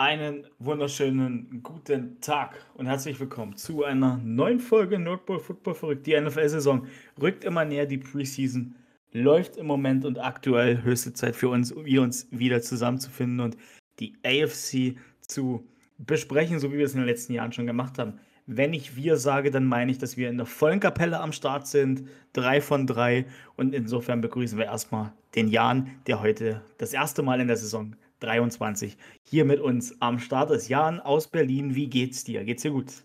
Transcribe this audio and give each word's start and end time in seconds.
Einen 0.00 0.46
wunderschönen 0.58 1.60
guten 1.62 2.22
Tag 2.22 2.54
und 2.72 2.86
herzlich 2.86 3.20
willkommen 3.20 3.58
zu 3.58 3.84
einer 3.84 4.16
neuen 4.24 4.58
Folge 4.58 4.98
Nordball 4.98 5.38
Football 5.38 5.74
verrückt. 5.74 6.06
Die 6.06 6.18
NFL-Saison 6.18 6.86
rückt 7.20 7.44
immer 7.44 7.66
näher, 7.66 7.84
die 7.84 7.98
Preseason 7.98 8.74
läuft 9.12 9.58
im 9.58 9.66
Moment 9.66 10.06
und 10.06 10.18
aktuell 10.18 10.82
höchste 10.84 11.12
Zeit 11.12 11.36
für 11.36 11.50
uns, 11.50 11.74
wir 11.76 12.00
uns 12.00 12.28
wieder 12.30 12.62
zusammenzufinden 12.62 13.40
und 13.40 13.58
die 13.98 14.14
AFC 14.24 14.96
zu 15.20 15.68
besprechen, 15.98 16.60
so 16.60 16.72
wie 16.72 16.78
wir 16.78 16.86
es 16.86 16.94
in 16.94 17.00
den 17.00 17.06
letzten 17.06 17.34
Jahren 17.34 17.52
schon 17.52 17.66
gemacht 17.66 17.98
haben. 17.98 18.20
Wenn 18.46 18.72
ich 18.72 18.96
wir 18.96 19.18
sage, 19.18 19.50
dann 19.50 19.66
meine 19.66 19.92
ich, 19.92 19.98
dass 19.98 20.16
wir 20.16 20.30
in 20.30 20.38
der 20.38 20.46
vollen 20.46 20.80
Kapelle 20.80 21.20
am 21.20 21.32
Start 21.32 21.66
sind. 21.66 22.08
Drei 22.32 22.62
von 22.62 22.86
drei. 22.86 23.26
Und 23.54 23.74
insofern 23.74 24.22
begrüßen 24.22 24.56
wir 24.56 24.64
erstmal 24.64 25.12
den 25.34 25.48
Jan, 25.48 25.90
der 26.06 26.22
heute 26.22 26.62
das 26.78 26.94
erste 26.94 27.22
Mal 27.22 27.38
in 27.42 27.48
der 27.48 27.58
Saison 27.58 27.94
23 28.20 28.96
hier 29.22 29.44
mit 29.44 29.60
uns 29.60 30.00
am 30.00 30.18
Start 30.18 30.50
ist. 30.50 30.68
Jan 30.68 31.00
aus 31.00 31.28
Berlin, 31.28 31.74
wie 31.74 31.88
geht's 31.88 32.24
dir? 32.24 32.44
Geht's 32.44 32.62
dir 32.62 32.70
gut? 32.72 33.04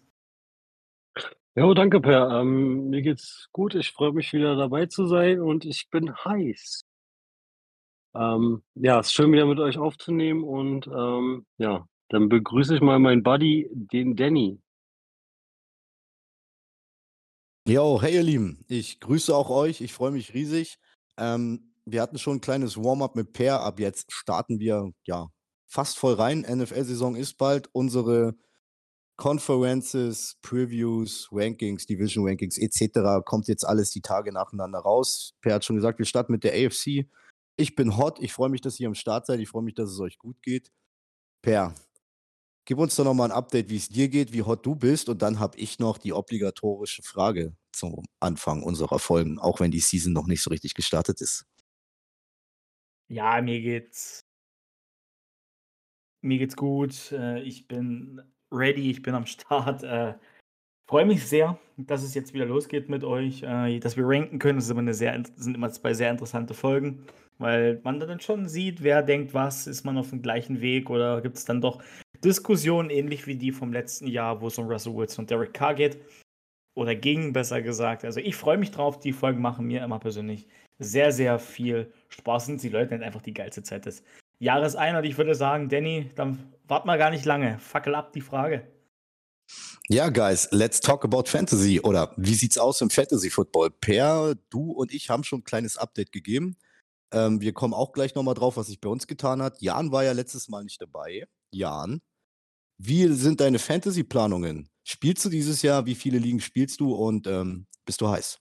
Jo, 1.55 1.73
danke, 1.73 2.01
Per. 2.01 2.41
Ähm, 2.41 2.89
mir 2.89 3.01
geht's 3.01 3.47
gut. 3.51 3.75
Ich 3.75 3.91
freue 3.91 4.11
mich 4.11 4.33
wieder 4.33 4.55
dabei 4.55 4.87
zu 4.87 5.05
sein 5.05 5.39
und 5.39 5.63
ich 5.65 5.89
bin 5.89 6.13
heiß. 6.13 6.85
Ähm, 8.13 8.63
ja, 8.75 8.99
es 8.99 9.07
ist 9.07 9.13
schön 9.13 9.31
wieder 9.31 9.45
mit 9.45 9.59
euch 9.59 9.77
aufzunehmen 9.77 10.43
und 10.43 10.87
ähm, 10.87 11.45
ja, 11.57 11.87
dann 12.09 12.29
begrüße 12.29 12.75
ich 12.75 12.81
mal 12.81 12.99
meinen 12.99 13.23
Buddy, 13.23 13.69
den 13.71 14.15
Danny. 14.15 14.59
Jo, 17.67 18.01
hey 18.01 18.13
ihr 18.13 18.23
Lieben, 18.23 18.63
ich 18.67 18.99
grüße 18.99 19.35
auch 19.35 19.49
euch, 19.49 19.81
ich 19.81 19.91
freue 19.91 20.11
mich 20.11 20.33
riesig. 20.33 20.77
Ähm, 21.17 21.73
wir 21.85 22.01
hatten 22.01 22.17
schon 22.17 22.37
ein 22.37 22.41
kleines 22.41 22.77
Warm-up 22.77 23.15
mit 23.15 23.33
Per, 23.33 23.61
ab 23.61 23.79
jetzt 23.79 24.11
starten 24.11 24.59
wir 24.59 24.91
ja 25.05 25.29
fast 25.67 25.97
voll 25.97 26.13
rein. 26.13 26.41
NFL-Saison 26.41 27.15
ist 27.15 27.37
bald. 27.37 27.69
Unsere 27.73 28.35
Conferences, 29.17 30.37
Previews, 30.41 31.29
Rankings, 31.31 31.85
Division 31.85 32.27
Rankings 32.27 32.57
etc. 32.57 33.23
kommt 33.23 33.47
jetzt 33.47 33.65
alles 33.65 33.91
die 33.91 34.01
Tage 34.01 34.31
nacheinander 34.33 34.79
raus. 34.79 35.33
Per 35.41 35.53
hat 35.53 35.65
schon 35.65 35.77
gesagt, 35.77 35.99
wir 35.99 36.05
starten 36.05 36.33
mit 36.33 36.43
der 36.43 36.53
AFC. 36.53 37.07
Ich 37.57 37.75
bin 37.75 37.97
hot, 37.97 38.19
ich 38.19 38.33
freue 38.33 38.49
mich, 38.49 38.61
dass 38.61 38.79
ihr 38.79 38.87
am 38.87 38.95
Start 38.95 39.25
seid, 39.25 39.39
ich 39.39 39.49
freue 39.49 39.63
mich, 39.63 39.75
dass 39.75 39.89
es 39.89 39.99
euch 39.99 40.17
gut 40.17 40.41
geht. 40.41 40.71
Per, 41.41 41.73
gib 42.65 42.79
uns 42.79 42.95
doch 42.95 43.05
nochmal 43.05 43.31
ein 43.31 43.37
Update, 43.37 43.69
wie 43.69 43.77
es 43.77 43.87
dir 43.87 44.09
geht, 44.09 44.33
wie 44.33 44.41
hot 44.41 44.65
du 44.65 44.75
bist 44.75 45.07
und 45.07 45.21
dann 45.21 45.39
habe 45.39 45.57
ich 45.57 45.79
noch 45.79 45.97
die 45.97 46.11
obligatorische 46.11 47.03
Frage 47.03 47.55
zum 47.71 48.03
Anfang 48.19 48.63
unserer 48.63 48.99
Folgen, 48.99 49.39
auch 49.39 49.61
wenn 49.61 49.71
die 49.71 49.79
Season 49.79 50.11
noch 50.11 50.27
nicht 50.27 50.41
so 50.41 50.49
richtig 50.49 50.73
gestartet 50.73 51.21
ist. 51.21 51.45
Ja, 53.09 53.41
mir 53.41 53.61
geht's 53.61 54.25
mir 56.21 56.39
geht's 56.39 56.55
gut. 56.55 57.11
Äh, 57.11 57.41
ich 57.41 57.67
bin 57.67 58.21
ready, 58.51 58.91
ich 58.91 59.01
bin 59.01 59.15
am 59.15 59.25
Start. 59.25 59.83
Äh, 59.83 60.15
freue 60.89 61.05
mich 61.05 61.25
sehr, 61.27 61.59
dass 61.77 62.03
es 62.03 62.13
jetzt 62.15 62.33
wieder 62.33 62.45
losgeht 62.45 62.89
mit 62.89 63.03
euch, 63.03 63.43
äh, 63.43 63.79
dass 63.79 63.97
wir 63.97 64.05
ranken 64.07 64.39
können. 64.39 64.59
Das 64.59 64.69
immer 64.69 64.93
sehr, 64.93 65.23
sind 65.35 65.55
immer 65.55 65.71
zwei 65.71 65.93
sehr 65.93 66.11
interessante 66.11 66.53
Folgen, 66.53 67.05
weil 67.37 67.79
man 67.83 67.99
dann 67.99 68.19
schon 68.19 68.47
sieht, 68.47 68.83
wer 68.83 69.03
denkt 69.03 69.33
was, 69.33 69.67
ist 69.67 69.83
man 69.85 69.97
auf 69.97 70.09
dem 70.09 70.21
gleichen 70.21 70.61
Weg 70.61 70.89
oder 70.89 71.21
gibt 71.21 71.37
es 71.37 71.45
dann 71.45 71.61
doch 71.61 71.83
Diskussionen 72.23 72.89
ähnlich 72.89 73.27
wie 73.27 73.35
die 73.35 73.51
vom 73.51 73.71
letzten 73.73 74.07
Jahr, 74.07 74.41
wo 74.41 74.47
es 74.47 74.57
um 74.57 74.67
Russell 74.67 74.95
Wilson 74.95 75.23
und 75.23 75.29
Derek 75.29 75.53
Carr 75.53 75.75
geht. 75.75 75.99
Oder 76.75 76.95
ging, 76.95 77.33
besser 77.33 77.61
gesagt. 77.61 78.03
Also 78.03 78.19
ich 78.19 78.35
freue 78.35 78.57
mich 78.57 78.71
drauf, 78.71 78.99
die 78.99 79.13
Folgen 79.13 79.41
machen 79.41 79.67
mir 79.67 79.83
immer 79.83 79.99
persönlich 79.99 80.47
sehr, 80.79 81.11
sehr 81.11 81.39
viel 81.39 81.91
Spaß 82.09 82.49
und 82.49 82.61
die 82.61 82.69
Leute 82.69 82.95
einfach 82.95 83.21
die 83.21 83.33
geilste 83.33 83.63
Zeit 83.63 83.85
des 83.85 84.03
Jahres 84.39 84.75
ein. 84.75 84.95
Und 84.95 85.03
ich 85.03 85.17
würde 85.17 85.35
sagen, 85.35 85.69
Danny, 85.69 86.09
dann 86.15 86.53
wart 86.67 86.85
mal 86.85 86.97
gar 86.97 87.09
nicht 87.09 87.25
lange. 87.25 87.59
Fackel 87.59 87.95
ab 87.95 88.13
die 88.13 88.21
Frage. 88.21 88.67
Ja, 89.87 90.09
guys, 90.09 90.47
let's 90.51 90.79
talk 90.79 91.05
about 91.05 91.25
Fantasy. 91.27 91.79
Oder 91.79 92.13
wie 92.17 92.33
sieht's 92.33 92.57
aus 92.57 92.81
im 92.81 92.89
Fantasy 92.89 93.29
Football? 93.29 93.69
Per, 93.69 94.35
du 94.49 94.71
und 94.71 94.93
ich 94.93 95.09
haben 95.09 95.23
schon 95.23 95.39
ein 95.39 95.43
kleines 95.43 95.77
Update 95.77 96.11
gegeben. 96.11 96.57
Ähm, 97.11 97.39
wir 97.39 97.53
kommen 97.53 97.73
auch 97.73 97.93
gleich 97.93 98.15
nochmal 98.15 98.33
drauf, 98.33 98.57
was 98.57 98.67
sich 98.67 98.81
bei 98.81 98.89
uns 98.89 99.05
getan 99.05 99.41
hat. 99.41 99.61
Jan 99.61 99.91
war 99.91 100.03
ja 100.03 100.11
letztes 100.13 100.49
Mal 100.49 100.63
nicht 100.63 100.81
dabei. 100.81 101.27
Jan, 101.51 102.01
wie 102.77 103.07
sind 103.13 103.39
deine 103.39 103.59
Fantasy-Planungen? 103.59 104.69
Spielst 104.83 105.23
du 105.23 105.29
dieses 105.29 105.61
Jahr? 105.61 105.85
Wie 105.85 105.95
viele 105.95 106.17
Ligen 106.17 106.41
spielst 106.41 106.79
du 106.79 106.93
und 106.93 107.27
ähm, 107.27 107.67
bist 107.85 108.01
du 108.01 108.09
heiß? 108.09 108.39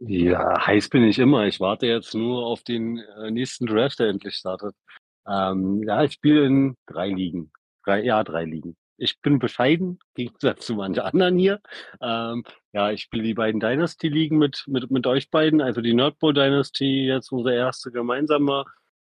Ja, 0.00 0.66
heiß 0.66 0.88
bin 0.88 1.04
ich 1.04 1.18
immer. 1.18 1.46
Ich 1.46 1.60
warte 1.60 1.86
jetzt 1.86 2.14
nur 2.14 2.46
auf 2.46 2.62
den 2.62 2.98
äh, 2.98 3.30
nächsten 3.30 3.66
Draft, 3.66 3.98
der 3.98 4.08
endlich 4.08 4.36
startet. 4.36 4.74
Ähm, 5.26 5.82
ja, 5.86 6.02
ich 6.04 6.14
spiele 6.14 6.46
in 6.46 6.76
drei 6.86 7.08
Ligen. 7.10 7.52
Drei, 7.84 8.02
ja, 8.02 8.24
drei 8.24 8.44
Ligen. 8.44 8.76
Ich 8.96 9.20
bin 9.20 9.38
bescheiden, 9.38 9.98
im 10.16 10.24
Gegensatz 10.26 10.66
zu 10.66 10.74
manchen 10.76 11.02
anderen 11.02 11.38
hier. 11.38 11.60
Ähm, 12.00 12.44
ja, 12.72 12.90
ich 12.90 13.02
spiele 13.02 13.22
die 13.22 13.34
beiden 13.34 13.60
Dynasty-Ligen 13.60 14.38
mit, 14.38 14.64
mit, 14.66 14.90
mit 14.90 15.06
euch 15.06 15.30
beiden, 15.30 15.60
also 15.60 15.82
die 15.82 15.94
Nordpol 15.94 16.32
Dynasty, 16.32 17.06
jetzt 17.06 17.30
unsere 17.30 17.54
erste 17.54 17.92
gemeinsame. 17.92 18.64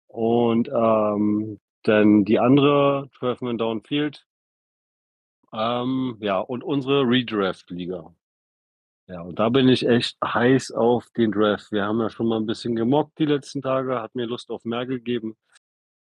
Und 0.09 0.69
ähm, 0.69 1.61
dann 1.85 2.25
die 2.25 2.39
andere, 2.41 3.11
12-Man 3.21 3.59
Downfield. 3.59 4.27
Ähm, 5.53 6.17
ja, 6.21 6.41
und 6.41 6.65
unsere 6.65 7.03
Redraft-Liga. 7.03 8.13
Ja, 9.07 9.21
und 9.21 9.39
da 9.39 9.51
bin 9.51 9.69
ich 9.69 9.87
echt 9.87 10.17
heiß 10.25 10.71
auf 10.73 11.11
den 11.11 11.31
Draft. 11.31 11.71
Wir 11.73 11.85
haben 11.85 12.01
ja 12.01 12.09
schon 12.09 12.27
mal 12.27 12.39
ein 12.39 12.47
bisschen 12.47 12.75
gemockt 12.75 13.19
die 13.19 13.27
letzten 13.27 13.61
Tage, 13.61 14.01
hat 14.01 14.15
mir 14.15 14.27
Lust 14.27 14.51
auf 14.51 14.65
mehr 14.65 14.87
gegeben. 14.87 15.37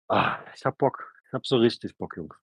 Ah, 0.08 0.40
ich 0.56 0.66
hab 0.66 0.78
Bock. 0.78 1.12
Ich 1.28 1.34
hab 1.34 1.48
so 1.48 1.58
richtig 1.58 1.98
Bock, 1.98 2.16
Jungs. 2.18 2.36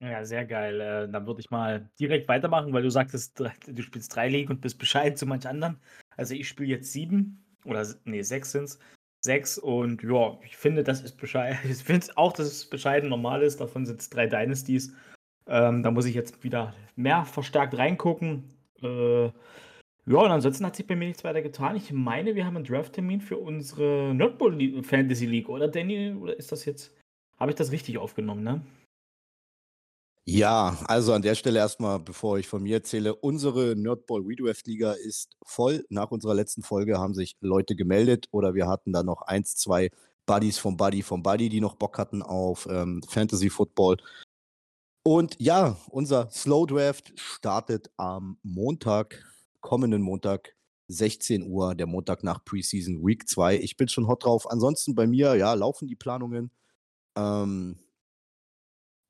Ja, 0.00 0.24
sehr 0.26 0.44
geil. 0.44 0.80
Äh, 0.80 1.08
dann 1.10 1.26
würde 1.26 1.40
ich 1.40 1.50
mal 1.50 1.90
direkt 1.98 2.28
weitermachen, 2.28 2.72
weil 2.74 2.82
du 2.82 2.90
sagtest, 2.90 3.40
du 3.40 3.82
spielst 3.82 4.14
drei 4.14 4.28
Ligen 4.28 4.52
und 4.52 4.60
bist 4.60 4.78
bescheiden 4.78 5.16
zu 5.16 5.24
manch 5.24 5.48
anderen. 5.48 5.80
Also 6.16 6.34
ich 6.34 6.48
spiele 6.48 6.68
jetzt 6.68 6.92
sieben 6.92 7.42
oder 7.64 7.86
nee, 8.04 8.20
sechs 8.22 8.52
sind's. 8.52 8.78
Sechs 9.22 9.56
und 9.58 10.02
ja, 10.02 10.38
ich 10.44 10.56
finde, 10.56 10.84
das 10.84 11.00
ist 11.00 11.16
bescheiden. 11.16 11.58
Ich 11.70 11.82
finde 11.82 12.06
auch, 12.16 12.32
dass 12.34 12.46
es 12.46 12.68
bescheiden 12.68 13.08
normal 13.08 13.42
ist. 13.42 13.60
Davon 13.60 13.86
sind 13.86 14.00
es 14.00 14.10
drei 14.10 14.26
Dynasties. 14.26 14.94
Ähm, 15.46 15.82
da 15.82 15.90
muss 15.90 16.06
ich 16.06 16.14
jetzt 16.14 16.42
wieder 16.42 16.74
mehr 16.96 17.24
verstärkt 17.24 17.76
reingucken. 17.76 18.44
Äh, 18.82 19.26
ja, 20.08 20.18
und 20.18 20.30
ansonsten 20.30 20.64
hat 20.64 20.76
sich 20.76 20.86
bei 20.86 20.94
mir 20.94 21.06
nichts 21.06 21.24
weiter 21.24 21.42
getan. 21.42 21.76
Ich 21.76 21.92
meine, 21.92 22.34
wir 22.34 22.46
haben 22.46 22.56
einen 22.56 22.64
Draft-Termin 22.64 23.20
für 23.20 23.38
unsere 23.38 24.14
Nerdball 24.14 24.82
Fantasy 24.82 25.26
League, 25.26 25.48
oder 25.48 25.68
Danny? 25.68 26.12
Oder 26.12 26.38
ist 26.38 26.52
das 26.52 26.64
jetzt. 26.64 26.92
Habe 27.38 27.50
ich 27.50 27.56
das 27.56 27.72
richtig 27.72 27.98
aufgenommen, 27.98 28.42
ne? 28.42 28.62
Ja, 30.28 30.76
also 30.86 31.12
an 31.12 31.22
der 31.22 31.36
Stelle 31.36 31.60
erstmal, 31.60 32.00
bevor 32.00 32.38
ich 32.38 32.48
von 32.48 32.62
mir 32.62 32.76
erzähle, 32.76 33.14
unsere 33.14 33.76
Nerdball 33.76 34.22
Redraft 34.22 34.66
Liga 34.66 34.92
ist 34.92 35.36
voll. 35.44 35.84
Nach 35.88 36.10
unserer 36.10 36.34
letzten 36.34 36.62
Folge 36.62 36.98
haben 36.98 37.14
sich 37.14 37.36
Leute 37.40 37.76
gemeldet 37.76 38.26
oder 38.32 38.54
wir 38.54 38.66
hatten 38.66 38.92
da 38.92 39.04
noch 39.04 39.22
eins, 39.22 39.54
zwei 39.54 39.90
Buddies 40.26 40.58
vom 40.58 40.76
Buddy 40.76 41.02
vom 41.02 41.22
Buddy, 41.22 41.48
die 41.48 41.60
noch 41.60 41.76
Bock 41.76 41.98
hatten 41.98 42.22
auf 42.22 42.66
ähm, 42.68 43.02
Fantasy 43.08 43.50
Football. 43.50 43.98
Und 45.06 45.36
ja, 45.38 45.76
unser 45.90 46.28
Slow 46.32 46.66
Draft 46.66 47.12
startet 47.14 47.92
am 47.96 48.40
Montag, 48.42 49.24
kommenden 49.60 50.02
Montag, 50.02 50.56
16 50.88 51.48
Uhr, 51.48 51.76
der 51.76 51.86
Montag 51.86 52.24
nach 52.24 52.44
Preseason 52.44 53.06
Week 53.06 53.28
2. 53.28 53.58
Ich 53.58 53.76
bin 53.76 53.86
schon 53.86 54.08
hot 54.08 54.24
drauf. 54.24 54.50
Ansonsten 54.50 54.96
bei 54.96 55.06
mir, 55.06 55.36
ja, 55.36 55.54
laufen 55.54 55.86
die 55.86 55.94
Planungen. 55.94 56.50
Ähm, 57.16 57.78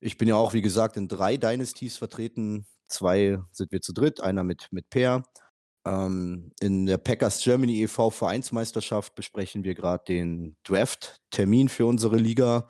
ich 0.00 0.18
bin 0.18 0.28
ja 0.28 0.36
auch, 0.36 0.52
wie 0.52 0.60
gesagt, 0.60 0.98
in 0.98 1.08
drei 1.08 1.38
Dynasties 1.38 1.96
vertreten. 1.96 2.66
Zwei 2.88 3.38
sind 3.50 3.72
wir 3.72 3.80
zu 3.80 3.94
dritt, 3.94 4.20
einer 4.20 4.44
mit, 4.44 4.68
mit 4.72 4.90
Per. 4.90 5.22
Ähm, 5.86 6.52
in 6.60 6.84
der 6.84 6.98
Packers 6.98 7.42
Germany 7.42 7.84
e.V. 7.84 8.10
Vereinsmeisterschaft 8.10 9.14
besprechen 9.14 9.64
wir 9.64 9.74
gerade 9.74 10.04
den 10.04 10.58
Draft-Termin 10.64 11.70
für 11.70 11.86
unsere 11.86 12.18
Liga. 12.18 12.68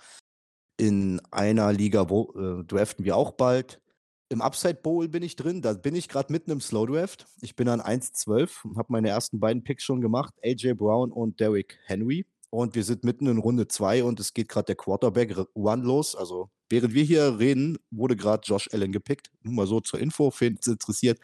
In 0.78 1.20
einer 1.30 1.72
Liga 1.72 2.02
äh, 2.02 2.64
draften 2.64 3.04
wir 3.04 3.16
auch 3.16 3.32
bald. 3.32 3.80
Im 4.28 4.42
Upside 4.42 4.80
Bowl 4.82 5.08
bin 5.08 5.22
ich 5.22 5.36
drin, 5.36 5.62
da 5.62 5.72
bin 5.72 5.94
ich 5.94 6.08
gerade 6.08 6.32
mitten 6.32 6.50
im 6.50 6.60
Slow 6.60 6.86
Draft. 6.86 7.26
Ich 7.40 7.54
bin 7.54 7.68
an 7.68 7.80
1-12 7.80 8.64
und 8.64 8.76
habe 8.76 8.92
meine 8.92 9.08
ersten 9.08 9.38
beiden 9.38 9.62
Picks 9.62 9.84
schon 9.84 10.00
gemacht, 10.00 10.34
AJ 10.44 10.74
Brown 10.74 11.12
und 11.12 11.38
Derrick 11.40 11.78
Henry. 11.84 12.26
Und 12.50 12.74
wir 12.74 12.84
sind 12.84 13.04
mitten 13.04 13.26
in 13.26 13.38
Runde 13.38 13.68
2 13.68 14.04
und 14.04 14.20
es 14.20 14.34
geht 14.34 14.48
gerade 14.48 14.66
der 14.66 14.76
Quarterback 14.76 15.36
One 15.54 15.82
los. 15.82 16.14
Also 16.14 16.50
während 16.68 16.92
wir 16.92 17.04
hier 17.04 17.38
reden, 17.38 17.78
wurde 17.90 18.16
gerade 18.16 18.42
Josh 18.44 18.68
Allen 18.72 18.92
gepickt. 18.92 19.30
Nur 19.42 19.54
mal 19.54 19.66
so 19.66 19.80
zur 19.80 20.00
Info, 20.00 20.32
wen 20.38 20.58
es 20.60 20.66
interessiert. 20.66 21.20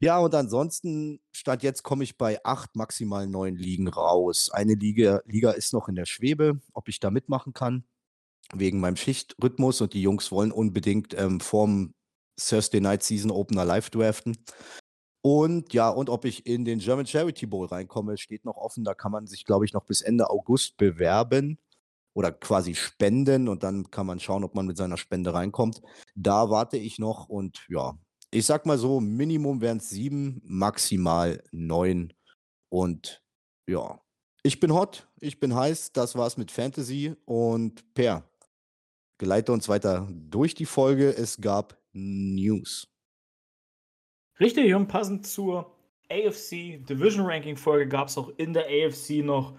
Ja, 0.00 0.18
und 0.18 0.34
ansonsten, 0.34 1.20
statt 1.32 1.62
jetzt 1.62 1.82
komme 1.82 2.04
ich 2.04 2.18
bei 2.18 2.42
acht, 2.44 2.74
maximal 2.76 3.26
neun 3.26 3.56
Ligen 3.56 3.88
raus. 3.88 4.50
Eine 4.50 4.74
Liga, 4.74 5.20
Liga 5.26 5.52
ist 5.52 5.72
noch 5.72 5.88
in 5.88 5.94
der 5.94 6.06
Schwebe, 6.06 6.60
ob 6.72 6.88
ich 6.88 6.98
da 6.98 7.10
mitmachen 7.10 7.52
kann 7.52 7.84
wegen 8.54 8.80
meinem 8.80 8.96
Schichtrhythmus 8.96 9.80
und 9.80 9.92
die 9.94 10.02
Jungs 10.02 10.30
wollen 10.32 10.52
unbedingt 10.52 11.14
ähm, 11.18 11.40
vorm 11.40 11.94
Thursday 12.38 12.80
Night 12.80 13.02
Season 13.02 13.30
Opener 13.30 13.64
live 13.64 13.90
draften. 13.90 14.36
Und 15.22 15.72
ja, 15.74 15.88
und 15.88 16.08
ob 16.10 16.24
ich 16.24 16.46
in 16.46 16.64
den 16.64 16.78
German 16.78 17.06
Charity 17.06 17.46
Bowl 17.46 17.66
reinkomme, 17.66 18.16
steht 18.18 18.44
noch 18.44 18.56
offen. 18.56 18.84
Da 18.84 18.94
kann 18.94 19.12
man 19.12 19.26
sich, 19.26 19.44
glaube 19.44 19.64
ich, 19.64 19.72
noch 19.72 19.84
bis 19.84 20.00
Ende 20.02 20.30
August 20.30 20.76
bewerben. 20.76 21.58
oder 22.14 22.32
quasi 22.32 22.74
spenden 22.74 23.48
und 23.48 23.62
dann 23.62 23.90
kann 23.90 24.06
man 24.06 24.20
schauen, 24.20 24.44
ob 24.44 24.54
man 24.54 24.66
mit 24.66 24.76
seiner 24.78 24.96
Spende 24.96 25.34
reinkommt. 25.34 25.82
Da 26.14 26.48
warte 26.50 26.78
ich 26.78 26.98
noch 26.98 27.28
und 27.28 27.66
ja, 27.68 27.98
ich 28.30 28.46
sag 28.46 28.66
mal 28.66 28.78
so, 28.78 29.00
Minimum 29.00 29.60
wären 29.60 29.78
es 29.78 29.90
sieben, 29.90 30.40
maximal 30.44 31.42
neun. 31.52 32.12
Und 32.70 33.22
ja, 33.68 34.00
ich 34.42 34.60
bin 34.60 34.72
hot, 34.72 35.08
ich 35.20 35.40
bin 35.40 35.54
heiß. 35.54 35.92
Das 35.92 36.16
war's 36.16 36.36
mit 36.36 36.50
Fantasy. 36.50 37.14
Und 37.26 37.94
Per, 37.94 38.24
geleite 39.18 39.52
uns 39.52 39.68
weiter 39.68 40.08
durch 40.10 40.54
die 40.54 40.66
Folge. 40.66 41.08
Es 41.08 41.40
gab 41.40 41.78
News. 41.92 42.88
Richtig, 44.38 44.74
und 44.74 44.86
passend 44.86 45.26
zur 45.26 45.72
AFC 46.10 46.84
Division 46.86 47.26
Ranking 47.26 47.56
Folge 47.56 47.88
gab 47.88 48.08
es 48.08 48.18
auch 48.18 48.30
in 48.36 48.52
der 48.52 48.66
AFC 48.66 49.24
noch 49.24 49.58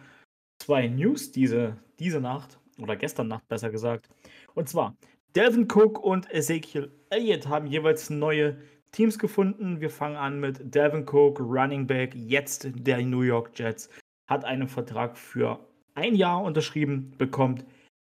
zwei 0.60 0.88
News 0.88 1.32
diese, 1.32 1.78
diese 2.00 2.22
Nacht 2.22 2.60
oder 2.80 2.96
gestern 2.96 3.28
Nacht 3.28 3.48
besser 3.48 3.70
gesagt. 3.70 4.10
Und 4.54 4.70
zwar 4.70 4.96
Delvin 5.36 5.68
Cook 5.70 6.00
und 6.00 6.32
Ezekiel 6.32 6.92
Elliott 7.10 7.48
haben 7.48 7.68
jeweils 7.68 8.10
neue 8.10 8.58
Teams 8.92 9.20
gefunden. 9.20 9.82
Wir 9.82 9.90
fangen 9.90 10.16
an 10.16 10.40
mit 10.40 10.74
Delvin 10.74 11.06
Cook, 11.08 11.40
Running 11.40 11.86
Back, 11.86 12.16
jetzt 12.16 12.70
der 12.74 13.02
New 13.02 13.22
York 13.22 13.52
Jets, 13.56 13.90
hat 14.28 14.46
einen 14.46 14.68
Vertrag 14.68 15.18
für 15.18 15.60
ein 15.96 16.16
Jahr 16.16 16.44
unterschrieben, 16.44 17.14
bekommt 17.18 17.66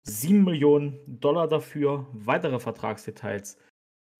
7 0.04 0.44
Millionen 0.44 1.00
Dollar 1.20 1.48
dafür. 1.48 2.06
Weitere 2.12 2.60
Vertragsdetails 2.60 3.58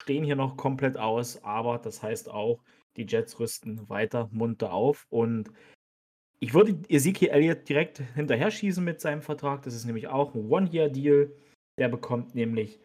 stehen 0.01 0.23
hier 0.23 0.35
noch 0.35 0.57
komplett 0.57 0.97
aus, 0.97 1.43
aber 1.43 1.77
das 1.77 2.03
heißt 2.03 2.29
auch, 2.29 2.61
die 2.97 3.05
Jets 3.05 3.39
rüsten 3.39 3.89
weiter 3.89 4.29
munter 4.31 4.73
auf 4.73 5.05
und 5.09 5.51
ich 6.39 6.53
würde 6.53 6.77
Ezekiel 6.89 7.29
Elliott 7.29 7.67
direkt 7.67 7.99
hinterher 8.13 8.51
schießen 8.51 8.83
mit 8.83 9.01
seinem 9.01 9.21
Vertrag. 9.21 9.63
Das 9.63 9.73
ist 9.73 9.85
nämlich 9.85 10.07
auch 10.07 10.35
ein 10.35 10.49
One-Year-Deal. 10.49 11.31
Der 11.79 11.89
bekommt 11.89 12.35
nämlich, 12.35 12.79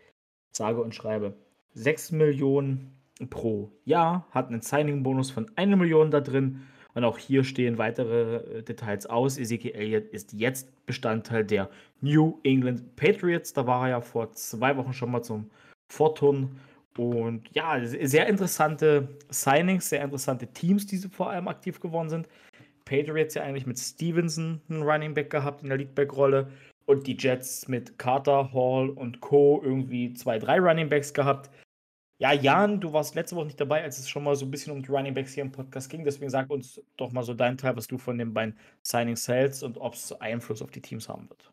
sage 0.56 0.80
und 0.80 0.94
schreibe, 0.94 1.36
6 1.74 2.12
Millionen 2.12 2.96
pro 3.28 3.70
Jahr, 3.84 4.26
hat 4.30 4.48
einen 4.48 4.62
Signing-Bonus 4.62 5.30
von 5.30 5.50
1 5.56 5.76
Million 5.76 6.10
da 6.10 6.20
drin. 6.20 6.62
Und 6.94 7.04
auch 7.04 7.18
hier 7.18 7.44
stehen 7.44 7.78
weitere 7.78 8.36
äh, 8.58 8.62
Details 8.62 9.06
aus. 9.06 9.38
Ezekiel 9.38 9.72
Elliott 9.72 10.08
ist 10.08 10.32
jetzt 10.32 10.68
Bestandteil 10.86 11.44
der 11.44 11.70
New 12.00 12.38
England 12.42 12.96
Patriots. 12.96 13.52
Da 13.52 13.66
war 13.66 13.84
er 13.84 13.90
ja 13.90 14.00
vor 14.00 14.32
zwei 14.32 14.76
Wochen 14.76 14.92
schon 14.92 15.10
mal 15.10 15.22
zum 15.22 15.50
Vorturn. 15.88 16.58
Und 16.96 17.48
ja, 17.54 17.78
sehr 17.84 18.26
interessante 18.26 19.08
Signings, 19.30 19.88
sehr 19.88 20.02
interessante 20.02 20.46
Teams, 20.48 20.86
die 20.86 20.98
vor 20.98 21.30
allem 21.30 21.48
aktiv 21.48 21.80
geworden 21.80 22.10
sind. 22.10 22.28
Patriots 22.84 23.34
ja 23.34 23.42
eigentlich 23.42 23.66
mit 23.66 23.78
Stevenson 23.78 24.60
einen 24.68 24.82
Running 24.82 25.14
Back 25.14 25.30
gehabt 25.30 25.62
in 25.62 25.68
der 25.68 25.78
Leadback-Rolle 25.78 26.48
und 26.86 27.06
die 27.06 27.16
Jets 27.16 27.68
mit 27.68 27.98
Carter, 27.98 28.52
Hall 28.52 28.90
und 28.90 29.20
Co. 29.20 29.60
irgendwie 29.62 30.12
zwei, 30.14 30.40
drei 30.40 30.58
Running 30.58 30.88
Backs 30.88 31.14
gehabt. 31.14 31.50
Ja, 32.20 32.32
Jan, 32.32 32.80
du 32.80 32.92
warst 32.92 33.14
letzte 33.14 33.34
Woche 33.34 33.46
nicht 33.46 33.60
dabei, 33.60 33.82
als 33.82 33.98
es 33.98 34.08
schon 34.08 34.24
mal 34.24 34.36
so 34.36 34.44
ein 34.44 34.50
bisschen 34.50 34.72
um 34.72 34.82
die 34.82 34.90
Running 34.90 35.14
Backs 35.14 35.32
hier 35.32 35.42
im 35.42 35.52
Podcast 35.52 35.88
ging. 35.88 36.04
Deswegen 36.04 36.30
sag 36.30 36.50
uns 36.50 36.80
doch 36.96 37.12
mal 37.12 37.22
so 37.22 37.32
deinen 37.32 37.56
Teil, 37.56 37.76
was 37.76 37.86
du 37.88 37.96
von 37.96 38.18
den 38.18 38.34
beiden 38.34 38.56
Signings 38.82 39.26
hältst 39.26 39.62
und 39.62 39.78
ob 39.78 39.94
es 39.94 40.12
Einfluss 40.20 40.60
auf 40.60 40.70
die 40.70 40.82
Teams 40.82 41.08
haben 41.08 41.28
wird. 41.30 41.50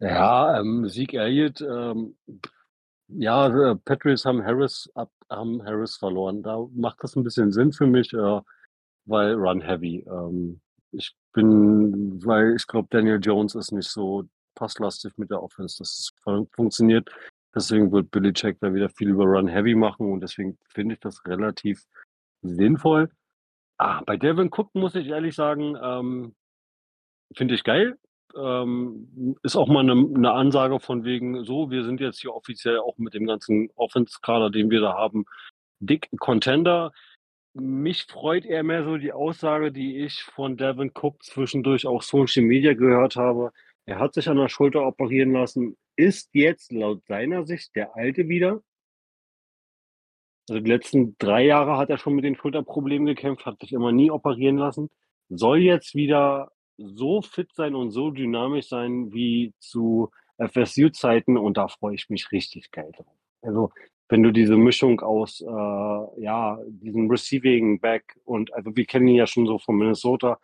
Ja, 0.00 0.60
ähm, 0.60 0.86
Sieg 0.88 1.14
Elliott, 1.14 1.62
ähm, 1.62 2.14
ja, 3.08 3.46
äh, 3.48 3.74
Patriots 3.76 4.26
haben 4.26 4.44
Harris, 4.44 4.90
ab, 4.94 5.10
haben 5.30 5.64
Harris 5.64 5.96
verloren. 5.96 6.42
Da 6.42 6.66
macht 6.74 7.02
das 7.02 7.16
ein 7.16 7.24
bisschen 7.24 7.52
Sinn 7.52 7.72
für 7.72 7.86
mich. 7.86 8.12
Äh, 8.12 8.40
weil 9.06 9.34
Run 9.34 9.60
Heavy. 9.60 10.04
Ähm, 10.08 10.60
ich 10.92 11.14
bin, 11.32 12.24
weil 12.24 12.56
ich 12.56 12.66
glaube, 12.66 12.88
Daniel 12.90 13.20
Jones 13.20 13.54
ist 13.54 13.72
nicht 13.72 13.88
so 13.88 14.24
passlastig 14.54 15.16
mit 15.16 15.30
der 15.30 15.42
Offense, 15.42 15.78
dass 15.78 15.98
es 15.98 16.12
fun 16.22 16.46
funktioniert. 16.52 17.10
Deswegen 17.54 17.92
wird 17.92 18.10
Billy 18.10 18.32
Check 18.32 18.58
da 18.60 18.74
wieder 18.74 18.88
viel 18.88 19.10
über 19.10 19.24
Run 19.24 19.48
Heavy 19.48 19.74
machen 19.74 20.10
und 20.12 20.20
deswegen 20.20 20.58
finde 20.68 20.94
ich 20.94 21.00
das 21.00 21.24
relativ 21.26 21.84
sinnvoll. 22.42 23.10
Ah, 23.78 24.02
bei 24.04 24.16
Devin 24.16 24.50
Cook 24.52 24.74
muss 24.74 24.94
ich 24.94 25.08
ehrlich 25.08 25.34
sagen, 25.34 25.76
ähm, 25.80 26.34
finde 27.34 27.54
ich 27.54 27.64
geil. 27.64 27.96
Ähm, 28.36 29.36
ist 29.42 29.56
auch 29.56 29.68
mal 29.68 29.80
eine, 29.80 29.92
eine 29.92 30.32
Ansage 30.32 30.80
von 30.80 31.04
wegen, 31.04 31.44
so, 31.44 31.70
wir 31.70 31.84
sind 31.84 32.00
jetzt 32.00 32.20
hier 32.20 32.34
offiziell 32.34 32.78
auch 32.78 32.98
mit 32.98 33.14
dem 33.14 33.26
ganzen 33.26 33.70
Offense-Kader, 33.76 34.50
den 34.50 34.70
wir 34.70 34.80
da 34.80 34.94
haben, 34.94 35.24
dick 35.80 36.08
Contender 36.18 36.92
mich 37.54 38.04
freut 38.04 38.44
eher 38.44 38.64
mehr 38.64 38.84
so 38.84 38.96
die 38.96 39.12
Aussage, 39.12 39.70
die 39.70 39.98
ich 39.98 40.22
von 40.22 40.56
Devin 40.56 40.90
Cook 40.92 41.22
zwischendurch 41.22 41.86
auch 41.86 42.02
Social 42.02 42.42
Media 42.42 42.74
gehört 42.74 43.16
habe. 43.16 43.52
Er 43.86 44.00
hat 44.00 44.14
sich 44.14 44.28
an 44.28 44.36
der 44.36 44.48
Schulter 44.48 44.84
operieren 44.84 45.32
lassen, 45.32 45.76
ist 45.96 46.30
jetzt 46.34 46.72
laut 46.72 47.04
seiner 47.06 47.46
Sicht 47.46 47.74
der 47.76 47.96
Alte 47.96 48.28
wieder. 48.28 48.62
Also 50.48 50.60
die 50.60 50.70
letzten 50.70 51.16
drei 51.18 51.44
Jahre 51.44 51.78
hat 51.78 51.90
er 51.90 51.98
schon 51.98 52.14
mit 52.14 52.24
den 52.24 52.36
Schulterproblemen 52.36 53.06
gekämpft, 53.06 53.46
hat 53.46 53.60
sich 53.60 53.72
immer 53.72 53.92
nie 53.92 54.10
operieren 54.10 54.58
lassen. 54.58 54.90
Soll 55.30 55.58
jetzt 55.58 55.94
wieder 55.94 56.52
so 56.76 57.22
fit 57.22 57.50
sein 57.54 57.74
und 57.74 57.90
so 57.90 58.10
dynamisch 58.10 58.68
sein 58.68 59.12
wie 59.12 59.54
zu 59.58 60.10
FSU-Zeiten 60.38 61.38
und 61.38 61.56
da 61.56 61.68
freue 61.68 61.94
ich 61.94 62.10
mich 62.10 62.30
richtig 62.32 62.70
geil 62.72 62.90
drauf. 62.94 63.06
Also 63.42 63.70
wenn 64.08 64.22
du 64.22 64.32
diese 64.32 64.56
Mischung 64.56 65.00
aus, 65.00 65.40
äh, 65.40 66.20
ja, 66.20 66.58
diesem 66.66 67.10
Receiving 67.10 67.80
Back 67.80 68.18
und, 68.24 68.52
also 68.52 68.76
wir 68.76 68.84
kennen 68.84 69.08
ihn 69.08 69.16
ja 69.16 69.26
schon 69.26 69.46
so 69.46 69.58
von 69.58 69.76
Minnesota, 69.76 70.38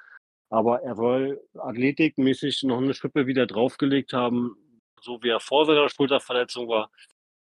aber 0.48 0.82
er 0.82 0.96
soll 0.96 1.40
athletikmäßig 1.58 2.62
noch 2.62 2.78
eine 2.78 2.94
Schippe 2.94 3.26
wieder 3.26 3.46
draufgelegt 3.46 4.12
haben, 4.12 4.56
so 5.02 5.22
wie 5.22 5.28
er 5.28 5.40
vor 5.40 5.66
seiner 5.66 5.88
Schulterverletzung 5.88 6.68
war. 6.68 6.90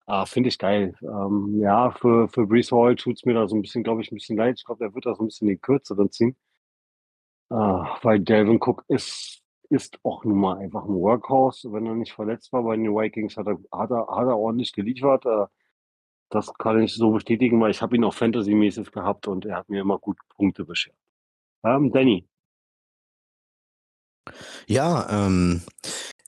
Ah, 0.07 0.25
Finde 0.25 0.49
ich 0.49 0.59
geil. 0.59 0.95
Ähm, 1.03 1.61
ja, 1.61 1.91
für, 1.91 2.29
für 2.29 2.47
Brees 2.47 2.73
Hall 2.73 2.97
tut 2.97 3.17
es 3.17 3.25
mir 3.27 3.35
da 3.35 3.47
so 3.47 3.55
ein 3.55 3.63
bisschen, 3.63 3.83
glaube 3.85 4.01
ich, 4.01 4.11
ein 4.11 4.15
bisschen 4.15 4.39
leid. 4.39 4.57
Ich 4.59 4.65
glaube, 4.65 4.85
er 4.85 4.95
wird 4.95 5.05
da 5.05 5.15
so 5.15 5.23
ein 5.23 5.27
bisschen 5.27 5.49
den 5.49 5.61
kürzeren 5.61 6.11
ziehen. 6.11 6.37
Ah, 7.51 7.99
weil 8.03 8.21
Delvin 8.21 8.59
Cook 8.61 8.85
ist, 8.89 9.43
ist 9.71 9.99
auch 10.05 10.25
nun 10.25 10.39
mal 10.39 10.59
einfach 10.59 10.85
ein 10.85 10.95
Workhorse. 10.95 11.73
Wenn 11.73 11.87
er 11.87 11.95
nicht 11.95 12.13
verletzt 12.13 12.53
war 12.53 12.63
bei 12.63 12.77
den 12.77 12.87
Vikings, 12.87 13.37
hat 13.37 13.47
er, 13.49 13.59
hat 13.71 13.91
er, 13.91 14.07
hat 14.09 14.27
er 14.27 14.39
ordentlich 14.39 14.73
geliefert. 14.73 15.27
Äh, 15.27 15.47
das 16.31 16.53
kann 16.55 16.83
ich 16.83 16.95
so 16.95 17.11
bestätigen, 17.11 17.61
weil 17.61 17.71
ich 17.71 17.83
habe 17.83 17.97
ihn 17.97 18.05
auch 18.05 18.15
Fantasy-mäßig 18.15 18.93
gehabt 18.93 19.29
und 19.29 19.47
er 19.47 19.57
hat 19.57 19.69
mir 19.69 19.81
immer 19.81 19.99
gut 19.99 20.19
Punkte 20.37 20.65
beschert. 20.65 20.97
Ähm, 21.65 21.91
Danny. 21.93 22.27
Ja, 24.67 25.27
ähm, 25.27 25.63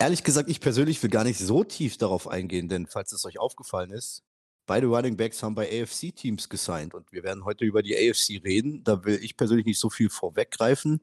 ehrlich 0.01 0.25
gesagt, 0.25 0.49
ich 0.49 0.61
persönlich 0.61 1.03
will 1.03 1.11
gar 1.11 1.25
nicht 1.25 1.39
so 1.39 1.63
tief 1.63 1.97
darauf 1.99 2.27
eingehen, 2.27 2.69
denn 2.69 2.87
falls 2.87 3.13
es 3.13 3.25
euch 3.25 3.39
aufgefallen 3.39 3.91
ist, 3.91 4.25
beide 4.67 4.87
Running 4.87 5.17
Backs 5.17 5.43
haben 5.43 5.55
bei 5.55 5.69
AFC-Teams 5.69 6.49
gesigned 6.49 6.95
und 6.95 7.13
wir 7.13 7.23
werden 7.23 7.45
heute 7.45 7.65
über 7.65 7.83
die 7.83 7.95
AFC 7.97 8.43
reden. 8.43 8.83
Da 8.83 9.05
will 9.05 9.19
ich 9.23 9.37
persönlich 9.37 9.67
nicht 9.67 9.79
so 9.79 9.91
viel 9.91 10.09
vorweggreifen. 10.09 11.01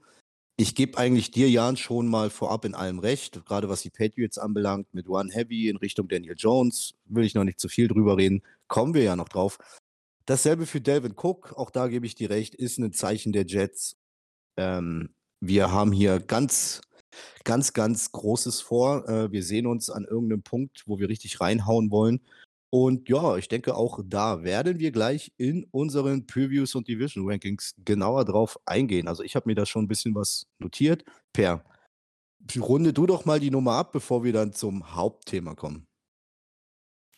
Ich 0.59 0.73
gebe 0.73 0.97
eigentlich 0.97 1.29
dir, 1.29 1.49
Jan, 1.49 1.77
schon 1.77 2.07
mal 2.07 2.31
vorab 2.31 2.65
in 2.65 2.73
allem 2.73 2.97
recht, 2.97 3.45
gerade 3.45 3.69
was 3.69 3.83
die 3.83 3.91
Patriots 3.91 4.39
anbelangt, 4.39 4.91
mit 4.91 5.07
One 5.07 5.31
Heavy 5.31 5.69
in 5.69 5.77
Richtung 5.77 6.07
Daniel 6.07 6.33
Jones, 6.35 6.95
will 7.05 7.25
ich 7.25 7.35
noch 7.35 7.43
nicht 7.43 7.59
zu 7.59 7.69
viel 7.69 7.87
drüber 7.87 8.17
reden, 8.17 8.41
kommen 8.67 8.95
wir 8.95 9.03
ja 9.03 9.15
noch 9.15 9.29
drauf. 9.29 9.59
Dasselbe 10.25 10.65
für 10.65 10.81
Delvin 10.81 11.13
Cook, 11.15 11.53
auch 11.55 11.69
da 11.69 11.87
gebe 11.87 12.07
ich 12.07 12.15
dir 12.15 12.31
recht, 12.31 12.55
ist 12.55 12.79
ein 12.79 12.91
Zeichen 12.91 13.33
der 13.33 13.45
Jets. 13.45 13.95
Ähm, 14.57 15.13
wir 15.39 15.71
haben 15.71 15.91
hier 15.91 16.19
ganz, 16.19 16.81
ganz, 17.43 17.73
ganz 17.73 18.11
Großes 18.11 18.61
vor. 18.61 19.07
Äh, 19.07 19.31
wir 19.31 19.43
sehen 19.43 19.67
uns 19.67 19.89
an 19.89 20.05
irgendeinem 20.05 20.43
Punkt, 20.43 20.83
wo 20.85 20.99
wir 20.99 21.09
richtig 21.09 21.41
reinhauen 21.41 21.91
wollen. 21.91 22.21
Und 22.69 23.07
ja, 23.07 23.37
ich 23.37 23.47
denke, 23.47 23.75
auch 23.75 23.99
da 24.05 24.43
werden 24.43 24.79
wir 24.79 24.91
gleich 24.91 25.31
in 25.37 25.65
unseren 25.71 26.27
Previews 26.27 26.75
und 26.75 26.87
Division 26.87 27.29
Rankings 27.29 27.75
genauer 27.85 28.25
drauf 28.25 28.59
eingehen. 28.65 29.07
Also 29.07 29.23
ich 29.23 29.35
habe 29.35 29.47
mir 29.47 29.55
da 29.55 29.65
schon 29.65 29.85
ein 29.85 29.87
bisschen 29.87 30.13
was 30.15 30.47
notiert. 30.59 31.05
Per, 31.31 31.63
runde 32.57 32.91
du 32.91 33.05
doch 33.05 33.25
mal 33.25 33.39
die 33.39 33.51
Nummer 33.51 33.73
ab, 33.73 33.93
bevor 33.93 34.23
wir 34.23 34.33
dann 34.33 34.53
zum 34.53 34.95
Hauptthema 34.95 35.55
kommen. 35.55 35.87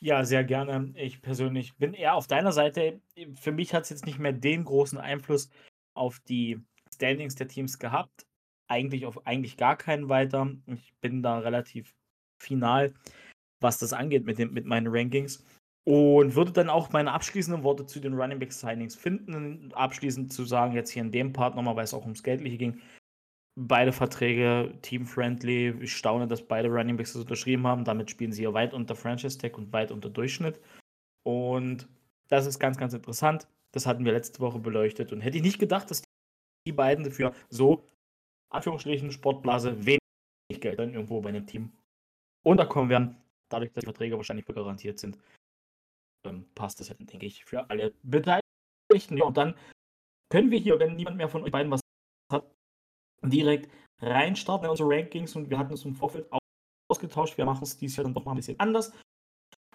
Ja, 0.01 0.23
sehr 0.23 0.43
gerne. 0.43 0.93
Ich 0.95 1.21
persönlich 1.21 1.75
bin 1.75 1.93
eher 1.93 2.15
auf 2.15 2.27
deiner 2.27 2.53
Seite. 2.53 3.01
Für 3.33 3.51
mich 3.51 3.73
hat 3.73 3.83
es 3.83 3.89
jetzt 3.89 4.05
nicht 4.05 4.19
mehr 4.19 4.31
den 4.31 4.63
großen 4.63 4.97
Einfluss 4.97 5.49
auf 5.93 6.19
die 6.21 6.59
Standings 6.93 7.35
der 7.35 7.49
Teams 7.49 7.79
gehabt. 7.79 8.25
Eigentlich 8.69 9.05
auf 9.05 9.27
eigentlich 9.27 9.57
gar 9.57 9.75
keinen 9.75 10.07
weiter. 10.07 10.49
Ich 10.67 10.93
bin 11.01 11.21
da 11.21 11.39
relativ 11.39 11.93
final 12.41 12.93
was 13.59 13.79
das 13.79 13.93
angeht 13.93 14.25
mit, 14.25 14.37
dem, 14.37 14.53
mit 14.53 14.65
meinen 14.65 14.87
Rankings. 14.87 15.43
Und 15.85 16.35
würde 16.35 16.51
dann 16.51 16.69
auch 16.69 16.91
meine 16.91 17.11
abschließenden 17.13 17.63
Worte 17.63 17.85
zu 17.85 17.99
den 17.99 18.13
Running 18.13 18.39
Back 18.39 18.53
Signings 18.53 18.95
finden. 18.95 19.71
Abschließend 19.73 20.31
zu 20.31 20.45
sagen, 20.45 20.73
jetzt 20.73 20.91
hier 20.91 21.01
in 21.01 21.11
dem 21.11 21.33
Part 21.33 21.55
nochmal, 21.55 21.75
weil 21.75 21.85
es 21.85 21.93
auch 21.93 22.03
ums 22.03 22.21
Geldliche 22.21 22.57
ging. 22.57 22.81
Beide 23.55 23.91
Verträge 23.91 24.77
team-friendly. 24.83 25.79
Ich 25.81 25.95
staune, 25.95 26.27
dass 26.27 26.47
beide 26.47 26.69
Running 26.69 26.97
Backs 26.97 27.13
das 27.13 27.23
unterschrieben 27.23 27.65
haben. 27.65 27.85
Damit 27.85 28.11
spielen 28.11 28.31
sie 28.31 28.43
ja 28.43 28.53
weit 28.53 28.73
unter 28.73 28.95
Franchise 28.95 29.37
Tag 29.37 29.57
und 29.57 29.73
weit 29.73 29.91
unter 29.91 30.09
Durchschnitt. 30.09 30.59
Und 31.23 31.87
das 32.27 32.45
ist 32.45 32.59
ganz, 32.59 32.77
ganz 32.77 32.93
interessant. 32.93 33.47
Das 33.71 33.87
hatten 33.87 34.05
wir 34.05 34.11
letzte 34.11 34.41
Woche 34.41 34.59
beleuchtet. 34.59 35.11
Und 35.11 35.21
hätte 35.21 35.37
ich 35.37 35.43
nicht 35.43 35.59
gedacht, 35.59 35.89
dass 35.89 36.03
die 36.67 36.71
beiden 36.71 37.03
dafür 37.03 37.33
so, 37.49 37.83
Anführungsstrichen, 38.49 39.11
Sportblase, 39.11 39.85
wenig 39.85 39.99
Geld 40.59 40.79
dann 40.79 40.93
irgendwo 40.93 41.21
bei 41.21 41.29
einem 41.29 41.45
Team 41.45 41.71
unterkommen 42.43 42.89
werden. 42.89 43.15
Dadurch, 43.49 43.71
dass 43.73 43.81
die 43.81 43.87
Verträge 43.87 44.17
wahrscheinlich 44.17 44.45
garantiert 44.45 44.99
sind, 44.99 45.17
ähm, 46.25 46.45
passt 46.55 46.79
das, 46.79 46.87
denke 46.87 47.25
ich, 47.25 47.45
für 47.45 47.69
alle 47.69 47.93
Beteiligten. 48.03 49.17
Ja, 49.17 49.25
und 49.25 49.37
dann 49.37 49.55
können 50.29 50.51
wir 50.51 50.59
hier, 50.59 50.79
wenn 50.79 50.95
niemand 50.95 51.17
mehr 51.17 51.29
von 51.29 51.43
euch 51.43 51.51
beiden 51.51 51.71
was 51.71 51.81
hat, 52.31 52.45
direkt 53.23 53.71
reinstarten 54.01 54.65
in 54.65 54.71
unsere 54.71 54.89
Rankings 54.89 55.35
und 55.35 55.49
wir 55.49 55.57
hatten 55.57 55.73
es 55.73 55.85
im 55.85 55.95
Vorfeld 55.95 56.27
ausgetauscht. 56.89 57.37
Wir 57.37 57.45
machen 57.45 57.63
es 57.63 57.77
dieses 57.77 57.97
Jahr 57.97 58.03
dann 58.05 58.13
doch 58.13 58.25
mal 58.25 58.31
ein 58.31 58.37
bisschen 58.37 58.59
anders. 58.59 58.93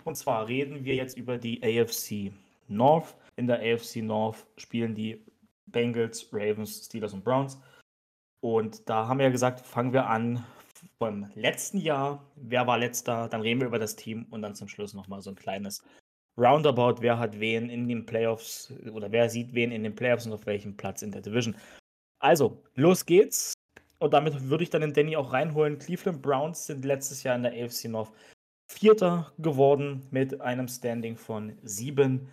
Und 0.05 0.17
zwar 0.17 0.47
reden 0.47 0.85
wir 0.85 0.95
jetzt 0.95 1.17
über 1.17 1.39
die 1.39 1.63
AFC 1.63 2.33
North. 2.69 3.17
In 3.37 3.47
der 3.47 3.61
AFC 3.61 3.97
North 3.97 4.47
spielen 4.57 4.95
die 4.95 5.25
Bengals, 5.67 6.29
Ravens, 6.33 6.87
Steelers 6.87 7.15
und 7.15 7.25
Browns. 7.25 7.61
Und 8.45 8.91
da 8.91 9.09
haben 9.09 9.21
wir 9.21 9.25
ja 9.25 9.33
gesagt, 9.33 9.65
fangen 9.65 9.95
wir 9.95 10.07
an 10.07 10.45
vom 10.99 11.31
letzten 11.35 11.79
Jahr. 11.79 12.23
Wer 12.37 12.67
war 12.67 12.77
letzter? 12.77 13.27
Dann 13.31 13.41
reden 13.41 13.61
wir 13.61 13.69
über 13.69 13.79
das 13.79 13.97
Team 13.97 14.27
und 14.29 14.43
dann 14.43 14.55
zum 14.55 14.69
Schluss 14.69 14.93
nochmal 14.93 15.23
so 15.23 15.31
ein 15.31 15.35
kleines 15.35 15.83
Roundabout. 16.37 16.97
Wer 17.01 17.19
hat 17.19 17.41
wen 17.41 17.71
in 17.71 17.89
den 17.89 18.05
Playoffs 18.05 18.71
oder 18.93 19.11
wer 19.11 19.31
sieht 19.31 19.55
wen 19.55 19.73
in 19.73 19.83
den 19.83 19.95
Playoffs 19.95 20.27
und 20.27 20.35
auf 20.35 20.45
welchem 20.45 20.77
Platz 20.77 21.01
in 21.01 21.11
der 21.11 21.23
Division. 21.23 21.57
Also, 22.19 22.63
los 22.75 23.07
geht's. 23.07 23.55
Und 23.99 24.13
damit 24.13 24.51
würde 24.51 24.65
ich 24.65 24.69
dann 24.69 24.83
den 24.83 24.93
Danny 24.93 25.17
auch 25.17 25.33
reinholen. 25.33 25.79
Cleveland 25.79 26.21
Browns 26.21 26.67
sind 26.67 26.85
letztes 26.85 27.23
Jahr 27.23 27.37
in 27.37 27.45
der 27.45 27.53
AFC 27.53 27.87
North 27.87 28.13
Vierter 28.71 29.33
geworden 29.39 30.07
mit 30.11 30.43
einem 30.43 30.69
Standing 30.69 31.17
von 31.17 31.57
7 31.63 32.29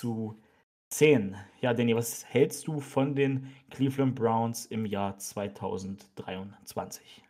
zu 0.00 0.36
10. 0.92 1.36
Ja, 1.60 1.72
Danny, 1.72 1.96
was 1.96 2.24
hältst 2.26 2.66
du 2.66 2.80
von 2.80 3.14
den 3.14 3.50
Cleveland 3.70 4.14
Browns 4.14 4.66
im 4.66 4.84
Jahr 4.84 5.18
2023? 5.18 7.22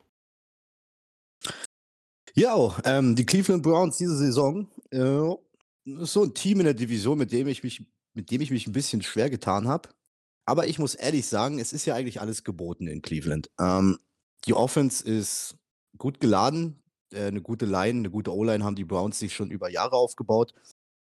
Ja, 2.35 2.77
ähm, 2.85 3.15
die 3.15 3.25
Cleveland 3.25 3.63
Browns 3.63 3.99
diese 3.99 4.17
Saison 4.17 4.67
äh, 4.91 5.35
ist 5.85 6.13
so 6.13 6.25
ein 6.25 6.35
Team 6.35 6.61
in 6.61 6.65
der 6.65 6.75
Division, 6.75 7.19
mit 7.19 7.31
dem 7.31 7.47
ich 7.47 7.63
mich, 7.63 7.87
mit 8.15 8.31
dem 8.31 8.41
ich 8.41 8.51
mich 8.51 8.67
ein 8.67 8.73
bisschen 8.73 9.03
schwer 9.03 9.31
getan 9.31 9.69
habe. 9.69 9.91
Aber 10.45 10.67
ich 10.67 10.81
muss 10.81 10.97
ehrlich 10.97 11.27
sagen, 11.27 11.61
es 11.61 11.73
ist 11.73 11.87
ja 11.87 11.95
eigentlich 11.95 12.21
alles 12.21 12.43
geboten 12.43 12.89
in 12.89 13.01
Cleveland. 13.01 13.49
Ähm, 13.61 13.99
die 14.47 14.55
Offense 14.55 15.05
ist 15.05 15.57
gut 15.99 16.19
geladen, 16.19 16.83
äh, 17.13 17.27
eine 17.27 17.43
gute 17.43 17.67
Line, 17.67 18.01
eine 18.01 18.11
gute 18.11 18.35
O-Line 18.35 18.65
haben 18.65 18.75
die 18.75 18.85
Browns 18.85 19.21
sich 19.21 19.35
schon 19.35 19.53
über 19.53 19.71
Jahre 19.71 19.95
aufgebaut. 19.95 20.53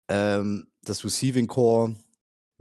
Ähm, 0.09 0.67
das 0.83 1.05
Receiving 1.05 1.47
Core 1.47 1.97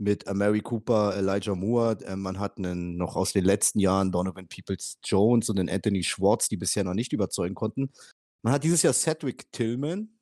mit 0.00 0.24
Mary 0.32 0.60
Cooper, 0.60 1.14
Elijah 1.14 1.54
Moore, 1.54 1.98
äh, 2.06 2.16
man 2.16 2.38
hat 2.38 2.56
einen, 2.58 2.96
noch 2.96 3.16
aus 3.16 3.32
den 3.32 3.44
letzten 3.44 3.78
Jahren 3.78 4.10
Donovan 4.10 4.48
Peoples 4.48 4.98
Jones 5.04 5.50
und 5.50 5.56
den 5.56 5.68
Anthony 5.68 6.02
Schwartz, 6.02 6.48
die 6.48 6.56
bisher 6.56 6.84
noch 6.84 6.94
nicht 6.94 7.12
überzeugen 7.12 7.54
konnten. 7.54 7.90
Man 8.42 8.54
hat 8.54 8.64
dieses 8.64 8.82
Jahr 8.82 8.94
Cedric 8.94 9.52
Tillman 9.52 10.18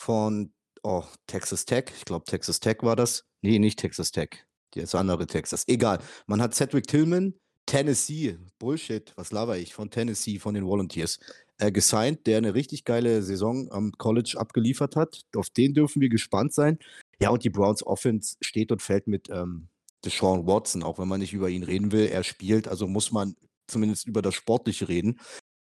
von 0.00 0.52
oh, 0.82 1.04
Texas 1.26 1.66
Tech. 1.66 1.84
Ich 1.96 2.04
glaube, 2.06 2.24
Texas 2.24 2.58
Tech 2.58 2.78
war 2.80 2.96
das. 2.96 3.24
Nee, 3.42 3.58
nicht 3.58 3.78
Texas 3.78 4.10
Tech. 4.10 4.46
Das 4.74 4.94
andere 4.94 5.26
Texas. 5.26 5.64
Egal. 5.68 5.98
Man 6.26 6.40
hat 6.40 6.54
Cedric 6.54 6.86
Tillman, 6.86 7.34
Tennessee, 7.66 8.38
Bullshit, 8.58 9.12
was 9.16 9.32
laber 9.32 9.58
ich, 9.58 9.74
von 9.74 9.90
Tennessee, 9.90 10.38
von 10.38 10.54
den 10.54 10.66
Volunteers, 10.66 11.18
äh, 11.58 11.72
gesigned, 11.72 12.26
der 12.26 12.38
eine 12.38 12.54
richtig 12.54 12.84
geile 12.84 13.22
Saison 13.22 13.70
am 13.72 13.92
College 13.92 14.36
abgeliefert 14.38 14.96
hat. 14.96 15.22
Auf 15.34 15.50
den 15.50 15.74
dürfen 15.74 16.00
wir 16.00 16.08
gespannt 16.08 16.54
sein. 16.54 16.78
Ja, 17.20 17.30
und 17.30 17.44
die 17.44 17.50
Browns 17.50 17.84
Offense 17.84 18.36
steht 18.40 18.72
und 18.72 18.82
fällt 18.82 19.06
mit 19.06 19.28
ähm, 19.30 19.68
Deshaun 20.04 20.46
Watson, 20.46 20.82
auch 20.82 20.98
wenn 20.98 21.08
man 21.08 21.20
nicht 21.20 21.32
über 21.32 21.48
ihn 21.48 21.62
reden 21.62 21.92
will. 21.92 22.06
Er 22.06 22.22
spielt, 22.24 22.68
also 22.68 22.86
muss 22.86 23.10
man 23.12 23.36
zumindest 23.66 24.06
über 24.06 24.22
das 24.22 24.34
Sportliche 24.34 24.88
reden. 24.88 25.18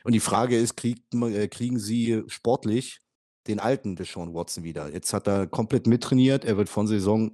Und 0.05 0.13
die 0.13 0.21
Frage 0.21 0.57
ist, 0.57 0.77
kriegt, 0.77 1.15
äh, 1.15 1.49
kriegen 1.49 1.79
sie 1.79 2.23
sportlich 2.29 3.01
den 3.47 3.61
alten 3.61 3.97
Deshaun 3.97 4.33
Watson 4.35 4.65
wieder? 4.65 4.93
Jetzt 4.93 5.13
hat 5.13 5.27
er 5.27 5.47
komplett 5.47 5.87
mittrainiert. 5.87 6.45
Er 6.45 6.57
wird 6.57 6.69
von 6.69 6.87
Saison 6.87 7.33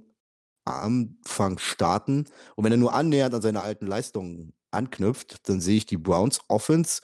Anfang 0.65 1.59
starten. 1.59 2.25
Und 2.55 2.65
wenn 2.65 2.71
er 2.71 2.77
nur 2.77 2.93
annähernd 2.93 3.35
an 3.35 3.41
seine 3.41 3.61
alten 3.61 3.87
Leistungen 3.87 4.53
anknüpft, 4.71 5.47
dann 5.47 5.61
sehe 5.61 5.77
ich 5.77 5.85
die 5.85 5.97
Browns 5.97 6.41
Offense 6.49 7.01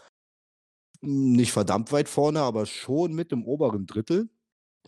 nicht 1.02 1.52
verdammt 1.52 1.92
weit 1.92 2.08
vorne, 2.08 2.42
aber 2.42 2.66
schon 2.66 3.14
mit 3.14 3.32
im 3.32 3.46
oberen 3.46 3.86
Drittel. 3.86 4.30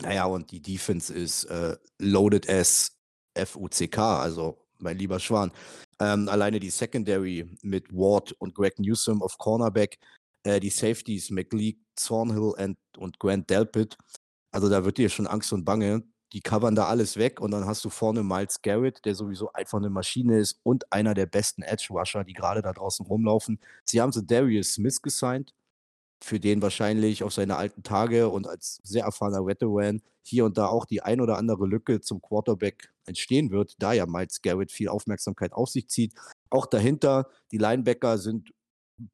Naja, 0.02 0.26
und 0.26 0.52
die 0.52 0.62
Defense 0.62 1.14
ist 1.14 1.46
äh, 1.46 1.78
loaded 2.00 2.50
as 2.50 2.98
FUCK, 3.38 3.98
also 3.98 4.58
mein 4.80 4.98
lieber 4.98 5.20
Schwan. 5.20 5.52
Ähm, 6.00 6.28
alleine 6.28 6.60
die 6.60 6.70
Secondary 6.70 7.50
mit 7.62 7.92
Ward 7.94 8.34
und 8.34 8.56
Greg 8.56 8.78
Newsom 8.80 9.22
auf 9.22 9.38
Cornerback, 9.38 9.98
äh, 10.44 10.60
die 10.60 10.70
Safeties 10.70 11.30
McLeod, 11.30 11.76
Thornhill 11.96 12.54
and, 12.58 12.78
und 12.98 13.20
Grant 13.20 13.50
Delpit. 13.50 13.98
Also 14.52 14.70
da 14.70 14.84
wird 14.86 14.98
dir 14.98 15.10
schon 15.10 15.28
Angst 15.28 15.54
und 15.54 15.66
Bange. 15.66 16.04
Die 16.34 16.42
covern 16.42 16.76
da 16.76 16.88
alles 16.88 17.16
weg 17.16 17.40
und 17.40 17.52
dann 17.52 17.66
hast 17.66 17.86
du 17.86 17.90
vorne 17.90 18.22
Miles 18.22 18.62
Garrett, 18.62 19.06
der 19.06 19.16
sowieso 19.16 19.54
einfach 19.54 19.78
eine 19.78 19.90
Maschine 19.90 20.40
ist 20.40 20.60
und 20.64 20.92
einer 20.92 21.14
der 21.14 21.28
besten 21.28 21.62
Edge-Rusher, 21.62 22.26
die 22.26 22.34
gerade 22.34 22.62
da 22.62 22.74
draußen 22.74 23.06
rumlaufen. 23.06 23.60
Sie 23.86 24.02
haben 24.02 24.12
so 24.12 24.22
Darius 24.22 24.74
Smith 24.74 25.02
gesigned, 25.02 25.54
für 26.26 26.40
den 26.40 26.64
wahrscheinlich 26.64 27.24
auf 27.24 27.34
seine 27.34 27.56
alten 27.56 27.84
Tage 27.84 28.30
und 28.30 28.48
als 28.48 28.80
sehr 28.84 29.04
erfahrener 29.04 29.46
Veteran 29.46 30.02
hier 30.24 30.46
und 30.46 30.58
da 30.58 30.66
auch 30.66 30.86
die 30.86 31.04
ein 31.04 31.22
oder 31.22 31.38
andere 31.38 31.68
Lücke 31.68 32.02
zum 32.02 32.20
Quarterback 32.20 32.92
entstehen 33.06 33.52
wird, 33.52 33.76
da 33.78 33.94
ja 33.94 34.08
Miles 34.08 34.42
Garrett 34.42 34.72
viel 34.72 34.90
Aufmerksamkeit 34.90 35.54
auf 35.54 35.70
sich 35.70 35.88
zieht. 35.88 36.16
Auch 36.50 36.66
dahinter, 36.66 37.30
die 37.52 37.60
Linebacker 37.60 38.18
sind 38.18 38.50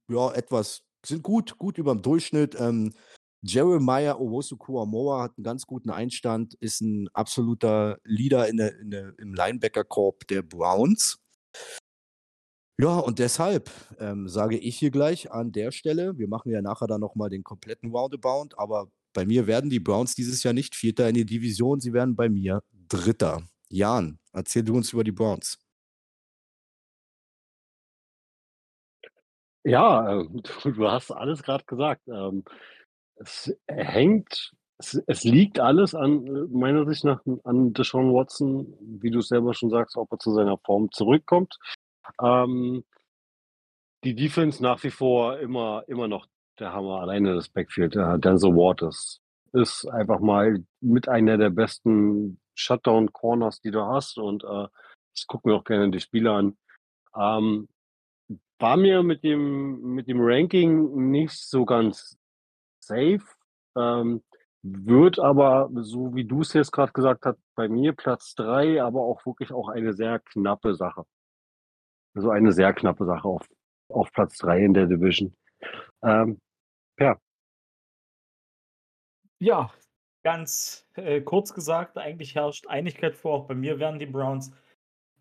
ja 0.09 0.31
etwas, 0.31 0.83
sind 1.05 1.21
gut, 1.21 1.57
gut 1.57 1.77
über 1.77 1.93
dem 1.93 2.01
Durchschnitt. 2.01 2.55
Ähm, 2.57 2.93
Jeremiah 3.41 4.15
Owosu-Kuamoa 4.17 5.23
hat 5.23 5.33
einen 5.35 5.43
ganz 5.43 5.65
guten 5.65 5.89
Einstand, 5.89 6.53
ist 6.61 6.79
ein 6.79 7.09
absoluter 7.11 7.97
Leader 8.05 8.47
in 8.47 8.55
der, 8.55 8.79
in 8.79 8.89
der, 8.89 9.19
im 9.19 9.33
Linebacker-Korb 9.33 10.27
der 10.27 10.43
Browns. 10.43 11.19
Ja, 12.79 12.97
und 12.97 13.19
deshalb 13.19 13.69
ähm, 13.99 14.27
sage 14.27 14.57
ich 14.57 14.77
hier 14.77 14.91
gleich 14.91 15.31
an 15.31 15.51
der 15.51 15.71
Stelle, 15.71 16.17
wir 16.17 16.27
machen 16.27 16.51
ja 16.51 16.61
nachher 16.61 16.87
dann 16.87 17.01
nochmal 17.01 17.29
den 17.29 17.43
kompletten 17.43 17.91
Roundabout, 17.91 18.55
aber 18.57 18.87
bei 19.13 19.25
mir 19.25 19.45
werden 19.45 19.69
die 19.69 19.79
Browns 19.79 20.15
dieses 20.15 20.41
Jahr 20.43 20.53
nicht 20.53 20.75
Vierter 20.75 21.07
in 21.09 21.15
die 21.15 21.25
Division, 21.25 21.79
sie 21.79 21.93
werden 21.93 22.15
bei 22.15 22.29
mir 22.29 22.63
Dritter. 22.87 23.43
Jan, 23.69 24.19
erzähl 24.33 24.63
du 24.63 24.75
uns 24.75 24.93
über 24.93 25.03
die 25.03 25.11
Browns. 25.11 25.59
Ja, 29.63 30.21
äh, 30.21 30.27
du 30.63 30.89
hast 30.89 31.11
alles 31.11 31.43
gerade 31.43 31.63
gesagt. 31.65 32.01
Ähm, 32.07 32.43
es 33.15 33.53
hängt, 33.67 34.51
es, 34.77 35.01
es, 35.07 35.23
liegt 35.23 35.59
alles 35.59 35.93
an 35.93 36.25
äh, 36.25 36.47
meiner 36.49 36.85
Sicht 36.87 37.03
nach 37.03 37.21
an 37.43 37.73
Deshaun 37.73 38.13
Watson, 38.13 38.73
wie 38.81 39.11
du 39.11 39.21
selber 39.21 39.53
schon 39.53 39.69
sagst, 39.69 39.97
ob 39.97 40.11
er 40.11 40.19
zu 40.19 40.33
seiner 40.33 40.57
Form 40.57 40.91
zurückkommt. 40.91 41.57
Ähm, 42.19 42.83
die 44.03 44.15
Defense 44.15 44.61
nach 44.61 44.83
wie 44.83 44.89
vor 44.89 45.37
immer, 45.39 45.83
immer 45.87 46.07
noch 46.07 46.27
der 46.59 46.73
Hammer. 46.73 47.01
Alleine 47.01 47.35
das 47.35 47.49
Backfield, 47.49 47.95
äh, 47.95 48.19
Denzel 48.19 48.55
Waters 48.55 49.21
ist 49.53 49.85
einfach 49.87 50.19
mal 50.19 50.63
mit 50.79 51.09
einer 51.09 51.37
der 51.37 51.49
besten 51.49 52.39
Shutdown-Corners, 52.55 53.61
die 53.61 53.71
du 53.71 53.81
hast. 53.81 54.17
Und 54.17 54.43
äh, 54.43 54.67
das 55.13 55.27
gucken 55.27 55.51
wir 55.51 55.57
auch 55.57 55.63
gerne 55.63 55.91
die 55.91 55.99
Spieler 55.99 56.33
an. 56.33 56.57
Ähm, 57.15 57.67
war 58.59 58.77
mir 58.77 59.03
mit 59.03 59.23
dem, 59.23 59.81
mit 59.95 60.07
dem 60.07 60.19
Ranking 60.21 61.09
nicht 61.11 61.33
so 61.33 61.65
ganz 61.65 62.17
safe. 62.79 63.23
Ähm, 63.75 64.23
wird 64.63 65.19
aber, 65.19 65.69
so 65.73 66.13
wie 66.13 66.25
du 66.25 66.41
es 66.41 66.53
jetzt 66.53 66.71
gerade 66.71 66.91
gesagt 66.91 67.25
hast, 67.25 67.39
bei 67.55 67.67
mir 67.67 67.93
Platz 67.93 68.35
drei, 68.35 68.81
aber 68.81 69.01
auch 69.01 69.25
wirklich 69.25 69.51
auch 69.51 69.69
eine 69.69 69.93
sehr 69.93 70.19
knappe 70.19 70.75
Sache. 70.75 71.05
Also 72.13 72.29
eine 72.29 72.51
sehr 72.51 72.73
knappe 72.73 73.05
Sache 73.05 73.27
auf, 73.27 73.47
auf 73.89 74.11
Platz 74.11 74.37
3 74.37 74.65
in 74.65 74.73
der 74.73 74.87
Division. 74.87 75.33
Ähm, 76.03 76.39
ja. 76.99 77.17
Ja, 79.39 79.71
ganz 80.23 80.87
äh, 80.95 81.21
kurz 81.21 81.53
gesagt, 81.53 81.97
eigentlich 81.97 82.35
herrscht 82.35 82.67
Einigkeit 82.67 83.15
vor. 83.15 83.33
Auch 83.33 83.47
bei 83.47 83.55
mir 83.55 83.79
werden 83.79 83.99
die 83.99 84.05
Browns 84.05 84.51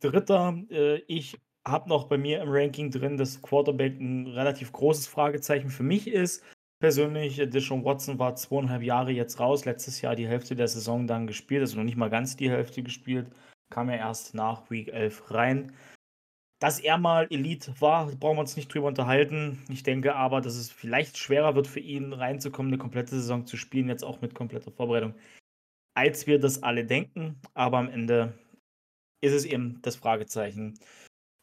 Dritter. 0.01 0.59
Äh, 0.71 0.97
ich 1.07 1.39
habe 1.67 1.89
noch 1.89 2.05
bei 2.09 2.19
mir 2.19 2.43
im 2.43 2.49
Ranking 2.51 2.91
drin, 2.91 3.17
dass 3.17 3.41
Quarterback 3.41 4.01
ein 4.01 4.27
relativ 4.27 4.73
großes 4.73 5.07
Fragezeichen 5.07 5.69
für 5.69 5.83
mich 5.83 6.09
ist. 6.09 6.45
Persönlich, 6.81 7.39
äh, 7.39 7.47
Deshaun 7.47 7.85
Watson 7.85 8.19
war 8.19 8.35
zweieinhalb 8.35 8.83
Jahre 8.83 9.11
jetzt 9.11 9.39
raus, 9.39 9.65
letztes 9.67 10.01
Jahr 10.01 10.17
die 10.17 10.27
Hälfte 10.27 10.57
der 10.57 10.69
Saison 10.69 11.07
dann 11.07 11.27
gespielt, 11.27 11.61
also 11.61 11.77
noch 11.77 11.85
nicht 11.85 11.97
mal 11.97 12.11
ganz 12.11 12.37
die 12.37 12.51
Hälfte 12.51 12.83
gespielt, 12.83 13.31
kam 13.71 13.91
er 13.91 13.99
erst 13.99 14.35
nach 14.35 14.71
Week 14.71 14.89
11 14.89 15.31
rein. 15.31 15.73
Dass 16.61 16.79
er 16.79 16.99
mal 16.99 17.27
Elite 17.31 17.75
war, 17.81 18.07
brauchen 18.07 18.37
wir 18.37 18.41
uns 18.41 18.55
nicht 18.55 18.73
drüber 18.73 18.89
unterhalten. 18.89 19.65
Ich 19.71 19.83
denke 19.83 20.15
aber, 20.15 20.43
dass 20.43 20.57
es 20.57 20.71
vielleicht 20.71 21.17
schwerer 21.17 21.55
wird 21.55 21.67
für 21.67 21.81
ihn 21.81 22.13
reinzukommen, 22.13 22.71
eine 22.71 22.79
komplette 22.79 23.13
Saison 23.17 23.47
zu 23.47 23.57
spielen, 23.57 23.89
jetzt 23.89 24.05
auch 24.05 24.21
mit 24.21 24.35
kompletter 24.35 24.71
Vorbereitung, 24.71 25.15
als 25.95 26.27
wir 26.27 26.39
das 26.39 26.63
alle 26.63 26.85
denken. 26.85 27.41
Aber 27.55 27.79
am 27.79 27.89
Ende 27.89 28.39
ist 29.23 29.33
es 29.33 29.47
eben 29.47 29.81
das 29.83 29.97
Fragezeichen. 29.97 30.79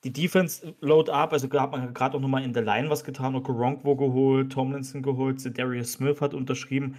die 0.04 0.14
Defense 0.14 0.76
load 0.82 1.12
up, 1.12 1.34
also 1.34 1.50
hat 1.52 1.72
man 1.72 1.94
gerade 1.94 2.18
auch 2.18 2.22
nochmal 2.22 2.44
in 2.44 2.54
der 2.54 2.64
Line 2.64 2.90
was 2.90 3.04
getan, 3.04 3.36
Okoronkwo 3.36 3.96
geholt, 3.96 4.52
Tomlinson 4.52 5.02
geholt, 5.02 5.44
Darius 5.58 5.94
Smith 5.94 6.22
hat 6.22 6.34
unterschrieben. 6.36 6.96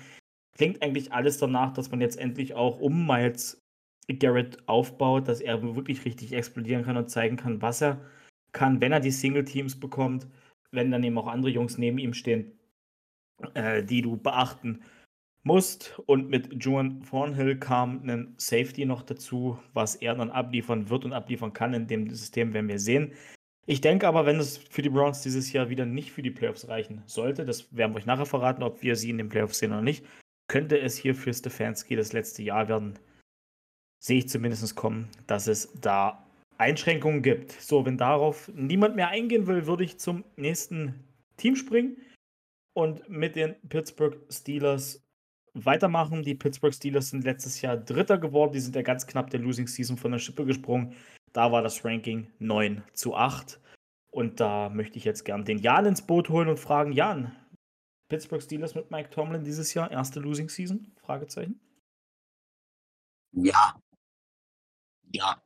Klingt 0.57 0.83
eigentlich 0.83 1.13
alles 1.13 1.39
danach, 1.39 1.73
dass 1.73 1.91
man 1.91 2.01
jetzt 2.01 2.19
endlich 2.19 2.55
auch 2.55 2.81
um 2.81 3.07
Miles 3.07 3.63
Garrett 4.17 4.59
aufbaut, 4.67 5.29
dass 5.29 5.41
er 5.41 5.62
wirklich 5.62 6.05
richtig 6.05 6.33
explodieren 6.33 6.85
kann 6.85 6.97
und 6.97 7.11
zeigen 7.11 7.37
kann, 7.37 7.61
was 7.61 7.83
er 7.83 8.00
kann, 8.53 8.81
wenn 8.81 8.93
er 8.93 9.00
die 9.00 9.11
Single-Teams 9.11 9.79
bekommt, 9.79 10.27
wenn 10.71 10.91
dann 10.91 11.05
eben 11.05 11.19
auch 11.19 11.27
andere 11.27 11.50
Jungs 11.50 11.79
neben 11.79 11.99
ihm 11.99 12.15
stehen, 12.15 12.53
äh, 13.55 13.83
die 13.83 14.03
du 14.03 14.17
beachten 14.17 14.83
musst. 15.43 15.99
Und 16.07 16.31
mit 16.31 16.62
Juan 16.65 17.03
Thornhill 17.03 17.59
kam 17.59 18.09
ein 18.09 18.35
Safety 18.38 18.85
noch 18.85 19.03
dazu, 19.03 19.59
was 19.75 19.97
er 19.97 20.15
dann 20.15 20.31
abliefern 20.31 20.88
wird 20.88 21.05
und 21.05 21.12
abliefern 21.12 21.53
kann. 21.53 21.75
In 21.75 21.87
dem 21.87 22.09
System 22.11 22.55
werden 22.55 22.69
wir 22.69 22.79
sehen. 22.79 23.12
Ich 23.67 23.83
denke 23.83 24.09
aber, 24.09 24.25
wenn 24.25 24.38
es 24.38 24.57
für 24.57 24.81
die 24.81 24.88
Browns 24.88 25.23
dieses 25.23 25.53
Jahr 25.53 25.69
wieder 25.69 25.85
nicht 25.85 26.11
für 26.11 26.23
die 26.23 26.31
Playoffs 26.31 26.69
reichen 26.69 27.03
sollte, 27.05 27.45
das 27.45 27.75
werden 27.77 27.93
wir 27.93 27.99
euch 27.99 28.07
nachher 28.07 28.25
verraten, 28.25 28.62
ob 28.62 28.83
wir 28.83 28.97
sie 28.97 29.11
in 29.11 29.19
den 29.19 29.29
Playoffs 29.29 29.59
sehen 29.59 29.73
oder 29.73 29.83
nicht, 29.83 30.07
könnte 30.49 30.81
es 30.81 30.97
hier 30.97 31.15
für 31.15 31.35
Stefanski 31.35 31.95
das 31.95 32.15
letzte 32.15 32.43
Jahr 32.43 32.69
werden. 32.69 32.99
Sehe 33.99 34.19
ich 34.19 34.28
zumindest 34.28 34.76
kommen, 34.76 35.09
dass 35.26 35.47
es 35.47 35.73
da 35.81 36.25
Einschränkungen 36.57 37.23
gibt. 37.23 37.52
So, 37.52 37.85
wenn 37.87 37.97
darauf 37.97 38.50
niemand 38.55 38.97
mehr 38.97 39.09
eingehen 39.09 39.47
will, 39.47 39.67
würde 39.67 39.85
ich 39.85 39.99
zum 39.99 40.25
nächsten 40.37 40.95
Team 41.37 41.57
springen 41.57 41.97
und 42.75 43.09
mit 43.09 43.37
den 43.37 43.57
Pittsburgh 43.69 44.17
Steelers 44.31 45.02
weitermachen. 45.55 46.23
Die 46.23 46.35
Pittsburgh 46.35 46.75
Steelers 46.75 47.11
sind 47.11 47.25
letztes 47.25 47.61
Jahr 47.61 47.76
Dritter 47.76 48.19
geworden. 48.19 48.52
Die 48.52 48.61
sind 48.61 48.76
ja 48.76 48.83
ganz 48.83 49.07
knapp 49.07 49.31
der 49.31 49.40
Losing 49.40 49.67
Season 49.67 49.97
von 49.97 50.12
der 50.12 50.19
Schippe 50.19 50.45
gesprungen. 50.45 50.95
Da 51.33 51.50
war 51.52 51.62
das 51.62 51.85
Ranking 51.85 52.28
9 52.38 52.83
zu 52.93 53.14
8. 53.14 53.61
Und 54.11 54.40
da 54.40 54.69
möchte 54.69 54.99
ich 54.99 55.05
jetzt 55.05 55.25
gern 55.25 55.45
den 55.45 55.59
Jan 55.59 55.87
ins 55.87 56.02
Boot 56.02 56.28
holen 56.28 56.49
und 56.49 56.59
fragen, 56.59 56.93
Jan, 56.93 57.37
Pittsburgh 58.09 58.43
Steelers 58.43 58.75
mit 58.75 58.90
Mike 58.90 59.11
Tomlin 59.11 59.45
dieses 59.45 59.75
Jahr, 59.75 59.90
erste 59.90 60.19
Losing 60.21 60.49
Season? 60.49 60.93
Fragezeichen. 61.02 61.61
Ja. 63.33 63.78
Ja. 65.12 65.43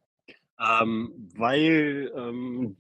Ähm, 0.60 1.30
weil, 1.34 2.12
ähm, 2.16 2.76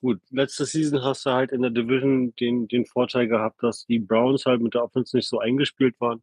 gut, 0.00 0.20
letzte 0.30 0.66
Season 0.66 1.02
hast 1.02 1.24
du 1.24 1.30
halt 1.30 1.52
in 1.52 1.62
der 1.62 1.70
Division 1.70 2.34
den, 2.36 2.68
den 2.68 2.84
Vorteil 2.84 3.28
gehabt, 3.28 3.62
dass 3.62 3.86
die 3.86 3.98
Browns 3.98 4.44
halt 4.44 4.60
mit 4.60 4.74
der 4.74 4.84
Offense 4.84 5.16
nicht 5.16 5.28
so 5.28 5.38
eingespielt 5.38 5.98
waren. 6.00 6.22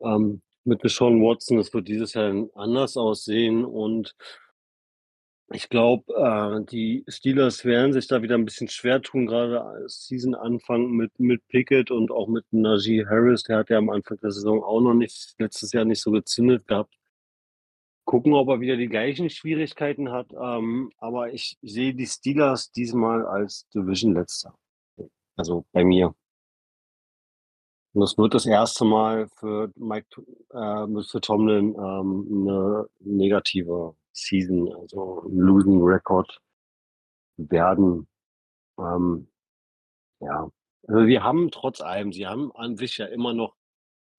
Ähm, 0.00 0.40
mit 0.64 0.82
Deshaun 0.82 1.20
Watson, 1.22 1.58
das 1.58 1.74
wird 1.74 1.88
dieses 1.88 2.14
Jahr 2.14 2.48
anders 2.54 2.96
aussehen 2.96 3.64
und 3.64 4.14
ich 5.52 5.68
glaube, 5.68 6.14
äh, 6.14 6.64
die 6.70 7.04
Steelers 7.08 7.64
werden 7.64 7.92
sich 7.92 8.06
da 8.06 8.22
wieder 8.22 8.36
ein 8.36 8.44
bisschen 8.44 8.68
schwer 8.68 9.02
tun, 9.02 9.26
gerade 9.26 9.62
als 9.62 10.06
Season-Anfang 10.06 10.90
mit, 10.92 11.18
mit 11.18 11.46
Pickett 11.48 11.90
und 11.90 12.12
auch 12.12 12.28
mit 12.28 12.44
Najee 12.52 13.04
Harris. 13.06 13.42
Der 13.42 13.58
hat 13.58 13.70
ja 13.70 13.78
am 13.78 13.90
Anfang 13.90 14.18
der 14.18 14.30
Saison 14.30 14.62
auch 14.62 14.80
noch 14.80 14.94
nicht, 14.94 15.34
letztes 15.38 15.72
Jahr 15.72 15.84
nicht 15.84 16.00
so 16.00 16.12
gezündet 16.12 16.68
gehabt. 16.68 16.94
Gucken, 18.10 18.34
ob 18.34 18.48
er 18.48 18.58
wieder 18.58 18.76
die 18.76 18.88
gleichen 18.88 19.30
Schwierigkeiten 19.30 20.10
hat. 20.10 20.32
Ähm, 20.32 20.90
aber 20.98 21.32
ich 21.32 21.56
sehe 21.62 21.94
die 21.94 22.08
Steelers 22.08 22.72
diesmal 22.72 23.24
als 23.24 23.68
Division-Letzter. 23.68 24.52
Also 25.36 25.64
bei 25.70 25.84
mir. 25.84 26.12
Und 27.92 28.00
das 28.00 28.18
wird 28.18 28.34
das 28.34 28.46
erste 28.46 28.84
Mal 28.84 29.28
für 29.36 29.70
Mike, 29.76 30.08
äh, 30.50 31.02
für 31.04 31.20
Tomlin 31.20 31.76
ähm, 31.76 32.26
eine 32.32 32.88
negative 32.98 33.94
Season, 34.10 34.74
also 34.74 35.22
Losing 35.28 35.80
Record 35.80 36.36
werden. 37.36 38.08
Ähm, 38.76 39.28
ja, 40.18 40.50
also 40.88 41.06
wir 41.06 41.22
haben 41.22 41.52
trotz 41.52 41.80
allem, 41.80 42.12
sie 42.12 42.26
haben 42.26 42.50
an 42.56 42.76
sich 42.76 42.98
ja 42.98 43.06
immer 43.06 43.34
noch 43.34 43.54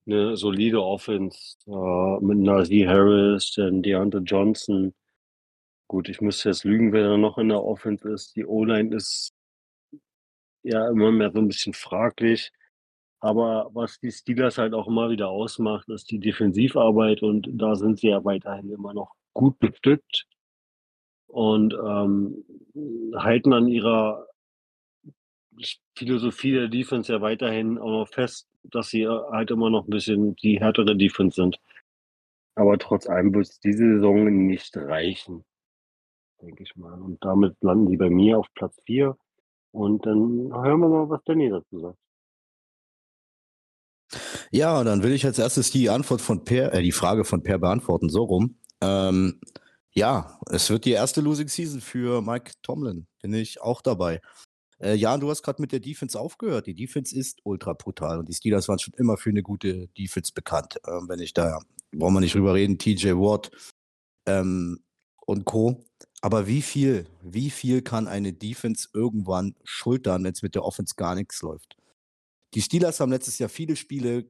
eine 0.06 0.36
solide 0.38 0.84
Offense 0.84 1.58
äh, 1.68 2.20
mit 2.24 2.40
Najee 2.40 2.88
Harris, 2.88 3.54
dann 3.56 3.82
Deontay 3.82 4.20
Johnson. 4.20 4.94
Gut, 5.88 6.10
ich 6.10 6.22
müsste 6.22 6.50
jetzt 6.50 6.64
lügen, 6.64 6.94
wer 6.94 7.10
da 7.10 7.18
noch 7.18 7.38
in 7.38 7.50
der 7.50 7.64
Offense 7.64 8.08
ist. 8.10 8.36
Die 8.36 8.46
O-Line 8.46 8.96
ist 8.96 9.34
ja 10.64 10.88
immer 10.90 11.12
mehr 11.12 11.32
so 11.32 11.40
ein 11.40 11.48
bisschen 11.48 11.74
fraglich. 11.74 12.52
Aber 13.20 13.70
was 13.74 14.00
die 14.00 14.12
Steelers 14.12 14.58
halt 14.58 14.74
auch 14.74 14.88
immer 14.88 15.10
wieder 15.12 15.30
ausmacht, 15.30 15.88
ist 15.90 16.10
die 16.10 16.20
Defensivarbeit 16.20 17.22
und 17.22 17.48
da 17.52 17.76
sind 17.76 18.00
sie 18.00 18.08
ja 18.08 18.24
weiterhin 18.26 18.72
immer 18.72 18.94
noch 18.94 19.14
gut 19.34 19.60
bestückt 19.60 20.26
und 21.28 21.74
ähm, 21.74 22.44
halten 23.16 23.54
an 23.54 23.68
ihrer 23.68 24.26
Philosophie 25.96 26.54
der 26.54 26.68
Defense 26.68 27.14
ja 27.14 27.22
weiterhin 27.22 27.78
auch 27.78 27.92
noch 27.92 28.08
fest, 28.08 28.48
dass 28.64 28.90
sie 28.90 29.08
halt 29.08 29.52
immer 29.52 29.70
noch 29.70 29.86
ein 29.86 29.90
bisschen 29.90 30.36
die 30.36 30.60
härtere 30.60 30.96
Defense 30.96 31.36
sind. 31.36 31.60
Aber 32.56 32.78
trotz 32.78 33.08
allem 33.08 33.34
wird 33.34 33.48
es 33.48 33.60
diese 33.60 33.96
Saison 33.96 34.26
nicht 34.48 34.76
reichen, 34.76 35.46
denke 36.42 36.64
ich 36.64 36.76
mal. 36.76 37.00
Und 37.02 37.24
damit 37.24 37.56
landen 37.62 37.90
die 37.90 37.98
bei 37.98 38.10
mir 38.10 38.40
auf 38.40 38.48
Platz 38.54 38.78
4. 38.86 39.18
Und 39.72 40.06
dann 40.06 40.52
hören 40.54 40.82
wir 40.82 40.90
mal, 40.90 41.10
was 41.10 41.24
Danny 41.24 41.50
dazu 41.50 41.80
sagt. 41.80 41.98
Ja, 44.52 44.84
dann 44.84 45.02
will 45.04 45.14
ich 45.14 45.26
als 45.26 45.40
erstes 45.40 45.72
die 45.72 45.90
Antwort 45.90 46.20
von 46.20 46.44
Per, 46.44 46.74
äh, 46.74 46.82
die 46.82 46.92
Frage 46.92 47.24
von 47.24 47.42
Per 47.42 47.58
beantworten, 47.58 48.10
so 48.10 48.24
rum. 48.24 48.58
Ähm, 48.82 49.40
ja, 49.94 50.38
es 50.50 50.70
wird 50.70 50.86
die 50.86 50.92
erste 50.92 51.22
Losing 51.22 51.48
Season 51.48 51.80
für 51.80 52.22
Mike 52.22 52.52
Tomlin. 52.62 53.08
Bin 53.22 53.34
ich 53.34 53.62
auch 53.62 53.82
dabei. 53.82 54.22
Äh, 54.82 54.96
Jan, 54.96 55.20
du 55.20 55.30
hast 55.30 55.44
gerade 55.44 55.62
mit 55.62 55.72
der 55.72 55.80
Defense 55.80 56.20
aufgehört. 56.20 56.66
Die 56.66 56.74
Defense 56.74 57.16
ist 57.16 57.40
ultra 57.44 57.74
brutal 57.74 58.20
und 58.20 58.30
die 58.30 58.34
Steelers 58.34 58.68
waren 58.68 58.80
schon 58.80 58.96
immer 58.96 59.16
für 59.18 59.30
eine 59.30 59.44
gute 59.44 59.88
Defense 59.90 60.34
bekannt. 60.34 60.80
Ähm, 60.88 61.08
wenn 61.08 61.20
ich 61.20 61.34
da, 61.34 61.60
brauchen 61.92 62.16
wir 62.16 62.20
nicht 62.22 62.34
drüber 62.34 62.56
reden, 62.56 62.80
TJ 62.80 63.12
Watt 63.12 63.52
ähm, 64.26 64.84
und 65.26 65.46
Co. 65.46 65.86
Aber 66.22 66.48
wie 66.48 66.62
viel, 66.62 67.06
wie 67.22 67.50
viel 67.50 67.82
kann 67.82 68.08
eine 68.08 68.34
Defense 68.34 68.90
irgendwann 68.94 69.56
schultern, 69.64 70.24
wenn 70.24 70.34
es 70.34 70.42
mit 70.42 70.56
der 70.56 70.64
Offense 70.64 70.96
gar 70.96 71.16
nichts 71.16 71.42
läuft? 71.42 71.78
Die 72.54 72.62
Steelers 72.62 73.00
haben 73.00 73.12
letztes 73.12 73.40
Jahr 73.40 73.50
viele 73.50 73.76
Spiele 73.76 74.30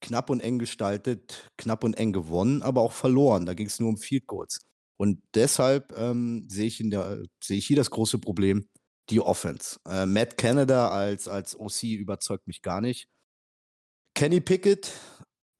knapp 0.00 0.30
und 0.30 0.40
eng 0.40 0.58
gestaltet, 0.58 1.50
knapp 1.56 1.82
und 1.82 1.94
eng 1.94 2.12
gewonnen, 2.12 2.62
aber 2.62 2.82
auch 2.82 2.92
verloren. 2.92 3.46
Da 3.46 3.54
ging 3.54 3.66
es 3.66 3.80
nur 3.80 3.88
um 3.88 3.98
Field 3.98 4.26
Goals. 4.28 4.60
Und 4.96 5.22
deshalb 5.34 5.92
ähm, 5.96 6.46
sehe 6.48 6.66
ich, 6.66 6.78
seh 6.78 7.54
ich 7.54 7.66
hier 7.66 7.76
das 7.76 7.90
große 7.90 8.18
Problem, 8.18 8.68
die 9.10 9.20
Offense. 9.20 9.78
Äh, 9.86 10.06
Matt 10.06 10.36
Canada 10.36 10.90
als, 10.90 11.28
als 11.28 11.58
OC 11.58 11.84
überzeugt 11.84 12.46
mich 12.46 12.62
gar 12.62 12.80
nicht. 12.80 13.08
Kenny 14.14 14.40
Pickett, 14.40 14.92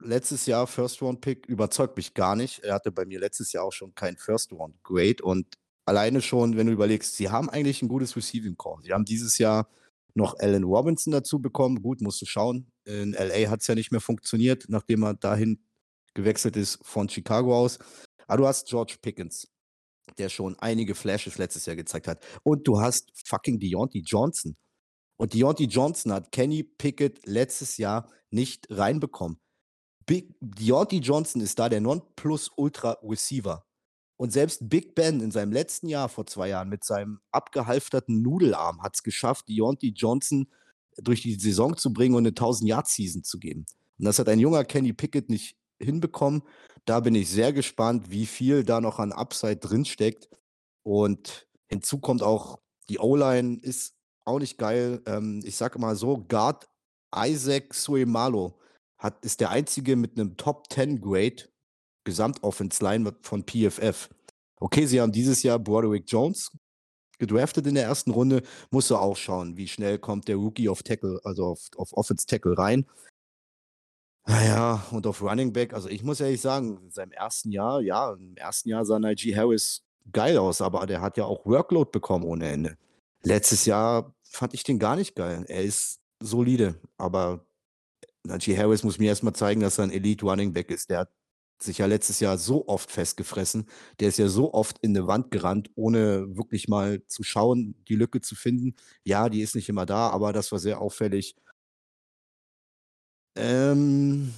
letztes 0.00 0.46
Jahr 0.46 0.66
First 0.66 1.00
Round 1.02 1.20
Pick, 1.20 1.46
überzeugt 1.46 1.96
mich 1.96 2.14
gar 2.14 2.36
nicht. 2.36 2.60
Er 2.60 2.74
hatte 2.74 2.90
bei 2.90 3.04
mir 3.04 3.20
letztes 3.20 3.52
Jahr 3.52 3.64
auch 3.64 3.72
schon 3.72 3.94
kein 3.94 4.16
First 4.16 4.52
Round 4.52 4.82
Grade 4.82 5.22
und 5.22 5.58
alleine 5.86 6.20
schon, 6.20 6.56
wenn 6.56 6.66
du 6.66 6.72
überlegst, 6.72 7.16
sie 7.16 7.30
haben 7.30 7.48
eigentlich 7.48 7.82
ein 7.82 7.88
gutes 7.88 8.16
Receiving 8.16 8.56
Core. 8.56 8.82
Sie 8.82 8.92
haben 8.92 9.04
dieses 9.04 9.38
Jahr 9.38 9.68
noch 10.14 10.38
Allen 10.38 10.64
Robinson 10.64 11.12
dazu 11.12 11.40
bekommen. 11.40 11.82
Gut, 11.82 12.00
musst 12.00 12.20
du 12.20 12.26
schauen. 12.26 12.70
In 12.84 13.12
LA 13.12 13.48
hat 13.48 13.60
es 13.60 13.66
ja 13.66 13.74
nicht 13.74 13.92
mehr 13.92 14.00
funktioniert, 14.00 14.66
nachdem 14.68 15.02
er 15.04 15.14
dahin 15.14 15.64
gewechselt 16.14 16.56
ist 16.56 16.78
von 16.82 17.08
Chicago 17.08 17.56
aus. 17.56 17.78
Aber 18.26 18.38
du 18.38 18.46
hast 18.46 18.68
George 18.68 18.96
Pickens, 19.00 19.48
der 20.16 20.28
schon 20.28 20.58
einige 20.58 20.94
Flashes 20.94 21.38
letztes 21.38 21.66
Jahr 21.66 21.76
gezeigt 21.76 22.08
hat. 22.08 22.24
Und 22.42 22.66
du 22.66 22.80
hast 22.80 23.10
fucking 23.26 23.58
Deontay 23.58 24.02
Johnson. 24.04 24.56
Und 25.16 25.34
Deontay 25.34 25.64
Johnson 25.64 26.12
hat 26.12 26.32
Kenny 26.32 26.62
Pickett 26.62 27.26
letztes 27.26 27.76
Jahr 27.76 28.08
nicht 28.30 28.68
reinbekommen. 28.70 29.38
Big, 30.06 30.34
Deontay 30.40 30.98
Johnson 30.98 31.42
ist 31.42 31.58
da 31.58 31.68
der 31.68 31.80
Non-Plus-Ultra-Receiver. 31.80 33.64
Und 34.16 34.32
selbst 34.32 34.68
Big 34.68 34.94
Ben 34.94 35.20
in 35.20 35.30
seinem 35.30 35.52
letzten 35.52 35.88
Jahr 35.88 36.08
vor 36.08 36.26
zwei 36.26 36.48
Jahren 36.48 36.68
mit 36.68 36.82
seinem 36.82 37.20
abgehalfterten 37.30 38.20
Nudelarm 38.22 38.82
hat 38.82 38.94
es 38.94 39.02
geschafft, 39.02 39.48
Deontay 39.48 39.92
Johnson 39.94 40.48
durch 40.96 41.22
die 41.22 41.34
Saison 41.34 41.76
zu 41.76 41.92
bringen 41.92 42.14
und 42.14 42.26
eine 42.26 42.34
1000-Yard-Season 42.34 43.22
zu 43.22 43.38
geben. 43.38 43.66
Und 43.98 44.04
das 44.04 44.18
hat 44.18 44.28
ein 44.28 44.40
junger 44.40 44.64
Kenny 44.64 44.92
Pickett 44.92 45.30
nicht 45.30 45.56
hinbekommen. 45.78 46.42
Da 46.84 47.00
bin 47.00 47.14
ich 47.14 47.30
sehr 47.30 47.52
gespannt, 47.52 48.10
wie 48.10 48.26
viel 48.26 48.64
da 48.64 48.80
noch 48.80 48.98
an 48.98 49.12
Upside 49.12 49.56
drinsteckt. 49.56 50.28
Und 50.82 51.46
hinzu 51.68 51.98
kommt 51.98 52.22
auch, 52.22 52.58
die 52.88 52.98
O-Line 52.98 53.58
ist 53.60 53.94
auch 54.24 54.38
nicht 54.38 54.58
geil. 54.58 55.02
Ähm, 55.06 55.42
ich 55.44 55.56
sage 55.56 55.78
mal 55.78 55.96
so, 55.96 56.18
Guard 56.18 56.68
Isaac 57.14 57.74
Suemalo 57.74 58.58
hat, 58.98 59.24
ist 59.24 59.40
der 59.40 59.50
einzige 59.50 59.96
mit 59.96 60.18
einem 60.18 60.36
Top 60.36 60.72
10 60.72 61.00
Grade 61.00 61.48
Gesamtoffense-Line 62.04 63.16
von 63.20 63.44
PFF. 63.44 64.08
Okay, 64.60 64.86
sie 64.86 65.00
haben 65.00 65.12
dieses 65.12 65.42
Jahr 65.42 65.58
Broderick 65.58 66.04
Jones 66.10 66.50
gedraftet 67.18 67.66
in 67.66 67.74
der 67.74 67.84
ersten 67.84 68.10
Runde. 68.10 68.42
Musst 68.70 68.90
du 68.90 68.96
auch 68.96 69.16
schauen, 69.16 69.56
wie 69.56 69.68
schnell 69.68 69.98
kommt 69.98 70.28
der 70.28 70.36
Rookie 70.36 70.68
auf 70.68 70.82
Tackle, 70.82 71.20
also 71.24 71.44
auf, 71.46 71.68
auf 71.76 71.92
Offense 71.92 72.26
Tackle 72.26 72.56
rein. 72.56 72.86
Naja, 74.28 74.84
und 74.90 75.06
auf 75.06 75.22
Running 75.22 75.54
Back, 75.54 75.72
also 75.72 75.88
ich 75.88 76.02
muss 76.04 76.20
ehrlich 76.20 76.42
sagen, 76.42 76.78
in 76.84 76.90
seinem 76.90 77.12
ersten 77.12 77.50
Jahr, 77.50 77.80
ja, 77.80 78.12
im 78.12 78.36
ersten 78.36 78.68
Jahr 78.68 78.84
sah 78.84 78.98
Najee 78.98 79.34
Harris 79.34 79.82
geil 80.12 80.36
aus, 80.36 80.60
aber 80.60 80.84
der 80.86 81.00
hat 81.00 81.16
ja 81.16 81.24
auch 81.24 81.46
Workload 81.46 81.90
bekommen 81.92 82.24
ohne 82.24 82.46
Ende. 82.46 82.76
Letztes 83.22 83.64
Jahr 83.64 84.14
fand 84.22 84.52
ich 84.52 84.64
den 84.64 84.78
gar 84.78 84.96
nicht 84.96 85.16
geil. 85.16 85.46
Er 85.48 85.62
ist 85.64 86.00
solide, 86.20 86.74
aber 86.98 87.46
Najee 88.22 88.58
Harris 88.58 88.82
muss 88.84 88.98
mir 88.98 89.08
erstmal 89.08 89.34
zeigen, 89.34 89.62
dass 89.62 89.78
er 89.78 89.84
ein 89.84 89.92
Elite 89.92 90.26
Running 90.26 90.52
Back 90.52 90.70
ist. 90.70 90.90
Der 90.90 91.00
hat 91.00 91.10
sich 91.58 91.78
ja 91.78 91.86
letztes 91.86 92.20
Jahr 92.20 92.36
so 92.36 92.68
oft 92.68 92.90
festgefressen. 92.90 93.66
Der 93.98 94.08
ist 94.08 94.18
ja 94.18 94.28
so 94.28 94.52
oft 94.52 94.78
in 94.80 94.94
eine 94.94 95.06
Wand 95.06 95.30
gerannt, 95.30 95.70
ohne 95.74 96.36
wirklich 96.36 96.68
mal 96.68 97.02
zu 97.06 97.22
schauen, 97.22 97.76
die 97.88 97.96
Lücke 97.96 98.20
zu 98.20 98.34
finden. 98.34 98.76
Ja, 99.04 99.30
die 99.30 99.40
ist 99.40 99.54
nicht 99.54 99.70
immer 99.70 99.86
da, 99.86 100.10
aber 100.10 100.34
das 100.34 100.52
war 100.52 100.58
sehr 100.58 100.80
auffällig. 100.82 101.34
Ähm, 103.38 104.34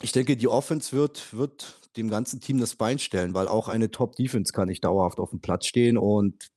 ich 0.00 0.12
denke, 0.12 0.36
die 0.36 0.48
Offense 0.48 0.96
wird, 0.96 1.34
wird 1.34 1.78
dem 1.96 2.08
ganzen 2.08 2.40
Team 2.40 2.60
das 2.60 2.76
Bein 2.76 2.98
stellen, 2.98 3.34
weil 3.34 3.48
auch 3.48 3.68
eine 3.68 3.90
Top-Defense 3.90 4.52
kann 4.52 4.68
nicht 4.68 4.84
dauerhaft 4.84 5.18
auf 5.18 5.30
dem 5.30 5.40
Platz 5.40 5.66
stehen 5.66 5.98
und 5.98 6.48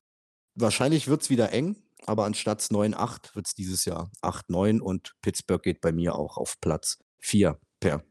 wahrscheinlich 0.53 1.07
wird 1.07 1.23
es 1.23 1.29
wieder 1.31 1.51
eng, 1.51 1.75
aber 2.05 2.25
anstatt 2.25 2.61
9-8 2.61 3.35
wird 3.35 3.47
es 3.47 3.55
dieses 3.55 3.85
Jahr 3.85 4.11
8-9 4.21 4.79
und 4.79 5.13
Pittsburgh 5.21 5.63
geht 5.63 5.81
bei 5.81 5.91
mir 5.91 6.15
auch 6.15 6.37
auf 6.37 6.61
Platz 6.61 6.99
4 7.19 7.59
per. 7.79 8.03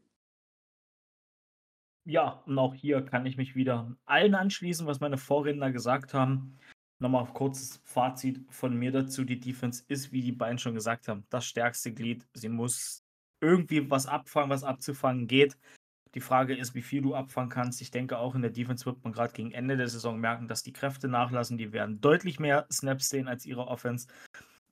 Ja, 2.03 2.43
und 2.45 2.57
auch 2.57 2.73
hier 2.73 3.01
kann 3.03 3.25
ich 3.25 3.37
mich 3.37 3.55
wieder 3.55 3.95
allen 4.05 4.35
anschließen, 4.35 4.87
was 4.87 4.99
meine 4.99 5.17
Vorredner 5.17 5.71
gesagt 5.71 6.13
haben. 6.13 6.57
Nochmal 6.99 7.25
ein 7.25 7.33
kurzes 7.33 7.79
Fazit 7.83 8.43
von 8.49 8.75
mir 8.75 8.91
dazu. 8.91 9.23
Die 9.23 9.39
Defense 9.39 9.83
ist, 9.87 10.11
wie 10.11 10.21
die 10.21 10.31
beiden 10.31 10.57
schon 10.57 10.73
gesagt 10.73 11.07
haben, 11.07 11.25
das 11.29 11.45
stärkste 11.45 11.93
Glied. 11.93 12.27
Sie 12.33 12.49
muss 12.49 13.03
irgendwie 13.41 13.89
was 13.89 14.05
abfangen, 14.05 14.49
was 14.49 14.63
abzufangen 14.63 15.27
geht. 15.27 15.57
Die 16.13 16.21
Frage 16.21 16.55
ist, 16.55 16.75
wie 16.75 16.81
viel 16.81 17.01
du 17.01 17.15
abfangen 17.15 17.49
kannst. 17.49 17.81
Ich 17.81 17.91
denke, 17.91 18.17
auch 18.17 18.35
in 18.35 18.41
der 18.41 18.51
Defense 18.51 18.85
wird 18.85 19.03
man 19.03 19.13
gerade 19.13 19.33
gegen 19.33 19.51
Ende 19.51 19.77
der 19.77 19.87
Saison 19.87 20.19
merken, 20.19 20.47
dass 20.47 20.63
die 20.63 20.73
Kräfte 20.73 21.07
nachlassen. 21.07 21.57
Die 21.57 21.71
werden 21.71 22.01
deutlich 22.01 22.39
mehr 22.39 22.67
Snaps 22.71 23.09
sehen 23.09 23.27
als 23.27 23.45
ihre 23.45 23.67
Offense. 23.67 24.07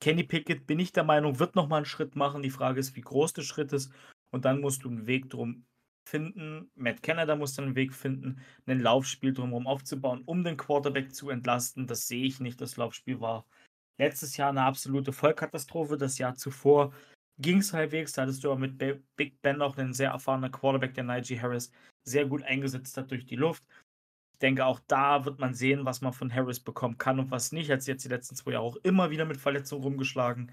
Kenny 0.01 0.23
Pickett, 0.23 0.67
bin 0.67 0.79
ich 0.79 0.91
der 0.91 1.03
Meinung, 1.03 1.39
wird 1.39 1.55
nochmal 1.55 1.77
einen 1.77 1.85
Schritt 1.85 2.15
machen. 2.15 2.43
Die 2.43 2.49
Frage 2.49 2.79
ist, 2.79 2.95
wie 2.95 3.01
groß 3.01 3.33
der 3.33 3.43
Schritt 3.43 3.71
ist. 3.73 3.91
Und 4.31 4.45
dann 4.45 4.61
musst 4.61 4.83
du 4.83 4.89
einen 4.89 5.07
Weg 5.07 5.29
drum 5.29 5.65
finden. 6.05 6.69
Matt 6.75 7.03
Canada 7.03 7.35
muss 7.35 7.53
dann 7.53 7.65
einen 7.65 7.75
Weg 7.75 7.93
finden, 7.93 8.41
ein 8.65 8.79
Laufspiel 8.79 9.33
drumherum 9.33 9.67
aufzubauen, 9.67 10.23
um 10.25 10.43
den 10.43 10.57
Quarterback 10.57 11.13
zu 11.13 11.29
entlasten. 11.29 11.87
Das 11.87 12.07
sehe 12.07 12.25
ich 12.25 12.39
nicht. 12.39 12.59
Das 12.59 12.77
Laufspiel 12.77 13.21
war 13.21 13.45
letztes 13.97 14.35
Jahr 14.37 14.49
eine 14.49 14.63
absolute 14.63 15.13
Vollkatastrophe. 15.13 15.97
Das 15.97 16.17
Jahr 16.17 16.35
zuvor 16.35 16.93
ging 17.39 17.59
es 17.59 17.73
halbwegs. 17.73 18.13
Da 18.13 18.23
hattest 18.23 18.43
du 18.43 18.51
aber 18.51 18.59
mit 18.59 18.77
Big 19.15 19.41
Ben 19.41 19.61
auch 19.61 19.77
einen 19.77 19.93
sehr 19.93 20.11
erfahrenen 20.11 20.51
Quarterback, 20.51 20.93
der 20.93 21.05
Najee 21.05 21.39
Harris, 21.39 21.71
sehr 22.03 22.25
gut 22.25 22.43
eingesetzt 22.43 22.97
hat 22.97 23.11
durch 23.11 23.25
die 23.25 23.35
Luft. 23.35 23.63
Ich 24.33 24.39
denke, 24.39 24.65
auch 24.65 24.79
da 24.87 25.25
wird 25.25 25.39
man 25.39 25.53
sehen, 25.53 25.85
was 25.85 26.01
man 26.01 26.13
von 26.13 26.33
Harris 26.33 26.59
bekommen 26.59 26.97
kann 26.97 27.19
und 27.19 27.31
was 27.31 27.51
nicht. 27.51 27.69
Er 27.69 27.77
hat 27.77 27.85
jetzt 27.85 28.05
die 28.05 28.09
letzten 28.09 28.35
zwei 28.35 28.51
Jahre 28.51 28.63
auch 28.63 28.77
immer 28.77 29.09
wieder 29.09 29.25
mit 29.25 29.37
Verletzungen 29.37 29.83
rumgeschlagen. 29.83 30.51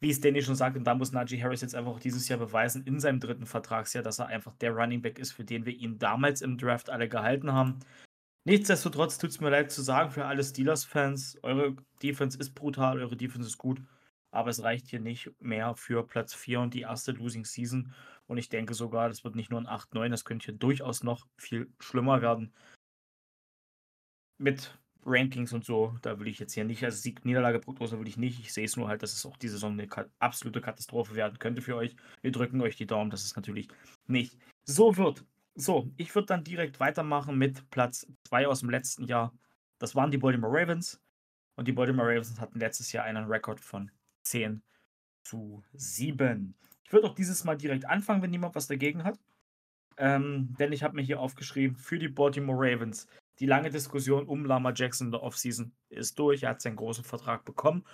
Wie 0.00 0.10
es 0.10 0.20
Danny 0.20 0.42
schon 0.42 0.54
sagt, 0.54 0.76
und 0.76 0.84
da 0.84 0.94
muss 0.94 1.12
Najee 1.12 1.42
Harris 1.42 1.60
jetzt 1.60 1.74
einfach 1.74 1.92
auch 1.92 2.00
dieses 2.00 2.28
Jahr 2.28 2.38
beweisen, 2.38 2.84
in 2.86 3.00
seinem 3.00 3.18
dritten 3.18 3.46
Vertragsjahr, 3.46 4.04
dass 4.04 4.20
er 4.20 4.26
einfach 4.26 4.54
der 4.56 4.72
Running 4.72 5.02
Back 5.02 5.18
ist, 5.18 5.32
für 5.32 5.44
den 5.44 5.66
wir 5.66 5.74
ihn 5.74 5.98
damals 5.98 6.40
im 6.40 6.56
Draft 6.56 6.90
alle 6.90 7.08
gehalten 7.08 7.52
haben. 7.52 7.80
Nichtsdestotrotz 8.44 9.18
tut 9.18 9.30
es 9.30 9.40
mir 9.40 9.50
leid 9.50 9.72
zu 9.72 9.82
sagen, 9.82 10.10
für 10.10 10.24
alle 10.24 10.44
Steelers-Fans, 10.44 11.38
eure 11.42 11.76
Defense 12.02 12.38
ist 12.38 12.54
brutal, 12.54 13.00
eure 13.00 13.16
Defense 13.16 13.48
ist 13.48 13.58
gut 13.58 13.82
aber 14.30 14.50
es 14.50 14.62
reicht 14.62 14.88
hier 14.88 15.00
nicht 15.00 15.30
mehr 15.40 15.74
für 15.74 16.06
Platz 16.06 16.34
4 16.34 16.60
und 16.60 16.74
die 16.74 16.82
erste 16.82 17.12
Losing 17.12 17.44
Season. 17.44 17.94
Und 18.26 18.38
ich 18.38 18.48
denke 18.48 18.74
sogar, 18.74 19.08
das 19.08 19.24
wird 19.24 19.34
nicht 19.34 19.50
nur 19.50 19.60
ein 19.60 19.66
8-9, 19.66 20.10
das 20.10 20.24
könnte 20.24 20.46
hier 20.46 20.54
durchaus 20.54 21.02
noch 21.02 21.26
viel 21.38 21.72
schlimmer 21.80 22.20
werden. 22.20 22.52
Mit 24.38 24.78
Rankings 25.04 25.52
und 25.52 25.64
so, 25.64 25.96
da 26.02 26.18
will 26.18 26.28
ich 26.28 26.38
jetzt 26.38 26.52
hier 26.52 26.64
nicht, 26.64 26.84
also 26.84 26.98
Sieg-Niederlage-Prognose 26.98 27.98
will 27.98 28.08
ich 28.08 28.16
nicht. 28.16 28.40
Ich 28.40 28.52
sehe 28.52 28.64
es 28.64 28.76
nur 28.76 28.88
halt, 28.88 29.02
dass 29.02 29.14
es 29.14 29.24
auch 29.24 29.36
diese 29.36 29.54
Saison 29.54 29.72
eine 29.72 29.88
absolute 30.18 30.60
Katastrophe 30.60 31.14
werden 31.14 31.38
könnte 31.38 31.62
für 31.62 31.76
euch. 31.76 31.96
Wir 32.20 32.32
drücken 32.32 32.60
euch 32.60 32.76
die 32.76 32.86
Daumen, 32.86 33.10
dass 33.10 33.24
es 33.24 33.34
natürlich 33.36 33.68
nicht 34.06 34.36
so 34.64 34.96
wird. 34.96 35.24
So, 35.54 35.90
ich 35.96 36.14
würde 36.14 36.26
dann 36.26 36.44
direkt 36.44 36.78
weitermachen 36.78 37.36
mit 37.36 37.68
Platz 37.70 38.06
2 38.28 38.46
aus 38.46 38.60
dem 38.60 38.70
letzten 38.70 39.04
Jahr. 39.04 39.34
Das 39.78 39.94
waren 39.94 40.10
die 40.10 40.18
Baltimore 40.18 40.52
Ravens. 40.52 41.00
Und 41.56 41.66
die 41.66 41.72
Baltimore 41.72 42.08
Ravens 42.08 42.40
hatten 42.40 42.60
letztes 42.60 42.92
Jahr 42.92 43.04
einen 43.04 43.24
Rekord 43.24 43.58
von 43.58 43.90
10 44.28 44.62
zu 45.24 45.62
7. 45.74 46.54
Ich 46.84 46.92
würde 46.92 47.06
auch 47.06 47.14
dieses 47.14 47.44
Mal 47.44 47.56
direkt 47.56 47.84
anfangen, 47.84 48.22
wenn 48.22 48.30
niemand 48.30 48.54
was 48.54 48.66
dagegen 48.66 49.04
hat. 49.04 49.18
Ähm, 49.98 50.54
denn 50.58 50.72
ich 50.72 50.82
habe 50.82 50.96
mir 50.96 51.02
hier 51.02 51.20
aufgeschrieben, 51.20 51.76
für 51.76 51.98
die 51.98 52.08
Baltimore 52.08 52.58
Ravens, 52.58 53.08
die 53.40 53.46
lange 53.46 53.70
Diskussion 53.70 54.26
um 54.26 54.44
Lama 54.44 54.72
Jackson 54.74 55.08
in 55.08 55.12
der 55.12 55.22
Offseason 55.22 55.72
ist 55.90 56.18
durch. 56.18 56.44
Er 56.44 56.50
hat 56.50 56.62
seinen 56.62 56.76
großen 56.76 57.04
Vertrag 57.04 57.44
bekommen 57.44 57.84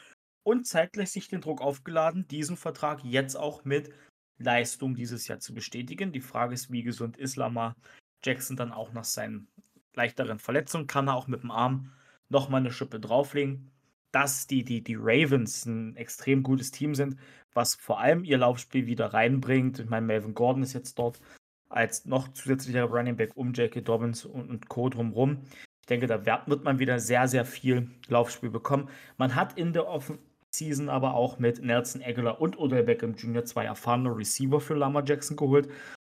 und 0.42 0.66
zeitgleich 0.66 1.10
sich 1.10 1.28
den 1.28 1.40
Druck 1.40 1.60
aufgeladen, 1.60 2.28
diesen 2.28 2.56
Vertrag 2.56 3.02
jetzt 3.04 3.36
auch 3.36 3.64
mit 3.64 3.90
Leistung 4.38 4.94
dieses 4.94 5.26
Jahr 5.28 5.40
zu 5.40 5.54
bestätigen. 5.54 6.12
Die 6.12 6.20
Frage 6.20 6.54
ist, 6.54 6.70
wie 6.70 6.82
gesund 6.82 7.16
ist 7.16 7.36
Lama 7.36 7.74
Jackson 8.22 8.56
dann 8.56 8.72
auch 8.72 8.92
nach 8.92 9.04
seinen 9.04 9.48
leichteren 9.94 10.38
Verletzungen? 10.38 10.86
Kann 10.86 11.08
er 11.08 11.14
auch 11.14 11.26
mit 11.26 11.42
dem 11.42 11.50
Arm 11.50 11.92
nochmal 12.28 12.60
eine 12.60 12.72
Schippe 12.72 13.00
drauflegen? 13.00 13.70
Dass 14.14 14.46
die, 14.46 14.64
die, 14.64 14.83
die 14.83 14.96
Ravens 14.96 15.66
ein 15.66 15.96
extrem 15.96 16.44
gutes 16.44 16.70
Team 16.70 16.94
sind, 16.94 17.16
was 17.53 17.74
vor 17.74 17.98
allem 17.98 18.22
ihr 18.22 18.38
Laufspiel 18.38 18.87
wieder 18.87 19.12
reinbringt. 19.12 19.81
Ich 19.81 19.88
meine, 19.88 20.07
Melvin 20.07 20.35
Gordon 20.35 20.62
ist 20.62 20.72
jetzt 20.72 20.98
dort 21.00 21.20
als 21.68 22.05
noch 22.05 22.29
zusätzlicher 22.29 22.85
Running 22.85 23.16
Back 23.16 23.37
um 23.37 23.53
Jackie 23.53 23.83
Dobbins 23.83 24.24
und, 24.24 24.48
und 24.48 24.68
Co. 24.68 24.88
drumherum. 24.88 25.40
Ich 25.81 25.87
denke, 25.87 26.07
da 26.07 26.24
wird 26.24 26.64
man 26.64 26.79
wieder 26.79 27.00
sehr, 27.00 27.27
sehr 27.27 27.44
viel 27.44 27.90
Laufspiel 28.07 28.50
bekommen. 28.50 28.88
Man 29.16 29.35
hat 29.35 29.59
in 29.59 29.72
der 29.72 29.88
Offseason 29.88 30.88
aber 30.88 31.14
auch 31.14 31.40
mit 31.40 31.62
Nelson 31.62 32.00
Aguilar 32.03 32.40
und 32.40 32.57
Odell 32.57 32.85
Beckham 32.85 33.14
Jr. 33.14 33.44
zwei 33.44 33.64
erfahrene 33.64 34.16
Receiver 34.16 34.61
für 34.61 34.74
Lama 34.74 35.03
Jackson 35.05 35.37
geholt. 35.37 35.68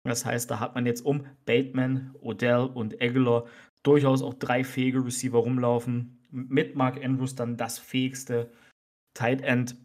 Das 0.05 0.25
heißt, 0.25 0.49
da 0.51 0.61
hat 0.61 0.77
man 0.77 0.87
jetzt 0.87 1.05
um 1.05 1.27
Bateman, 1.47 2.15
Odell 2.21 2.71
und 2.73 3.03
Aguilar 3.03 3.47
durchaus 3.83 4.23
auch 4.23 4.35
drei 4.35 4.63
fähige 4.63 5.05
Receiver 5.05 5.39
rumlaufen 5.39 6.18
mit 6.31 6.77
Mark 6.77 7.03
Andrews 7.03 7.35
dann 7.35 7.57
das 7.57 7.79
fähigste 7.79 8.51
Tight 9.15 9.43
End 9.43 9.77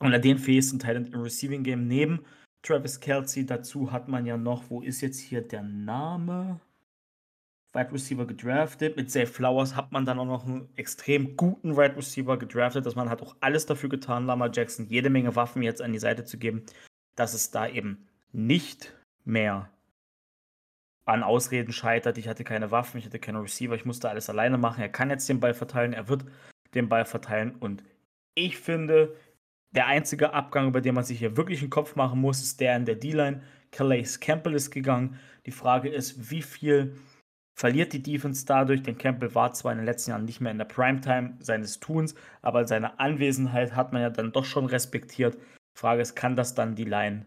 oder 0.00 0.18
den 0.18 0.38
fähigsten 0.38 0.78
Tight 0.78 0.96
End 0.96 1.12
im 1.12 1.20
Receiving 1.20 1.62
Game 1.62 1.86
neben 1.86 2.24
Travis 2.62 3.00
Kelsey. 3.00 3.46
Dazu 3.46 3.92
hat 3.92 4.08
man 4.08 4.26
ja 4.26 4.36
noch, 4.36 4.70
wo 4.70 4.82
ist 4.82 5.00
jetzt 5.00 5.20
hier 5.20 5.42
der 5.42 5.62
Name? 5.62 6.60
Wide 7.72 7.92
Receiver 7.92 8.26
gedraftet. 8.26 8.96
Mit 8.96 9.10
Zay 9.10 9.26
Flowers 9.26 9.76
hat 9.76 9.92
man 9.92 10.04
dann 10.04 10.18
auch 10.18 10.24
noch 10.24 10.46
einen 10.46 10.68
extrem 10.76 11.36
guten 11.36 11.76
Wide 11.76 11.96
Receiver 11.96 12.38
gedraftet. 12.38 12.86
Dass 12.86 12.94
man 12.94 13.10
hat 13.10 13.22
auch 13.22 13.36
alles 13.40 13.66
dafür 13.66 13.90
getan, 13.90 14.26
Lama 14.26 14.50
Jackson 14.52 14.88
jede 14.88 15.10
Menge 15.10 15.36
Waffen 15.36 15.62
jetzt 15.62 15.82
an 15.82 15.92
die 15.92 15.98
Seite 15.98 16.24
zu 16.24 16.38
geben, 16.38 16.64
dass 17.14 17.34
es 17.34 17.50
da 17.50 17.68
eben 17.68 18.06
nicht 18.32 18.94
mehr 19.24 19.70
an 21.06 21.22
Ausreden 21.22 21.72
scheitert. 21.72 22.18
Ich 22.18 22.28
hatte 22.28 22.44
keine 22.44 22.70
Waffen, 22.70 22.98
ich 22.98 23.06
hatte 23.06 23.18
keine 23.18 23.42
Receiver, 23.42 23.74
ich 23.74 23.86
musste 23.86 24.10
alles 24.10 24.28
alleine 24.28 24.58
machen. 24.58 24.82
Er 24.82 24.88
kann 24.90 25.08
jetzt 25.08 25.28
den 25.28 25.40
Ball 25.40 25.54
verteilen, 25.54 25.92
er 25.92 26.08
wird 26.08 26.24
den 26.74 26.88
Ball 26.88 27.06
verteilen. 27.06 27.54
Und 27.54 27.82
ich 28.34 28.58
finde, 28.58 29.16
der 29.70 29.86
einzige 29.86 30.34
Abgang, 30.34 30.68
über 30.68 30.80
den 30.80 30.94
man 30.94 31.04
sich 31.04 31.18
hier 31.18 31.36
wirklich 31.36 31.60
einen 31.60 31.70
Kopf 31.70 31.96
machen 31.96 32.20
muss, 32.20 32.42
ist 32.42 32.60
der 32.60 32.76
in 32.76 32.84
der 32.84 32.96
D-Line. 32.96 33.42
Calais 33.70 34.18
Campbell 34.20 34.54
ist 34.54 34.70
gegangen. 34.70 35.18
Die 35.46 35.52
Frage 35.52 35.88
ist, 35.88 36.30
wie 36.30 36.42
viel 36.42 36.96
verliert 37.54 37.92
die 37.92 38.02
Defense 38.02 38.44
dadurch? 38.44 38.82
Denn 38.82 38.98
Campbell 38.98 39.34
war 39.34 39.52
zwar 39.52 39.72
in 39.72 39.78
den 39.78 39.86
letzten 39.86 40.10
Jahren 40.10 40.24
nicht 40.24 40.40
mehr 40.40 40.52
in 40.52 40.58
der 40.58 40.64
Primetime 40.64 41.36
seines 41.38 41.78
Tuns, 41.78 42.16
aber 42.42 42.66
seine 42.66 42.98
Anwesenheit 42.98 43.76
hat 43.76 43.92
man 43.92 44.02
ja 44.02 44.10
dann 44.10 44.32
doch 44.32 44.44
schon 44.44 44.66
respektiert. 44.66 45.38
Frage 45.74 46.02
ist, 46.02 46.16
kann 46.16 46.36
das 46.36 46.54
dann 46.54 46.74
die 46.74 46.84
Line 46.84 47.26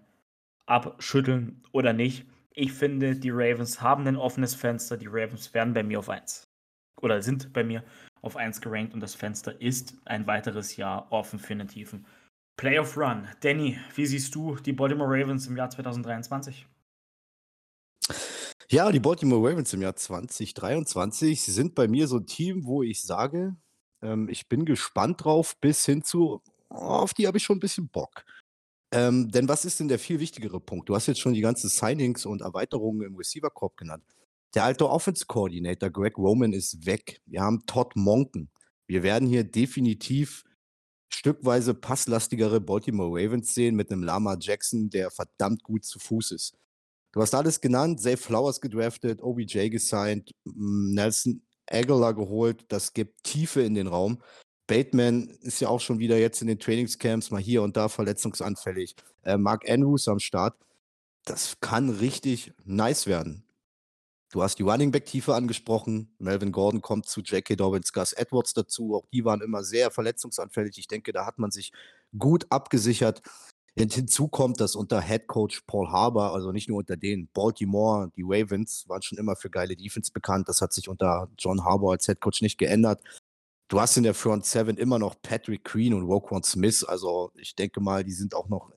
abschütteln 0.65 1.63
oder 1.72 1.94
nicht? 1.94 2.26
Ich 2.54 2.74
finde, 2.74 3.16
die 3.16 3.30
Ravens 3.30 3.82
haben 3.82 4.08
ein 4.08 4.16
offenes 4.16 4.56
Fenster. 4.56 4.98
Die 4.98 5.08
Ravens 5.08 5.54
werden 5.54 5.74
bei 5.74 5.84
mir 5.84 6.00
auf 6.00 6.10
1. 6.10 6.44
Oder 7.02 7.22
sind 7.22 7.54
bei 7.54 7.64
mir 7.64 7.84
auf 8.22 8.36
1 8.36 8.62
gerankt 8.62 8.94
und 8.94 9.00
das 9.00 9.16
Fenster 9.16 9.62
ist 9.62 9.96
ein 10.06 10.28
weiteres 10.28 10.76
Jahr 10.76 11.12
offen 11.12 11.40
für 11.40 11.54
einen 11.54 11.68
tiefen 11.68 12.06
Playoff 12.58 12.98
Run. 12.98 13.26
Danny, 13.40 13.80
wie 13.96 14.06
siehst 14.06 14.36
du 14.36 14.58
die 14.58 14.74
Baltimore 14.74 15.10
Ravens 15.10 15.48
im 15.48 15.56
Jahr 15.56 15.70
2023? 15.70 16.68
Ja, 18.70 18.92
die 18.92 19.00
Baltimore 19.00 19.50
Ravens 19.50 19.74
im 19.74 19.82
Jahr 19.82 19.96
2023 19.96 21.42
sind 21.42 21.74
bei 21.74 21.88
mir 21.88 22.08
so 22.08 22.18
ein 22.18 22.26
Team, 22.26 22.66
wo 22.66 22.84
ich 22.84 23.02
sage, 23.02 23.56
ähm, 24.02 24.28
ich 24.28 24.50
bin 24.50 24.66
gespannt 24.66 25.24
drauf, 25.24 25.56
bis 25.62 25.86
hin 25.86 26.04
zu, 26.04 26.42
auf 26.68 27.14
die 27.14 27.28
habe 27.28 27.38
ich 27.38 27.44
schon 27.46 27.58
ein 27.58 27.62
bisschen 27.62 27.88
Bock. 27.88 28.26
Ähm, 28.91 29.30
denn 29.30 29.47
was 29.47 29.65
ist 29.65 29.80
denn 29.80 29.88
der 29.88 29.99
viel 29.99 30.19
wichtigere 30.19 30.60
Punkt? 30.60 30.89
Du 30.89 30.95
hast 30.95 31.08
jetzt 31.08 31.19
schon 31.19 31.34
die 31.34 31.41
ganzen 31.41 31.69
Signings 31.69 32.25
und 32.25 32.41
Erweiterungen 32.41 33.06
im 33.06 33.15
Receiver 33.15 33.49
Corp 33.49 33.78
genannt. 33.78 34.04
Der 34.56 34.63
alte 34.63 34.89
Offense 34.89 35.25
Coordinator 35.28 35.91
Greg 35.91 36.17
Roman 36.17 36.54
ist 36.54 36.86
weg. 36.86 37.21
Wir 37.25 37.41
haben 37.41 37.65
Todd 37.67 37.95
Monken. 37.95 38.49
Wir 38.88 39.04
werden 39.04 39.28
hier 39.28 39.43
definitiv 39.43 40.43
stückweise 41.10 41.73
passlastigere 41.75 42.60
Baltimore 42.60 43.12
Ravens 43.12 43.54
sehen 43.54 43.75
mit 43.75 43.91
einem 43.91 44.04
Lama 44.04 44.38
Jackson, 44.39 44.89
der 44.89 45.12
verdammt 45.12 45.63
gut 45.63 45.86
zu 45.86 45.99
Fuß 45.99 46.32
ist. 46.32 46.58
Du 47.12 47.21
hast 47.21 47.34
alles 47.34 47.62
genannt, 47.62 48.02
Zay 48.02 48.17
Flowers 48.17 48.62
gedraftet, 48.62 49.21
OBJ 49.21 49.69
gesigned, 49.69 50.32
Nelson 50.45 51.43
Aguilar 51.67 52.13
geholt. 52.13 52.65
Das 52.69 52.93
gibt 52.93 53.23
Tiefe 53.23 53.62
in 53.62 53.73
den 53.73 53.88
Raum. 53.88 54.21
Bateman 54.70 55.30
ist 55.42 55.60
ja 55.62 55.68
auch 55.68 55.82
schon 55.82 55.98
wieder 55.98 56.20
jetzt 56.20 56.42
in 56.42 56.48
den 56.48 56.60
Trainingscamps 56.60 57.32
mal 57.32 57.42
hier 57.42 57.64
und 57.64 57.76
da 57.76 57.90
verletzungsanfällig. 57.90 58.96
Äh, 59.24 59.38
Mark 59.38 59.68
Andrews 59.68 60.08
am 60.08 60.20
Start. 60.20 60.56
Das 61.26 61.60
kann 61.60 61.90
richtig 61.90 62.54
nice 62.66 63.08
werden. 63.08 63.44
Du 64.32 64.44
hast 64.44 64.60
die 64.60 64.64
Running 64.64 64.92
Back 64.92 65.08
Tiefe 65.08 65.34
angesprochen. 65.34 66.14
Melvin 66.20 66.52
Gordon 66.52 66.82
kommt 66.82 67.08
zu 67.08 67.22
J.K. 67.22 67.56
Dobbins, 67.56 67.92
Gus 67.94 68.14
Edwards 68.14 68.54
dazu. 68.54 68.94
Auch 68.96 69.08
die 69.12 69.26
waren 69.26 69.42
immer 69.42 69.64
sehr 69.64 69.90
verletzungsanfällig. 69.90 70.78
Ich 70.78 70.88
denke, 70.88 71.14
da 71.14 71.26
hat 71.26 71.40
man 71.40 71.50
sich 71.50 71.72
gut 72.16 72.46
abgesichert. 72.52 73.24
Und 73.76 73.92
hinzu 73.92 74.28
kommt, 74.28 74.60
dass 74.62 74.76
unter 74.76 75.02
Head 75.02 75.26
Coach 75.26 75.62
Paul 75.66 75.90
Harbour, 75.90 76.36
also 76.36 76.52
nicht 76.52 76.70
nur 76.70 76.78
unter 76.78 76.96
denen, 76.96 77.28
Baltimore, 77.34 78.12
die 78.16 78.24
Ravens 78.24 78.88
waren 78.88 79.02
schon 79.02 79.18
immer 79.18 79.36
für 79.36 79.50
geile 79.50 79.76
Defense 79.76 80.12
bekannt. 80.12 80.48
Das 80.48 80.62
hat 80.62 80.74
sich 80.74 80.90
unter 80.90 81.28
John 81.40 81.64
Harbour 81.64 81.94
als 81.94 82.06
Head 82.06 82.22
Coach 82.22 82.44
nicht 82.44 82.60
geändert. 82.60 83.02
Du 83.70 83.80
hast 83.80 83.98
in 83.98 84.04
der 84.04 84.16
Front 84.16 84.48
Seven 84.48 84.78
immer 84.78 84.98
noch 84.98 85.22
Patrick 85.22 85.64
Queen 85.64 85.94
und 85.94 86.02
Roquan 86.02 86.42
Smith. 86.42 86.84
Also 86.84 87.32
ich 87.36 87.56
denke 87.56 87.80
mal, 87.80 88.04
die 88.04 88.14
sind 88.14 88.34
auch 88.34 88.50
noch 88.50 88.72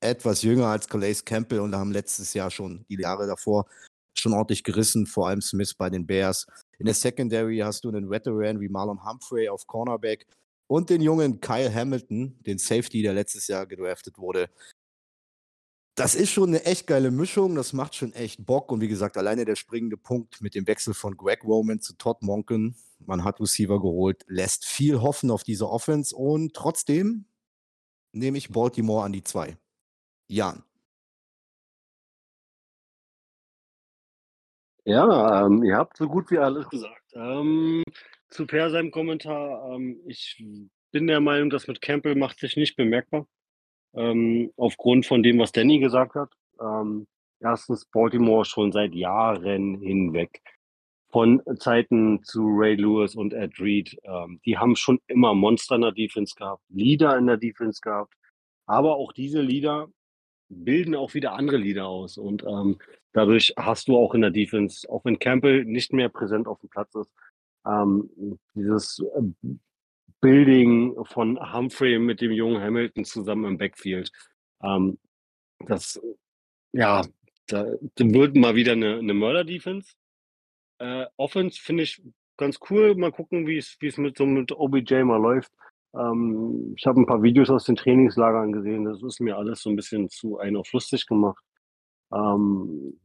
etwas 0.00 0.42
jünger 0.42 0.66
als 0.66 0.86
Calais 0.86 1.24
Campbell 1.24 1.60
und 1.60 1.74
haben 1.74 1.90
letztes 1.90 2.34
Jahr 2.34 2.50
schon 2.50 2.84
die 2.90 3.00
Jahre 3.00 3.26
davor 3.26 3.66
schon 4.14 4.34
ordentlich 4.34 4.62
gerissen, 4.62 5.06
vor 5.06 5.28
allem 5.28 5.40
Smith 5.40 5.74
bei 5.74 5.88
den 5.88 6.06
Bears. 6.06 6.46
In 6.78 6.84
der 6.84 6.94
Secondary 6.94 7.58
hast 7.58 7.84
du 7.84 7.88
einen 7.88 8.10
Veteran 8.10 8.60
wie 8.60 8.68
Marlon 8.68 9.08
Humphrey 9.08 9.48
auf 9.48 9.66
Cornerback 9.66 10.26
und 10.66 10.90
den 10.90 11.00
jungen 11.00 11.40
Kyle 11.40 11.72
Hamilton, 11.72 12.36
den 12.42 12.58
Safety, 12.58 13.00
der 13.02 13.14
letztes 13.14 13.46
Jahr 13.46 13.66
gedraftet 13.66 14.18
wurde. 14.18 14.50
Das 15.94 16.14
ist 16.14 16.30
schon 16.30 16.50
eine 16.50 16.64
echt 16.64 16.86
geile 16.86 17.10
Mischung, 17.10 17.54
das 17.54 17.72
macht 17.72 17.94
schon 17.94 18.12
echt 18.12 18.44
Bock 18.44 18.70
und 18.70 18.80
wie 18.80 18.88
gesagt, 18.88 19.16
alleine 19.16 19.44
der 19.44 19.56
springende 19.56 19.96
Punkt 19.96 20.42
mit 20.42 20.54
dem 20.54 20.66
Wechsel 20.66 20.94
von 20.94 21.16
Greg 21.16 21.42
Roman 21.42 21.80
zu 21.80 21.94
Todd 21.94 22.22
Monken, 22.22 22.76
man 22.98 23.24
hat 23.24 23.40
Receiver 23.40 23.80
geholt, 23.80 24.24
lässt 24.26 24.66
viel 24.66 25.00
hoffen 25.00 25.30
auf 25.30 25.44
diese 25.44 25.68
Offense 25.68 26.14
und 26.14 26.54
trotzdem 26.54 27.26
nehme 28.12 28.38
ich 28.38 28.50
Baltimore 28.50 29.04
an 29.04 29.12
die 29.12 29.24
zwei. 29.24 29.56
Jan. 30.28 30.62
Ja, 34.84 35.44
ähm, 35.44 35.62
ihr 35.64 35.76
habt 35.76 35.96
so 35.98 36.08
gut 36.08 36.30
wie 36.30 36.38
alles 36.38 36.68
gesagt. 36.68 37.12
Ähm, 37.14 37.82
zu 38.30 38.46
Per 38.46 38.70
seinem 38.70 38.90
Kommentar, 38.90 39.74
ähm, 39.74 40.00
ich 40.06 40.42
bin 40.92 41.06
der 41.06 41.20
Meinung, 41.20 41.50
das 41.50 41.68
mit 41.68 41.80
Campbell 41.82 42.14
macht 42.14 42.38
sich 42.38 42.56
nicht 42.56 42.76
bemerkbar. 42.76 43.26
Ähm, 43.94 44.52
aufgrund 44.56 45.06
von 45.06 45.22
dem, 45.22 45.38
was 45.38 45.52
Danny 45.52 45.78
gesagt 45.78 46.14
hat. 46.14 46.32
Ähm, 46.60 47.06
erstens 47.40 47.84
Baltimore 47.86 48.44
schon 48.44 48.72
seit 48.72 48.94
Jahren 48.94 49.80
hinweg. 49.80 50.42
Von 51.10 51.42
Zeiten 51.58 52.22
zu 52.22 52.46
Ray 52.48 52.74
Lewis 52.74 53.14
und 53.14 53.32
Ed 53.32 53.58
Reed. 53.60 53.96
Ähm, 54.04 54.40
die 54.44 54.58
haben 54.58 54.76
schon 54.76 55.00
immer 55.06 55.34
Monster 55.34 55.76
in 55.76 55.82
der 55.82 55.92
Defense 55.92 56.34
gehabt, 56.36 56.62
Leader 56.68 57.16
in 57.16 57.26
der 57.26 57.38
Defense 57.38 57.80
gehabt. 57.80 58.14
Aber 58.66 58.96
auch 58.96 59.12
diese 59.12 59.40
Leader 59.40 59.88
bilden 60.50 60.94
auch 60.94 61.14
wieder 61.14 61.32
andere 61.32 61.56
Leader 61.56 61.86
aus. 61.86 62.18
Und 62.18 62.44
ähm, 62.44 62.78
Dadurch 63.12 63.52
hast 63.56 63.88
du 63.88 63.96
auch 63.96 64.14
in 64.14 64.20
der 64.20 64.30
Defense, 64.30 64.88
auch 64.88 65.04
wenn 65.04 65.18
Campbell 65.18 65.64
nicht 65.64 65.92
mehr 65.92 66.08
präsent 66.08 66.46
auf 66.46 66.60
dem 66.60 66.68
Platz 66.68 66.94
ist, 66.94 67.10
ähm, 67.66 68.38
dieses 68.54 69.00
äh, 69.00 69.52
Building 70.20 70.94
von 71.04 71.36
Humphrey 71.52 71.98
mit 71.98 72.20
dem 72.20 72.32
jungen 72.32 72.62
Hamilton 72.62 73.04
zusammen 73.04 73.44
im 73.44 73.58
Backfield. 73.58 74.12
Ähm, 74.62 74.98
das, 75.66 76.00
ja, 76.72 77.02
da, 77.46 77.64
da 77.94 78.04
wird 78.04 78.36
mal 78.36 78.54
wieder 78.54 78.72
eine, 78.72 78.98
eine 78.98 79.14
Mörder-Defense. 79.14 79.94
Äh, 80.78 81.06
Offense 81.16 81.60
finde 81.60 81.84
ich 81.84 82.02
ganz 82.36 82.58
cool. 82.70 82.94
Mal 82.94 83.12
gucken, 83.12 83.46
wie 83.46 83.58
es 83.58 83.98
mit 83.98 84.16
so 84.16 84.26
mit 84.26 84.52
OBJ 84.52 85.02
mal 85.04 85.20
läuft. 85.20 85.52
Ähm, 85.94 86.74
ich 86.76 86.86
habe 86.86 87.00
ein 87.00 87.06
paar 87.06 87.22
Videos 87.22 87.50
aus 87.50 87.64
den 87.64 87.76
Trainingslagern 87.76 88.52
gesehen. 88.52 88.84
Das 88.84 89.02
ist 89.02 89.20
mir 89.20 89.36
alles 89.36 89.60
so 89.62 89.70
ein 89.70 89.76
bisschen 89.76 90.08
zu 90.08 90.38
ein 90.38 90.56
auf 90.56 90.72
lustig 90.72 91.06
gemacht. 91.06 91.42
Ähm, 92.12 92.98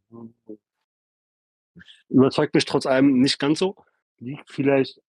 überzeugt 2.10 2.54
mich 2.54 2.66
trotz 2.66 2.86
allem 2.86 3.20
nicht 3.20 3.40
ganz 3.40 3.60
so. 3.60 3.76
Liegt 4.20 4.50
vielleicht 4.50 5.02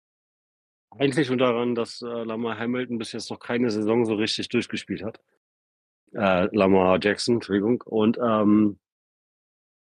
eigentlich 0.90 1.28
nur 1.28 1.38
daran, 1.38 1.74
dass 1.74 2.02
äh, 2.02 2.06
Lamar 2.06 2.58
Hamilton 2.58 2.98
bis 2.98 3.12
jetzt 3.12 3.30
noch 3.30 3.38
keine 3.38 3.70
Saison 3.70 4.04
so 4.04 4.14
richtig 4.14 4.48
durchgespielt 4.48 5.02
hat. 5.02 5.20
Äh, 6.12 6.54
Lamar 6.54 6.98
Jackson, 7.02 7.36
Entschuldigung. 7.36 7.82
Und 7.82 8.18
ähm, 8.22 8.78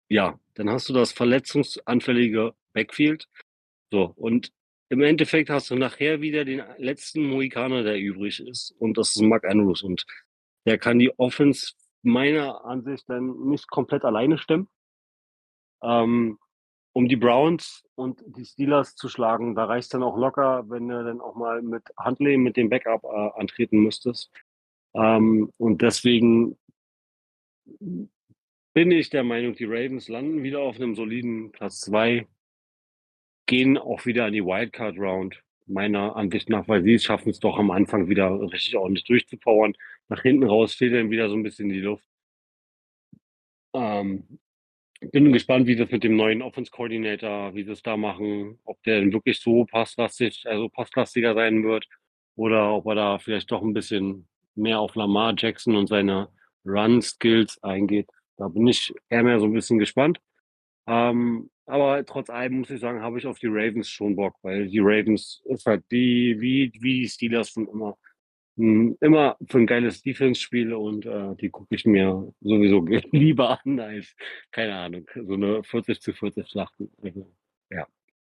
ja, 0.09 0.39
dann 0.59 0.71
hast 0.71 0.89
du 0.89 0.93
das 0.93 1.13
verletzungsanfällige 1.13 2.53
Backfield. 2.73 3.29
So, 3.93 4.13
und 4.17 4.53
im 4.89 5.03
Endeffekt 5.03 5.51
hast 5.51 5.71
du 5.71 5.77
nachher 5.77 6.21
wieder 6.21 6.45
den 6.45 6.63
letzten 6.79 7.25
Mohikaner, 7.25 7.85
der 7.85 7.99
übrig 8.01 8.41
ist. 8.41 8.75
Und 8.81 8.99
das 8.99 9.15
ist 9.15 9.23
Mark 9.23 9.45
Andrews. 9.45 9.83
Und 9.83 10.05
der 10.67 10.77
kann 10.77 10.99
die 10.99 11.17
Offense 11.17 11.75
meiner 12.03 12.65
Ansicht 12.65 13.09
dann 13.09 13.49
nicht 13.49 13.71
komplett 13.71 14.05
alleine 14.05 14.37
stemmen. 14.37 14.69
Ähm, 15.83 16.39
um 16.93 17.07
die 17.07 17.17
Browns 17.17 17.85
und 17.95 18.21
die 18.27 18.45
Steelers 18.45 18.97
zu 18.97 19.09
schlagen, 19.09 19.55
da 19.55 19.67
reicht 19.67 19.95
dann 19.95 20.03
auch 20.03 20.17
locker, 20.17 20.69
wenn 20.69 20.89
du 20.89 21.05
dann 21.05 21.21
auch 21.21 21.37
mal 21.37 21.63
mit 21.63 21.85
Huntley, 22.05 22.37
mit 22.37 22.57
dem 22.57 22.69
Backup 22.69 23.05
äh, 23.05 23.41
antreten 23.41 23.79
müsstest. 23.79 24.33
Ähm, 24.95 25.53
und 25.57 25.83
deswegen 25.83 26.59
bin 28.79 28.93
ich 28.93 29.11
der 29.11 29.25
Meinung, 29.25 29.57
die 29.57 29.65
Ravens 29.65 30.07
landen 30.07 30.45
wieder 30.45 30.61
auf 30.61 30.77
einem 30.77 30.95
soliden 30.95 31.51
Platz 31.51 31.81
2, 31.81 32.29
gehen 33.47 33.77
auch 33.77 34.07
wieder 34.07 34.27
an 34.27 34.33
die 34.33 34.45
Wildcard 34.45 34.97
Round, 34.99 35.43
meiner 35.67 36.15
Ansicht 36.15 36.49
nach, 36.49 36.69
weil 36.69 36.85
sie 36.85 36.97
schaffen 37.01 37.31
es 37.31 37.41
doch 37.41 37.59
am 37.59 37.73
Anfang 37.73 38.09
wieder 38.09 38.41
richtig 38.41 38.77
ordentlich 38.77 39.03
durchzupowern. 39.03 39.75
Nach 40.09 40.23
hinten 40.23 40.45
raus 40.45 40.75
fehlt 40.75 40.95
dann 40.95 41.11
wieder 41.11 41.29
so 41.29 41.35
ein 41.35 41.43
bisschen 41.43 41.71
die 41.71 41.81
Luft. 41.81 42.05
Ähm, 43.75 44.39
bin 45.01 45.33
gespannt, 45.33 45.67
wie 45.67 45.75
das 45.75 45.91
mit 45.91 46.05
dem 46.05 46.15
neuen 46.15 46.41
Offense 46.41 46.71
Coordinator, 46.71 47.57
wie 47.57 47.65
sie 47.65 47.73
es 47.73 47.83
da 47.83 47.97
machen, 47.97 48.61
ob 48.63 48.81
der 48.85 49.01
denn 49.01 49.13
wirklich 49.13 49.41
so 49.41 49.65
passlastig, 49.65 50.45
also 50.47 50.69
passlastiger 50.69 51.35
sein 51.35 51.65
wird 51.65 51.89
oder 52.37 52.75
ob 52.75 52.87
er 52.87 52.95
da 52.95 53.19
vielleicht 53.19 53.51
doch 53.51 53.63
ein 53.63 53.75
bisschen 53.75 54.29
mehr 54.55 54.79
auf 54.79 54.95
Lamar 54.95 55.35
Jackson 55.37 55.75
und 55.75 55.89
seine 55.89 56.29
Run 56.65 57.03
Skills 57.03 57.61
eingeht. 57.65 58.09
Da 58.39 58.49
bin 58.49 58.67
ich 58.67 58.95
eher 59.09 59.25
mehr 59.25 59.41
so 59.41 59.47
ein 59.47 59.53
bisschen 59.53 59.79
gespannt. 59.79 60.21
Ähm, 60.87 61.51
aber 61.67 62.05
trotz 62.07 62.31
allem 62.31 62.61
muss 62.61 62.71
ich 62.71 62.81
sagen, 62.81 63.03
habe 63.03 63.19
ich 63.19 63.27
auf 63.27 63.39
die 63.39 63.49
Ravens 63.49 63.91
schon 63.91 64.17
Bock, 64.17 64.37
weil 64.43 64.69
die 64.69 64.79
Ravens 64.79 65.43
ist 65.45 65.67
halt 65.67 65.85
die, 65.91 66.37
wie, 66.41 66.73
wie 66.81 67.03
die 67.03 67.09
Steelers 67.09 67.51
schon 67.51 67.69
immer, 67.69 67.99
hm, 68.57 68.97
immer 69.01 69.37
für 69.49 69.59
ein 69.59 69.67
geiles 69.67 70.03
Defense-Spiel 70.03 70.73
und 70.73 71.05
äh, 71.05 71.35
die 71.37 71.51
gucke 71.51 71.75
ich 71.75 71.85
mir 71.85 72.33
sowieso 72.41 72.87
lieber 73.13 73.61
an 73.63 73.81
als, 73.81 74.15
keine 74.51 74.77
Ahnung, 74.77 75.11
so 75.15 75.35
eine 75.35 75.63
40 75.63 76.01
zu 76.01 76.13
40 76.15 76.49
Schlachten. 76.49 76.91
Also, 77.03 77.31
ja. 77.71 77.87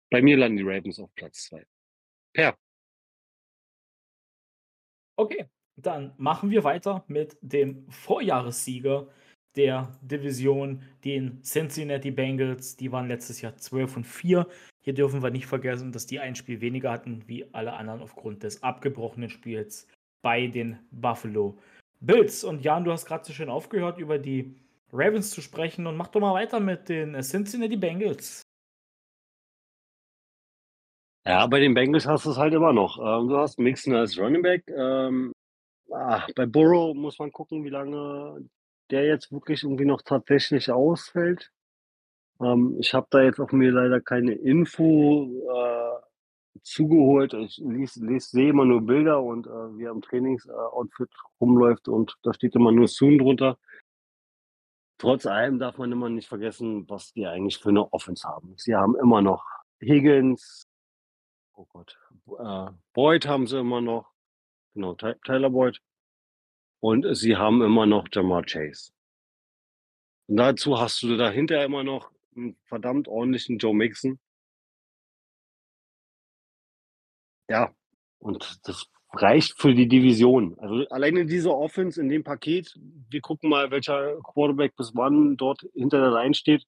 Bei 0.09 0.21
mir 0.21 0.37
landen 0.37 0.57
die 0.57 0.63
Ravens 0.63 0.99
auf 0.99 1.13
Platz 1.15 1.45
2. 1.45 1.65
Per. 2.33 2.55
Okay, 5.17 5.45
dann 5.75 6.13
machen 6.17 6.51
wir 6.51 6.63
weiter 6.63 7.03
mit 7.07 7.37
dem 7.41 7.89
Vorjahressieger 7.89 9.09
der 9.55 9.97
Division, 10.01 10.81
den 11.03 11.41
Cincinnati 11.43 12.11
Bengals. 12.11 12.75
Die 12.75 12.91
waren 12.91 13.07
letztes 13.07 13.41
Jahr 13.41 13.55
12 13.57 13.97
und 13.97 14.03
4. 14.05 14.47
Hier 14.81 14.93
dürfen 14.93 15.23
wir 15.23 15.31
nicht 15.31 15.47
vergessen, 15.47 15.91
dass 15.91 16.05
die 16.05 16.19
ein 16.19 16.35
Spiel 16.35 16.61
weniger 16.61 16.91
hatten 16.91 17.23
wie 17.27 17.45
alle 17.53 17.73
anderen 17.73 18.01
aufgrund 18.01 18.43
des 18.43 18.61
abgebrochenen 18.63 19.29
Spiels 19.29 19.87
bei 20.21 20.47
den 20.47 20.77
Buffalo 20.91 21.57
Bills. 21.99 22.43
Und 22.43 22.63
Jan, 22.63 22.83
du 22.83 22.91
hast 22.91 23.05
gerade 23.05 23.25
so 23.25 23.33
schön 23.33 23.49
aufgehört, 23.49 23.99
über 23.99 24.17
die 24.17 24.55
Ravens 24.91 25.31
zu 25.31 25.41
sprechen 25.41 25.87
und 25.87 25.97
mach 25.97 26.07
doch 26.07 26.19
mal 26.19 26.33
weiter 26.33 26.59
mit 26.59 26.89
den 26.89 27.19
Cincinnati 27.21 27.77
Bengals. 27.77 28.41
Ja, 31.27 31.47
bei 31.47 31.59
den 31.59 31.73
Bengals 31.73 32.05
hast 32.05 32.25
du 32.25 32.31
es 32.31 32.37
halt 32.37 32.53
immer 32.53 32.71
noch. 32.71 32.99
Ähm, 32.99 33.27
du 33.27 33.37
hast 33.37 33.57
Mixon 33.57 33.95
als 33.95 34.17
Running 34.17 34.43
Back. 34.43 34.63
Ähm, 34.67 35.33
ah, 35.91 36.25
bei 36.35 36.45
Burrow 36.45 36.95
muss 36.95 37.17
man 37.17 37.31
gucken, 37.31 37.63
wie 37.63 37.69
lange 37.69 38.47
der 38.91 39.05
jetzt 39.05 39.31
wirklich 39.31 39.63
irgendwie 39.63 39.85
noch 39.85 40.01
tatsächlich 40.01 40.71
ausfällt. 40.71 41.51
Ähm, 42.41 42.77
ich 42.79 42.93
habe 42.93 43.07
da 43.09 43.21
jetzt 43.21 43.39
auch 43.39 43.51
mir 43.51 43.71
leider 43.71 44.01
keine 44.01 44.33
Info 44.33 45.29
äh, 45.51 46.55
zugeholt. 46.61 47.33
Ich 47.33 47.61
sehe 47.91 48.49
immer 48.49 48.65
nur 48.65 48.81
Bilder 48.81 49.21
und 49.21 49.47
äh, 49.47 49.77
wie 49.77 49.83
er 49.85 49.91
im 49.91 50.01
Trainingsoutfit 50.01 51.09
rumläuft 51.39 51.87
und 51.87 52.17
da 52.23 52.33
steht 52.33 52.55
immer 52.55 52.71
nur 52.71 52.87
Soon 52.87 53.17
drunter. 53.17 53.57
Trotz 54.97 55.25
allem 55.25 55.59
darf 55.59 55.77
man 55.77 55.91
immer 55.91 56.09
nicht 56.09 56.27
vergessen, 56.27 56.89
was 56.89 57.11
die 57.13 57.25
eigentlich 57.27 57.57
für 57.57 57.69
eine 57.69 57.91
Offense 57.91 58.27
haben. 58.27 58.53
Sie 58.57 58.75
haben 58.75 58.95
immer 58.95 59.21
noch 59.21 59.43
Higgins, 59.81 60.67
oh 61.53 61.65
Gott, 61.65 61.97
äh, 62.39 62.71
Boyd 62.93 63.27
haben 63.27 63.45
sie 63.45 63.59
immer 63.59 63.81
noch, 63.81 64.11
genau, 64.73 64.95
Tyler 64.95 65.49
Boyd. 65.49 65.81
Und 66.85 67.17
sie 67.17 67.35
haben 67.35 67.63
immer 67.63 67.87
noch 67.87 68.07
Jamar 68.11 68.43
Chase. 68.43 68.91
Und 70.27 70.37
dazu 70.37 70.79
hast 70.79 71.01
du 71.01 71.17
dahinter 71.17 71.65
immer 71.65 71.83
noch 71.83 72.11
einen 72.35 72.55
verdammt 72.65 73.07
ordentlichen 73.07 73.57
Joe 73.57 73.73
Mixon. 73.73 74.19
ja, 77.49 77.73
und 78.19 78.59
das 78.65 78.85
reicht 79.13 79.59
für 79.59 79.73
die 79.73 79.87
Division. 79.87 80.59
Also 80.59 80.87
alleine 80.89 81.25
diese 81.25 81.51
Offense 81.51 81.99
in 81.99 82.09
dem 82.09 82.23
Paket, 82.23 82.77
wir 83.09 83.21
gucken 83.21 83.49
mal, 83.49 83.71
welcher 83.71 84.19
Quarterback 84.21 84.75
bis 84.75 84.91
wann 84.95 85.37
dort 85.37 85.67
hinter 85.73 85.99
der 86.01 86.11
Line 86.11 86.35
steht, 86.35 86.65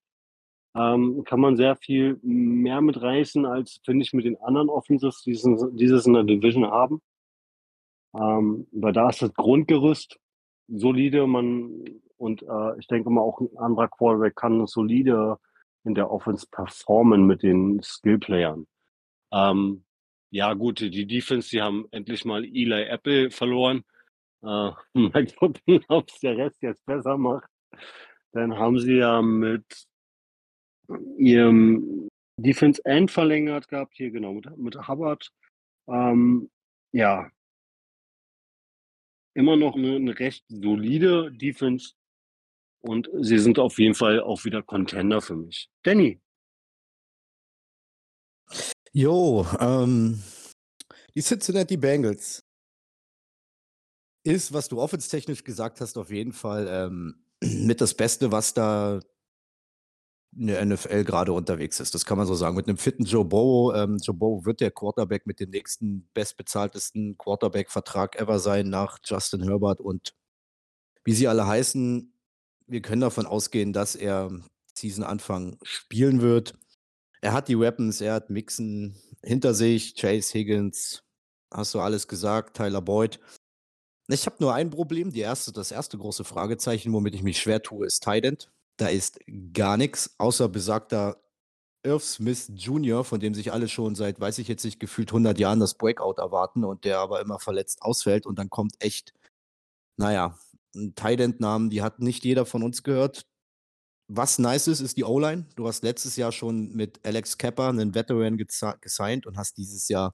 ähm, 0.76 1.24
kann 1.26 1.40
man 1.40 1.58
sehr 1.58 1.76
viel 1.76 2.20
mehr 2.24 2.82
mitreißen, 2.82 3.46
als, 3.46 3.82
finde 3.86 4.04
ich, 4.04 4.14
mit 4.14 4.26
den 4.26 4.40
anderen 4.42 4.70
Offenses, 4.70 5.22
die 5.22 5.32
dieses 5.74 6.06
in 6.08 6.14
der 6.14 6.24
Division 6.24 6.66
haben. 6.66 7.02
Ähm, 8.18 8.68
weil 8.72 8.94
da 8.94 9.10
ist 9.10 9.22
das 9.22 9.34
Grundgerüst 9.34 10.20
solide, 10.68 11.28
man 11.28 11.84
und 12.18 12.42
äh, 12.42 12.80
ich 12.80 12.88
denke 12.88 13.10
mal 13.10 13.22
auch 13.22 13.40
ein 13.40 13.56
anderer 13.58 13.88
Quarterback 13.88 14.36
kann 14.36 14.66
solide 14.66 15.38
in 15.84 15.94
der 15.94 16.12
Offense 16.12 16.48
performen 16.50 17.28
mit 17.28 17.44
den 17.44 17.82
Skillplayern. 17.82 18.68
Ähm, 19.32 19.84
ja, 20.32 20.54
gut, 20.54 20.80
die 20.80 21.08
Defense, 21.08 21.50
die 21.50 21.62
haben 21.62 21.88
endlich 21.92 22.26
mal 22.26 22.44
Eli 22.44 22.84
Apple 22.84 23.32
verloren. 23.32 23.84
Äh, 24.42 24.72
mal 24.94 25.28
gucken, 25.38 25.84
ob 25.88 26.10
es 26.10 26.20
der 26.20 26.38
Rest 26.38 26.62
jetzt 26.62 26.86
besser 26.86 27.18
macht. 27.18 27.50
Dann 28.34 28.58
haben 28.58 28.80
sie 28.80 28.98
ja 28.98 29.22
mit 29.22 29.88
ihrem 31.18 32.08
Defense 32.38 32.84
End 32.86 33.10
verlängert 33.10 33.68
gehabt, 33.68 33.94
hier 33.96 34.12
genau, 34.12 34.34
mit, 34.34 34.58
mit 34.58 34.88
Hubbard. 34.88 35.32
Ähm, 35.88 36.50
ja, 36.92 37.30
immer 39.38 39.56
noch 39.56 39.76
eine, 39.76 39.96
eine 39.96 40.18
recht 40.18 40.44
solide 40.50 41.32
Defense 41.32 41.94
und 42.82 43.08
sie 43.22 43.38
sind 43.38 43.60
auf 43.60 43.78
jeden 43.78 43.94
Fall 43.94 44.20
auch 44.20 44.44
wieder 44.46 44.64
Contender 44.64 45.22
für 45.22 45.36
mich. 45.36 45.70
Danny. 45.84 46.20
Jo, 48.92 49.46
ähm, 49.60 50.24
die 51.14 51.22
Cincinnati 51.22 51.78
Bengals 51.78 52.44
ist, 54.24 54.54
was 54.54 54.70
du 54.70 54.82
offenstechnisch 54.82 55.44
gesagt 55.44 55.82
hast, 55.82 55.98
auf 56.00 56.10
jeden 56.10 56.34
Fall 56.34 56.68
ähm, 56.68 57.24
mit 57.44 57.80
das 57.80 57.94
Beste, 57.94 58.32
was 58.32 58.56
da 58.56 59.00
in 60.36 60.48
der 60.48 60.64
NFL 60.66 61.04
gerade 61.04 61.34
unterwegs 61.34 61.80
ist. 61.80 61.94
Das 61.94 62.06
kann 62.06 62.18
man 62.18 62.28
so 62.28 62.36
sagen. 62.36 62.56
Mit 62.56 62.68
einem 62.68 62.78
fitten 62.78 63.06
Joe 63.06 63.26
Burrow. 63.26 63.76
Ähm, 63.76 63.98
Joe 63.98 64.16
Burrow 64.16 64.46
wird 64.46 64.62
der 64.62 64.72
Quarterback 64.72 65.26
mit 65.26 65.40
dem 65.40 65.50
nächsten 65.50 66.08
bestbezahltesten 66.14 67.18
Quarterback-Vertrag 67.18 68.20
ever 68.20 68.40
sein 68.40 68.70
nach 68.70 69.00
Justin 69.04 69.44
Herbert 69.44 69.80
und 69.80 70.14
wie 71.04 71.14
sie 71.14 71.28
alle 71.28 71.48
heißen. 71.48 72.14
Wir 72.68 72.82
können 72.82 73.02
davon 73.02 73.26
ausgehen, 73.26 73.74
dass 73.74 73.96
er 73.96 74.30
Season-Anfang 74.76 75.58
spielen 75.64 76.22
wird. 76.22 76.54
Er 77.22 77.34
hat 77.34 77.48
die 77.48 77.60
Weapons, 77.60 78.02
er 78.02 78.14
hat 78.14 78.30
Mixen 78.30 78.96
hinter 79.24 79.54
sich, 79.54 79.96
Chase 79.96 80.34
Higgins, 80.34 81.04
hast 81.52 81.74
du 81.74 81.80
alles 81.80 82.08
gesagt, 82.08 82.58
Tyler 82.58 82.82
Boyd. 82.82 83.20
Ich 84.10 84.26
habe 84.26 84.38
nur 84.40 84.54
ein 84.54 84.70
Problem. 84.70 85.12
Die 85.12 85.20
erste, 85.20 85.52
das 85.52 85.72
erste 85.72 85.98
große 85.98 86.24
Fragezeichen, 86.24 86.94
womit 86.94 87.16
ich 87.16 87.24
mich 87.24 87.40
schwer 87.40 87.62
tue, 87.62 87.86
ist 87.86 88.04
Tident. 88.04 88.52
Da 88.78 88.88
ist 88.88 89.20
gar 89.54 89.78
nichts, 89.78 90.16
außer 90.20 90.50
besagter 90.50 91.22
Irv 91.84 92.04
Smith 92.04 92.52
Jr., 92.54 93.04
von 93.04 93.20
dem 93.20 93.34
sich 93.34 93.52
alle 93.52 93.68
schon 93.68 93.96
seit, 93.96 94.20
weiß 94.20 94.38
ich 94.40 94.48
jetzt 94.48 94.66
nicht, 94.66 94.80
gefühlt 94.80 95.10
100 95.10 95.40
Jahren 95.40 95.60
das 95.60 95.76
Breakout 95.76 96.16
erwarten 96.18 96.64
und 96.64 96.84
der 96.86 97.00
aber 97.00 97.22
immer 97.22 97.40
verletzt 97.40 97.82
ausfällt 97.82 98.26
und 98.26 98.38
dann 98.38 98.50
kommt 98.50 98.76
echt, 98.80 99.14
naja, 99.98 100.38
ein 100.76 100.94
Tident-Namen, 100.96 101.70
die 101.70 101.82
hat 101.82 102.00
nicht 102.00 102.24
jeder 102.24 102.46
von 102.46 102.62
uns 102.64 102.84
gehört. 102.84 103.26
Was 104.10 104.40
nice 104.40 104.68
ist, 104.68 104.80
ist 104.80 104.98
die 104.98 105.04
O-Line. 105.04 105.48
Du 105.56 105.68
hast 105.68 105.84
letztes 105.84 106.16
Jahr 106.16 106.32
schon 106.32 106.72
mit 106.74 107.06
Alex 107.06 107.38
Kepper 107.38 107.70
einen 107.70 107.94
Veteran 107.96 108.38
gesigned 108.38 109.26
und 109.26 109.38
hast 109.38 109.58
dieses 109.58 109.88
Jahr 109.90 110.14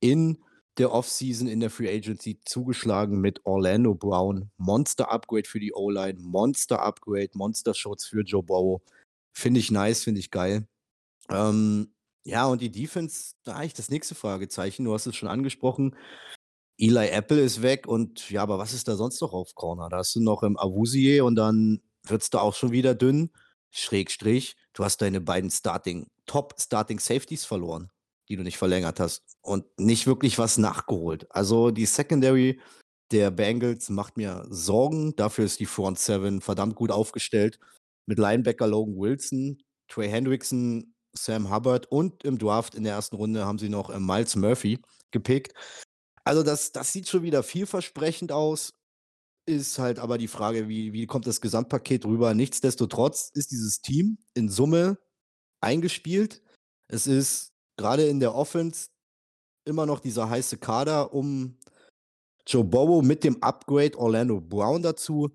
in 0.00 0.42
der 0.78 0.92
Offseason 0.92 1.48
in 1.48 1.60
der 1.60 1.70
Free 1.70 1.88
Agency 1.88 2.40
zugeschlagen 2.44 3.20
mit 3.20 3.44
Orlando 3.44 3.94
Brown. 3.94 4.50
Monster 4.56 5.10
Upgrade 5.10 5.48
für 5.48 5.60
die 5.60 5.72
O-Line, 5.72 6.20
Monster 6.20 6.80
Upgrade, 6.80 7.30
Monster 7.34 7.74
Shots 7.74 8.06
für 8.06 8.22
Joe 8.22 8.42
Burrow. 8.42 8.80
Finde 9.32 9.60
ich 9.60 9.70
nice, 9.70 10.04
finde 10.04 10.20
ich 10.20 10.30
geil. 10.30 10.66
Ähm, 11.30 11.92
ja, 12.24 12.46
und 12.46 12.60
die 12.60 12.70
Defense, 12.70 13.34
da 13.42 13.56
eigentlich 13.56 13.74
das 13.74 13.90
nächste 13.90 14.14
Fragezeichen. 14.14 14.84
Du 14.84 14.94
hast 14.94 15.06
es 15.06 15.16
schon 15.16 15.28
angesprochen. 15.28 15.96
Eli 16.78 17.08
Apple 17.08 17.40
ist 17.40 17.62
weg 17.62 17.88
und 17.88 18.30
ja, 18.30 18.42
aber 18.42 18.58
was 18.58 18.72
ist 18.72 18.86
da 18.86 18.94
sonst 18.94 19.20
noch 19.20 19.32
auf 19.32 19.54
Corner? 19.56 19.88
Da 19.88 19.98
hast 19.98 20.14
du 20.14 20.20
noch 20.20 20.44
im 20.44 20.56
Avusier 20.56 21.24
und 21.24 21.34
dann 21.34 21.80
wird 22.04 22.22
es 22.22 22.30
da 22.30 22.40
auch 22.40 22.54
schon 22.54 22.70
wieder 22.70 22.94
dünn. 22.94 23.30
Schrägstrich, 23.70 24.56
du 24.74 24.84
hast 24.84 25.02
deine 25.02 25.20
beiden 25.20 25.50
Starting, 25.50 26.06
Top 26.26 26.54
Starting 26.58 27.00
Safeties 27.00 27.44
verloren 27.44 27.90
die 28.28 28.36
du 28.36 28.42
nicht 28.42 28.58
verlängert 28.58 29.00
hast 29.00 29.22
und 29.42 29.64
nicht 29.78 30.06
wirklich 30.06 30.38
was 30.38 30.58
nachgeholt. 30.58 31.26
Also 31.30 31.70
die 31.70 31.86
Secondary 31.86 32.60
der 33.10 33.30
Bengals 33.30 33.88
macht 33.88 34.16
mir 34.16 34.46
Sorgen. 34.50 35.16
Dafür 35.16 35.44
ist 35.44 35.60
die 35.60 35.66
Front 35.66 35.98
Seven 35.98 36.40
verdammt 36.40 36.74
gut 36.74 36.90
aufgestellt. 36.90 37.58
Mit 38.06 38.18
Linebacker 38.18 38.66
Logan 38.66 38.96
Wilson, 38.98 39.62
Trey 39.88 40.08
Hendrickson, 40.08 40.94
Sam 41.14 41.50
Hubbard 41.50 41.90
und 41.90 42.22
im 42.24 42.38
Draft 42.38 42.74
in 42.74 42.84
der 42.84 42.94
ersten 42.94 43.16
Runde 43.16 43.46
haben 43.46 43.58
sie 43.58 43.68
noch 43.68 43.90
äh, 43.90 43.98
Miles 43.98 44.36
Murphy 44.36 44.78
gepickt. 45.10 45.54
Also 46.24 46.42
das, 46.42 46.72
das 46.72 46.92
sieht 46.92 47.08
schon 47.08 47.22
wieder 47.22 47.42
vielversprechend 47.42 48.32
aus. 48.32 48.74
Ist 49.46 49.78
halt 49.78 49.98
aber 49.98 50.18
die 50.18 50.28
Frage, 50.28 50.68
wie, 50.68 50.92
wie 50.92 51.06
kommt 51.06 51.26
das 51.26 51.40
Gesamtpaket 51.40 52.04
rüber? 52.04 52.34
Nichtsdestotrotz 52.34 53.30
ist 53.32 53.50
dieses 53.50 53.80
Team 53.80 54.18
in 54.34 54.50
Summe 54.50 54.98
eingespielt. 55.62 56.42
Es 56.88 57.06
ist 57.06 57.54
gerade 57.78 58.06
in 58.06 58.20
der 58.20 58.34
Offense 58.34 58.90
immer 59.64 59.86
noch 59.86 60.00
dieser 60.00 60.28
heiße 60.28 60.58
Kader 60.58 61.14
um 61.14 61.56
Joe 62.46 62.64
Burrow 62.64 63.02
mit 63.02 63.24
dem 63.24 63.42
Upgrade 63.42 63.96
Orlando 63.98 64.40
Brown 64.40 64.82
dazu, 64.82 65.30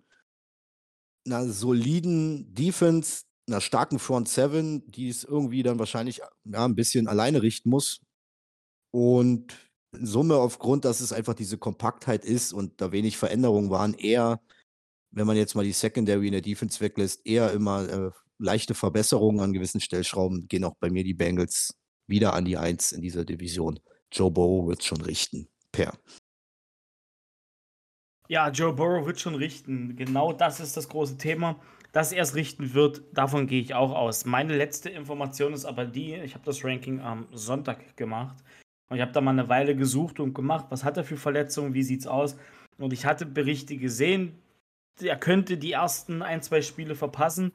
einer 1.26 1.48
soliden 1.48 2.54
Defense, 2.54 3.24
einer 3.48 3.62
starken 3.62 4.00
Front 4.00 4.30
Seven, 4.30 4.90
die 4.92 5.10
es 5.10 5.24
irgendwie 5.24 5.64
dann 5.64 5.80
wahrscheinlich 5.80 6.22
ja, 6.46 6.66
ein 6.66 6.76
bisschen 6.76 7.08
alleine 7.08 7.42
richten 7.42 7.70
muss. 7.70 8.02
Und 8.92 9.56
in 9.96 10.06
Summe 10.06 10.38
aufgrund, 10.38 10.86
dass 10.86 11.02
es 11.02 11.14
einfach 11.14 11.36
diese 11.36 11.58
Kompaktheit 11.58 12.26
ist 12.26 12.52
und 12.52 12.82
da 12.82 12.92
wenig 12.92 13.18
Veränderungen 13.18 13.70
waren, 13.70 13.94
eher, 13.94 14.42
wenn 15.12 15.28
man 15.28 15.38
jetzt 15.38 15.56
mal 15.56 15.64
die 15.64 15.72
Secondary 15.72 16.28
in 16.28 16.34
der 16.34 16.42
Defense 16.42 16.82
weglässt, 16.82 17.26
eher 17.26 17.52
immer 17.52 17.88
äh, 17.88 18.12
leichte 18.40 18.74
Verbesserungen 18.74 19.42
an 19.42 19.54
gewissen 19.54 19.82
Stellschrauben, 19.82 20.48
gehen 20.48 20.64
auch 20.64 20.76
bei 20.80 20.90
mir 20.90 21.04
die 21.04 21.14
Bengals 21.14 21.76
wieder 22.08 22.34
an 22.34 22.46
die 22.46 22.58
Eins 22.58 22.92
in 22.92 23.02
dieser 23.02 23.26
Division. 23.26 23.80
Joe 24.12 24.32
Burrow 24.32 24.68
wird 24.68 24.84
schon 24.84 25.02
richten. 25.02 25.48
Per. 25.72 25.98
Ja, 28.30 28.50
Joe 28.50 28.74
Burrow 28.74 29.06
wird 29.06 29.20
schon 29.20 29.36
richten. 29.36 29.96
Genau 29.96 30.34
das 30.34 30.60
ist 30.60 30.78
das 30.78 30.90
große 30.90 31.18
Thema. 31.18 31.60
Dass 31.92 32.12
er 32.12 32.24
es 32.24 32.34
richten 32.34 32.74
wird, 32.74 33.04
davon 33.14 33.46
gehe 33.46 33.62
ich 33.62 33.76
auch 33.76 33.92
aus. 33.92 34.26
Meine 34.26 34.56
letzte 34.58 34.90
Information 34.90 35.54
ist 35.54 35.66
aber 35.66 35.86
die, 35.86 36.16
ich 36.16 36.34
habe 36.34 36.44
das 36.46 36.64
Ranking 36.64 37.02
am 37.02 37.28
Sonntag 37.32 37.96
gemacht 37.96 38.38
und 38.90 38.98
ich 38.98 39.02
habe 39.02 39.12
da 39.12 39.22
mal 39.22 39.32
eine 39.32 39.48
Weile 39.48 39.76
gesucht 39.76 40.20
und 40.20 40.34
gemacht, 40.34 40.66
was 40.70 40.84
hat 40.84 40.98
er 40.98 41.04
für 41.04 41.18
Verletzungen, 41.18 41.76
wie 41.76 41.84
sieht 41.84 42.02
es 42.02 42.08
aus? 42.08 42.36
Und 42.80 42.94
ich 42.94 43.06
hatte 43.06 43.28
Berichte 43.28 43.78
gesehen, 43.78 44.42
er 45.00 45.18
könnte 45.18 45.58
die 45.58 45.74
ersten 45.74 46.24
ein, 46.24 46.42
zwei 46.42 46.64
Spiele 46.64 46.96
verpassen 46.96 47.54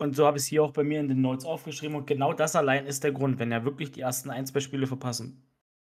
und 0.00 0.16
so 0.16 0.26
habe 0.26 0.38
ich 0.38 0.44
es 0.44 0.48
hier 0.48 0.62
auch 0.64 0.72
bei 0.72 0.82
mir 0.82 0.98
in 0.98 1.08
den 1.08 1.20
Notes 1.20 1.44
aufgeschrieben. 1.44 1.94
Und 1.94 2.06
genau 2.06 2.32
das 2.32 2.56
allein 2.56 2.86
ist 2.86 3.04
der 3.04 3.12
Grund. 3.12 3.38
Wenn 3.38 3.52
er 3.52 3.64
wirklich 3.64 3.92
die 3.92 4.00
ersten 4.00 4.30
ein, 4.30 4.46
zwei 4.46 4.60
Spiele 4.60 4.86
verpassen 4.86 5.42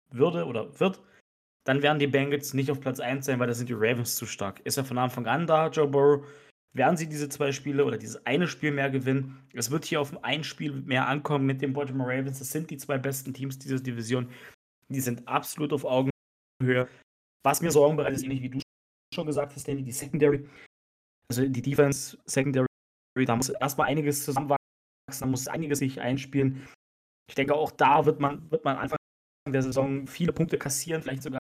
würde 0.10 0.46
oder 0.46 0.80
wird, 0.80 1.02
dann 1.66 1.84
werden 1.84 2.00
die 2.00 2.08
Bengals 2.08 2.54
nicht 2.54 2.72
auf 2.72 2.80
Platz 2.80 3.00
1 3.00 3.26
sein, 3.26 3.40
weil 3.40 3.48
da 3.48 3.54
sind 3.54 3.70
die 3.70 3.76
Ravens 3.76 4.16
zu 4.16 4.26
stark. 4.26 4.60
Ist 4.62 4.78
er 4.78 4.86
von 4.86 4.98
Anfang 4.98 5.28
an 5.28 5.46
da, 5.46 5.68
Joe 5.68 5.88
Burrow? 5.88 6.26
Werden 6.74 6.98
sie 6.98 7.08
diese 7.08 7.30
zwei 7.30 7.52
Spiele 7.52 7.86
oder 7.86 7.98
dieses 7.98 8.26
eine 8.26 8.48
Spiel 8.48 8.72
mehr 8.72 8.90
gewinnen? 8.90 9.38
Es 9.54 9.70
wird 9.70 9.86
hier 9.86 10.02
auf 10.02 10.24
ein 10.24 10.44
Spiel 10.44 10.72
mehr 10.74 11.08
ankommen 11.08 11.46
mit 11.46 11.62
den 11.62 11.74
Baltimore 11.74 12.10
Ravens. 12.10 12.40
Das 12.40 12.52
sind 12.52 12.70
die 12.72 12.78
zwei 12.78 12.98
besten 12.98 13.34
Teams 13.34 13.60
dieser 13.60 13.80
Division. 13.80 14.30
Die 14.90 15.02
sind 15.02 15.28
absolut 15.28 15.74
auf 15.74 15.86
Augenhöhe. 15.86 16.88
Was 17.44 17.62
mir 17.62 17.72
Sorgen 17.72 17.98
bereitet, 17.98 18.18
ist 18.18 18.24
ähnlich 18.24 18.42
wie 18.42 18.50
du 18.50 18.60
schon 19.14 19.28
gesagt 19.28 19.56
hast, 19.56 19.68
Danny, 19.68 19.84
die 19.84 19.92
Secondary. 19.92 20.48
Also 21.30 21.48
die 21.48 21.62
Defense, 21.62 22.18
Secondary 22.26 22.68
da 23.26 23.36
muss 23.36 23.50
erstmal 23.50 23.88
einiges 23.88 24.26
zusammenwachsen, 24.26 24.60
da 25.20 25.26
muss 25.26 25.48
einiges 25.48 25.80
sich 25.80 26.02
einspielen. 26.02 26.68
Ich 27.30 27.36
denke, 27.36 27.56
auch 27.56 27.72
da 27.72 28.06
wird 28.06 28.20
man, 28.20 28.50
wird 28.52 28.64
man 28.64 28.78
Anfang 28.78 28.98
der 29.48 29.62
Saison 29.62 30.08
viele 30.08 30.34
Punkte 30.34 30.58
kassieren, 30.58 31.02
vielleicht 31.02 31.24
sogar 31.24 31.40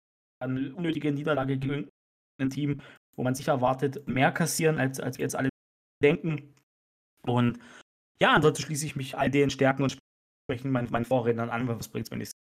eine 0.42 0.74
unnötige 0.74 1.12
Niederlage 1.12 1.58
gegen 1.58 1.88
ein 2.40 2.50
Team, 2.50 2.80
wo 3.16 3.22
man 3.22 3.34
sich 3.34 3.48
erwartet, 3.48 4.06
mehr 4.08 4.32
kassieren, 4.32 4.78
als, 4.78 5.00
als 5.00 5.18
wir 5.18 5.24
jetzt 5.24 5.36
alle 5.36 5.50
denken. 6.02 6.54
Und 7.22 7.58
ja, 8.20 8.34
ansonsten 8.34 8.64
schließe 8.64 8.86
ich 8.86 8.96
mich 8.96 9.16
all 9.16 9.30
den 9.30 9.50
Stärken 9.50 9.82
und 9.82 9.98
Sprechen 10.50 10.70
meinen, 10.70 10.90
meinen 10.90 11.04
Vorrednern 11.04 11.50
an, 11.50 11.68
was 11.68 11.88
bringt 11.88 12.06
es, 12.06 12.10
wenn 12.10 12.20
ich 12.20 12.28
es 12.28 12.32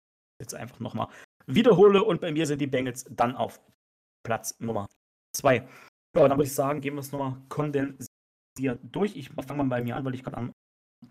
jetzt 0.41 0.55
einfach 0.55 0.80
nochmal 0.80 1.09
wiederhole. 1.47 2.03
Und 2.03 2.21
bei 2.21 2.32
mir 2.32 2.45
sind 2.45 2.61
die 2.61 2.67
Bengals 2.67 3.05
dann 3.09 3.36
auf 3.36 3.59
Platz 4.25 4.55
Nummer 4.59 4.88
2. 5.36 5.55
Ja, 5.57 5.67
dann 6.27 6.32
würde 6.32 6.43
ich 6.43 6.55
sagen, 6.55 6.82
gehen 6.82 6.95
wir 6.95 7.01
es 7.01 7.11
nochmal 7.11 7.38
kondensieren 7.49 8.07
durch. 8.55 9.15
Ich 9.15 9.29
fange 9.29 9.63
mal 9.63 9.69
bei 9.69 9.83
mir 9.83 9.95
an, 9.95 10.05
weil 10.05 10.15
ich 10.15 10.23
gerade 10.23 10.37
am 10.37 10.51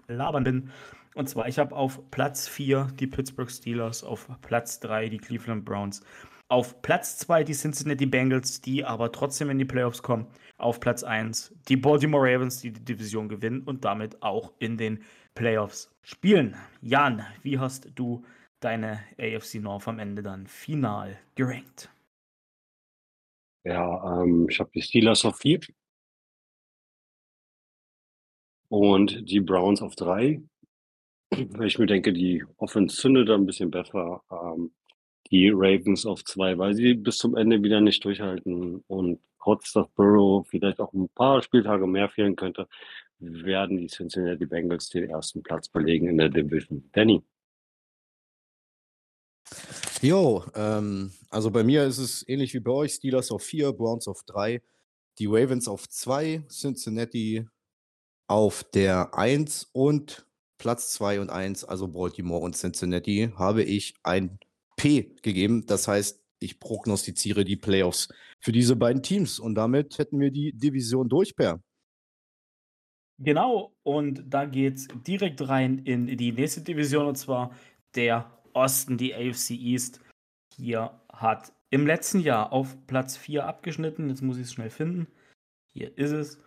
Labern 0.07 0.45
bin. 0.45 0.71
Und 1.15 1.29
zwar, 1.29 1.49
ich 1.49 1.59
habe 1.59 1.75
auf 1.75 2.11
Platz 2.11 2.49
4 2.49 2.89
die 2.99 3.07
Pittsburgh 3.07 3.51
Steelers, 3.51 4.05
auf 4.05 4.29
Platz 4.43 4.81
3 4.81 5.09
die 5.09 5.19
Cleveland 5.19 5.65
Browns, 5.65 6.03
auf 6.49 6.81
Platz 6.83 7.19
2 7.19 7.45
die 7.45 7.53
Cincinnati 7.53 8.07
Bengals, 8.07 8.61
die 8.61 8.85
aber 8.85 9.13
trotzdem 9.13 9.51
in 9.51 9.59
die 9.59 9.65
Playoffs 9.65 10.03
kommen. 10.03 10.27
Auf 10.57 10.81
Platz 10.81 11.03
1 11.03 11.55
die 11.69 11.77
Baltimore 11.77 12.25
Ravens, 12.27 12.61
die 12.61 12.73
die 12.73 12.85
Division 12.85 13.29
gewinnen 13.29 13.63
und 13.63 13.85
damit 13.85 14.23
auch 14.23 14.53
in 14.59 14.77
den 14.77 15.05
Playoffs 15.35 15.95
spielen. 16.03 16.57
Jan, 16.81 17.25
wie 17.43 17.59
hast 17.59 17.91
du 17.95 18.25
deine 18.61 19.01
AFC 19.19 19.57
North 19.57 19.89
am 19.89 19.99
Ende 19.99 20.23
dann 20.23 20.47
final 20.47 21.19
gerankt? 21.35 21.91
Ja, 23.65 24.23
ähm, 24.23 24.47
ich 24.49 24.59
habe 24.59 24.71
die 24.75 24.83
Steelers 24.83 25.25
auf 25.25 25.39
4 25.39 25.61
und 28.69 29.31
die 29.31 29.41
Browns 29.41 29.83
auf 29.83 29.95
3. 29.97 30.43
Weil 31.31 31.67
ich 31.67 31.79
mir 31.79 31.87
denke, 31.87 32.13
die 32.13 32.45
Offense 32.57 32.97
zündet 32.97 33.31
ein 33.31 33.47
bisschen 33.47 33.71
besser. 33.71 34.23
Ähm, 34.31 34.73
die 35.31 35.51
Ravens 35.51 36.07
auf 36.07 36.25
2, 36.25 36.59
weil 36.59 36.75
sie 36.75 36.95
bis 36.95 37.19
zum 37.19 37.37
Ende 37.37 37.63
wieder 37.63 37.81
nicht 37.81 38.05
durchhalten 38.05 38.83
und 38.87 39.21
trotz 39.43 39.73
dass 39.73 39.89
Burrow 39.89 40.47
vielleicht 40.49 40.81
auch 40.81 40.93
ein 40.93 41.09
paar 41.11 41.43
Spieltage 41.43 41.87
mehr 41.87 42.09
fehlen 42.09 42.37
könnte, 42.37 42.67
werden 43.19 43.77
die 43.77 43.89
Cincinnati 43.89 44.47
Bengals 44.47 44.89
den 44.89 45.11
ersten 45.11 45.43
Platz 45.43 45.69
belegen 45.69 46.09
in 46.09 46.19
der 46.19 46.29
Division. 46.29 46.89
Danny. 46.93 47.23
Jo, 50.01 50.45
ähm, 50.55 51.13
also 51.29 51.51
bei 51.51 51.65
mir 51.65 51.85
ist 51.85 51.99
es 51.99 52.29
ähnlich 52.29 52.55
wie 52.55 52.61
bei 52.61 52.71
euch. 52.71 52.93
Steelers 52.93 53.31
auf 53.31 53.43
4, 53.43 53.73
Browns 53.73 54.07
auf 54.07 54.23
3, 54.25 54.63
die 55.19 55.27
Ravens 55.27 55.67
auf 55.67 55.89
2, 55.89 56.45
Cincinnati 56.49 57.47
auf 58.29 58.63
der 58.63 59.15
1 59.15 59.71
und 59.73 60.27
Platz 60.59 60.93
2 60.93 61.21
und 61.21 61.31
1, 61.31 61.65
also 61.65 61.89
Baltimore 61.89 62.43
und 62.43 62.57
Cincinnati, 62.57 63.33
habe 63.37 63.63
ich 63.63 63.95
ein 64.03 64.39
P 64.77 65.15
gegeben. 65.23 65.67
Das 65.67 65.89
heißt, 65.89 66.23
ich 66.41 66.61
prognostiziere 66.61 67.45
die 67.45 67.57
Playoffs 67.57 68.09
für 68.41 68.53
diese 68.53 68.77
beiden 68.77 69.03
Teams 69.03 69.39
und 69.39 69.55
damit 69.55 69.99
hätten 69.99 70.21
wir 70.21 70.31
die 70.31 70.53
Division 70.53 71.09
durch, 71.09 71.35
Per. 71.35 71.61
Genau, 73.21 73.75
und 73.83 74.23
da 74.29 74.45
geht 74.45 74.77
es 74.77 74.89
direkt 75.07 75.49
rein 75.49 75.79
in 75.79 76.07
die 76.07 76.31
nächste 76.31 76.61
Division 76.61 77.07
und 77.07 77.17
zwar 77.17 77.53
der 77.97 78.31
Osten, 78.53 78.97
die 78.97 79.13
AFC 79.13 79.51
East. 79.51 80.01
Hier 80.55 81.01
hat 81.13 81.53
im 81.71 81.87
letzten 81.87 82.21
Jahr 82.21 82.53
auf 82.53 82.77
Platz 82.87 83.17
4 83.17 83.45
abgeschnitten. 83.47 84.09
Jetzt 84.09 84.23
muss 84.23 84.37
ich 84.37 84.45
es 84.45 84.53
schnell 84.53 84.71
finden. 84.71 85.09
Hier 85.73 85.97
ist 85.99 86.13
es. 86.13 86.39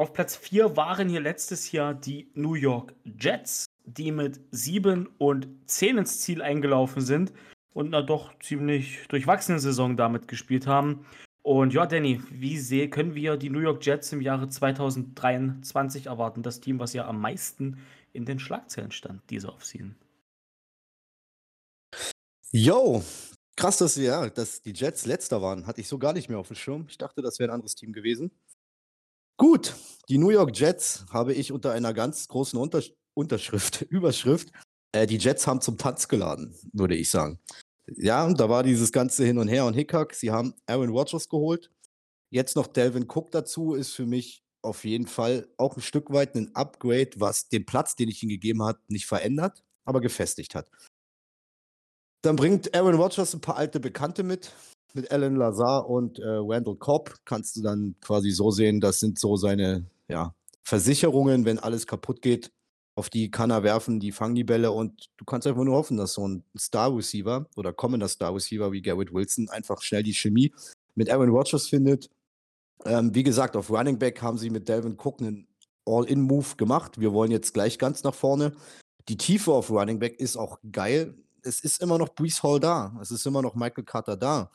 Auf 0.00 0.14
Platz 0.14 0.34
4 0.34 0.78
waren 0.78 1.10
hier 1.10 1.20
letztes 1.20 1.72
Jahr 1.72 1.92
die 1.92 2.30
New 2.32 2.54
York 2.54 2.94
Jets, 3.04 3.66
die 3.84 4.10
mit 4.12 4.40
7 4.50 5.06
und 5.18 5.46
10 5.66 5.98
ins 5.98 6.22
Ziel 6.22 6.40
eingelaufen 6.40 7.02
sind 7.02 7.34
und 7.74 7.88
einer 7.88 8.02
doch 8.02 8.32
ziemlich 8.38 9.06
durchwachsenen 9.08 9.60
Saison 9.60 9.98
damit 9.98 10.26
gespielt 10.26 10.66
haben. 10.66 11.04
Und 11.42 11.74
ja, 11.74 11.84
Danny, 11.84 12.18
wie 12.30 12.56
sehr 12.56 12.88
können 12.88 13.14
wir 13.14 13.36
die 13.36 13.50
New 13.50 13.58
York 13.58 13.84
Jets 13.84 14.10
im 14.14 14.22
Jahre 14.22 14.48
2023 14.48 16.06
erwarten? 16.06 16.42
Das 16.42 16.60
Team, 16.60 16.78
was 16.78 16.94
ja 16.94 17.06
am 17.06 17.20
meisten 17.20 17.76
in 18.14 18.24
den 18.24 18.38
Schlagzeilen 18.38 18.92
stand, 18.92 19.20
diese 19.28 19.52
Offseason. 19.52 19.96
Yo, 22.52 23.04
krass, 23.54 23.76
dass, 23.76 23.96
ja, 23.96 24.30
dass 24.30 24.62
die 24.62 24.72
Jets 24.72 25.04
letzter 25.04 25.42
waren. 25.42 25.66
Hatte 25.66 25.82
ich 25.82 25.88
so 25.88 25.98
gar 25.98 26.14
nicht 26.14 26.30
mehr 26.30 26.38
auf 26.38 26.48
dem 26.48 26.56
Schirm. 26.56 26.86
Ich 26.88 26.96
dachte, 26.96 27.20
das 27.20 27.38
wäre 27.38 27.50
ein 27.50 27.54
anderes 27.54 27.74
Team 27.74 27.92
gewesen. 27.92 28.30
Gut, 29.40 29.74
die 30.10 30.18
New 30.18 30.28
York 30.28 30.54
Jets 30.54 31.06
habe 31.08 31.32
ich 31.32 31.50
unter 31.50 31.72
einer 31.72 31.94
ganz 31.94 32.28
großen 32.28 32.58
Untersch 32.58 32.92
Unterschrift, 33.14 33.80
Überschrift. 33.88 34.52
Äh, 34.92 35.06
die 35.06 35.16
Jets 35.16 35.46
haben 35.46 35.62
zum 35.62 35.78
Tanz 35.78 36.08
geladen, 36.08 36.54
würde 36.74 36.94
ich 36.94 37.10
sagen. 37.10 37.40
Ja, 37.96 38.26
und 38.26 38.38
da 38.38 38.50
war 38.50 38.62
dieses 38.62 38.92
ganze 38.92 39.24
Hin 39.24 39.38
und 39.38 39.48
Her 39.48 39.64
und 39.64 39.72
Hickhack. 39.72 40.12
Sie 40.12 40.30
haben 40.30 40.52
Aaron 40.66 40.90
Rodgers 40.90 41.26
geholt. 41.30 41.70
Jetzt 42.30 42.54
noch 42.54 42.66
Delvin 42.66 43.08
Cook 43.08 43.30
dazu 43.30 43.72
ist 43.72 43.92
für 43.92 44.04
mich 44.04 44.44
auf 44.60 44.84
jeden 44.84 45.06
Fall 45.06 45.48
auch 45.56 45.74
ein 45.74 45.80
Stück 45.80 46.10
weit 46.10 46.34
ein 46.34 46.54
Upgrade, 46.54 47.12
was 47.16 47.48
den 47.48 47.64
Platz, 47.64 47.96
den 47.96 48.10
ich 48.10 48.22
ihm 48.22 48.28
gegeben 48.28 48.62
habe, 48.62 48.78
nicht 48.88 49.06
verändert, 49.06 49.64
aber 49.86 50.02
gefestigt 50.02 50.54
hat. 50.54 50.70
Dann 52.20 52.36
bringt 52.36 52.74
Aaron 52.74 52.96
Rodgers 52.96 53.32
ein 53.32 53.40
paar 53.40 53.56
alte 53.56 53.80
Bekannte 53.80 54.22
mit. 54.22 54.52
Mit 54.94 55.10
Alan 55.10 55.36
Lazar 55.36 55.88
und 55.88 56.18
äh, 56.18 56.24
Randall 56.26 56.76
Cobb 56.76 57.14
kannst 57.24 57.56
du 57.56 57.62
dann 57.62 57.94
quasi 58.00 58.30
so 58.30 58.50
sehen, 58.50 58.80
das 58.80 59.00
sind 59.00 59.18
so 59.18 59.36
seine 59.36 59.86
ja, 60.08 60.34
Versicherungen, 60.62 61.44
wenn 61.44 61.58
alles 61.58 61.86
kaputt 61.86 62.22
geht. 62.22 62.52
Auf 62.96 63.08
die 63.08 63.30
kann 63.30 63.50
er 63.50 63.62
werfen, 63.62 64.00
die 64.00 64.12
fangen 64.12 64.34
die 64.34 64.44
Bälle 64.44 64.72
und 64.72 65.10
du 65.16 65.24
kannst 65.24 65.46
einfach 65.46 65.62
nur 65.62 65.76
hoffen, 65.76 65.96
dass 65.96 66.14
so 66.14 66.26
ein 66.26 66.44
Star-Receiver 66.58 67.46
oder 67.56 67.72
kommender 67.72 68.08
Star-Receiver 68.08 68.72
wie 68.72 68.82
Garrett 68.82 69.14
Wilson 69.14 69.48
einfach 69.48 69.80
schnell 69.80 70.02
die 70.02 70.12
Chemie 70.12 70.52
mit 70.96 71.08
Aaron 71.08 71.30
Rodgers 71.30 71.68
findet. 71.68 72.10
Ähm, 72.84 73.14
wie 73.14 73.22
gesagt, 73.22 73.56
auf 73.56 73.70
Running 73.70 73.98
Back 73.98 74.20
haben 74.22 74.38
sie 74.38 74.50
mit 74.50 74.68
Delvin 74.68 74.96
Cook 74.98 75.20
einen 75.20 75.46
All-In-Move 75.86 76.56
gemacht. 76.56 77.00
Wir 77.00 77.12
wollen 77.12 77.30
jetzt 77.30 77.54
gleich 77.54 77.78
ganz 77.78 78.02
nach 78.02 78.14
vorne. 78.14 78.52
Die 79.08 79.16
Tiefe 79.16 79.52
auf 79.52 79.70
Running 79.70 79.98
Back 79.98 80.18
ist 80.18 80.36
auch 80.36 80.58
geil 80.72 81.14
es 81.44 81.60
ist 81.60 81.80
immer 81.80 81.98
noch 81.98 82.10
Brees 82.10 82.42
Hall 82.42 82.60
da. 82.60 82.96
Es 83.00 83.10
ist 83.10 83.26
immer 83.26 83.42
noch 83.42 83.54
Michael 83.54 83.84
Carter 83.84 84.16
da. 84.16 84.50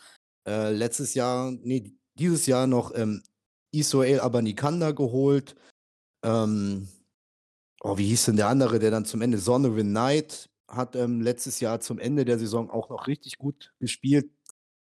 Äh, 0.47 0.71
letztes 0.71 1.13
Jahr, 1.13 1.51
nee, 1.51 1.93
dieses 2.17 2.45
Jahr 2.45 2.67
noch 2.67 2.93
ähm, 2.95 3.23
Israel 3.71 4.19
Abanikanda 4.19 4.91
geholt. 4.91 5.55
Ähm, 6.23 6.87
oh, 7.81 7.97
wie 7.97 8.07
hieß 8.07 8.25
denn 8.25 8.37
der 8.37 8.47
andere, 8.47 8.79
der 8.79 8.91
dann 8.91 9.05
zum 9.05 9.21
Ende, 9.21 9.37
Sonovan 9.37 9.89
Knight, 9.89 10.49
hat 10.67 10.95
ähm, 10.95 11.21
letztes 11.21 11.59
Jahr 11.59 11.79
zum 11.81 11.99
Ende 11.99 12.25
der 12.25 12.39
Saison 12.39 12.69
auch 12.69 12.89
noch 12.89 13.07
richtig 13.07 13.37
gut 13.37 13.73
gespielt, 13.79 14.31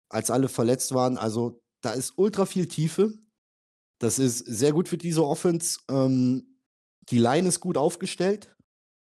als 0.09 0.29
alle 0.29 0.49
verletzt 0.49 0.93
waren. 0.93 1.17
Also 1.17 1.61
da 1.81 1.91
ist 1.93 2.13
ultra 2.17 2.45
viel 2.45 2.67
Tiefe. 2.67 3.13
Das 3.99 4.19
ist 4.19 4.39
sehr 4.39 4.73
gut 4.73 4.87
für 4.87 4.97
diese 4.97 5.25
Offense. 5.25 5.79
Ähm, 5.89 6.57
die 7.09 7.19
Line 7.19 7.47
ist 7.47 7.59
gut 7.59 7.77
aufgestellt. 7.77 8.55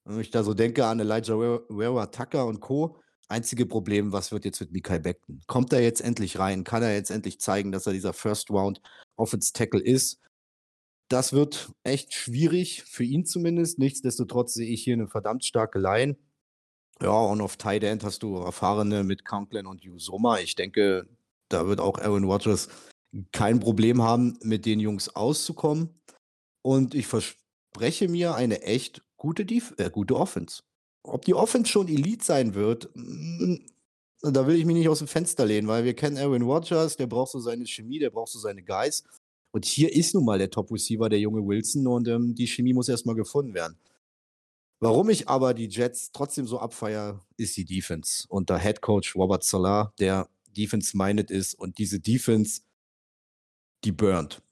Wenn 0.04 0.20
ich 0.20 0.30
da 0.30 0.42
so 0.42 0.54
denke 0.54 0.86
an 0.86 1.00
Elijah 1.00 1.34
Rara 1.68 2.06
Tucker 2.06 2.46
und 2.46 2.60
Co. 2.60 3.00
Einzige 3.30 3.66
Problem, 3.66 4.12
was 4.12 4.32
wird 4.32 4.46
jetzt 4.46 4.60
mit 4.60 4.72
Mikael 4.72 5.00
Beckton? 5.00 5.42
Kommt 5.46 5.72
er 5.72 5.82
jetzt 5.82 6.00
endlich 6.00 6.38
rein? 6.38 6.64
Kann 6.64 6.82
er 6.82 6.94
jetzt 6.94 7.10
endlich 7.10 7.40
zeigen, 7.40 7.72
dass 7.72 7.86
er 7.86 7.92
dieser 7.92 8.14
First 8.14 8.50
Round 8.50 8.80
Offense 9.16 9.52
Tackle 9.52 9.82
ist? 9.82 10.20
Das 11.08 11.32
wird 11.32 11.70
echt 11.84 12.14
schwierig, 12.14 12.84
für 12.84 13.04
ihn 13.04 13.26
zumindest. 13.26 13.78
Nichtsdestotrotz 13.78 14.54
sehe 14.54 14.68
ich 14.68 14.82
hier 14.82 14.94
eine 14.94 15.08
verdammt 15.08 15.44
starke 15.44 15.78
Line. 15.78 16.16
Ja, 17.02 17.10
und 17.10 17.40
auf 17.40 17.56
Tight 17.56 17.84
End 17.84 18.02
hast 18.02 18.22
du 18.22 18.36
Erfahrene 18.36 19.04
mit 19.04 19.24
Conklin 19.24 19.66
und 19.66 19.86
Usoma. 19.86 20.38
Ich 20.40 20.54
denke, 20.54 21.06
da 21.48 21.66
wird 21.66 21.80
auch 21.80 21.98
Aaron 21.98 22.24
Rodgers 22.24 22.68
kein 23.32 23.60
Problem 23.60 24.02
haben, 24.02 24.38
mit 24.42 24.66
den 24.66 24.80
Jungs 24.80 25.08
auszukommen. 25.14 26.00
Und 26.62 26.94
ich 26.94 27.06
verspreche 27.06 28.08
mir 28.08 28.34
eine 28.34 28.62
echt 28.62 29.02
gute, 29.16 29.44
Def 29.46 29.74
äh, 29.78 29.90
gute 29.90 30.16
Offense. 30.16 30.62
Ob 31.02 31.24
die 31.24 31.34
Offense 31.34 31.70
schon 31.70 31.88
Elite 31.88 32.24
sein 32.24 32.54
wird, 32.54 32.90
mm, 32.94 33.56
da 34.22 34.46
will 34.46 34.56
ich 34.56 34.64
mich 34.64 34.76
nicht 34.76 34.88
aus 34.88 34.98
dem 34.98 35.08
Fenster 35.08 35.46
lehnen, 35.46 35.68
weil 35.68 35.84
wir 35.84 35.94
kennen 35.94 36.18
Aaron 36.18 36.42
Rodgers, 36.42 36.96
der 36.96 37.06
braucht 37.06 37.32
so 37.32 37.40
seine 37.40 37.66
Chemie, 37.66 37.98
der 37.98 38.10
braucht 38.10 38.32
so 38.32 38.38
seine 38.38 38.62
Guys. 38.62 39.04
Und 39.52 39.64
hier 39.64 39.92
ist 39.92 40.14
nun 40.14 40.24
mal 40.24 40.38
der 40.38 40.50
Top-Receiver, 40.50 41.08
der 41.08 41.20
junge 41.20 41.46
Wilson, 41.46 41.86
und 41.86 42.08
ähm, 42.08 42.34
die 42.34 42.46
Chemie 42.46 42.74
muss 42.74 42.88
erstmal 42.88 43.14
gefunden 43.14 43.54
werden. 43.54 43.78
Warum 44.80 45.10
ich 45.10 45.28
aber 45.28 45.54
die 45.54 45.66
Jets 45.68 46.12
trotzdem 46.12 46.46
so 46.46 46.58
abfeier, 46.58 47.24
ist 47.36 47.56
die 47.56 47.64
Defense. 47.64 48.26
Unter 48.28 48.58
Head 48.58 48.80
Coach 48.80 49.16
Robert 49.16 49.42
Salah, 49.42 49.92
der 49.98 50.28
Defense-minded 50.56 51.30
ist 51.30 51.54
und 51.54 51.78
diese 51.78 51.98
Defense, 51.98 52.62
die 53.84 53.92
burnt. 53.92 54.42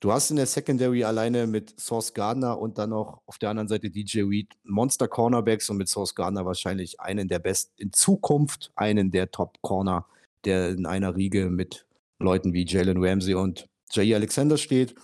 Du 0.00 0.12
hast 0.12 0.30
in 0.30 0.36
der 0.36 0.46
Secondary 0.46 1.02
alleine 1.02 1.48
mit 1.48 1.78
Source 1.80 2.14
Gardner 2.14 2.58
und 2.58 2.78
dann 2.78 2.90
noch 2.90 3.20
auf 3.26 3.38
der 3.38 3.50
anderen 3.50 3.66
Seite 3.66 3.90
DJ 3.90 4.22
Reed 4.22 4.54
Monster 4.62 5.08
Cornerbacks 5.08 5.68
und 5.70 5.76
mit 5.76 5.88
Source 5.88 6.14
Gardner 6.14 6.46
wahrscheinlich 6.46 7.00
einen 7.00 7.26
der 7.26 7.40
besten, 7.40 7.72
in 7.78 7.92
Zukunft 7.92 8.70
einen 8.76 9.10
der 9.10 9.32
Top 9.32 9.60
Corner, 9.60 10.06
der 10.44 10.70
in 10.70 10.86
einer 10.86 11.16
Riege 11.16 11.50
mit 11.50 11.84
Leuten 12.20 12.52
wie 12.52 12.64
Jalen 12.64 13.04
Ramsey 13.04 13.34
und 13.34 13.68
Jay 13.90 14.14
Alexander 14.14 14.56
steht. 14.56 14.94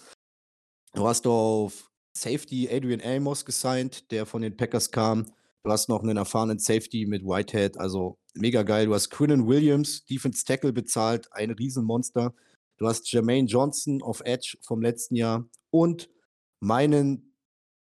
Du 0.94 1.08
hast 1.08 1.26
auf 1.26 1.90
Safety 2.16 2.68
Adrian 2.70 3.00
Amos 3.00 3.44
gesigned, 3.44 4.12
der 4.12 4.26
von 4.26 4.42
den 4.42 4.56
Packers 4.56 4.92
kam. 4.92 5.26
Du 5.64 5.72
hast 5.72 5.88
noch 5.88 6.04
einen 6.04 6.18
erfahrenen 6.18 6.60
Safety 6.60 7.06
mit 7.06 7.24
Whitehead, 7.24 7.78
also 7.78 8.16
mega 8.34 8.62
geil. 8.62 8.86
Du 8.86 8.94
hast 8.94 9.10
Quinnen 9.10 9.48
Williams, 9.48 10.04
Defense 10.06 10.44
Tackle 10.44 10.72
bezahlt, 10.72 11.26
ein 11.32 11.50
Riesenmonster. 11.50 12.32
Du 12.84 12.90
hast 12.90 13.10
Jermaine 13.10 13.48
Johnson 13.48 14.02
auf 14.02 14.20
Edge 14.26 14.58
vom 14.60 14.82
letzten 14.82 15.16
Jahr 15.16 15.48
und 15.70 16.10
meinen 16.60 17.34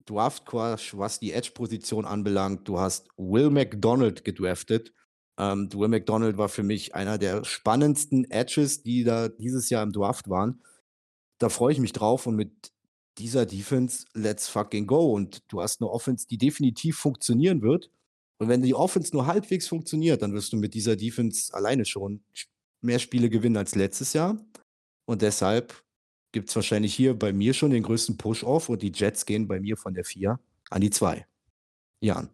Draft 0.05 0.45
Crush, 0.45 0.97
was 0.97 1.19
die 1.19 1.33
Edge-Position 1.33 2.05
anbelangt. 2.05 2.65
Du 2.69 2.79
hast 2.79 3.09
Will 3.17 3.49
McDonald 3.49 4.23
gedraftet. 4.23 4.93
Ähm, 5.37 5.67
Will 5.73 5.89
McDonald 5.89 6.37
war 6.37 6.47
für 6.47 6.63
mich 6.63 6.95
einer 6.95 7.17
der 7.17 7.43
spannendsten 7.43 8.31
Edges, 8.31 8.81
die 8.81 9.03
da 9.03 9.27
dieses 9.27 9.69
Jahr 9.69 9.83
im 9.83 9.91
Draft 9.91 10.29
waren. 10.29 10.63
Da 11.37 11.49
freue 11.49 11.73
ich 11.73 11.79
mich 11.79 11.91
drauf 11.91 12.25
und 12.25 12.37
mit 12.37 12.71
dieser 13.17 13.45
Defense, 13.45 14.05
let's 14.13 14.47
fucking 14.47 14.87
go. 14.87 15.11
Und 15.11 15.43
du 15.49 15.61
hast 15.61 15.81
eine 15.81 15.89
Offense, 15.89 16.27
die 16.29 16.37
definitiv 16.37 16.97
funktionieren 16.97 17.61
wird. 17.61 17.91
Und 18.37 18.47
wenn 18.47 18.61
die 18.61 18.73
Offense 18.73 19.11
nur 19.11 19.25
halbwegs 19.25 19.67
funktioniert, 19.67 20.21
dann 20.21 20.31
wirst 20.31 20.53
du 20.53 20.55
mit 20.55 20.73
dieser 20.73 20.95
Defense 20.95 21.53
alleine 21.53 21.83
schon 21.83 22.23
mehr 22.79 22.99
Spiele 22.99 23.29
gewinnen 23.29 23.57
als 23.57 23.75
letztes 23.75 24.13
Jahr. 24.13 24.41
Und 25.07 25.21
deshalb 25.21 25.83
gibt 26.33 26.49
es 26.49 26.55
wahrscheinlich 26.55 26.93
hier 26.93 27.17
bei 27.17 27.31
mir 27.31 27.53
schon 27.53 27.71
den 27.71 27.83
größten 27.83 28.17
Push-Off 28.17 28.69
und 28.69 28.81
die 28.81 28.91
Jets 28.93 29.25
gehen 29.25 29.47
bei 29.47 29.59
mir 29.59 29.77
von 29.77 29.93
der 29.93 30.03
4 30.03 30.39
an 30.69 30.81
die 30.81 30.89
2. 30.89 31.25
Jan. 32.01 32.29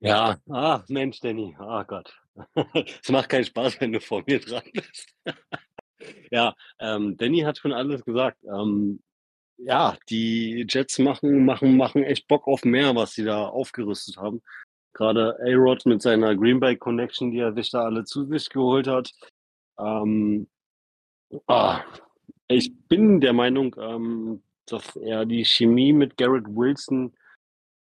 Ja, 0.00 0.38
ah, 0.48 0.84
Mensch, 0.88 1.20
Danny, 1.20 1.56
ah 1.58 1.82
Gott. 1.82 2.14
Es 3.02 3.08
macht 3.08 3.30
keinen 3.30 3.44
Spaß, 3.44 3.80
wenn 3.80 3.92
du 3.92 4.00
vor 4.00 4.22
mir 4.26 4.38
dran 4.38 4.62
bist. 4.72 5.12
ja, 6.30 6.54
ähm, 6.78 7.16
Danny 7.16 7.40
hat 7.40 7.58
schon 7.58 7.72
alles 7.72 8.04
gesagt. 8.04 8.38
Ähm, 8.44 9.02
ja, 9.56 9.96
die 10.08 10.66
Jets 10.68 10.98
machen, 11.00 11.44
machen, 11.44 11.76
machen 11.76 12.04
echt 12.04 12.28
Bock 12.28 12.46
auf 12.46 12.64
mehr, 12.64 12.94
was 12.94 13.14
sie 13.14 13.24
da 13.24 13.48
aufgerüstet 13.48 14.18
haben. 14.18 14.40
Gerade 14.94 15.38
A-Rod 15.40 15.86
mit 15.86 16.02
seiner 16.02 16.34
Green 16.34 16.60
Bay 16.60 16.76
Connection, 16.76 17.30
die 17.30 17.38
er 17.38 17.52
sich 17.52 17.70
da 17.70 17.84
alle 17.84 18.04
zu 18.04 18.24
sich 18.24 18.48
geholt 18.48 18.86
hat. 18.86 19.12
Ähm, 19.78 20.48
ah, 21.46 21.82
ich 22.48 22.72
bin 22.88 23.20
der 23.20 23.32
Meinung, 23.32 23.76
ähm, 23.78 24.42
dass 24.66 24.96
er 24.96 25.24
die 25.24 25.44
Chemie 25.44 25.92
mit 25.92 26.16
Garrett 26.16 26.46
Wilson 26.46 27.12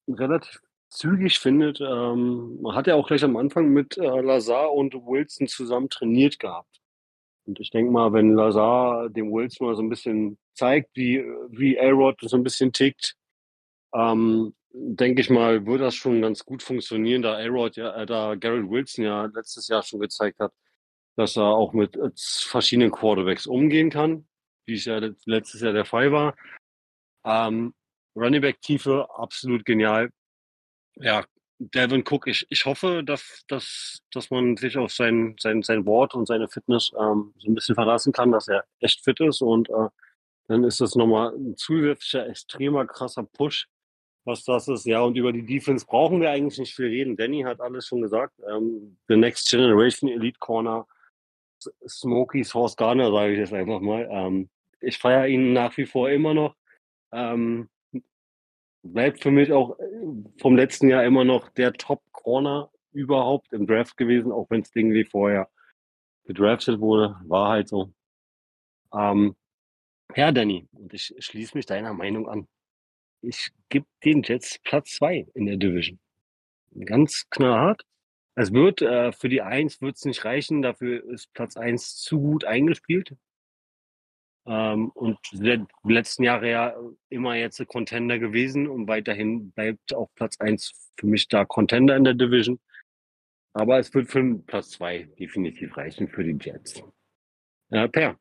relativ 0.08 0.60
zügig 0.88 1.38
findet. 1.38 1.80
Ähm, 1.80 2.60
hat 2.72 2.86
er 2.86 2.96
auch 2.96 3.06
gleich 3.06 3.24
am 3.24 3.36
Anfang 3.36 3.68
mit 3.68 3.98
äh, 3.98 4.20
Lazar 4.20 4.72
und 4.72 4.94
Wilson 4.94 5.48
zusammen 5.48 5.90
trainiert 5.90 6.38
gehabt. 6.38 6.80
Und 7.46 7.60
ich 7.60 7.70
denke 7.70 7.92
mal, 7.92 8.12
wenn 8.12 8.34
Lazar 8.34 9.10
dem 9.10 9.30
Wilson 9.30 9.66
mal 9.66 9.76
so 9.76 9.82
ein 9.82 9.90
bisschen 9.90 10.38
zeigt, 10.54 10.90
wie, 10.94 11.18
wie 11.50 11.78
A-Rod 11.78 12.18
so 12.22 12.36
ein 12.36 12.44
bisschen 12.44 12.72
tickt, 12.72 13.16
ähm, 13.92 14.54
denke 14.74 15.20
ich 15.22 15.30
mal, 15.30 15.64
wird 15.66 15.80
das 15.80 15.94
schon 15.94 16.20
ganz 16.20 16.44
gut 16.44 16.62
funktionieren, 16.62 17.22
da 17.22 17.36
A-Rod 17.36 17.76
ja, 17.76 17.94
äh, 17.94 18.06
da 18.06 18.34
Garrett 18.34 18.68
Wilson 18.68 19.04
ja 19.04 19.26
letztes 19.26 19.68
Jahr 19.68 19.82
schon 19.82 20.00
gezeigt 20.00 20.40
hat, 20.40 20.52
dass 21.16 21.36
er 21.36 21.44
auch 21.44 21.72
mit 21.72 21.96
äh, 21.96 22.10
verschiedenen 22.16 22.90
Quarterbacks 22.90 23.46
umgehen 23.46 23.90
kann, 23.90 24.26
wie 24.66 24.74
es 24.74 24.84
ja 24.84 25.00
letztes 25.26 25.60
Jahr 25.60 25.72
der 25.72 25.84
Fall 25.84 26.10
war. 26.12 26.34
Ähm, 27.24 27.74
Running 28.16 28.40
Back 28.40 28.60
Tiefe, 28.62 29.08
absolut 29.16 29.64
genial. 29.64 30.10
Ja, 30.96 31.24
Devin 31.58 32.04
Cook, 32.04 32.26
ich, 32.26 32.46
ich 32.50 32.64
hoffe, 32.64 33.02
dass, 33.04 33.44
dass, 33.48 34.00
dass 34.12 34.30
man 34.30 34.56
sich 34.56 34.76
auf 34.76 34.92
sein, 34.92 35.36
sein, 35.38 35.62
sein 35.62 35.86
Wort 35.86 36.14
und 36.14 36.26
seine 36.26 36.48
Fitness 36.48 36.92
ähm, 36.98 37.32
so 37.38 37.48
ein 37.48 37.54
bisschen 37.54 37.76
verlassen 37.76 38.12
kann, 38.12 38.32
dass 38.32 38.48
er 38.48 38.64
echt 38.80 39.04
fit 39.04 39.20
ist 39.20 39.40
und 39.40 39.70
äh, 39.70 39.88
dann 40.48 40.64
ist 40.64 40.80
das 40.80 40.94
nochmal 40.94 41.32
ein 41.34 41.56
zusätzlicher, 41.56 42.28
extremer, 42.28 42.86
krasser 42.86 43.22
Push, 43.22 43.68
was 44.24 44.44
das 44.44 44.68
ist. 44.68 44.86
Ja, 44.86 45.00
und 45.02 45.16
über 45.16 45.32
die 45.32 45.44
Defense 45.44 45.84
brauchen 45.86 46.20
wir 46.20 46.30
eigentlich 46.30 46.58
nicht 46.58 46.74
viel 46.74 46.86
reden. 46.86 47.16
Danny 47.16 47.42
hat 47.42 47.60
alles 47.60 47.86
schon 47.86 48.02
gesagt. 48.02 48.34
Ähm, 48.48 48.96
the 49.08 49.16
Next 49.16 49.50
Generation 49.50 50.08
Elite 50.10 50.38
Corner, 50.38 50.86
Smokey 51.86 52.44
Source 52.44 52.76
Garner, 52.76 53.10
sage 53.10 53.32
ich 53.32 53.38
jetzt 53.38 53.52
einfach 53.52 53.80
mal. 53.80 54.08
Ähm, 54.10 54.48
ich 54.80 54.98
feiere 54.98 55.28
ihn 55.28 55.52
nach 55.52 55.76
wie 55.76 55.86
vor 55.86 56.10
immer 56.10 56.34
noch. 56.34 56.54
Ähm, 57.12 57.68
bleibt 58.82 59.22
für 59.22 59.30
mich 59.30 59.52
auch 59.52 59.78
äh, 59.78 59.84
vom 60.40 60.56
letzten 60.56 60.88
Jahr 60.88 61.04
immer 61.04 61.24
noch 61.24 61.48
der 61.50 61.72
Top-Corner 61.72 62.70
überhaupt 62.92 63.52
im 63.52 63.66
Draft 63.66 63.96
gewesen, 63.96 64.32
auch 64.32 64.48
wenn 64.50 64.60
es 64.62 64.70
Dingley 64.70 65.04
vorher 65.04 65.48
gedraftet 66.24 66.80
wurde. 66.80 67.16
War 67.24 67.50
halt 67.50 67.68
so. 67.68 67.92
Ähm, 68.92 69.36
ja, 70.14 70.30
Danny, 70.30 70.68
und 70.72 70.94
ich 70.94 71.14
schließe 71.18 71.56
mich 71.56 71.66
deiner 71.66 71.92
Meinung 71.92 72.28
an. 72.28 72.46
Ich 73.26 73.50
gebe 73.68 73.86
den 74.04 74.22
Jets 74.22 74.58
Platz 74.58 74.96
2 74.96 75.28
in 75.34 75.46
der 75.46 75.56
Division. 75.56 75.98
Ganz 76.84 77.26
knallhart. 77.30 77.86
Es 78.34 78.52
wird 78.52 78.82
äh, 78.82 79.12
für 79.12 79.28
die 79.28 79.42
1 79.42 79.80
wird 79.80 79.96
es 79.96 80.04
nicht 80.04 80.24
reichen, 80.24 80.60
dafür 80.60 81.04
ist 81.04 81.32
Platz 81.32 81.56
1 81.56 81.96
zu 81.96 82.20
gut 82.20 82.44
eingespielt. 82.44 83.16
Ähm, 84.46 84.90
und 84.90 85.18
die 85.32 85.66
letzten 85.84 86.24
Jahre 86.24 86.50
ja 86.50 86.76
immer 87.08 87.36
jetzt 87.36 87.64
Contender 87.66 88.18
gewesen 88.18 88.68
und 88.68 88.88
weiterhin 88.88 89.52
bleibt 89.52 89.94
auch 89.94 90.10
Platz 90.14 90.38
1 90.40 90.92
für 90.98 91.06
mich 91.06 91.28
da 91.28 91.44
Contender 91.44 91.96
in 91.96 92.04
der 92.04 92.14
Division. 92.14 92.60
Aber 93.54 93.78
es 93.78 93.94
wird 93.94 94.08
für 94.08 94.38
Platz 94.46 94.70
2 94.70 95.04
definitiv 95.18 95.76
reichen 95.76 96.08
für 96.08 96.24
die 96.24 96.36
Jets. 96.38 96.82
Äh, 97.70 97.88
per. 97.88 98.18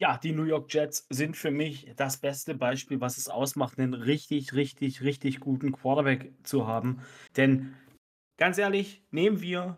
Ja, 0.00 0.16
die 0.16 0.32
New 0.32 0.44
York 0.44 0.72
Jets 0.72 1.06
sind 1.10 1.36
für 1.36 1.50
mich 1.50 1.92
das 1.96 2.16
beste 2.16 2.54
Beispiel, 2.54 3.02
was 3.02 3.18
es 3.18 3.28
ausmacht, 3.28 3.78
einen 3.78 3.92
richtig, 3.92 4.54
richtig, 4.54 5.02
richtig 5.02 5.40
guten 5.40 5.72
Quarterback 5.72 6.32
zu 6.42 6.66
haben. 6.66 7.02
Denn 7.36 7.74
ganz 8.38 8.56
ehrlich, 8.56 9.02
nehmen 9.10 9.42
wir 9.42 9.76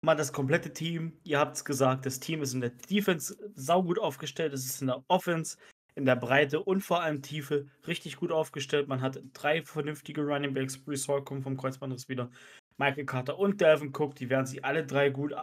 mal 0.00 0.14
das 0.14 0.32
komplette 0.32 0.72
Team. 0.72 1.18
Ihr 1.24 1.40
habt 1.40 1.56
es 1.56 1.64
gesagt, 1.64 2.06
das 2.06 2.20
Team 2.20 2.40
ist 2.42 2.54
in 2.54 2.60
der 2.60 2.70
Defense 2.70 3.36
saugut 3.56 3.98
aufgestellt, 3.98 4.52
es 4.52 4.64
ist 4.64 4.80
in 4.80 4.86
der 4.86 5.02
Offense, 5.08 5.56
in 5.96 6.04
der 6.04 6.16
Breite 6.16 6.62
und 6.62 6.80
vor 6.82 7.02
allem 7.02 7.20
Tiefe 7.20 7.66
richtig 7.88 8.16
gut 8.16 8.30
aufgestellt. 8.30 8.86
Man 8.86 9.00
hat 9.00 9.20
drei 9.32 9.62
vernünftige 9.62 10.22
Running 10.22 10.54
Backs. 10.54 10.78
Bruce 10.78 11.08
Hall 11.08 11.24
kommt 11.24 11.42
vom 11.42 11.56
Kreuzbandriss 11.56 12.08
wieder. 12.08 12.30
Michael 12.76 13.06
Carter 13.06 13.40
und 13.40 13.60
Delvin 13.60 13.92
Cook, 13.92 14.14
die 14.14 14.30
werden 14.30 14.46
sich 14.46 14.64
alle 14.64 14.86
drei 14.86 15.10
gut, 15.10 15.34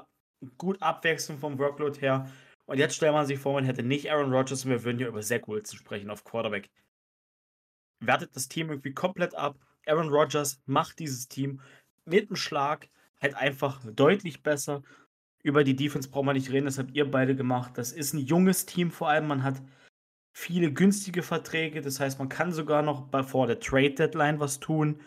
gut 0.58 0.82
abwechseln 0.82 1.38
vom 1.38 1.60
Workload 1.60 2.00
her. 2.00 2.30
Und 2.72 2.78
jetzt 2.78 2.96
stellt 2.96 3.12
man 3.12 3.26
sich 3.26 3.38
vor, 3.38 3.52
man 3.52 3.66
hätte 3.66 3.84
nicht 3.84 4.10
Aaron 4.10 4.32
Rodgers 4.32 4.64
und 4.64 4.72
wir 4.72 4.86
würden 4.86 4.98
ja 4.98 5.08
über 5.10 5.20
Zach 5.20 5.46
Wilson 5.46 5.78
sprechen 5.78 6.10
auf 6.10 6.24
Quarterback. 6.24 6.70
Wertet 8.00 8.34
das 8.34 8.48
Team 8.48 8.70
irgendwie 8.70 8.94
komplett 8.94 9.36
ab. 9.36 9.60
Aaron 9.86 10.08
Rodgers 10.08 10.62
macht 10.68 11.00
dieses 11.00 11.28
Team 11.28 11.60
mit 12.06 12.30
einem 12.30 12.38
Schlag 12.38 12.88
halt 13.22 13.36
einfach 13.36 13.82
deutlich 13.92 14.42
besser. 14.42 14.84
Über 15.44 15.66
die 15.66 15.76
Defense 15.76 16.10
braucht 16.10 16.24
man 16.24 16.38
nicht 16.38 16.50
reden, 16.50 16.64
das 16.64 16.78
habt 16.78 16.96
ihr 16.96 17.12
beide 17.12 17.36
gemacht. 17.36 17.78
Das 17.78 17.92
ist 17.92 18.14
ein 18.14 18.20
junges 18.20 18.66
Team 18.66 18.90
vor 18.90 19.10
allem. 19.10 19.28
Man 19.28 19.44
hat 19.44 19.62
viele 20.34 20.72
günstige 20.72 21.24
Verträge, 21.24 21.82
das 21.82 22.00
heißt, 22.00 22.20
man 22.20 22.30
kann 22.30 22.54
sogar 22.54 22.84
noch 22.84 23.10
vor 23.28 23.48
der 23.48 23.60
Trade 23.60 23.96
Deadline 23.96 24.40
was 24.40 24.62
tun. 24.62 25.02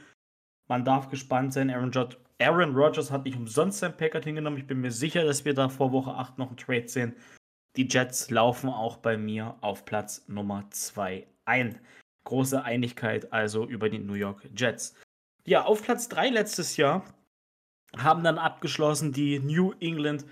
Man 0.68 0.84
darf 0.84 1.08
gespannt 1.08 1.54
sein. 1.54 1.70
Aaron, 1.70 1.92
Aaron 2.38 2.76
Rodgers 2.76 3.10
hat 3.10 3.24
nicht 3.24 3.38
umsonst 3.38 3.78
sein 3.78 3.96
Packard 3.96 4.24
hingenommen. 4.24 4.58
Ich 4.58 4.66
bin 4.66 4.82
mir 4.82 4.92
sicher, 4.92 5.24
dass 5.24 5.46
wir 5.46 5.54
da 5.54 5.70
vor 5.70 5.92
Woche 5.92 6.12
8 6.12 6.36
noch 6.36 6.48
einen 6.48 6.58
Trade 6.58 6.88
sehen. 6.88 7.16
Die 7.77 7.89
Jets 7.89 8.31
laufen 8.31 8.68
auch 8.68 8.99
bei 8.99 9.16
mir 9.16 9.57
auf 9.61 9.85
Platz 9.85 10.25
Nummer 10.29 10.66
2 10.70 11.27
ein. 11.45 11.79
Große 12.25 12.62
Einigkeit 12.62 13.33
also 13.33 13.66
über 13.66 13.91
die 13.91 13.99
New 13.99 14.14
York 14.14 14.49
Jets. 14.57 14.95
Ja, 15.45 15.64
auf 15.64 15.83
Platz 15.83 16.09
3 16.09 16.31
letztes 16.31 16.77
Jahr 16.77 17.05
haben 17.97 18.25
dann 18.25 18.39
abgeschlossen 18.39 19.12
die 19.12 19.39
New 19.41 19.72
England 19.81 20.25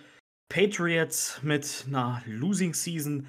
Patriots 0.49 1.41
mit 1.43 1.85
einer 1.89 2.23
Losing 2.27 2.75
Season. 2.75 3.27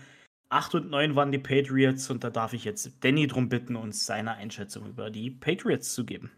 8 0.49 0.76
und 0.76 0.89
9 0.91 1.16
waren 1.16 1.32
die 1.32 1.39
Patriots 1.39 2.09
und 2.09 2.24
da 2.24 2.30
darf 2.30 2.53
ich 2.53 2.64
jetzt 2.64 2.91
Danny 3.01 3.28
drum 3.28 3.49
bitten, 3.49 3.76
uns 3.76 4.05
seine 4.05 4.36
Einschätzung 4.36 4.88
über 4.88 5.09
die 5.09 5.32
Patriots 5.32 5.93
zu 5.93 6.05
geben. 6.05 6.32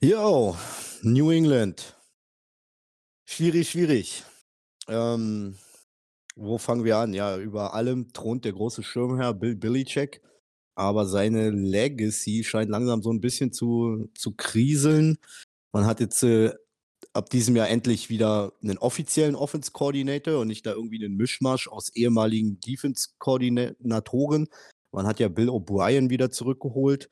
Yo, 0.00 0.56
New 1.02 1.30
England. 1.30 1.96
Schwierig, 3.26 3.70
schwierig. 3.70 4.24
Ähm, 4.88 5.56
wo 6.36 6.58
fangen 6.58 6.84
wir 6.84 6.98
an? 6.98 7.14
Ja, 7.14 7.38
über 7.38 7.74
allem 7.74 8.12
thront 8.12 8.44
der 8.44 8.52
große 8.52 8.82
Schirmherr 8.82 9.34
Bill 9.34 9.56
Belichick, 9.56 10.20
aber 10.74 11.06
seine 11.06 11.50
Legacy 11.50 12.44
scheint 12.44 12.70
langsam 12.70 13.02
so 13.02 13.10
ein 13.10 13.20
bisschen 13.20 13.52
zu, 13.52 14.10
zu 14.14 14.32
kriseln. 14.36 15.18
Man 15.72 15.86
hat 15.86 16.00
jetzt 16.00 16.22
äh, 16.22 16.52
ab 17.14 17.30
diesem 17.30 17.56
Jahr 17.56 17.68
endlich 17.68 18.10
wieder 18.10 18.52
einen 18.62 18.78
offiziellen 18.78 19.34
Offense 19.34 19.72
Coordinator 19.72 20.40
und 20.40 20.48
nicht 20.48 20.66
da 20.66 20.72
irgendwie 20.72 21.02
einen 21.04 21.16
Mischmasch 21.16 21.68
aus 21.68 21.88
ehemaligen 21.94 22.60
Defense 22.60 23.10
Koordinatoren. 23.18 24.48
Man 24.92 25.06
hat 25.06 25.20
ja 25.20 25.28
Bill 25.28 25.48
O'Brien 25.48 26.10
wieder 26.10 26.30
zurückgeholt. 26.30 27.08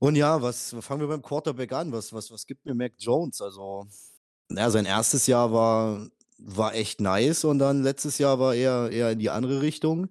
Und 0.00 0.16
ja, 0.16 0.42
was 0.42 0.74
fangen 0.80 1.02
wir 1.02 1.08
beim 1.08 1.22
Quarterback 1.22 1.72
an? 1.72 1.92
Was, 1.92 2.12
was, 2.12 2.30
was 2.30 2.46
gibt 2.46 2.64
mir 2.64 2.74
Mac 2.74 2.94
Jones? 2.98 3.40
Also, 3.40 3.86
naja, 4.48 4.70
sein 4.70 4.86
erstes 4.86 5.26
Jahr 5.26 5.52
war 5.52 6.08
war 6.42 6.74
echt 6.74 7.00
nice 7.00 7.44
und 7.44 7.58
dann 7.58 7.82
letztes 7.82 8.18
Jahr 8.18 8.38
war 8.38 8.54
er 8.54 8.90
eher 8.90 9.10
in 9.12 9.18
die 9.18 9.30
andere 9.30 9.62
Richtung. 9.62 10.08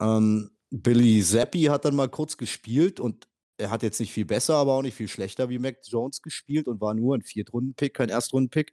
Ähm, 0.00 0.50
Billy 0.70 1.22
Zappi 1.22 1.64
hat 1.64 1.84
dann 1.84 1.96
mal 1.96 2.08
kurz 2.08 2.36
gespielt 2.36 3.00
und 3.00 3.26
er 3.58 3.70
hat 3.70 3.82
jetzt 3.82 4.00
nicht 4.00 4.12
viel 4.12 4.24
besser, 4.24 4.56
aber 4.56 4.74
auch 4.74 4.82
nicht 4.82 4.94
viel 4.94 5.08
schlechter 5.08 5.48
wie 5.48 5.58
Mac 5.58 5.78
Jones 5.84 6.22
gespielt 6.22 6.66
und 6.68 6.80
war 6.80 6.94
nur 6.94 7.16
ein 7.16 7.22
Viertrunden-Pick, 7.22 7.94
kein 7.94 8.08
Erstrunden-Pick. 8.08 8.72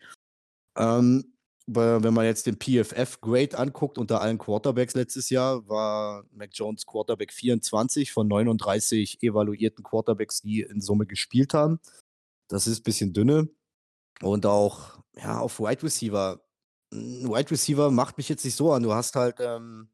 Ähm, 0.78 1.36
wenn 1.68 2.14
man 2.14 2.26
jetzt 2.26 2.46
den 2.46 2.60
PFF-Grade 2.60 3.58
anguckt 3.58 3.98
unter 3.98 4.22
allen 4.22 4.38
Quarterbacks 4.38 4.94
letztes 4.94 5.32
Jahr, 5.32 5.68
war 5.68 6.24
Mac 6.32 6.52
Jones 6.54 6.86
Quarterback 6.86 7.34
24 7.34 8.12
von 8.12 8.28
39 8.28 9.24
evaluierten 9.24 9.84
Quarterbacks, 9.84 10.42
die 10.42 10.62
in 10.62 10.82
Summe 10.82 11.08
gespielt 11.08 11.56
haben. 11.56 11.80
Das 12.48 12.68
ist 12.68 12.82
ein 12.82 12.84
bisschen 12.84 13.14
dünne. 13.14 13.50
Und 14.22 14.46
auch 14.46 15.00
ja, 15.16 15.40
auf 15.40 15.60
Wide 15.60 15.82
Receiver 15.82 16.45
'n 16.96 17.30
Wide 17.30 17.52
Receiver 17.52 17.92
macht 17.92 18.18
mich 18.18 18.30
jetzt 18.30 18.46
nicht 18.46 18.56
so 18.56 18.72
an. 18.74 18.84
Du 18.84 18.94
hast 18.94 19.16
halt, 19.16 19.38
ähm 19.40 19.90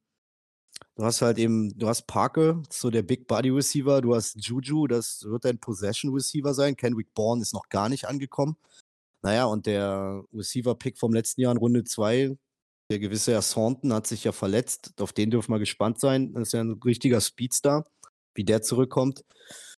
du 0.97 1.05
hast 1.05 1.21
halt 1.21 1.37
eben 1.37 1.77
du 1.77 1.87
hast 1.87 2.05
Parker, 2.07 2.61
so 2.69 2.89
der 2.89 3.01
Big 3.01 3.27
Body 3.27 3.49
Receiver, 3.49 4.01
du 4.01 4.13
hast 4.15 4.35
Juju, 4.45 4.87
das 4.87 5.23
wird 5.25 5.45
dein 5.45 5.57
Possession 5.59 6.13
Receiver 6.13 6.53
sein. 6.53 6.75
Kenrick 6.75 7.13
Bourne 7.13 7.41
ist 7.41 7.53
noch 7.53 7.69
gar 7.69 7.87
nicht 7.89 8.07
angekommen. 8.07 8.57
Na 9.23 9.33
ja, 9.33 9.45
und 9.45 9.65
der 9.67 10.23
Receiver-Pick 10.33 10.97
vom 10.99 11.13
letzten 11.13 11.41
Jahr 11.41 11.51
in 11.53 11.57
Runde 11.59 11.83
2, 11.85 12.37
der 12.91 12.99
gewisse 12.99 13.33
Herr 13.33 13.41
Thornton, 13.43 13.93
hat 13.93 14.07
sich 14.07 14.23
ja 14.25 14.31
verletzt. 14.33 14.93
Auf 15.01 15.13
den 15.13 15.31
dürfen 15.31 15.51
wir 15.53 15.59
gespannt 15.59 15.99
sein. 15.99 16.33
Das 16.33 16.49
ist 16.49 16.53
ja 16.53 16.61
'n 16.61 16.79
richtiger 16.85 17.21
Speedstar, 17.21 17.85
wie 18.35 18.43
der 18.45 18.61
zurückkommt. 18.63 19.23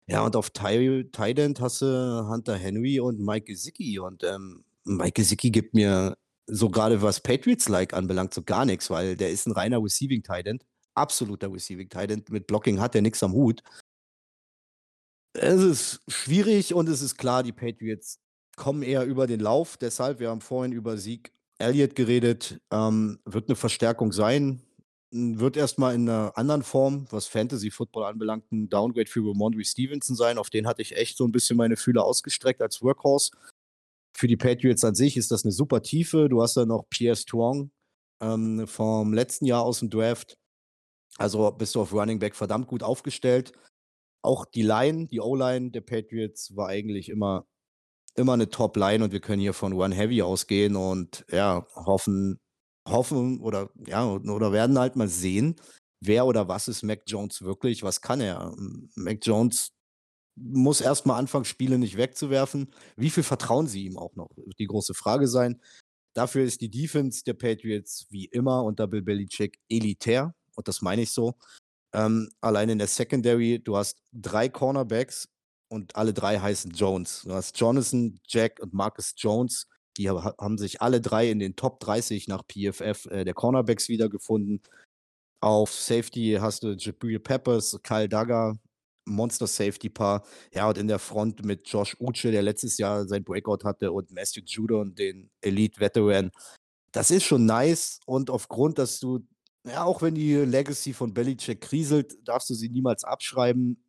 Ja, 0.08 0.24
und 0.26 0.36
auf 0.38 0.50
Ti 0.52 1.06
Tight 1.12 1.40
End 1.40 1.62
hast 1.62 1.82
du 1.84 2.28
Hunter 2.30 2.56
Henry 2.58 3.00
und 3.02 3.20
Mike 3.22 3.46
Gesicki 3.48 4.00
und, 4.00 4.24
ähm, 4.24 4.66
Mike 4.86 5.14
Gesicki 5.14 5.52
gibt 5.52 5.74
mir 5.76 6.18
so 6.48 6.70
grade 6.70 7.02
was 7.02 7.20
Patriots-like 7.22 7.94
anbelangt, 7.94 8.34
so 8.34 8.44
gar 8.44 8.66
nix, 8.66 8.90
weil 8.90 9.16
der 9.16 9.32
ist 9.32 9.48
'n 9.48 9.54
reiner 9.54 9.84
Receiving 9.84 10.24
Tight 10.24 10.48
End, 10.48 10.66
absoluter 10.96 11.52
Receiving 11.52 11.90
Tight 11.90 12.12
End. 12.12 12.30
Mit 12.30 12.48
Blocking 12.48 12.80
hat 12.82 12.94
der 12.96 13.02
nix 13.02 13.24
am 13.24 13.34
Hut. 13.34 13.62
Es 15.36 15.62
ist 15.64 16.02
schwierig 16.08 16.74
und 16.76 16.88
es 16.88 17.02
ist 17.02 17.18
klar, 17.18 17.42
die 17.42 17.52
Patriots 17.52 18.20
kommen 18.56 18.84
eher 18.84 19.04
über 19.06 19.26
den 19.26 19.40
Lauf. 19.40 19.78
Deshalb, 19.78 20.20
wir 20.20 20.30
haben 20.30 20.42
vorhin 20.42 20.72
über 20.72 20.96
Zeke 20.98 21.32
Elliott 21.58 21.96
geredet, 21.96 22.60
ähm, 22.72 23.20
wird 23.26 23.50
'ne 23.50 23.56
Verstärkung 23.56 24.12
sein. 24.12 24.62
Hm, 25.12 25.40
wird 25.40 25.58
erst 25.58 25.80
mal 25.80 25.96
in 25.96 26.04
'ner 26.04 26.34
anderen 26.36 26.62
Form, 26.62 27.08
was 27.10 27.26
Fantasy 27.26 27.72
Football 27.72 28.04
anbelangt, 28.06 28.44
'n 28.52 28.70
Downgrade 28.70 29.10
für 29.10 29.22
Rhamondre 29.28 29.64
Stevenson 29.66 30.16
sein. 30.16 30.38
Auf 30.38 30.52
den 30.52 30.68
hatte 30.68 30.84
ich 30.84 30.96
echt 30.96 31.18
so 31.18 31.26
'n 31.26 31.32
bisschen 31.32 31.58
meine 31.58 31.78
Fühler 31.78 32.04
ausgestreckt 32.04 32.62
als 32.62 32.82
Workhorse. 32.84 33.32
Für 34.16 34.28
die 34.28 34.38
Patriots 34.38 34.84
an 34.84 34.96
sich 34.96 35.18
ist 35.18 35.32
das 35.32 35.44
'ne 35.44 35.52
super 35.52 35.82
Tiefe. 35.82 36.30
Du 36.30 36.42
hast 36.42 36.56
da 36.56 36.66
noch 36.66 36.84
Pierre 36.90 37.16
Strong, 37.16 37.72
ähm, 38.22 38.68
vom 38.68 39.14
letzten 39.14 39.46
Jahr 39.46 39.64
aus'm 39.66 39.90
Draft. 39.90 40.36
Also, 41.18 41.52
bist 41.52 41.76
du 41.76 41.82
auf 41.82 41.94
Running 41.94 42.20
Back 42.20 42.36
verdammt 42.36 42.68
gut 42.68 42.84
aufgestellt. 42.84 43.54
Auch 44.24 44.46
die 44.46 44.64
Line, 44.64 45.08
die 45.08 45.22
O-Line 45.22 45.72
der 45.72 45.82
Patriots 45.82 46.56
war 46.56 46.70
eigentlich 46.70 47.10
immer 47.10 47.46
immer 48.18 48.38
'ne 48.38 48.50
Top-Line 48.50 49.04
und 49.06 49.14
wir 49.14 49.22
können 49.22 49.42
hier 49.42 49.54
von 49.54 49.74
Run 49.74 49.92
Heavy 49.94 50.22
ausgehen 50.24 50.76
und 50.78 51.26
ja, 51.32 51.66
hoffen 51.76 52.40
hoffen 52.90 53.42
oder 53.42 53.70
ja, 53.88 54.06
oder 54.08 54.52
werden 54.54 54.80
halt 54.80 54.96
mal 54.98 55.08
sehen, 55.10 55.56
wer 56.02 56.26
oder 56.28 56.48
was 56.50 56.68
ist 56.70 56.84
Mac 56.84 57.04
Jones 57.08 57.44
wirklich? 57.44 57.84
Was 57.84 58.02
kann 58.02 58.22
er? 58.22 58.54
Mac 58.96 59.20
Jones 59.26 59.70
muss 60.36 60.82
erst 60.82 61.06
mal 61.06 61.18
anfangen, 61.18 61.46
Spiele 61.46 61.78
nicht 61.78 61.98
wegzuwerfen. 61.98 62.74
Wie 62.96 63.10
viel 63.10 63.24
vertrauen 63.24 63.68
sie 63.68 63.86
ihm 63.86 63.98
auch 63.98 64.16
noch? 64.16 64.30
Die 64.58 64.66
große 64.66 64.94
Frage 64.94 65.28
sein. 65.28 65.62
Dafür 66.14 66.44
ist 66.44 66.62
die 66.62 66.70
Defense 66.70 67.24
der 67.24 67.34
Patriots 67.34 68.08
wie 68.10 68.26
immer 68.26 68.64
unter 68.64 68.88
Bill 68.88 69.02
Belichick 69.02 69.60
elitär 69.70 70.36
und 70.56 70.68
das 70.68 70.82
meine 70.82 71.04
ich 71.04 71.12
so. 71.12 71.36
Ähm, 71.94 72.30
allein 72.42 72.70
in 72.70 72.80
der 72.80 72.88
Secondary, 72.88 73.60
du 73.60 73.78
hast 73.78 74.02
3 74.14 74.50
Cornerbacks 74.50 75.30
und 75.70 75.96
alle 75.96 76.14
3 76.14 76.40
heißen 76.40 76.72
Jones. 76.72 77.24
Du 77.24 77.34
hast 77.34 77.60
Jonathan, 77.60 78.20
Jack 78.28 78.60
und 78.60 78.74
Marcus 78.74 79.14
Jones. 79.18 79.68
Die 79.98 80.10
ha 80.10 80.36
haben 80.40 80.58
sich 80.58 80.82
alle 80.82 81.02
3 81.02 81.30
in 81.32 81.40
den 81.40 81.56
Top 81.56 81.80
30 81.80 82.28
nach 82.28 82.44
PFF, 82.44 83.06
äh, 83.08 83.26
der 83.26 83.34
Cornerbacks 83.34 83.90
wiedergefunden. 83.90 84.62
Auf 85.40 85.74
Safety 85.74 86.38
hast 86.40 86.64
du 86.64 86.74
Jabril 86.74 87.20
Peppers, 87.20 87.80
Kyle 87.84 88.10
Dugger, 89.06 89.16
Monster-Safety-Paar. 89.16 90.24
Ja, 90.54 90.70
und 90.70 90.78
in 90.78 90.88
der 90.88 91.00
Front 91.00 91.46
mit 91.46 91.68
Josh 91.70 91.96
Uche, 92.00 92.32
der 92.32 92.42
letztes 92.44 92.78
Jahr 92.78 93.08
sein 93.08 93.24
Breakout 93.24 93.64
hatte, 93.66 93.92
und 93.92 94.12
Matthew 94.12 94.42
Judon, 94.46 94.96
den 94.96 95.30
Elite-Veteran. 95.42 96.32
Das 96.94 97.12
ist 97.12 97.24
schon 97.26 97.46
nice 97.46 98.00
und 98.08 98.30
aufgrund, 98.32 98.78
dass 98.80 99.00
du 99.00 99.22
ja, 99.68 99.84
auch 99.86 100.02
wenn 100.02 100.16
die 100.16 100.36
Legacy 100.36 100.94
von 100.94 101.14
Belichick 101.14 101.62
kriselt, 101.62 102.18
darfst 102.28 102.50
du 102.50 102.54
sie 102.56 102.70
niemals 102.70 103.04
abschreiben. 103.06 103.84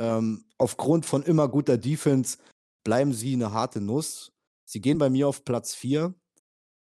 Ähm, 0.00 0.46
aufgrund 0.58 1.06
von 1.06 1.22
immer 1.24 1.48
guter 1.48 1.78
Defense 1.78 2.38
bleiben 2.84 3.12
sie 3.14 3.36
'ne 3.36 3.52
harte 3.52 3.80
Nuss. 3.80 4.32
Sie 4.66 4.80
gehen 4.82 4.98
bei 4.98 5.10
mir 5.10 5.28
auf 5.28 5.44
Platz 5.44 5.74
4 5.74 6.14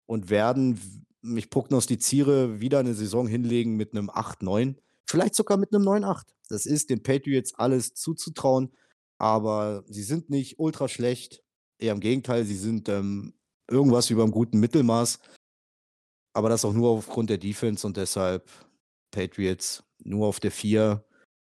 und 0.07 0.29
werden 0.31 0.79
ich 1.37 1.49
prognostiziere, 1.51 2.61
wieder 2.61 2.83
'ne 2.83 2.93
Saison 2.95 3.27
hinlegen 3.27 3.77
mit 3.77 3.93
'nem 3.95 4.09
8, 4.11 4.43
9, 4.43 4.77
vielleicht 5.09 5.35
sogar 5.35 5.57
mit 5.57 5.71
'nem 5.71 5.83
9, 5.83 6.03
8. 6.03 6.35
Das 6.49 6.65
ist 6.65 6.89
den 6.89 7.03
Patriots 7.03 7.55
alles 7.55 7.93
zuzutrauen, 7.95 8.71
aber 9.19 9.83
sie 9.87 10.03
sind 10.03 10.29
nicht 10.29 10.59
ultra 10.59 10.87
schlecht. 10.87 11.43
Eher 11.79 11.93
im 11.93 11.99
Gegenteil, 12.01 12.45
sie 12.45 12.57
sind, 12.57 12.89
ähm, 12.89 13.33
irgendwas 13.69 14.09
überm 14.09 14.31
guten 14.31 14.59
Mittelmaß. 14.59 15.19
Aber 16.35 16.49
das 16.49 16.63
auch 16.65 16.73
nur 16.73 16.89
aufgrund 16.89 17.29
der 17.29 17.37
Defense 17.37 17.85
und 17.85 17.97
deshalb 17.97 18.49
Patriots 19.11 19.83
nur 20.03 20.27
auf 20.27 20.39
der 20.39 20.51
4 20.51 21.03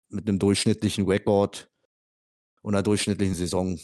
mit 0.09 0.27
'nem 0.27 0.39
durchschnittlichen 0.39 1.07
Rekord 1.07 1.71
und 2.63 2.75
'ner 2.75 2.83
durchschnittlichen 2.85 3.35
Saison. 3.37 3.79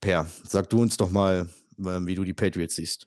Per, 0.00 0.26
sag 0.44 0.70
du 0.70 0.82
uns 0.82 0.96
doch 0.98 1.10
mal, 1.10 1.48
ähm, 1.78 2.06
wie 2.08 2.14
du 2.16 2.24
die 2.24 2.34
Patriots 2.34 2.76
siehst. 2.76 3.06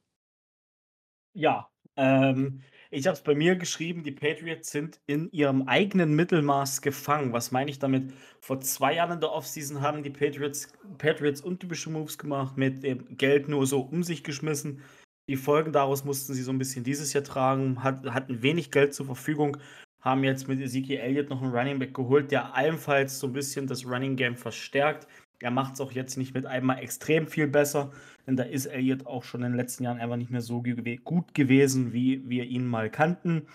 Ja, 1.37 1.69
ähm, 1.97 2.61
ich 2.91 3.07
habe 3.07 3.15
es 3.15 3.23
bei 3.23 3.35
mir 3.35 3.55
geschrieben, 3.55 4.03
die 4.03 4.11
Patriots 4.11 4.69
sind 4.71 4.99
in 5.07 5.29
ihrem 5.31 5.67
eigenen 5.67 6.15
Mittelmaß 6.15 6.81
gefangen. 6.81 7.33
Was 7.33 7.51
meine 7.51 7.69
ich 7.71 7.79
damit? 7.79 8.13
Vor 8.41 8.59
2 8.61 8.95
Jahren 8.95 9.13
in 9.13 9.19
der 9.19 9.31
Offseason 9.31 9.81
haben 9.81 10.03
die 10.03 10.09
Patriots 10.09 10.67
Patriots 10.97 11.41
untypische 11.41 11.89
Moves 11.89 12.17
gemacht, 12.17 12.57
mit 12.57 12.83
dem 12.83 13.17
Geld 13.17 13.47
nur 13.49 13.65
so 13.67 13.81
um 13.81 14.03
sich 14.03 14.23
geschmissen. 14.23 14.81
Die 15.29 15.37
Folgen 15.37 15.71
daraus 15.71 16.03
mussten 16.05 16.33
sie 16.33 16.43
so 16.43 16.51
'n 16.51 16.57
bisschen 16.59 16.83
dieses 16.83 17.13
Jahr 17.13 17.23
tragen, 17.23 17.83
hat 17.83 18.05
hatten 18.07 18.41
wenig 18.43 18.71
Geld 18.71 18.93
zur 18.93 19.07
Verfügung, 19.07 19.57
haben 20.01 20.23
jetzt 20.23 20.47
mit 20.47 20.59
Ezekiel 20.61 20.97
Elliott 20.99 21.29
noch 21.29 21.41
'n 21.41 21.49
Running 21.51 21.79
Back 21.79 21.93
geholt, 21.95 22.31
der 22.31 22.53
allenfalls 22.55 23.19
so 23.19 23.27
'n 23.27 23.33
bisschen 23.33 23.65
das 23.67 23.85
Running 23.85 24.15
Game 24.15 24.35
verstärkt. 24.37 25.07
Er 25.39 25.51
macht's 25.51 25.81
auch 25.81 25.91
jetzt 25.91 26.17
nicht 26.17 26.33
mit 26.33 26.45
einmal 26.45 26.79
extrem 26.79 27.27
viel 27.27 27.47
besser, 27.47 27.91
denn 28.25 28.35
da 28.35 28.43
ist 28.43 28.65
Elliott 28.65 29.05
auch 29.05 29.23
schon 29.23 29.43
in 29.43 29.51
den 29.51 29.57
letzten 29.57 29.83
Jahren 29.83 29.99
einfach 29.99 30.17
nicht 30.17 30.31
mehr 30.31 30.41
so 30.41 30.61
gewe 30.61 30.97
gut 30.97 31.33
gewesen, 31.33 31.93
wie 31.93 32.27
wir 32.27 32.45
ihn 32.45 32.65
mal 32.65 32.89
kannten. 32.89 33.47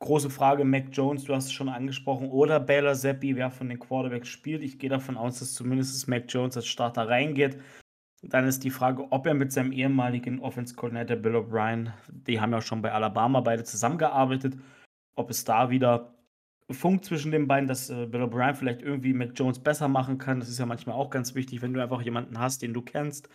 Große 0.00 0.28
Frage, 0.28 0.64
Mac 0.64 0.88
Jones, 0.92 1.24
du 1.24 1.34
hast 1.34 1.46
es 1.46 1.52
schon 1.52 1.70
angesprochen, 1.70 2.28
oder 2.28 2.60
Baylor 2.60 2.94
Zappe, 2.94 3.34
wer 3.34 3.50
von 3.50 3.68
den 3.68 3.78
Quarterbacks 3.78 4.28
spielt. 4.28 4.62
Ich 4.62 4.78
gehe 4.78 4.90
davon 4.90 5.16
aus, 5.16 5.38
dass 5.38 5.54
zumindest 5.54 6.06
Mac 6.08 6.24
Jones 6.28 6.56
als 6.56 6.66
Starter 6.66 7.08
reingeht. 7.08 7.58
Dann 8.22 8.46
ist 8.46 8.64
die 8.64 8.70
Frage, 8.70 9.10
ob 9.10 9.26
er 9.26 9.34
mit 9.34 9.52
seinem 9.52 9.72
ehemaligen 9.72 10.40
Offense 10.40 10.74
Coordinator 10.74 11.16
Bill 11.16 11.36
O'Brien 11.36 11.92
die 12.08 12.40
haben 12.40 12.52
ja 12.52 12.60
schon 12.60 12.82
bei 12.82 12.92
Alabama 12.92 13.40
beide 13.40 13.64
zusammengearbeitet, 13.64 14.56
ob 15.14 15.30
es 15.30 15.44
da 15.44 15.70
wieder 15.70 16.15
funkt 16.72 17.04
zwischen 17.04 17.30
den 17.32 17.46
beiden, 17.46 17.68
dass, 17.68 17.90
äh, 17.90 18.06
Bill 18.06 18.22
O'Brien 18.22 18.54
vielleicht 18.54 18.82
irgendwie 18.82 19.12
Mac 19.12 19.30
Jones 19.34 19.58
besser 19.60 19.88
machen 19.88 20.18
kann. 20.18 20.40
Das 20.40 20.48
ist 20.48 20.58
ja 20.58 20.66
manchmal 20.66 20.96
auch 20.96 21.10
ganz 21.10 21.34
wichtig, 21.34 21.62
wenn 21.62 21.72
du 21.74 21.82
einfach 21.82 22.02
jemanden 22.02 22.38
hast, 22.38 22.62
den 22.62 22.74
du 22.74 22.82
kennst. 22.82 23.28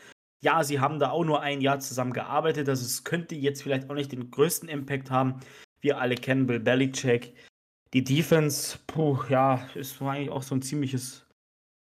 Ja, 0.43 0.63
sie 0.63 0.79
haben 0.79 0.99
da 0.99 1.11
auch 1.11 1.23
nur 1.23 1.41
1 1.41 1.61
Jahr 1.61 1.79
zusammen 1.79 2.13
gearbeitet, 2.13 2.67
also 2.67 3.03
könnte 3.03 3.35
jetzt 3.35 3.61
vielleicht 3.63 3.89
auch 3.89 3.93
nicht 3.95 4.11
den 4.11 4.31
größten 4.31 4.67
Impact 4.69 5.11
haben. 5.11 5.39
Wir 5.81 5.99
alle 5.99 6.15
kennen 6.15 6.47
Bill 6.47 6.59
Belichick. 6.59 7.35
Die 7.93 8.03
Defense, 8.03 8.79
puh, 8.87 9.19
ja, 9.29 9.67
ist 9.75 10.01
eigentlich 10.01 10.29
auch 10.31 10.43
so 10.43 10.55
'n 10.55 10.61
ziemliches 10.61 11.25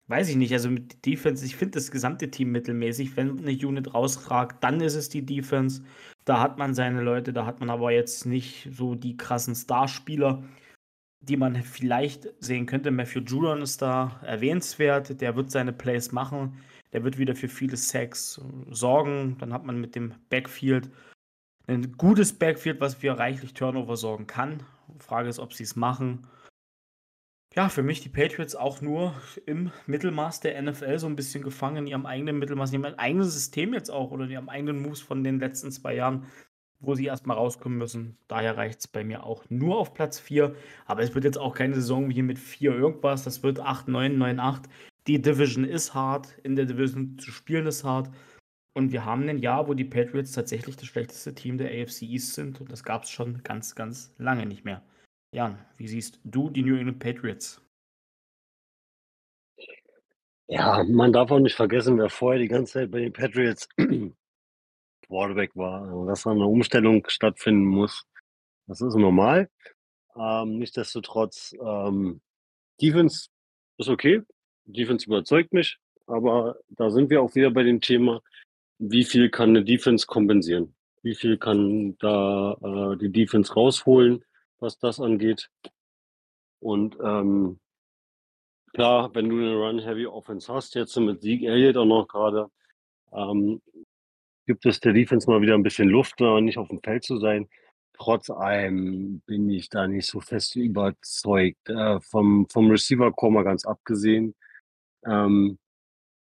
weiß 0.08 0.28
ich 0.30 0.36
nicht, 0.36 0.52
also 0.52 0.70
mit 0.70 1.06
Defense 1.06 1.44
ich 1.46 1.56
finde 1.56 1.72
das 1.78 1.90
gesamte 1.90 2.30
Team 2.30 2.52
mittelmäßig. 2.52 3.16
Wenn 3.16 3.36
'ne 3.36 3.52
Unit 3.66 3.94
rausragt, 3.94 4.62
dann 4.64 4.80
ist 4.80 4.94
es 4.96 5.08
die 5.10 5.24
Defense. 5.26 5.82
Da 6.26 6.40
hat 6.40 6.58
man 6.58 6.74
seine 6.74 7.02
Leute, 7.02 7.32
da 7.32 7.46
hat 7.46 7.60
man 7.60 7.70
aber 7.70 7.92
jetzt 7.92 8.26
nicht 8.26 8.68
so 8.72 8.94
die 8.96 9.16
krassen 9.16 9.54
Starspieler, 9.54 10.44
die 11.20 11.36
man 11.36 11.62
vielleicht 11.62 12.28
sehen 12.42 12.66
könnte. 12.66 12.90
Matthew 12.90 13.20
Judon 13.20 13.62
ist 13.62 13.82
da 13.82 14.20
erwähnenswert, 14.24 15.20
der 15.20 15.36
wird 15.36 15.50
seine 15.50 15.72
Plays 15.72 16.12
machen. 16.12 16.56
Der 16.92 17.04
wird 17.04 17.18
wieder 17.18 17.36
für 17.36 17.48
viele 17.48 17.76
Sacks 17.76 18.40
sorgen. 18.70 19.36
Dann 19.38 19.52
hat 19.52 19.64
man 19.64 19.80
mit 19.80 19.94
dem 19.94 20.14
Backfield 20.30 20.90
'nen 21.68 21.92
gutes 21.98 22.32
Backfield, 22.38 22.80
was 22.80 22.96
für 22.96 23.18
reichlich 23.18 23.54
Turnover 23.54 23.96
sorgen 23.96 24.26
kann. 24.26 24.64
Frage 24.98 25.28
ist, 25.28 25.38
ob 25.38 25.54
sie's 25.54 25.76
machen. 25.76 26.26
Ja, 27.54 27.68
für 27.68 27.82
mich 27.82 28.00
die 28.00 28.08
Patriots 28.08 28.54
auch 28.54 28.80
nur 28.80 29.14
im 29.46 29.72
Mittelmaß 29.86 30.40
der 30.40 30.56
NFL 30.62 30.98
so 31.00 31.08
'n 31.08 31.16
bisschen 31.16 31.42
gefangen 31.42 31.78
in 31.78 31.86
ihrem 31.88 32.06
eigenen 32.06 32.38
Mittelmaß, 32.38 32.72
in 32.72 32.84
ihrem 32.84 32.94
eigenen 32.94 33.28
System 33.28 33.74
jetzt 33.74 33.90
auch 33.90 34.12
oder 34.12 34.24
in 34.24 34.30
ihrem 34.30 34.48
eigenen 34.48 34.80
Moves 34.82 35.00
von 35.00 35.24
den 35.24 35.40
letzten 35.40 35.72
2 35.72 35.96
Jahren, 35.96 36.26
wo 36.80 36.94
sie 36.94 37.06
erst 37.06 37.26
mal 37.26 37.34
rauskommen 37.34 37.78
müssen. 37.78 38.16
Daher 38.28 38.56
reicht's 38.56 38.88
bei 38.88 39.04
mir 39.04 39.24
auch 39.24 39.44
nur 39.50 39.78
auf 39.78 39.94
Platz 39.94 40.18
4. 40.18 40.54
Aber 40.86 41.02
es 41.02 41.14
wird 41.14 41.24
jetzt 41.24 41.38
auch 41.38 41.54
keine 41.54 41.74
Saison 41.74 42.10
wie 42.10 42.22
mit 42.22 42.38
4 42.38 42.72
irgendwas. 42.72 43.24
Das 43.24 43.42
wird 43.42 43.60
8, 43.60 43.88
9, 43.88 44.16
9, 44.18 44.40
8. 44.40 44.68
Die 45.06 45.20
Division 45.20 45.64
ist 45.64 45.94
hart. 45.94 46.38
In 46.42 46.56
der 46.56 46.66
Division 46.66 47.18
zu 47.18 47.30
spielen 47.30 47.66
ist 47.66 47.84
hart. 47.84 48.10
Und 48.74 48.92
wir 48.92 49.04
haben 49.04 49.24
'nen 49.24 49.38
Jahr, 49.38 49.68
wo 49.68 49.74
die 49.74 49.84
Patriots 49.84 50.32
tatsächlich 50.32 50.76
das 50.76 50.86
schlechteste 50.86 51.34
Team 51.34 51.58
der 51.58 51.70
AFC 51.70 52.02
East 52.02 52.34
sind 52.34 52.60
und 52.60 52.70
das 52.70 52.84
gab's 52.84 53.10
schon 53.10 53.42
ganz, 53.42 53.74
ganz 53.74 54.14
lange 54.18 54.46
nicht 54.46 54.64
mehr. 54.64 54.82
Jan, 55.34 55.58
wie 55.76 55.88
siehst 55.88 56.20
du 56.24 56.50
die 56.50 56.62
New 56.62 56.76
England 56.76 56.98
Patriots? 57.00 57.60
Ja, 60.48 60.82
man 60.84 61.12
darf 61.12 61.30
auch 61.30 61.38
nicht 61.38 61.54
vergessen, 61.54 61.98
wer 61.98 62.10
vorher 62.10 62.40
die 62.40 62.48
ganze 62.48 62.72
Zeit 62.74 62.90
bei 62.90 63.00
den 63.00 63.12
Patriots 63.12 63.68
Quarterback 65.10 65.54
war. 65.56 65.82
Also, 65.82 66.06
dass 66.06 66.22
da 66.22 66.30
eine 66.30 66.46
Umstellung 66.46 67.04
stattfinden 67.08 67.66
muss, 67.66 68.06
das 68.66 68.80
ist 68.80 68.94
normal. 68.94 69.50
Ähm, 70.16 70.58
nichtsdestotrotz, 70.58 71.54
ähm, 71.60 72.20
Defense 72.80 73.28
ist 73.78 73.88
okay. 73.88 74.22
Defense 74.64 75.06
überzeugt 75.06 75.52
mich, 75.52 75.78
aber 76.06 76.56
da 76.68 76.90
sind 76.90 77.10
wir 77.10 77.20
auch 77.20 77.34
wieder 77.34 77.50
bei 77.50 77.64
dem 77.64 77.80
Thema, 77.80 78.22
wie 78.78 79.04
viel 79.04 79.28
kann 79.28 79.50
eine 79.50 79.64
Defense 79.64 80.06
kompensieren? 80.06 80.74
Wie 81.02 81.14
viel 81.14 81.36
kann 81.36 81.96
da 81.98 82.52
äh, 82.62 82.96
die 82.96 83.10
Defense 83.10 83.52
rausholen, 83.52 84.24
was 84.58 84.78
das 84.78 85.00
angeht? 85.00 85.50
Und 86.60 86.96
ähm, 87.02 87.58
klar, 88.72 89.14
wenn 89.14 89.28
du 89.28 89.36
eine 89.36 89.56
Run-Heavy-Offense 89.56 90.52
hast, 90.52 90.74
jetzt 90.74 90.96
mit 90.96 91.22
Sieg 91.22 91.42
Elliott 91.42 91.76
auch 91.76 91.86
noch 91.86 92.06
gerade, 92.06 92.50
ähm, 93.12 93.60
gibt 94.50 94.66
es 94.66 94.80
der 94.80 94.92
Defense 94.92 95.30
mal 95.30 95.40
wieder 95.40 95.54
ein 95.54 95.62
bisschen 95.62 95.88
Luft, 95.88 96.20
äh, 96.20 96.40
nicht 96.40 96.58
auf 96.58 96.66
dem 96.66 96.82
Feld 96.82 97.04
zu 97.04 97.18
sein. 97.18 97.48
Trotz 97.96 98.30
allem 98.30 99.20
bin 99.24 99.48
ich 99.48 99.68
da 99.68 99.86
nicht 99.86 100.06
so 100.06 100.18
fest 100.18 100.56
überzeugt. 100.56 101.68
Äh, 101.68 102.00
vom, 102.00 102.48
vom 102.48 102.68
Receiver-Core 102.68 103.32
mal 103.32 103.44
ganz 103.44 103.64
abgesehen. 103.64 104.34
Ähm, 105.06 105.56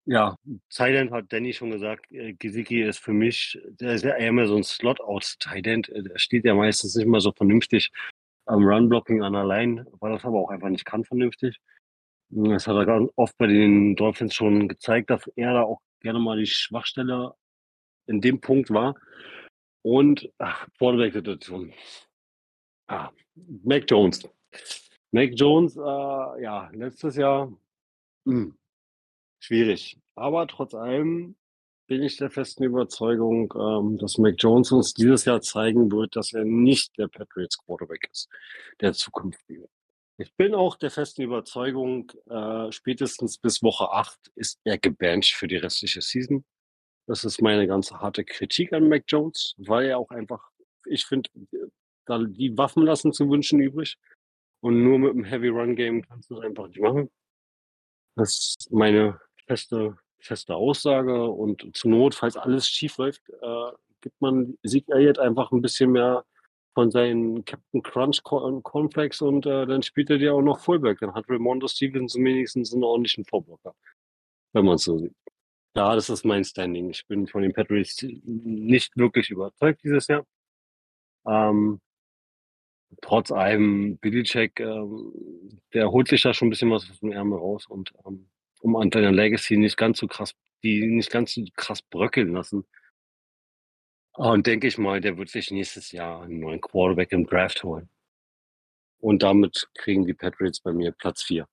ja, 0.06 0.36
Thailand 0.70 1.12
hat 1.12 1.32
Danny 1.32 1.54
schon 1.54 1.72
gesagt, 1.72 2.12
äh, 2.12 2.34
Gesicki 2.34 2.84
ist 2.84 3.00
für 3.00 3.14
mich, 3.14 3.58
der 3.80 3.94
ist 3.94 4.04
ja 4.04 4.18
eher 4.18 4.46
so 4.46 4.58
ein 4.58 4.64
Slot-Out-Thailand. 4.64 5.88
Äh, 5.88 6.04
der 6.04 6.18
steht 6.18 6.44
ja 6.44 6.54
meistens 6.54 6.96
nicht 6.96 7.08
mal 7.08 7.22
so 7.22 7.32
vernünftig 7.32 7.92
am 8.46 8.66
Run-Blocking 8.66 9.24
an 9.24 9.36
allein, 9.36 9.86
weil 10.02 10.12
das 10.12 10.26
aber 10.26 10.40
auch 10.40 10.50
einfach 10.50 10.70
nicht 10.70 10.84
kann 10.84 11.06
vernünftig. 11.06 11.62
Das 12.30 12.68
hat 12.68 12.76
er 12.76 12.86
ganz 12.86 13.10
oft 13.16 13.38
bei 13.38 13.48
den 13.48 13.96
Dolphins 13.96 14.36
schon 14.36 14.68
gezeigt, 14.68 15.12
dass 15.12 15.22
er 15.38 15.54
da 15.54 15.62
auch 15.64 15.80
gerne 16.02 16.20
mal 16.20 16.38
die 16.38 16.46
Schwachstelle 16.46 17.34
in 18.08 18.22
dem 18.22 18.42
Punkt 18.42 18.70
war. 18.72 18.96
Und 19.84 20.30
ach, 20.38 20.68
Quarterback-Situation. 20.78 21.74
Ah, 22.88 23.12
Mac 23.64 23.86
Jones. 23.90 24.28
Mac 25.12 25.32
Jones, 25.34 25.78
äh, 25.78 26.42
ja, 26.42 26.70
letztes 26.74 27.16
Jahr 27.16 27.48
mh, 28.26 28.34
hm, 28.34 28.58
schwierig. 29.40 29.98
Aber 30.16 30.48
trotz 30.48 30.74
allem 30.74 31.36
bin 31.88 32.04
ich 32.04 32.18
der 32.18 32.30
festen 32.30 32.64
Überzeugung, 32.64 33.54
ähm, 33.58 33.98
dass 33.98 34.18
Mac 34.18 34.36
Jones 34.38 34.72
uns 34.72 34.94
dieses 34.94 35.26
Jahr 35.26 35.42
zeigen 35.42 35.92
wird, 35.92 36.16
dass 36.16 36.34
er 36.34 36.44
nicht 36.44 36.98
der 36.98 37.08
Patriots 37.08 37.58
Quarterback 37.58 38.10
ist, 38.12 38.30
der 38.82 38.94
zukünftige. 38.94 39.70
Ich 40.18 40.36
bin 40.36 40.56
auch 40.56 40.76
der 40.76 40.92
festen 40.92 41.22
Überzeugung, 41.22 42.12
äh, 42.30 42.72
spätestens 42.72 43.38
bis 43.38 43.62
Woche 43.62 43.92
8 43.92 44.32
ist 44.36 44.60
er 44.64 44.78
gebancht 44.78 45.34
für 45.34 45.48
die 45.48 45.58
restliche 45.58 46.02
Season. 46.02 46.44
Das 47.08 47.24
ist 47.24 47.42
meine 47.42 47.68
ganz 47.68 47.92
harte 47.92 48.26
Kritik 48.26 48.74
an 48.74 48.90
Mac 48.90 49.06
Jones, 49.08 49.56
weil 49.58 49.88
er 49.88 49.98
auch 49.98 50.10
einfach, 50.12 50.52
ich 50.86 51.06
finde, 51.06 51.30
da 52.06 52.20
die 52.20 52.58
Waffen 52.58 52.84
lassen 52.84 53.14
zu 53.14 53.30
wünschen 53.30 53.60
übrig. 53.60 53.98
Und 54.60 54.84
nur 54.84 55.00
mit 55.00 55.12
einem 55.12 55.24
Heavy 55.24 55.48
Run 55.48 55.76
Game 55.76 56.02
kannst 56.02 56.30
du 56.30 56.38
es 56.38 56.44
einfach 56.44 56.68
nicht 56.68 56.82
machen. 56.82 57.10
Das 58.16 58.32
ist 58.60 58.72
meine 58.72 59.20
feste, 59.46 59.98
feste 60.20 60.56
Aussage. 60.56 61.26
Und 61.30 61.76
zur 61.76 61.92
Not, 61.92 62.16
falls 62.16 62.36
alles 62.36 62.68
schief 62.68 62.98
läuft, 62.98 63.30
äh, 63.30 63.72
gibt 64.02 64.20
man 64.20 64.58
Sieg 64.64 64.90
Elliott 64.90 65.20
einfach 65.20 65.52
ein 65.52 65.62
bisschen 65.62 65.92
mehr 65.92 66.26
von 66.74 66.92
seinen 66.92 67.46
Captain 67.46 67.82
Crunch 67.82 68.22
Cornflakes 68.24 69.22
und 69.22 69.46
äh, 69.46 69.66
dann 69.66 69.82
spielt 69.82 70.10
er 70.10 70.18
dir 70.18 70.34
auch 70.34 70.42
noch 70.42 70.60
Fullback. 70.60 71.00
Dann 71.00 71.14
hat 71.14 71.26
Ramondo 71.30 71.68
Stevenson 71.68 72.24
wenigstens 72.24 72.74
einen 72.74 72.84
ordentlichen 72.84 73.26
Vorblocker. 73.26 73.74
Wenn 74.54 74.66
man 74.66 74.76
es 74.76 74.84
so 74.84 74.98
sieht. 74.98 75.16
Ja, 75.76 75.96
das 75.96 76.10
ist 76.10 76.26
mein 76.26 76.44
Standing. 76.44 76.90
Ich 76.90 77.06
bin 77.08 77.28
von 77.28 77.44
den 77.44 77.54
Patriots 77.54 78.04
nicht 78.24 78.98
wirklich 78.98 79.30
überzeugt 79.30 79.84
dieses 79.84 80.08
Jahr. 80.08 80.26
Ähm, 81.28 81.82
trotz 83.02 83.32
allem 83.32 83.98
Billycheck, 83.98 84.60
ähm, 84.60 85.60
der 85.74 85.92
holt 85.92 86.08
sich 86.08 86.22
da 86.22 86.34
schon 86.34 86.48
ein 86.48 86.52
bisschen 86.52 86.72
was 86.72 86.90
aus 86.90 87.00
dem 87.00 87.12
Ärmel 87.12 87.38
raus 87.38 87.68
und 87.68 87.94
ähm, 88.06 88.30
um 88.62 88.76
an 88.76 88.90
deiner 88.90 89.12
Legacy 89.12 89.58
nicht 89.58 89.78
ganz 89.78 90.00
so 90.00 90.08
krass, 90.08 90.34
die 90.64 90.88
nicht 90.88 91.12
ganz 91.12 91.34
so 91.34 91.44
krass 91.56 91.82
bröckeln 91.84 92.34
lassen, 92.34 92.66
und 94.18 94.48
denke 94.48 94.66
ich 94.66 94.80
mal, 94.80 95.00
der 95.00 95.16
wird 95.20 95.30
sich 95.30 95.52
nächstes 95.52 95.92
Jahr 95.92 96.24
einen 96.24 96.40
neuen 96.40 96.60
Quarterback 96.60 97.12
im 97.12 97.28
Draft 97.28 97.64
holen. 97.64 97.88
Und 99.00 99.22
damit 99.22 99.70
kriegen 99.76 100.08
die 100.08 100.16
Patriots 100.16 100.60
bei 100.60 100.74
mir 100.74 100.92
Platz 100.92 101.22
4. 101.22 101.48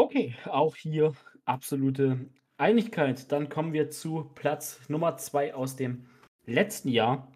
Okay, 0.00 0.36
auch 0.44 0.76
hier 0.76 1.12
absolute 1.44 2.20
Einigkeit. 2.56 3.32
Dann 3.32 3.48
kommen 3.48 3.72
wir 3.72 3.90
zu 3.90 4.30
Platz 4.36 4.78
Nummer 4.88 5.16
2 5.16 5.54
aus 5.54 5.74
dem 5.74 6.06
letzten 6.46 6.90
Jahr. 6.90 7.26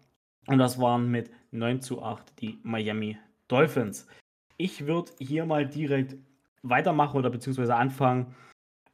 Und 0.47 0.59
das 0.59 0.79
waren 0.79 1.11
mit 1.11 1.29
9 1.51 1.81
zu 1.81 2.01
8 2.01 2.39
die 2.39 2.59
Miami 2.63 3.17
Dolphins. 3.49 4.07
Ich 4.55 4.87
würde 4.87 5.11
hier 5.19 5.45
mal 5.45 5.67
direkt 5.67 6.15
weitermachen 6.61 7.17
oder 7.17 7.29
beziehungsweise 7.29 7.75
anfangen. 7.75 8.33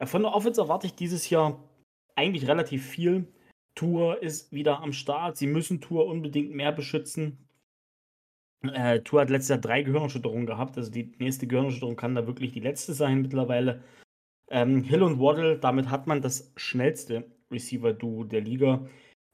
Von 0.02 0.22
der 0.22 0.34
Offense 0.34 0.60
erwarte 0.60 0.88
ich 0.88 0.96
dieses 0.96 1.30
Jahr 1.30 1.62
eigentlich 2.16 2.48
relativ 2.48 2.84
viel. 2.84 3.32
Tour 3.76 4.20
ist 4.20 4.50
wieder 4.50 4.80
am 4.80 4.92
Start. 4.92 5.36
Sie 5.36 5.46
müssen 5.46 5.80
Tour 5.80 6.06
unbedingt 6.06 6.52
mehr 6.52 6.72
beschützen. 6.72 7.38
Äh, 8.62 9.00
Tour 9.00 9.22
hat 9.22 9.30
letztes 9.30 9.48
Jahr 9.48 9.58
drei 9.58 9.82
Gehirnerschütterungen 9.82 10.46
gehabt. 10.46 10.76
Also 10.76 10.90
die 10.90 11.12
nächste 11.18 11.46
Gehirnerschütterung 11.46 11.96
kann 11.96 12.14
da 12.14 12.26
wirklich 12.26 12.52
die 12.52 12.60
letzte 12.60 12.92
sein 12.92 13.22
mittlerweile. 13.22 13.82
Ähm, 14.50 14.82
Hill 14.82 15.02
und 15.02 15.20
Waddle, 15.20 15.58
damit 15.58 15.90
hat 15.90 16.06
man 16.06 16.20
das 16.22 16.52
schnellste 16.56 17.24
Receiver-Duo 17.50 18.24
der 18.24 18.40
Liga. 18.40 18.86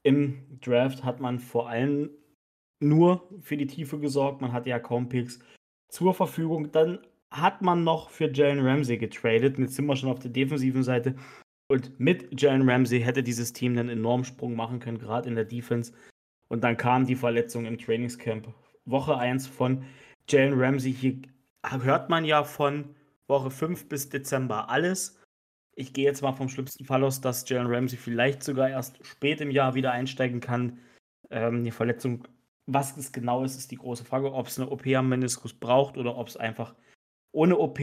Im 0.03 0.59
Draft 0.61 1.03
hat 1.03 1.19
man 1.19 1.39
vor 1.39 1.69
allem 1.69 2.09
nur 2.79 3.27
für 3.41 3.57
die 3.57 3.67
Tiefe 3.67 3.99
gesorgt. 3.99 4.41
Man 4.41 4.53
hatte 4.53 4.69
ja 4.69 4.79
kaum 4.79 5.09
Picks 5.09 5.39
zur 5.89 6.13
Verfügung. 6.13 6.71
Dann 6.71 6.99
hat 7.31 7.61
man 7.61 7.83
noch 7.83 8.09
für 8.09 8.31
Jalen 8.31 8.65
Ramsey 8.65 8.97
getradet. 8.97 9.57
jetzt 9.59 9.75
sind 9.75 9.85
wir 9.85 9.95
schon 9.95 10.09
auf 10.09 10.19
der 10.19 10.31
defensiven 10.31 10.83
Seite. 10.83 11.15
Und 11.69 11.99
mit 11.99 12.39
Jalen 12.39 12.69
Ramsey 12.69 13.01
hätte 13.01 13.23
dieses 13.23 13.51
Team 13.51 13.77
einen 13.77 13.89
enormen 13.89 14.23
Sprung 14.23 14.55
machen 14.55 14.79
können, 14.79 14.99
gerade 14.99 15.27
in 15.27 15.35
der 15.35 15.43
Defense. 15.43 15.91
Und 16.47 16.63
dann 16.63 16.77
kam 16.77 17.05
die 17.05 17.15
Verletzung 17.15 17.65
im 17.65 17.77
Trainingscamp. 17.77 18.53
Woche 18.87 19.17
1 19.17 19.47
von 19.47 19.83
Jalen 20.29 20.59
Ramsey. 20.59 20.93
Hier 20.93 21.21
hört 21.63 22.09
man 22.09 22.25
ja 22.25 22.43
von 22.43 22.95
Woche 23.27 23.51
5 23.51 23.89
bis 23.89 24.09
Dezember 24.09 24.69
alles. 24.69 25.19
Ich 25.75 25.93
gehe 25.93 26.05
jetzt 26.05 26.21
mal 26.21 26.33
vom 26.33 26.49
schlimmsten 26.49 26.85
Fall 26.85 27.03
aus, 27.03 27.21
dass 27.21 27.47
Jalen 27.47 27.67
Ramsey 27.67 27.97
vielleicht 27.97 28.41
sogar 28.41 28.69
erst 28.69 29.05
spät 29.05 29.41
im 29.41 29.51
Jahr 29.51 29.75
wieder 29.75 29.91
einsteigen 29.91 30.39
kann. 30.39 30.79
Ähm, 31.29 31.63
die 31.63 31.71
Verletzung, 31.71 32.27
was 32.65 32.97
es 32.97 33.11
genau 33.11 33.43
ist, 33.43 33.57
ist 33.57 33.71
die 33.71 33.77
große 33.77 34.05
Frage, 34.05 34.33
ob 34.33 34.47
es 34.47 34.59
eine 34.59 34.69
OP 34.69 34.87
am 34.87 35.09
Meniskus 35.09 35.53
braucht 35.53 35.97
oder 35.97 36.17
ob 36.17 36.27
es 36.27 36.37
einfach 36.37 36.73
ohne 37.31 37.57
OP 37.57 37.79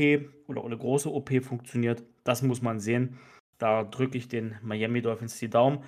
oder 0.48 0.64
ohne 0.64 0.76
große 0.76 1.12
OP 1.12 1.30
funktioniert. 1.42 2.02
Das 2.24 2.42
muss 2.42 2.62
man 2.62 2.80
sehen. 2.80 3.18
Da 3.58 3.84
drücke 3.84 4.18
ich 4.18 4.28
den 4.28 4.56
Miami 4.62 5.00
Dolphins 5.00 5.38
die 5.38 5.48
Daumen. 5.48 5.84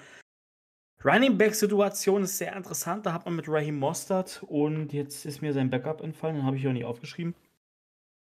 Running 1.04 1.38
Back 1.38 1.54
Situation 1.54 2.22
ist 2.22 2.38
sehr 2.38 2.54
interessant. 2.56 3.06
Da 3.06 3.12
hat 3.12 3.24
man 3.24 3.36
mit 3.36 3.48
Raheem 3.48 3.78
Mostert 3.78 4.42
und 4.46 4.92
jetzt 4.92 5.24
ist 5.26 5.42
mir 5.42 5.52
sein 5.52 5.70
Backup 5.70 6.00
entfallen, 6.00 6.36
den 6.36 6.46
habe 6.46 6.56
ich 6.56 6.66
auch 6.66 6.72
nicht 6.72 6.84
aufgeschrieben. 6.84 7.34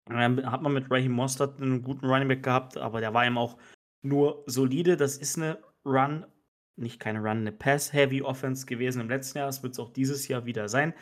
Ähm, 0.10 0.52
hat 0.52 0.62
man 0.62 0.74
mit 0.74 0.92
Raheem 0.92 1.12
Mostert 1.12 1.62
einen 1.62 1.82
guten 1.82 2.06
Running 2.06 2.28
Back 2.28 2.44
gehabt, 2.44 2.78
aber 2.78 3.00
der 3.00 3.14
war 3.14 3.26
ihm 3.26 3.38
auch 3.38 3.58
nur 4.02 4.44
solide. 4.48 4.98
Das 4.98 5.18
ist 5.18 5.38
eine 5.38 5.60
Run, 5.86 6.26
nicht 6.76 7.00
keine 7.00 7.20
Run, 7.20 7.40
eine 7.40 7.52
Pass-Heavy 7.52 8.22
Offense 8.22 8.66
gewesen 8.66 9.02
im 9.02 9.10
letzten 9.10 9.38
Jahr. 9.38 9.48
Das 9.48 9.64
wird 9.64 9.74
es 9.74 9.80
auch 9.80 9.94
dieses 9.94 10.28
Jahr 10.28 10.46
wieder 10.46 10.68
sein. 10.68 10.94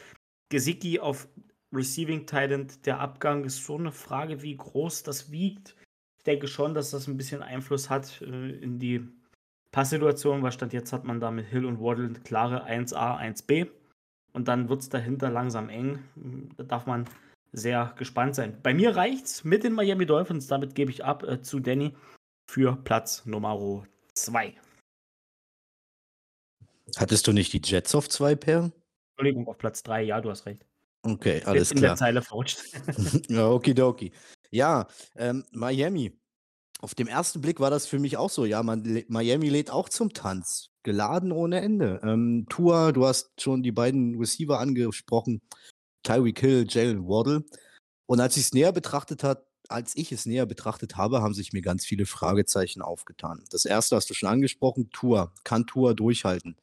Gesicki 0.49 0.99
auf 0.99 1.27
Receiving 1.73 2.27
Talent, 2.27 2.85
der 2.85 2.99
Abgang 2.99 3.45
ist 3.45 3.63
so 3.63 3.77
eine 3.77 3.91
Frage, 3.91 4.41
wie 4.41 4.57
groß 4.57 5.03
das 5.03 5.31
wiegt 5.31 5.75
ich 6.21 6.23
denke 6.25 6.47
schon, 6.47 6.75
dass 6.75 6.91
das 6.91 7.07
ein 7.07 7.17
bisschen 7.17 7.41
Einfluss 7.41 7.89
hat 7.89 8.21
äh, 8.21 8.51
in 8.51 8.77
die 8.77 9.07
Passsituation, 9.71 10.43
weil 10.43 10.51
Stand 10.51 10.73
jetzt 10.73 10.91
hat 10.91 11.05
man 11.05 11.19
da 11.19 11.31
mit 11.31 11.47
Hill 11.47 11.65
und 11.65 11.79
Waddle 11.79 12.07
eine 12.07 12.19
klare 12.19 12.65
1a, 12.67 13.19
1b 13.19 13.69
und 14.33 14.47
dann 14.47 14.69
wird 14.69 14.81
es 14.81 14.89
dahinter 14.89 15.29
langsam 15.29 15.69
eng. 15.69 15.99
Da 16.57 16.63
darf 16.63 16.85
man 16.85 17.05
sehr 17.53 17.93
gespannt 17.97 18.35
sein. 18.35 18.57
Bei 18.61 18.73
mir 18.73 18.95
reicht 18.95 19.25
es 19.25 19.43
mit 19.43 19.63
den 19.63 19.73
Miami 19.73 20.05
Dolphins, 20.05 20.47
damit 20.47 20.75
gebe 20.75 20.91
ich 20.91 21.03
ab 21.03 21.23
äh, 21.23 21.41
zu 21.41 21.59
Danny 21.59 21.93
für 22.49 22.75
Platz 22.75 23.25
Nummer 23.25 23.85
2. 24.13 24.55
Hattest 26.97 27.27
du 27.27 27.31
nicht 27.31 27.53
die 27.53 27.61
Jets 27.63 27.95
auf 27.95 28.09
2, 28.09 28.35
Per? 28.35 28.71
Entschuldigung, 29.11 29.47
auf 29.47 29.57
Platz 29.57 29.83
3, 29.83 30.03
ja, 30.03 30.19
du 30.19 30.29
hast 30.29 30.45
recht. 30.45 30.65
Okay, 31.03 31.41
alles 31.45 31.71
in 31.71 31.77
klar. 31.77 31.91
In 31.91 31.95
der 31.95 31.97
Zeile 31.97 32.21
verrutscht. 32.21 32.59
ja, 33.29 33.49
okidoki. 33.49 34.11
Ja, 34.49 34.87
ähm, 35.15 35.43
Miami. 35.51 36.11
Auf 36.81 36.95
dem 36.95 37.07
ersten 37.07 37.41
Blick 37.41 37.59
war 37.59 37.69
das 37.69 37.85
für 37.85 37.99
mich 37.99 38.17
auch 38.17 38.29
so. 38.29 38.45
Ja, 38.45 38.63
man, 38.63 39.03
Miami 39.07 39.49
lädt 39.49 39.69
auch 39.69 39.87
zum 39.87 40.13
Tanz. 40.13 40.69
Geladen 40.83 41.31
ohne 41.31 41.61
Ende. 41.61 42.01
Ähm, 42.03 42.47
Tua, 42.49 42.91
du 42.91 43.05
hast 43.05 43.39
schon 43.39 43.61
die 43.61 43.71
beiden 43.71 44.17
Receiver 44.17 44.59
angesprochen. 44.59 45.41
Tyreek 46.03 46.39
Hill, 46.39 46.65
Jalen 46.67 47.07
Waddle. 47.07 47.45
Und 48.07 48.19
als 48.19 48.35
ich 48.35 48.45
es 48.45 48.53
näher 48.53 48.71
betrachtet 48.71 49.23
hat, 49.23 49.45
als 49.69 49.95
ich 49.95 50.11
es 50.11 50.25
näher 50.25 50.47
betrachtet 50.47 50.97
habe, 50.97 51.21
haben 51.21 51.35
sich 51.35 51.53
mir 51.53 51.61
ganz 51.61 51.85
viele 51.85 52.05
Fragezeichen 52.05 52.81
aufgetan. 52.81 53.43
Das 53.51 53.65
erste 53.65 53.95
hast 53.95 54.09
du 54.09 54.13
schon 54.13 54.29
angesprochen, 54.29 54.89
Tour. 54.91 55.31
Kann 55.43 55.67
Tour 55.67 55.93
durchhalten? 55.93 56.57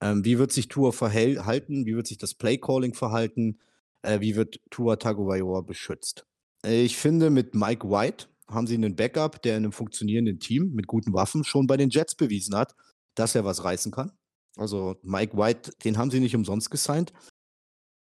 Ähm, 0.00 0.24
wie 0.24 0.38
wird 0.38 0.52
sich 0.52 0.68
Tour 0.68 0.92
verhalten? 0.92 1.86
Wie 1.86 1.94
wird 1.94 2.06
sich 2.06 2.18
das 2.18 2.34
Playcalling 2.34 2.94
verhalten? 2.94 3.60
Äh, 4.02 4.20
wie 4.20 4.36
wird 4.36 4.58
Tour 4.70 4.98
Tagovailoa 4.98 5.60
beschützt? 5.60 6.26
Äh, 6.64 6.82
ich 6.82 6.96
finde, 6.96 7.30
mit 7.30 7.54
Mike 7.54 7.88
White 7.88 8.26
haben 8.50 8.66
sie 8.66 8.74
einen 8.74 8.96
Backup, 8.96 9.42
der 9.42 9.56
in 9.56 9.64
einem 9.64 9.72
funktionierenden 9.72 10.40
Team 10.40 10.72
mit 10.72 10.86
guten 10.86 11.12
Waffen 11.12 11.44
schon 11.44 11.66
bei 11.66 11.76
den 11.76 11.90
Jets 11.90 12.14
bewiesen 12.14 12.54
hat, 12.54 12.74
dass 13.14 13.34
er 13.34 13.44
was 13.44 13.64
reißen 13.64 13.92
kann. 13.92 14.12
Also 14.56 14.96
Mike 15.02 15.36
White, 15.36 15.72
den 15.84 15.98
haben 15.98 16.10
sie 16.10 16.20
nicht 16.20 16.34
umsonst 16.34 16.70
gesigned. 16.70 17.12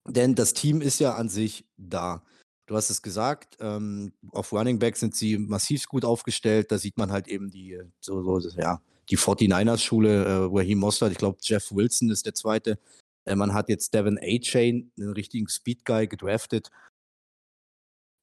Denn 0.07 0.35
das 0.35 0.53
Team 0.53 0.81
ist 0.81 0.99
ja 0.99 1.15
an 1.15 1.29
sich 1.29 1.65
da. 1.77 2.23
Du 2.65 2.75
hast 2.75 2.89
es 2.89 3.01
gesagt, 3.01 3.57
ähm, 3.59 4.13
auf 4.31 4.51
Running 4.51 4.79
Back 4.79 4.97
sind 4.97 5.15
sie 5.15 5.37
massiv 5.37 5.87
gut 5.87 6.05
aufgestellt. 6.05 6.71
Da 6.71 6.77
sieht 6.77 6.97
man 6.97 7.11
halt 7.11 7.27
eben 7.27 7.49
die, 7.49 7.79
so, 7.99 8.39
so 8.39 8.49
ja, 8.59 8.81
die 9.09 9.17
49ers-Schule, 9.17 10.25
äh, 10.25 10.47
Raheem 10.51 10.79
Mostert, 10.79 11.11
ich 11.11 11.17
glaube, 11.17 11.37
Jeff 11.41 11.71
Wilson 11.71 12.09
ist 12.09 12.25
der 12.25 12.33
zweite. 12.33 12.77
Äh, 13.25 13.35
man 13.35 13.53
hat 13.53 13.69
jetzt 13.69 13.93
Devin 13.93 14.19
A-Chain, 14.21 14.91
einen 14.97 15.13
richtigen 15.13 15.47
Speed-Guy, 15.47 16.07
gedraftet. 16.07 16.69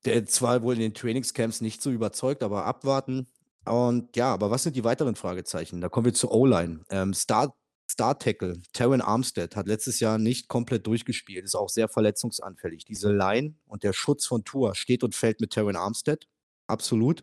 Der 0.04 0.26
zwar 0.26 0.62
wohl 0.62 0.74
in 0.74 0.80
den 0.80 0.94
Trainingscamps 0.94 1.60
nicht 1.60 1.82
so 1.82 1.90
überzeugt, 1.90 2.42
aber 2.42 2.64
abwarten. 2.64 3.26
Und 3.64 4.14
ja, 4.16 4.32
aber 4.32 4.50
was 4.50 4.62
sind 4.62 4.76
die 4.76 4.84
weiteren 4.84 5.16
Fragezeichen? 5.16 5.80
Da 5.80 5.88
kommen 5.88 6.06
wir 6.06 6.14
zur 6.14 6.32
O-Line. 6.32 6.84
Ähm, 6.90 7.14
Star 7.14 7.54
Star 7.90 8.18
Tackle, 8.18 8.60
Terran 8.72 9.02
Armstead, 9.02 9.56
hat 9.56 9.68
letztes 9.68 10.00
Jahr 10.00 10.18
nicht 10.18 10.48
komplett 10.48 10.86
durchgespielt, 10.86 11.44
ist 11.44 11.54
auch 11.54 11.68
sehr 11.68 11.88
verletzungsanfällig. 11.88 12.84
Diese 12.86 13.12
Line 13.12 13.56
und 13.66 13.82
der 13.82 13.92
Schutz 13.92 14.26
von 14.26 14.44
Tour 14.44 14.74
steht 14.74 15.04
und 15.04 15.14
fällt 15.14 15.40
mit 15.40 15.50
Terran 15.50 15.76
Armstead. 15.76 16.26
Absolut. 16.66 17.22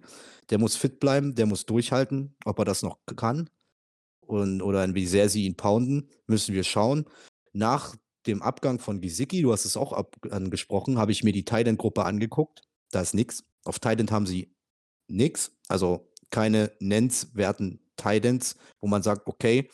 Der 0.51 0.59
muss 0.59 0.75
fit 0.75 0.99
bleiben, 0.99 1.33
der 1.33 1.47
muss 1.47 1.65
durchhalten, 1.65 2.35
ob 2.45 2.59
er 2.59 2.65
das 2.65 2.83
noch 2.83 2.99
kann 3.15 3.49
und, 4.31 4.61
oder 4.61 4.93
wie 4.95 5.05
sehr 5.05 5.29
sie 5.29 5.45
ihn 5.45 5.55
pounden, 5.55 6.09
müssen 6.27 6.55
wir 6.55 6.63
schauen. 6.63 7.05
Nach 7.53 7.95
dem 8.27 8.41
Abgang 8.41 8.79
von 8.79 9.01
Gisicki, 9.01 9.41
du 9.41 9.51
hast 9.51 9.65
es 9.65 9.75
auch 9.75 10.05
angesprochen, 10.29 10.97
habe 10.97 11.11
ich 11.11 11.23
mir 11.23 11.33
die 11.33 11.45
Titan-Gruppe 11.45 12.05
angeguckt. 12.05 12.61
Da 12.91 13.01
ist 13.01 13.13
nichts. 13.13 13.43
Auf 13.63 13.79
Titan 13.79 14.09
haben 14.11 14.25
sie 14.25 14.55
nichts, 15.07 15.51
also 15.67 16.11
keine 16.29 16.71
nennenswerten 16.79 17.79
Titans, 17.97 18.55
wo 18.79 18.87
man 18.87 19.03
sagt, 19.03 19.27
okay, 19.27 19.69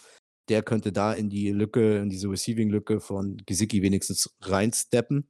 der 0.49 0.63
könnte 0.63 0.91
da 0.91 1.13
in 1.13 1.29
die 1.29 1.51
Lücke, 1.51 1.97
in 1.97 2.09
diese 2.09 2.29
Receiving-Lücke 2.29 2.99
von 2.99 3.37
Gesicki 3.45 3.81
wenigstens 3.81 4.35
reinsteppen. 4.41 5.29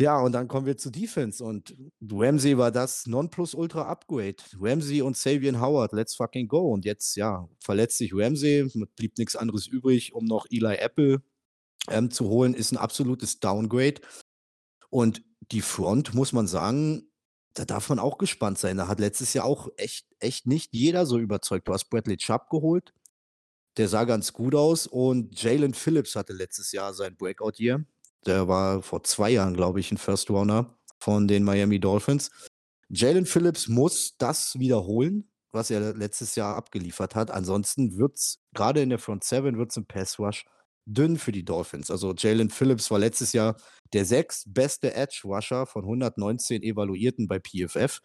Ja, 0.00 0.20
und 0.20 0.30
dann 0.30 0.46
kommen 0.46 0.66
wir 0.66 0.76
zu 0.76 0.90
Defense 0.90 1.42
und 1.42 1.74
Ramsey 2.08 2.56
war 2.56 2.70
das 2.70 3.06
Nonplusultra-Upgrade. 3.06 4.36
Ramsey 4.60 5.02
und 5.02 5.16
Savian 5.16 5.60
Howard, 5.60 5.92
let's 5.92 6.14
fucking 6.14 6.46
go. 6.46 6.72
Und 6.72 6.84
jetzt, 6.84 7.16
ja, 7.16 7.48
verletzt 7.58 7.98
sich 7.98 8.12
Ramsey, 8.14 8.70
blieb 8.94 9.18
nichts 9.18 9.34
anderes 9.34 9.66
übrig, 9.66 10.14
um 10.14 10.24
noch 10.24 10.46
Eli 10.50 10.76
Apple 10.76 11.20
ähm, 11.90 12.12
zu 12.12 12.28
holen, 12.28 12.54
ist 12.54 12.70
ein 12.70 12.78
absolutes 12.78 13.40
Downgrade. 13.40 14.00
Und 14.88 15.24
die 15.52 15.62
Front, 15.62 16.14
muss 16.14 16.32
man 16.32 16.46
sagen, 16.46 17.10
da 17.54 17.64
darf 17.64 17.88
man 17.88 17.98
auch 17.98 18.18
gespannt 18.18 18.58
sein. 18.58 18.76
Da 18.76 18.88
hat 18.88 19.00
letztes 19.00 19.34
Jahr 19.34 19.44
auch 19.44 19.68
echt, 19.76 20.06
echt 20.20 20.46
nicht 20.46 20.72
jeder 20.72 21.06
so 21.06 21.18
überzeugt. 21.18 21.66
Du 21.68 21.72
hast 21.72 21.90
Bradley 21.90 22.16
Chubb 22.16 22.50
geholt, 22.50 22.92
der 23.76 23.88
sah 23.88 24.04
ganz 24.04 24.32
gut 24.32 24.54
aus. 24.54 24.86
Und 24.86 25.40
Jalen 25.42 25.74
Phillips 25.74 26.14
hatte 26.14 26.32
letztes 26.32 26.72
Jahr 26.72 26.92
sein 26.94 27.16
Breakout-Year. 27.16 27.84
Der 28.26 28.48
war 28.48 28.82
vor 28.82 29.02
zwei 29.04 29.30
Jahren, 29.30 29.54
glaube 29.54 29.80
ich, 29.80 29.90
ein 29.90 29.98
First 29.98 30.30
Runner 30.30 30.76
von 30.98 31.28
den 31.28 31.44
Miami 31.44 31.80
Dolphins. 31.80 32.30
Jalen 32.88 33.26
Phillips 33.26 33.68
muss 33.68 34.16
das 34.18 34.58
wiederholen, 34.58 35.30
was 35.52 35.70
er 35.70 35.94
letztes 35.94 36.34
Jahr 36.34 36.56
abgeliefert 36.56 37.14
hat. 37.14 37.30
Ansonsten 37.30 37.96
wird 37.96 38.16
es, 38.16 38.40
gerade 38.54 38.82
in 38.82 38.90
der 38.90 38.98
Front 38.98 39.24
Seven, 39.24 39.58
wird 39.58 39.70
es 39.70 39.76
im 39.76 39.86
Pass 39.86 40.18
Rush 40.18 40.44
dünn 40.88 41.18
für 41.18 41.32
die 41.32 41.44
Dolphins. 41.44 41.90
Also 41.90 42.14
Jalen 42.14 42.50
Phillips 42.50 42.90
war 42.90 42.98
letztes 42.98 43.32
Jahr 43.32 43.56
der 43.92 44.04
sechstbeste 44.04 44.94
Edge 44.94 45.20
Rusher 45.24 45.66
von 45.66 45.84
119 45.84 46.62
Evaluierten 46.62 47.28
bei 47.28 47.38
PFF. 47.38 48.00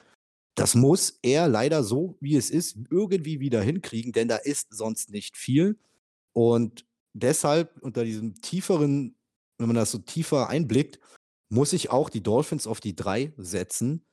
Das 0.56 0.76
muss 0.76 1.18
er 1.24 1.48
leider 1.48 1.84
so, 1.84 2.18
wie 2.20 2.36
es 2.36 2.50
ist, 2.50 2.78
irgendwie 2.92 3.40
wieder 3.40 3.62
hinkriegen, 3.62 4.12
denn 4.12 4.28
da 4.28 4.36
ist 4.36 4.74
sonst 4.76 5.10
nicht 5.10 5.38
viel. 5.38 5.80
Und 6.34 6.86
deshalb 7.14 7.78
unter 7.82 8.04
diesem 8.04 8.36
tieferen, 8.36 9.16
wenn 9.58 9.68
man 9.68 9.76
das 9.76 9.92
so 9.92 10.00
tiefer 10.00 10.50
einblickt, 10.50 11.00
muss 11.50 11.74
ich 11.74 11.90
auch 11.90 12.10
die 12.10 12.22
Dolphins 12.22 12.68
auf 12.68 12.82
die 12.82 12.96
drei 12.96 13.34
setzen. 13.38 14.06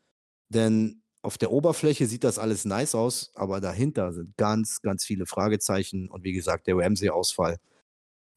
Denn 0.48 1.02
auf 1.22 1.36
der 1.36 1.52
Oberfläche 1.52 2.06
sieht 2.06 2.24
das 2.24 2.38
alles 2.38 2.64
nice 2.64 2.94
aus, 2.94 3.32
aber 3.34 3.60
dahinter 3.60 4.12
sind 4.12 4.36
ganz, 4.36 4.80
ganz 4.80 5.04
viele 5.04 5.26
Fragezeichen. 5.26 6.08
Und 6.08 6.24
wie 6.24 6.32
gesagt, 6.32 6.66
der 6.66 6.76
Ramsey-Ausfall 6.76 7.58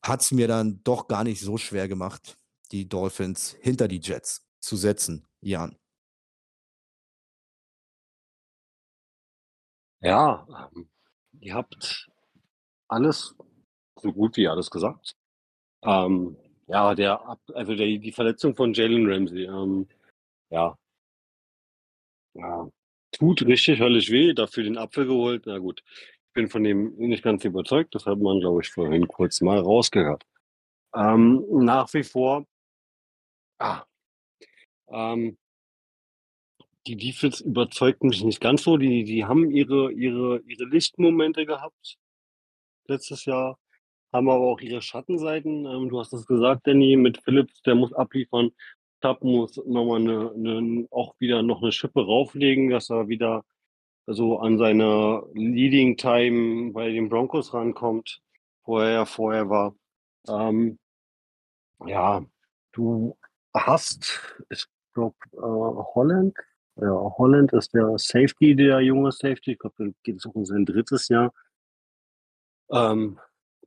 hat 0.04 0.22
es 0.22 0.32
mir 0.32 0.47
dann 0.47 0.82
doch 0.84 1.08
gar 1.08 1.24
nicht 1.24 1.39
so 1.39 1.58
schwer 1.58 1.88
gemacht, 1.88 2.38
die 2.72 2.88
Dolphins 2.88 3.56
hinter 3.62 3.88
die 3.88 3.99
Jets 3.99 4.45
zu 4.60 4.76
setzen, 4.76 5.26
Jan. 5.41 5.78
Ja, 10.01 10.45
ähm, 10.76 10.89
ihr 11.39 11.54
habt 11.56 12.10
alles, 12.89 13.36
so 14.01 14.12
gut 14.12 14.36
wie 14.38 14.47
alles 14.47 14.70
gesagt. 14.70 15.16
Ähm, 15.84 16.38
ja, 16.68 16.95
der, 16.95 17.22
also 17.54 17.76
der, 17.76 17.97
die 17.97 18.12
Verletzung 18.12 18.56
von 18.56 18.74
Jalen 18.74 19.10
Ramsey, 19.10 19.45
ähm, 19.45 19.88
ja, 20.49 20.78
ja, 22.34 22.70
tut 23.12 23.43
richtig 23.43 23.80
höllisch 23.80 24.10
weh, 24.12 24.34
dafür 24.34 24.64
den 24.64 24.78
Apfel 24.78 25.06
geholt. 25.06 25.45
Na 25.45 25.58
gut, 25.60 25.84
bin 26.34 26.49
von 26.49 26.63
dem 26.63 26.95
nicht 26.97 27.23
ganz 27.23 27.45
überzeugt, 27.45 27.95
das 27.95 28.05
hat 28.05 28.19
man, 28.19 28.39
glaube 28.39 28.61
ich, 28.61 28.69
vorhin 28.69 29.07
kurz 29.07 29.41
mal 29.41 29.59
rausgehört. 29.59 30.25
Ähm, 30.95 31.45
nach 31.49 31.93
wie 31.93 32.03
vor, 32.03 32.45
ah, 33.59 33.84
ähm, 34.89 35.38
die 36.88 36.97
Defense 36.97 37.43
überzeugt 37.43 38.03
mich 38.03 38.23
nicht 38.23 38.41
ganz 38.41 38.63
so. 38.63 38.77
Die, 38.77 39.03
die 39.03 39.25
haben 39.25 39.49
ihre, 39.49 39.91
ihre, 39.91 40.41
ihre 40.41 40.65
Lichtmomente 40.65 41.45
gehabt 41.45 41.97
letztes 42.88 43.25
Jahr, 43.25 43.57
haben 44.11 44.29
aber 44.29 44.45
auch 44.45 44.59
ihre 44.59 44.81
Schattenseiten. 44.81 45.65
Ähm, 45.65 45.89
du 45.89 45.99
hast 45.99 46.13
es 46.13 46.25
gesagt, 46.25 46.67
Danny, 46.67 46.95
mit 46.97 47.21
Phillips, 47.23 47.61
der 47.61 47.75
muss 47.75 47.93
abliefern. 47.93 48.51
Tab 49.01 49.23
muss 49.23 49.57
nochmal 49.65 50.01
eine, 50.01 50.31
eine, 50.31 50.88
auch 50.91 51.15
wieder 51.19 51.41
noch 51.43 51.61
eine 51.61 51.71
Schippe 51.71 52.05
rauflegen, 52.05 52.69
dass 52.69 52.89
er 52.89 53.07
wieder 53.07 53.43
so 54.08 54.39
an 54.39 54.58
seine 54.58 55.24
Leading 55.34 55.97
Time 55.97 56.72
bei 56.72 56.91
den 56.91 57.10
Broncos 57.10 57.54
rankommt, 57.54 58.22
wo 58.66 58.80
er 58.80 58.91
ja 58.91 59.06
vorher 59.06 59.49
war. 59.49 59.76
Ähm, 60.28 60.80
ja, 61.86 62.26
du 62.72 63.18
hast, 63.54 64.36
ich 64.49 64.66
glaube, 64.93 65.16
äh, 65.34 65.38
Holland 65.38 66.36
ja, 66.76 66.89
Holland 67.18 67.54
ist 67.54 67.74
der 67.74 67.97
Safety, 67.99 68.56
der 68.56 68.82
junge 68.82 69.12
Safety. 69.12 69.54
Ich 69.54 69.60
glaube, 69.60 69.76
der 69.78 69.93
geht 70.04 70.18
es 70.18 70.26
auch 70.26 70.36
in 70.36 70.45
sein 70.45 70.66
drittes 70.66 71.08
Jahr. 71.08 71.32
Ähm, 72.72 73.20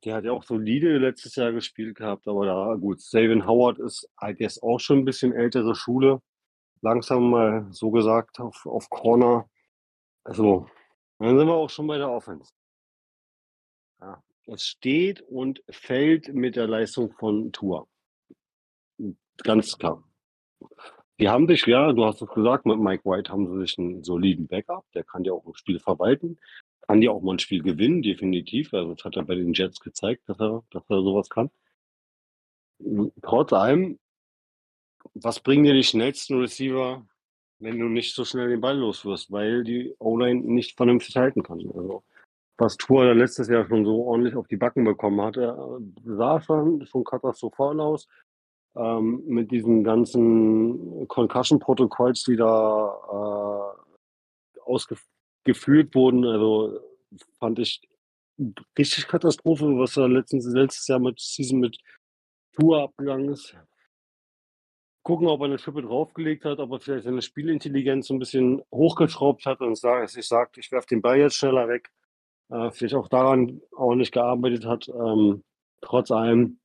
der 0.03 0.15
hat 0.15 0.25
ja 0.25 0.31
auch 0.31 0.43
solide 0.43 0.97
letztes 0.97 1.35
Jahr 1.35 1.51
gespielt 1.53 1.95
gehabt, 1.95 2.27
aber 2.27 2.45
da 2.45 2.75
gut. 2.75 3.01
Savin 3.01 3.47
Howard 3.47 3.79
ist 3.79 4.09
halt 4.17 4.39
jetzt 4.39 4.61
auch 4.61 4.79
schon 4.79 4.99
ein 4.99 5.05
bisschen 5.05 5.33
ältere 5.33 5.73
Schule. 5.75 6.21
Langsam 6.81 7.29
mal 7.29 7.67
so 7.71 7.91
gesagt 7.91 8.39
auf, 8.39 8.65
auf 8.65 8.89
Corner. 8.89 9.49
Also, 10.27 10.67
dann 11.19 11.37
sind 11.37 11.47
wir 11.47 11.53
auch 11.53 11.69
schon 11.69 11.87
bei 11.87 11.97
der 11.97 12.11
Offense. 12.11 12.51
Ja, 14.01 14.21
es 14.47 14.63
steht 14.63 15.21
und 15.21 15.63
fällt 15.69 16.33
mit 16.33 16.57
der 16.57 16.67
Leistung 16.67 17.13
von 17.13 17.53
Tour. 17.53 17.87
Ganz 19.37 19.77
klar. 19.77 20.03
Die 21.17 21.29
haben 21.29 21.47
sich, 21.47 21.65
ja, 21.65 21.93
du 21.93 22.03
hast 22.03 22.21
es 22.21 22.27
gesagt, 22.27 22.65
mit 22.65 22.77
Mike 22.77 23.05
White 23.05 23.31
haben 23.31 23.47
sie 23.47 23.59
sich 23.61 23.77
einen 23.79 24.03
soliden 24.03 24.47
Backup. 24.47 24.85
Der 24.91 25.05
kann 25.05 25.23
ja 25.23 25.31
auch 25.31 25.45
ein 25.45 25.55
Spiel 25.55 25.79
verwalten. 25.79 26.37
Kann 26.81 27.01
ja 27.01 27.11
auch 27.11 27.21
mal 27.21 27.35
ein 27.35 27.39
Spiel 27.39 27.63
gewinnen, 27.63 28.01
definitiv. 28.01 28.73
Also 28.73 28.95
das 28.95 29.05
hat 29.05 29.15
er 29.15 29.23
bei 29.23 29.35
den 29.35 29.53
Jets 29.53 29.79
gezeigt, 29.79 30.27
dass 30.27 30.41
er, 30.41 30.61
dass 30.71 30.83
er 30.89 31.01
sowas 31.01 31.29
kann. 31.29 31.49
Trotz 33.21 33.53
allem, 33.53 33.97
was 35.13 35.39
bringen 35.39 35.63
dir 35.63 35.73
die 35.73 35.83
schnellsten 35.83 36.37
Receiver, 36.37 37.07
wenn 37.59 37.79
du 37.79 37.85
nicht 37.85 38.13
so 38.15 38.25
schnell 38.25 38.49
den 38.49 38.61
Ball 38.61 38.77
loswirst, 38.77 39.31
weil 39.31 39.63
die 39.63 39.95
O-Line 39.99 40.41
nicht 40.41 40.77
vernünftig 40.77 41.15
halten 41.15 41.43
kann. 41.43 41.59
Also, 41.59 42.03
was 42.57 42.77
Tour 42.77 43.13
letztes 43.13 43.49
Jahr 43.49 43.67
schon 43.67 43.85
so 43.85 44.03
ordentlich 44.05 44.35
auf 44.35 44.47
die 44.47 44.57
Backen 44.57 44.83
bekommen 44.83 45.21
hatte, 45.21 45.55
sah 46.03 46.41
schon, 46.41 46.85
schon 46.87 47.03
katastrophal 47.03 47.79
aus 47.79 48.07
ähm, 48.75 49.23
mit 49.25 49.51
diesen 49.51 49.83
ganzen 49.83 51.07
Concussion-Protokolls, 51.07 52.23
die 52.23 52.35
da 52.35 53.75
äh, 54.57 54.59
ausgeführt 54.61 55.93
wurden. 55.93 56.25
Also 56.25 56.79
fand 57.39 57.59
ich 57.59 57.81
richtig 58.77 59.07
Katastrophe, 59.07 59.65
was 59.77 59.93
da 59.93 60.05
letztens, 60.05 60.45
letztes 60.47 60.87
Jahr 60.87 60.99
mit 60.99 61.19
Season 61.19 61.59
mit 61.59 61.77
Tour 62.53 62.83
abgegangen 62.83 63.29
ist. 63.29 63.55
Gucken, 65.07 65.27
ob 65.27 65.39
er 65.39 65.45
eine 65.45 65.57
Schippe 65.57 65.81
draufgelegt 65.81 66.43
hat, 66.43 66.59
ob 66.59 66.69
er 66.73 66.81
vielleicht 66.81 67.05
seine 67.05 67.21
Spielintelligenz 67.21 68.07
so 68.07 68.13
ein 68.13 68.19
bisschen 68.19 68.61
hochgeschraubt 68.73 69.45
hat 69.45 69.61
und 69.61 69.77
sagt, 69.77 70.17
ich 70.17 70.27
sage, 70.27 70.51
ich 70.57 70.69
werfe 70.69 70.87
den 70.87 71.01
Ball 71.01 71.17
jetzt 71.17 71.37
schneller 71.37 71.69
weg. 71.69 71.89
Äh, 72.49 72.71
vielleicht 72.71 72.93
auch 72.93 73.07
daran 73.07 73.61
auch 73.73 73.95
nicht 73.95 74.11
gearbeitet 74.11 74.65
hat. 74.65 74.89
Ähm, 74.89 75.45
trotz 75.79 76.11
allem, 76.11 76.59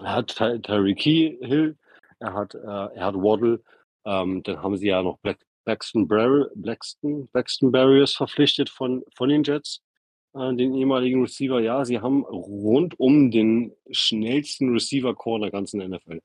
hat 0.00 0.34
Terry 0.34 0.96
Key 0.96 1.36
Hill, 1.40 1.76
er 2.18 2.34
hat, 2.34 2.56
äh, 2.56 2.58
er 2.58 3.06
hat 3.06 3.14
Waddle, 3.14 3.62
ähm, 4.06 4.42
dann 4.42 4.60
haben 4.60 4.76
sie 4.76 4.88
ja 4.88 5.00
noch 5.00 5.18
Black, 5.18 5.38
Braxton, 5.64 6.08
Bar 6.08 6.48
Braxton, 6.56 7.28
Braxton 7.28 7.70
Barriers 7.70 8.14
verpflichtet 8.14 8.70
von, 8.70 9.04
von 9.14 9.28
den 9.28 9.44
Jets, 9.44 9.84
äh, 10.34 10.52
den 10.56 10.74
ehemaligen 10.74 11.22
Receiver. 11.22 11.60
Ja, 11.60 11.84
sie 11.84 12.00
haben 12.00 12.24
rund 12.24 12.98
um 12.98 13.30
den 13.30 13.72
schnellsten 13.92 14.72
Receiver-Core 14.72 15.42
der 15.42 15.50
ganzen 15.52 15.78
NFL. 15.88 16.18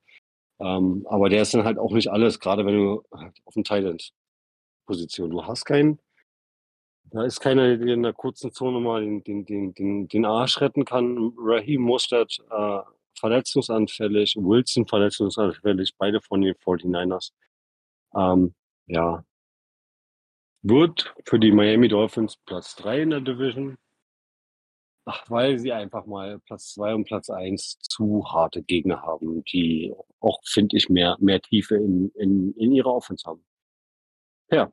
Ähm, 0.59 1.05
aber 1.07 1.29
der 1.29 1.41
ist 1.41 1.53
dann 1.53 1.63
halt 1.63 1.77
auch 1.77 1.91
nicht 1.91 2.09
alles, 2.09 2.39
gerade 2.39 2.65
wenn 2.65 2.75
du 2.75 3.03
auf 3.45 3.53
dem 3.53 3.63
Thailand-Position. 3.63 5.29
Du 5.29 5.45
hast 5.45 5.65
keinen, 5.65 5.99
da 7.05 7.23
ist 7.23 7.39
keiner, 7.39 7.77
der 7.77 7.93
in 7.93 8.03
der 8.03 8.13
kurzen 8.13 8.51
Zone 8.51 8.79
mal 8.79 9.01
den, 9.01 9.23
den, 9.23 9.45
den, 9.45 9.73
den, 9.73 10.07
den 10.07 10.25
Arsch 10.25 10.59
retten 10.59 10.85
kann. 10.85 11.33
Raheem 11.37 11.81
Mustard 11.81 12.37
äh, 12.49 12.79
verletzungsanfällig, 13.19 14.35
Wilson 14.35 14.87
verletzungsanfällig, 14.87 15.95
beide 15.97 16.21
von 16.21 16.41
den 16.41 16.55
49ers. 16.55 17.31
Ähm, 18.15 18.53
ja. 18.87 19.23
Wird 20.63 21.15
für 21.25 21.39
die 21.39 21.51
Miami 21.51 21.87
Dolphins 21.87 22.37
Platz 22.45 22.75
3 22.77 23.01
in 23.03 23.09
der 23.11 23.21
Division. 23.21 23.77
Ach, 25.09 25.23
weil 25.29 25.57
sie 25.57 25.71
einfach 25.71 26.05
mal 26.05 26.37
Platz 26.39 26.73
2 26.73 26.95
und 26.95 27.05
Platz 27.05 27.29
1 27.29 27.79
zu 27.79 28.25
harte 28.29 28.61
Gegner 28.61 29.03
haben, 29.03 29.41
die 29.45 29.95
auch, 30.19 30.41
finde 30.43 30.75
ich, 30.75 30.89
mehr, 30.89 31.15
mehr 31.21 31.41
Tiefe 31.41 31.75
in, 31.75 32.09
in, 32.15 32.53
in 32.55 32.73
ihrer 32.73 32.93
Offense 32.93 33.25
haben. 33.25 33.41
Ja. 34.51 34.69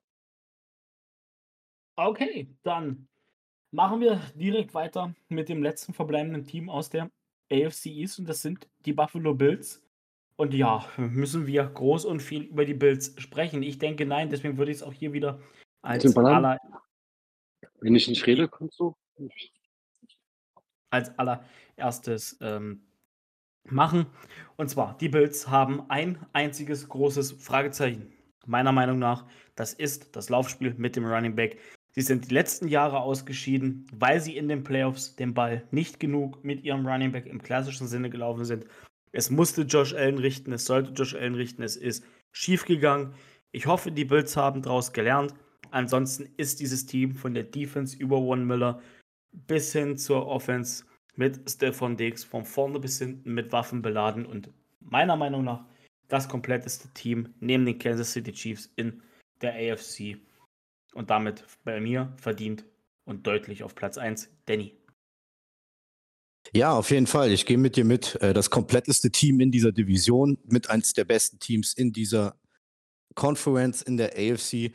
Okay, 1.95 2.49
dann 2.65 3.07
machen 3.71 4.01
wir 4.01 4.21
direkt 4.35 4.75
weiter 4.75 5.15
mit 5.29 5.49
dem 5.49 5.63
letzten 5.63 5.95
verbleibenden 5.95 6.45
Team 6.45 6.69
aus 6.69 6.91
der 6.91 7.13
AFC 7.53 7.87
East 7.87 8.19
und 8.19 8.29
das 8.29 8.43
sind 8.43 8.69
die 8.87 8.93
Buffalo 8.93 9.35
Bills. 9.35 9.85
Und 10.35 10.53
ja, 10.53 10.85
müssen 10.97 11.47
wir 11.47 11.65
groß 11.65 12.07
und 12.07 12.21
viel 12.21 12.43
über 12.43 12.65
die 12.65 12.75
Bills 12.75 13.15
sprechen? 13.19 13.63
Ich 13.63 13.79
denke 13.79 14.05
nein, 14.05 14.31
deswegen 14.31 14.59
würde 14.59 14.73
ich 14.73 14.79
es 14.79 14.83
auch 14.83 14.93
hier 14.93 15.13
wieder 15.13 15.41
als 15.81 16.17
aller. 16.17 16.59
Wenn 17.79 17.95
ich 17.95 18.09
nicht 18.09 18.27
rede, 18.27 18.49
kannst 18.49 18.81
du. 18.81 18.97
Als 20.95 21.11
allererstes 21.19 22.39
ähm, 22.41 22.83
machen. 23.65 24.07
Und 24.57 24.71
zwar, 24.71 24.97
die 24.99 25.09
Bills 25.09 25.49
haben 25.49 25.83
ein 25.91 26.19
einziges 26.33 26.89
großes 26.89 27.33
Fragezeichen. 27.33 28.13
Meiner 28.47 28.71
Meinung 28.71 29.01
nach, 29.01 29.27
das 29.57 29.73
ist 29.73 30.15
das 30.15 30.29
Laufspiel 30.29 30.75
mit 30.77 30.95
dem 30.95 31.05
Running 31.05 31.35
Back. 31.35 31.59
Sie 31.91 32.03
sind 32.03 32.31
die 32.31 32.35
letzten 32.35 32.69
Jahre 32.69 33.01
ausgeschieden, 33.01 33.87
weil 33.93 34.21
sie 34.21 34.37
in 34.37 34.49
den 34.49 34.63
Playoffs 34.63 35.17
den 35.17 35.35
Ball 35.35 35.67
nicht 35.73 35.99
genug 35.99 36.45
mit 36.45 36.63
ihrem 36.63 36.87
Running 36.87 37.11
Back 37.11 37.27
im 37.27 37.43
klassischen 37.43 37.89
Sinne 37.89 38.09
gelaufen 38.09 38.45
sind. 38.45 38.67
Es 39.11 39.31
musste 39.31 39.63
Josh 39.63 39.95
Allen 39.95 40.19
richten, 40.19 40.53
es 40.53 40.65
sollte 40.65 40.93
Josh 40.93 41.15
Allen 41.15 41.35
richten, 41.35 41.63
es 41.63 41.77
ist 41.77 42.05
schiefgegangen. 42.33 43.15
Ich 43.51 43.67
hoffe, 43.67 43.91
die 43.91 44.05
Bills 44.05 44.37
haben 44.37 44.63
daraus 44.63 44.93
gelernt. 44.93 45.35
Ansonsten 45.71 46.29
ist 46.37 46.61
dieses 46.61 46.87
Team 46.87 47.15
von 47.15 47.35
der 47.35 47.45
Defense 47.45 47.97
über 47.97 48.19
One 48.19 48.45
Miller 48.45 48.81
bis 49.47 49.73
hin 49.73 49.97
zur 49.97 50.27
Offense 50.27 50.85
mit 51.17 51.49
Stefan 51.49 51.97
Diggs 51.97 52.25
von 52.25 52.45
vorne 52.45 52.81
bis 52.81 52.99
hinten 52.99 53.35
mit 53.35 53.53
Waffen 53.53 53.83
beladen 53.83 54.27
und 54.27 54.51
meiner 54.81 55.17
Meinung 55.17 55.45
nach 55.45 55.65
das 56.09 56.29
kompletteste 56.29 56.89
Team 56.95 57.35
neben 57.41 57.65
den 57.65 57.79
Kansas 57.79 58.13
City 58.13 58.33
Chiefs 58.33 58.71
in 58.77 59.03
der 59.41 59.55
AFC 59.55 60.19
und 60.95 61.11
damit 61.11 61.45
bei 61.65 61.81
mir 61.81 62.13
verdient 62.17 62.65
und 63.05 63.27
deutlich 63.27 63.63
auf 63.63 63.75
Platz 63.75 63.99
1 63.99 64.31
Danny. 64.47 64.75
Ja, 66.53 66.73
auf 66.77 66.91
jeden 66.91 67.07
Fall. 67.07 67.33
Ich 67.33 67.47
gehe 67.47 67.59
mit 67.59 67.77
dir 67.77 67.85
mit. 67.85 68.17
Äh, 68.21 68.35
das 68.35 68.51
kompletteste 68.51 69.11
Team 69.11 69.41
in 69.41 69.51
dieser 69.51 69.73
Division, 69.73 70.39
mit 70.45 70.71
eins 70.71 70.93
der 70.93 71.05
besten 71.05 71.39
Teams 71.39 71.73
in 71.73 71.93
dieser 71.93 72.39
Conference 73.15 73.83
in 73.83 73.97
der 73.97 74.13
AFC. 74.17 74.73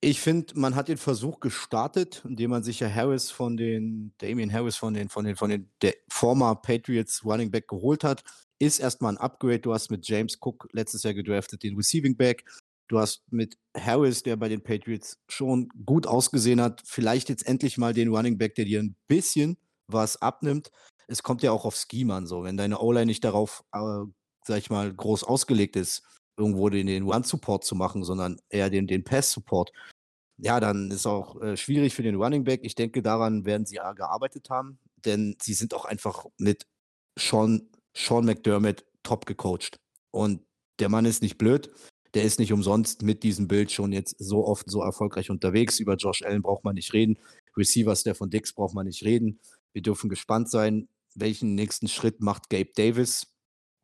Ich 0.00 0.20
finde, 0.20 0.58
man 0.58 0.74
hat 0.74 0.88
den 0.88 0.98
Versuch 0.98 1.40
gestartet, 1.40 2.22
indem 2.26 2.50
man 2.50 2.62
sich 2.62 2.80
ja 2.80 2.88
Harris 2.88 3.30
von 3.30 3.56
den, 3.56 4.12
Damian 4.18 4.52
Harris 4.52 4.76
von 4.76 4.92
den, 4.94 5.08
von 5.08 5.24
den, 5.24 5.36
von 5.36 5.50
den, 5.50 5.70
der 5.80 5.94
former 6.08 6.54
Patriots 6.56 7.24
Running 7.24 7.50
Back 7.50 7.68
geholt 7.68 8.04
hat. 8.04 8.22
Ist 8.58 8.78
erstmal 8.78 9.14
ein 9.14 9.18
Upgrade. 9.18 9.60
Du 9.60 9.72
hast 9.72 9.90
mit 9.90 10.06
James 10.06 10.38
Cook 10.40 10.68
letztes 10.72 11.02
Jahr 11.02 11.14
gedraftet, 11.14 11.62
den 11.62 11.76
Receiving 11.76 12.16
Back. 12.16 12.44
Du 12.88 12.98
hast 12.98 13.24
mit 13.32 13.56
Harris, 13.76 14.22
der 14.22 14.36
bei 14.36 14.48
den 14.48 14.62
Patriots 14.62 15.18
schon 15.28 15.68
gut 15.84 16.06
ausgesehen 16.06 16.60
hat, 16.60 16.82
vielleicht 16.84 17.28
jetzt 17.28 17.46
endlich 17.46 17.78
mal 17.78 17.92
den 17.92 18.14
Running 18.14 18.38
Back, 18.38 18.54
der 18.54 18.64
dir 18.64 18.80
ein 18.80 18.96
bisschen 19.08 19.56
was 19.88 20.20
abnimmt. 20.22 20.70
Es 21.08 21.22
kommt 21.22 21.42
ja 21.42 21.52
auch 21.52 21.64
auf 21.64 21.76
Scheme 21.76 22.14
an, 22.14 22.26
so. 22.26 22.44
Wenn 22.44 22.56
deine 22.56 22.78
O-Line 22.78 23.06
nicht 23.06 23.24
darauf, 23.24 23.64
äh, 23.72 24.04
sag 24.44 24.58
ich 24.58 24.70
mal, 24.70 24.92
groß 24.92 25.24
ausgelegt 25.24 25.74
ist, 25.76 26.02
irgendwo 26.36 26.68
den, 26.68 26.86
den 26.86 27.04
Run-Support 27.04 27.64
zu 27.64 27.74
machen, 27.74 28.04
sondern 28.04 28.38
eher 28.48 28.70
den, 28.70 28.86
den 28.86 29.04
Pass-Support, 29.04 29.72
ja, 30.38 30.60
dann 30.60 30.90
ist 30.90 31.06
auch 31.06 31.40
äh, 31.40 31.56
schwierig 31.56 31.94
für 31.94 32.02
den 32.02 32.16
Running 32.16 32.44
Back. 32.44 32.60
Ich 32.62 32.74
denke, 32.74 33.02
daran 33.02 33.46
werden 33.46 33.64
sie 33.64 33.76
gearbeitet 33.76 34.50
haben, 34.50 34.78
denn 35.04 35.36
sie 35.40 35.54
sind 35.54 35.72
auch 35.72 35.86
einfach 35.86 36.26
mit 36.36 36.66
Sean, 37.18 37.70
Sean 37.96 38.26
McDermott 38.26 38.84
top 39.02 39.24
gecoacht. 39.24 39.78
Und 40.10 40.42
der 40.78 40.90
Mann 40.90 41.06
ist 41.06 41.22
nicht 41.22 41.38
blöd 41.38 41.70
der 42.16 42.24
ist 42.24 42.38
nicht 42.38 42.54
umsonst 42.54 43.02
mit 43.02 43.22
diesem 43.22 43.46
Bild 43.46 43.70
schon 43.70 43.92
jetzt 43.92 44.16
so 44.18 44.46
oft 44.46 44.70
so 44.70 44.80
erfolgreich 44.80 45.28
unterwegs. 45.28 45.78
Über 45.80 45.96
Josh 45.96 46.22
Allen 46.22 46.40
braucht 46.40 46.64
man 46.64 46.74
nicht 46.74 46.94
reden. 46.94 47.18
Receivers 47.54 48.04
der 48.04 48.14
von 48.14 48.30
Dix 48.30 48.54
braucht 48.54 48.74
man 48.74 48.86
nicht 48.86 49.04
reden. 49.04 49.38
Wir 49.74 49.82
dürfen 49.82 50.08
gespannt 50.08 50.50
sein, 50.50 50.88
welchen 51.14 51.54
nächsten 51.54 51.88
Schritt 51.88 52.22
macht 52.22 52.48
Gabe 52.48 52.70
Davis. 52.74 53.26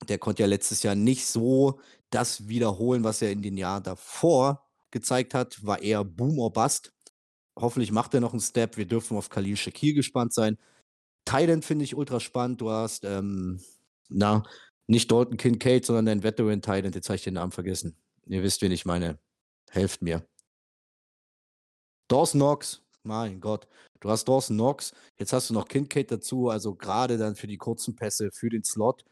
Der 0.08 0.18
konnte 0.18 0.42
ja 0.42 0.46
letztes 0.46 0.82
Jahr 0.82 0.94
nicht 0.94 1.26
so 1.26 1.80
das 2.10 2.48
wiederholen, 2.48 3.04
was 3.04 3.22
er 3.22 3.30
in 3.30 3.42
den 3.42 3.56
Jahren 3.56 3.82
davor 3.82 4.66
gezeigt 4.90 5.34
hat. 5.34 5.64
War 5.64 5.82
eher 5.82 6.04
Boom 6.04 6.38
or 6.38 6.52
Bust. 6.52 6.92
Hoffentlich 7.56 7.92
macht 7.92 8.14
er 8.14 8.20
noch 8.20 8.32
einen 8.32 8.40
Step. 8.40 8.76
Wir 8.76 8.86
dürfen 8.86 9.16
auf 9.16 9.28
Khalil 9.28 9.56
Shakir 9.56 9.94
gespannt 9.94 10.32
sein. 10.32 10.58
Thailand 11.24 11.64
finde 11.64 11.84
ich 11.84 11.94
ultra 11.94 12.20
spannend. 12.20 12.60
Du 12.60 12.70
hast, 12.70 13.04
ähm, 13.04 13.60
na, 14.08 14.42
nicht 14.86 15.10
Dalton 15.10 15.36
Kincaid, 15.36 15.86
sondern 15.86 16.06
dein 16.06 16.22
Veteran 16.22 16.62
Thailand. 16.62 16.94
Jetzt 16.94 17.08
habe 17.08 17.16
ich 17.16 17.24
den 17.24 17.34
Namen 17.34 17.52
vergessen. 17.52 17.96
Ihr 18.26 18.42
wisst, 18.42 18.62
wen 18.62 18.72
ich 18.72 18.84
meine. 18.84 19.18
Helft 19.70 20.02
mir. 20.02 20.26
Dawson 22.08 22.40
Knox, 22.40 22.82
mein 23.04 23.40
Gott. 23.40 23.66
Du 24.00 24.10
hast 24.10 24.26
Dawson 24.26 24.56
Knox, 24.56 24.92
jetzt 25.16 25.32
hast 25.32 25.48
du 25.48 25.54
noch 25.54 25.66
Kincaid 25.66 26.10
dazu, 26.10 26.48
also 26.48 26.74
gerade 26.74 27.16
dann 27.16 27.36
für 27.36 27.46
die 27.46 27.56
kurzen 27.56 27.94
Pässe, 27.96 28.30
für 28.32 28.50
den 28.50 28.64
Slot. 28.64 29.04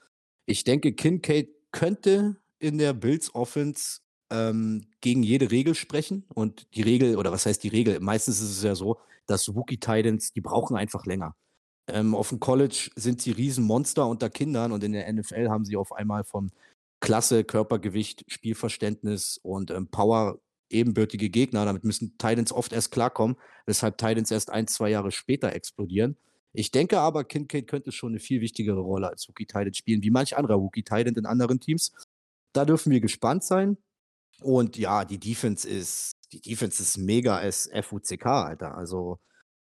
Ich 0.50 0.64
denke, 0.64 0.92
Kincaid 0.92 1.48
könnte 1.70 2.34
in 2.58 2.78
der 2.78 2.92
Bills 2.92 3.32
Offense 3.36 4.00
ähm, 4.30 4.84
gegen 5.00 5.22
jede 5.22 5.52
Regel 5.52 5.76
sprechen. 5.76 6.24
Und 6.34 6.66
die 6.74 6.82
Regel, 6.82 7.16
oder 7.18 7.30
was 7.30 7.46
heißt 7.46 7.62
die 7.62 7.68
Regel? 7.68 8.00
Meistens 8.00 8.40
ist 8.40 8.50
es 8.50 8.64
ja 8.64 8.74
so, 8.74 8.98
dass 9.28 9.48
Rookie 9.48 9.78
Titans, 9.78 10.32
die 10.32 10.40
brauchen 10.40 10.76
einfach 10.76 11.06
länger. 11.06 11.36
Ähm, 11.86 12.16
auf 12.16 12.30
dem 12.30 12.40
College 12.40 12.90
sind 12.96 13.22
sie 13.22 13.30
Riesenmonster 13.30 14.08
unter 14.08 14.28
Kindern 14.28 14.72
und 14.72 14.82
in 14.82 14.90
der 14.90 15.12
NFL 15.12 15.50
haben 15.50 15.64
sie 15.64 15.76
auf 15.76 15.92
einmal 15.92 16.24
vom 16.24 16.50
Klasse, 16.98 17.44
Körpergewicht, 17.44 18.24
Spielverständnis 18.26 19.38
und 19.44 19.70
ähm, 19.70 19.86
Power 19.86 20.40
ebenbürtige 20.68 21.30
Gegner. 21.30 21.64
Damit 21.64 21.84
müssen 21.84 22.18
Titans 22.18 22.52
oft 22.52 22.72
erst 22.72 22.90
klarkommen, 22.90 23.36
weshalb 23.66 23.98
Titans 23.98 24.32
erst 24.32 24.50
ein, 24.50 24.66
zwei 24.66 24.90
Jahre 24.90 25.12
später 25.12 25.52
explodieren. 25.52 26.16
Ich 26.52 26.70
denke 26.70 26.98
aber, 26.98 27.24
Kincaid 27.24 27.68
könnte 27.68 27.92
schon 27.92 28.12
eine 28.12 28.20
viel 28.20 28.40
wichtigere 28.40 28.80
Rolle 28.80 29.08
als 29.08 29.28
Rookie 29.28 29.46
Titan 29.46 29.74
spielen, 29.74 30.02
wie 30.02 30.10
manch 30.10 30.36
anderer 30.36 30.56
Rookie 30.56 30.82
Titan 30.82 31.14
in 31.14 31.26
anderen 31.26 31.60
Teams. 31.60 31.92
Da 32.52 32.64
dürfen 32.64 32.90
wir 32.90 33.00
gespannt 33.00 33.44
sein. 33.44 33.76
Und 34.42 34.76
ja, 34.76 35.04
die 35.04 35.18
Defense 35.18 35.68
ist, 35.68 36.12
die 36.32 36.40
Defense 36.40 36.82
ist 36.82 36.96
mega 36.96 37.36
als 37.36 37.70
FUCK, 37.72 38.26
Alter. 38.26 38.74
Also, 38.76 39.20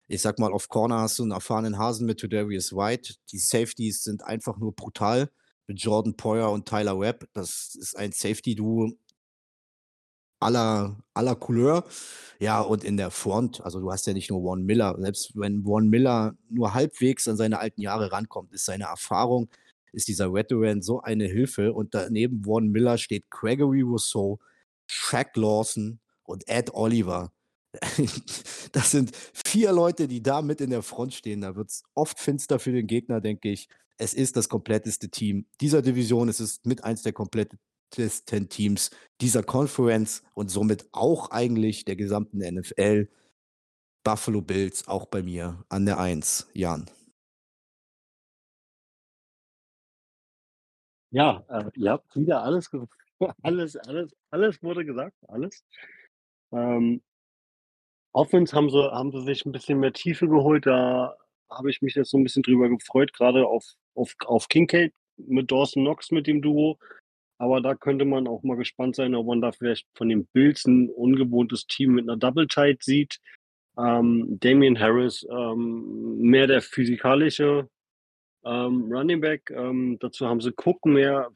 ich 0.09 0.21
sag 0.21 0.39
mal, 0.39 0.53
auf 0.53 0.69
Corner 0.69 1.01
hast 1.01 1.19
du 1.19 1.23
einen 1.23 1.33
erfahrenen 1.33 1.79
Hasen 1.79 2.07
mit 2.07 2.23
Darius 2.23 2.73
White. 2.73 3.15
Die 3.33 3.39
Safeties 3.39 4.03
sind 4.03 4.25
einfach 4.25 4.59
nur 4.59 4.75
brutal 4.75 5.31
mit 5.67 5.81
Jordan 5.81 6.17
Poyer 6.17 6.51
und 6.51 6.69
Tyler 6.69 6.99
Webb. 7.01 7.29
Das 7.33 7.75
ist 7.75 7.97
ein 7.97 8.13
Safety-Duo 8.13 8.93
aller, 10.41 10.97
aller 11.15 11.35
Couleur. 11.35 11.85
Ja, 12.39 12.61
und 12.61 12.85
in 12.85 12.97
der 12.97 13.11
Front, 13.11 13.63
also 13.63 13.81
du 13.81 13.91
hast 13.91 14.07
ja 14.07 14.13
nicht 14.13 14.31
nur 14.31 14.43
Warren 14.45 14.65
Miller. 14.65 14.97
Selbst 14.99 15.33
wenn 15.35 15.65
Warren 15.65 15.89
Miller 15.89 16.37
nur 16.51 16.75
halbwegs 16.75 17.27
an 17.29 17.37
seine 17.37 17.59
alten 17.59 17.81
Jahre 17.81 18.13
rankommt, 18.13 18.53
ist 18.53 18.67
seine 18.67 18.85
Erfahrung, 18.85 19.49
ist 19.93 20.09
dieser 20.09 20.33
Veteran 20.33 20.83
so 20.83 21.01
eine 21.01 21.25
Hilfe. 21.25 21.73
Und 21.73 21.95
daneben 21.95 22.45
Warren 22.45 22.71
Miller 22.71 22.99
steht 22.99 23.31
Gregory 23.31 23.83
Rousseau, 23.83 24.39
Shaq 24.87 25.37
Lawson 25.37 26.01
und 26.25 26.49
Ed 26.49 26.75
Oliver. 26.75 27.33
das 28.73 28.91
sind 28.91 29.15
vier 29.47 29.73
Leute, 29.73 30.09
die 30.09 30.23
da 30.23 30.43
mit 30.43 30.61
in 30.61 30.71
der 30.71 30.83
Front 30.83 31.15
stehen. 31.15 31.43
Da 31.43 31.57
wird 31.57 31.71
es 31.71 31.83
oft 31.95 32.19
finster 32.19 32.59
für 32.59 32.73
den 32.73 32.87
Gegner, 32.87 33.21
denke 33.21 33.51
ich 33.51 33.69
es 33.99 34.15
ist 34.15 34.37
das 34.37 34.49
kompletteste 34.49 35.09
Team 35.09 35.47
dieser 35.61 35.83
Division. 35.83 36.29
Es 36.29 36.41
ist 36.41 36.67
mit 36.67 36.85
eins 36.85 37.03
der 37.03 37.13
komplett, 37.87 37.97
schlechtesten 37.97 38.49
Teams 38.49 38.91
dieser 39.21 39.43
Conference 39.43 40.23
und 40.35 40.51
somit 40.51 40.89
auch 40.93 41.31
eigentlich 41.31 41.85
der 41.85 41.97
gesamten 41.97 42.39
NFL. 42.39 43.09
Buffalo 44.05 44.41
Bills 44.41 44.87
auch 44.87 45.07
bei 45.07 45.23
mir 45.23 45.65
an 45.69 45.87
der 45.87 45.99
Eins. 45.99 46.49
Jan. 46.55 46.89
Ja, 51.11 51.45
äh, 51.49 51.71
ihr 51.77 51.93
habt 51.93 52.15
wieder 52.15 52.43
alles, 52.43 52.71
alles, 53.43 53.77
alles, 53.77 54.15
alles 54.31 54.63
wurde 54.63 54.85
gesagt, 54.85 55.17
alles. 55.29 55.65
Ähm, 56.53 57.03
Offense 58.13 58.55
haben 58.55 58.71
sie, 58.71 58.93
haben 58.93 59.11
sie 59.13 59.25
sich 59.25 59.45
ein 59.45 59.53
bisschen 59.53 59.81
mehr 59.81 59.93
Tiefe 59.93 60.29
geholt. 60.29 60.67
Da 60.67 61.17
habe 61.51 61.71
ich 61.71 61.83
mich 61.83 61.95
jetzt 61.95 62.11
so 62.11 62.19
ein 62.19 62.23
bisschen 62.23 62.43
drüber 62.43 62.69
gefreut, 62.69 63.13
gerade 63.13 63.47
auf, 63.47 63.65
auf, 63.95 64.15
auf 64.25 64.49
Kincaid 64.49 64.93
mit 65.17 65.51
Dawson 65.51 65.85
Knox 65.85 66.11
mit 66.11 66.27
dem 66.27 66.43
Duo. 66.43 66.79
Aber 67.39 67.61
da 67.61 67.75
könnte 67.75 68.05
man 68.05 68.27
auch 68.27 68.43
mal 68.43 68.57
gespannt 68.57 68.97
sein, 68.97 69.15
ob 69.15 69.27
man 69.27 69.41
da 69.41 69.53
vielleicht 69.53 69.87
von 69.95 70.09
den 70.09 70.27
Bills 70.27 70.65
ein 70.65 70.89
ungewohntes 70.89 71.67
Team 71.67 71.95
mit 71.95 72.09
einer 72.09 72.17
Double 72.17 72.47
Tight 72.47 72.83
sieht. 72.83 73.21
Ähm, 73.79 74.39
Damian 74.41 74.79
Harris, 74.79 75.27
ähm, 75.31 76.19
mehr 76.19 76.47
der 76.47 76.63
physikalische 76.63 77.69
ähm, 78.45 78.91
Running 78.91 79.21
Back. 79.21 79.51
Ähm, 79.51 79.99
dazu 80.01 80.27
haben 80.27 80.41
sie 80.41 80.53
Cook 80.57 80.85
mehr, 80.87 81.31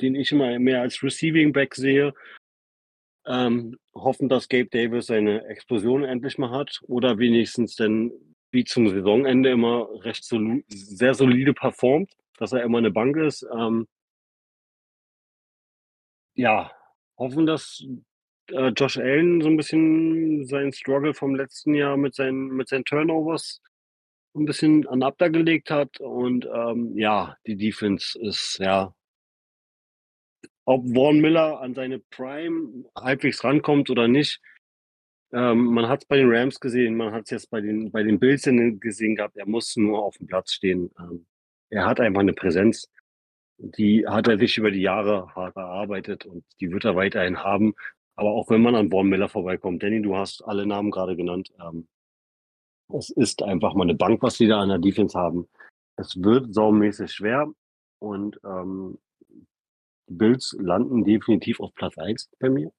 den 0.00 0.14
ich 0.14 0.32
immer 0.32 0.58
mehr 0.58 0.82
als 0.82 1.02
Receiving 1.02 1.52
Back 1.52 1.74
sehe. 1.74 2.12
Ähm, 3.24 3.78
hoffen, 3.94 4.28
dass 4.28 4.48
Gabe 4.48 4.66
Davis 4.66 5.06
seine 5.06 5.44
Explosion 5.46 6.04
endlich 6.04 6.38
mal 6.38 6.50
hat 6.50 6.80
oder 6.88 7.18
wenigstens 7.18 7.76
denn 7.76 8.12
wie 8.50 8.64
zum 8.64 8.88
Saisonende 8.88 9.50
immer 9.50 9.88
recht 10.04 10.24
soli 10.24 10.64
sehr 10.68 11.14
solide 11.14 11.54
performt, 11.54 12.12
dass 12.36 12.52
er 12.52 12.62
immer 12.62 12.78
eine 12.78 12.90
Bank 12.90 13.16
ist. 13.16 13.46
Ja, 16.34 16.72
hoffen, 17.18 17.46
dass 17.46 17.84
äh, 18.50 18.68
Josh 18.68 18.98
Allen 18.98 19.40
so 19.40 19.48
ein 19.48 19.56
bisschen 19.56 20.46
seinen 20.46 20.72
Struggle 20.72 21.14
vom 21.14 21.34
letzten 21.34 21.74
Jahr 21.74 21.96
mit 21.96 22.14
seinen, 22.14 22.48
mit 22.48 22.68
seinen 22.68 22.84
Turnovers 22.84 23.60
ein 24.34 24.46
bisschen 24.46 24.86
an 24.88 25.02
Abda 25.02 25.28
gelegt 25.28 25.70
hat. 25.70 26.00
Und 26.00 26.46
ähm, 26.46 26.96
ja, 26.96 27.36
die 27.46 27.56
Defense 27.56 28.18
ist 28.18 28.58
ja, 28.58 28.94
ob 30.64 30.86
Vaughn 30.94 31.20
Miller 31.20 31.60
an 31.60 31.74
seine 31.74 31.98
Prime 31.98 32.84
halbwegs 32.96 33.44
rankommt 33.44 33.90
oder 33.90 34.08
nicht. 34.08 34.40
Ähm, 35.32 35.66
man 35.66 35.88
hat 35.88 36.02
es 36.02 36.06
bei 36.06 36.18
den 36.18 36.30
Rams 36.30 36.60
gesehen, 36.60 36.94
man 36.94 37.12
hat 37.12 37.24
es 37.24 37.30
jetzt 37.30 37.50
bei 37.50 37.60
den, 37.60 37.90
bei 37.90 38.02
den 38.02 38.18
Bills 38.18 38.44
gesehen 38.44 39.16
gehabt, 39.16 39.36
er 39.36 39.48
muss 39.48 39.76
nur 39.76 40.04
auf 40.04 40.18
dem 40.18 40.26
Platz 40.26 40.52
stehen. 40.52 40.90
Ähm, 40.98 41.26
er 41.70 41.86
hat 41.86 42.00
einfach 42.00 42.20
eine 42.20 42.34
Präsenz 42.34 42.90
die 43.62 44.06
hat 44.06 44.26
er 44.26 44.38
sich 44.38 44.58
über 44.58 44.70
die 44.70 44.80
Jahre 44.80 45.32
hart 45.34 45.56
erarbeitet 45.56 46.26
und 46.26 46.44
die 46.60 46.72
wird 46.72 46.84
er 46.84 46.96
weiterhin 46.96 47.38
haben. 47.38 47.74
Aber 48.16 48.30
auch 48.30 48.50
wenn 48.50 48.60
man 48.60 48.74
an 48.74 48.88
Born 48.88 49.08
Miller 49.08 49.28
vorbeikommt, 49.28 49.82
Danny, 49.82 50.02
du 50.02 50.16
hast 50.16 50.42
alle 50.42 50.66
Namen 50.66 50.90
gerade 50.90 51.16
genannt. 51.16 51.52
Ähm, 51.64 51.86
es 52.88 53.10
ist 53.10 53.42
einfach 53.42 53.74
mal 53.74 53.84
eine 53.84 53.94
Bank, 53.94 54.22
was 54.22 54.36
die 54.36 54.48
da 54.48 54.60
an 54.60 54.68
der 54.68 54.78
Defense 54.78 55.16
haben. 55.16 55.48
Es 55.96 56.20
wird 56.20 56.52
saumäßig 56.52 57.12
schwer 57.12 57.52
und 58.00 58.40
ähm, 58.44 58.98
die 60.08 60.14
Bills 60.14 60.56
landen 60.58 61.04
definitiv 61.04 61.60
auf 61.60 61.72
Platz 61.74 61.96
1 61.96 62.30
bei 62.40 62.50
mir 62.50 62.72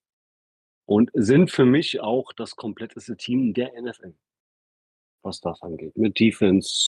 und 0.85 1.09
sind 1.13 1.49
für 1.49 1.65
mich 1.65 2.01
auch 2.01 2.33
das 2.33 2.55
kompletteste 2.55 3.15
Team 3.15 3.53
der 3.53 3.71
NFL, 3.81 4.13
was 5.23 5.39
das 5.39 5.61
angeht. 5.61 5.95
Mit 5.95 6.19
Defense, 6.19 6.87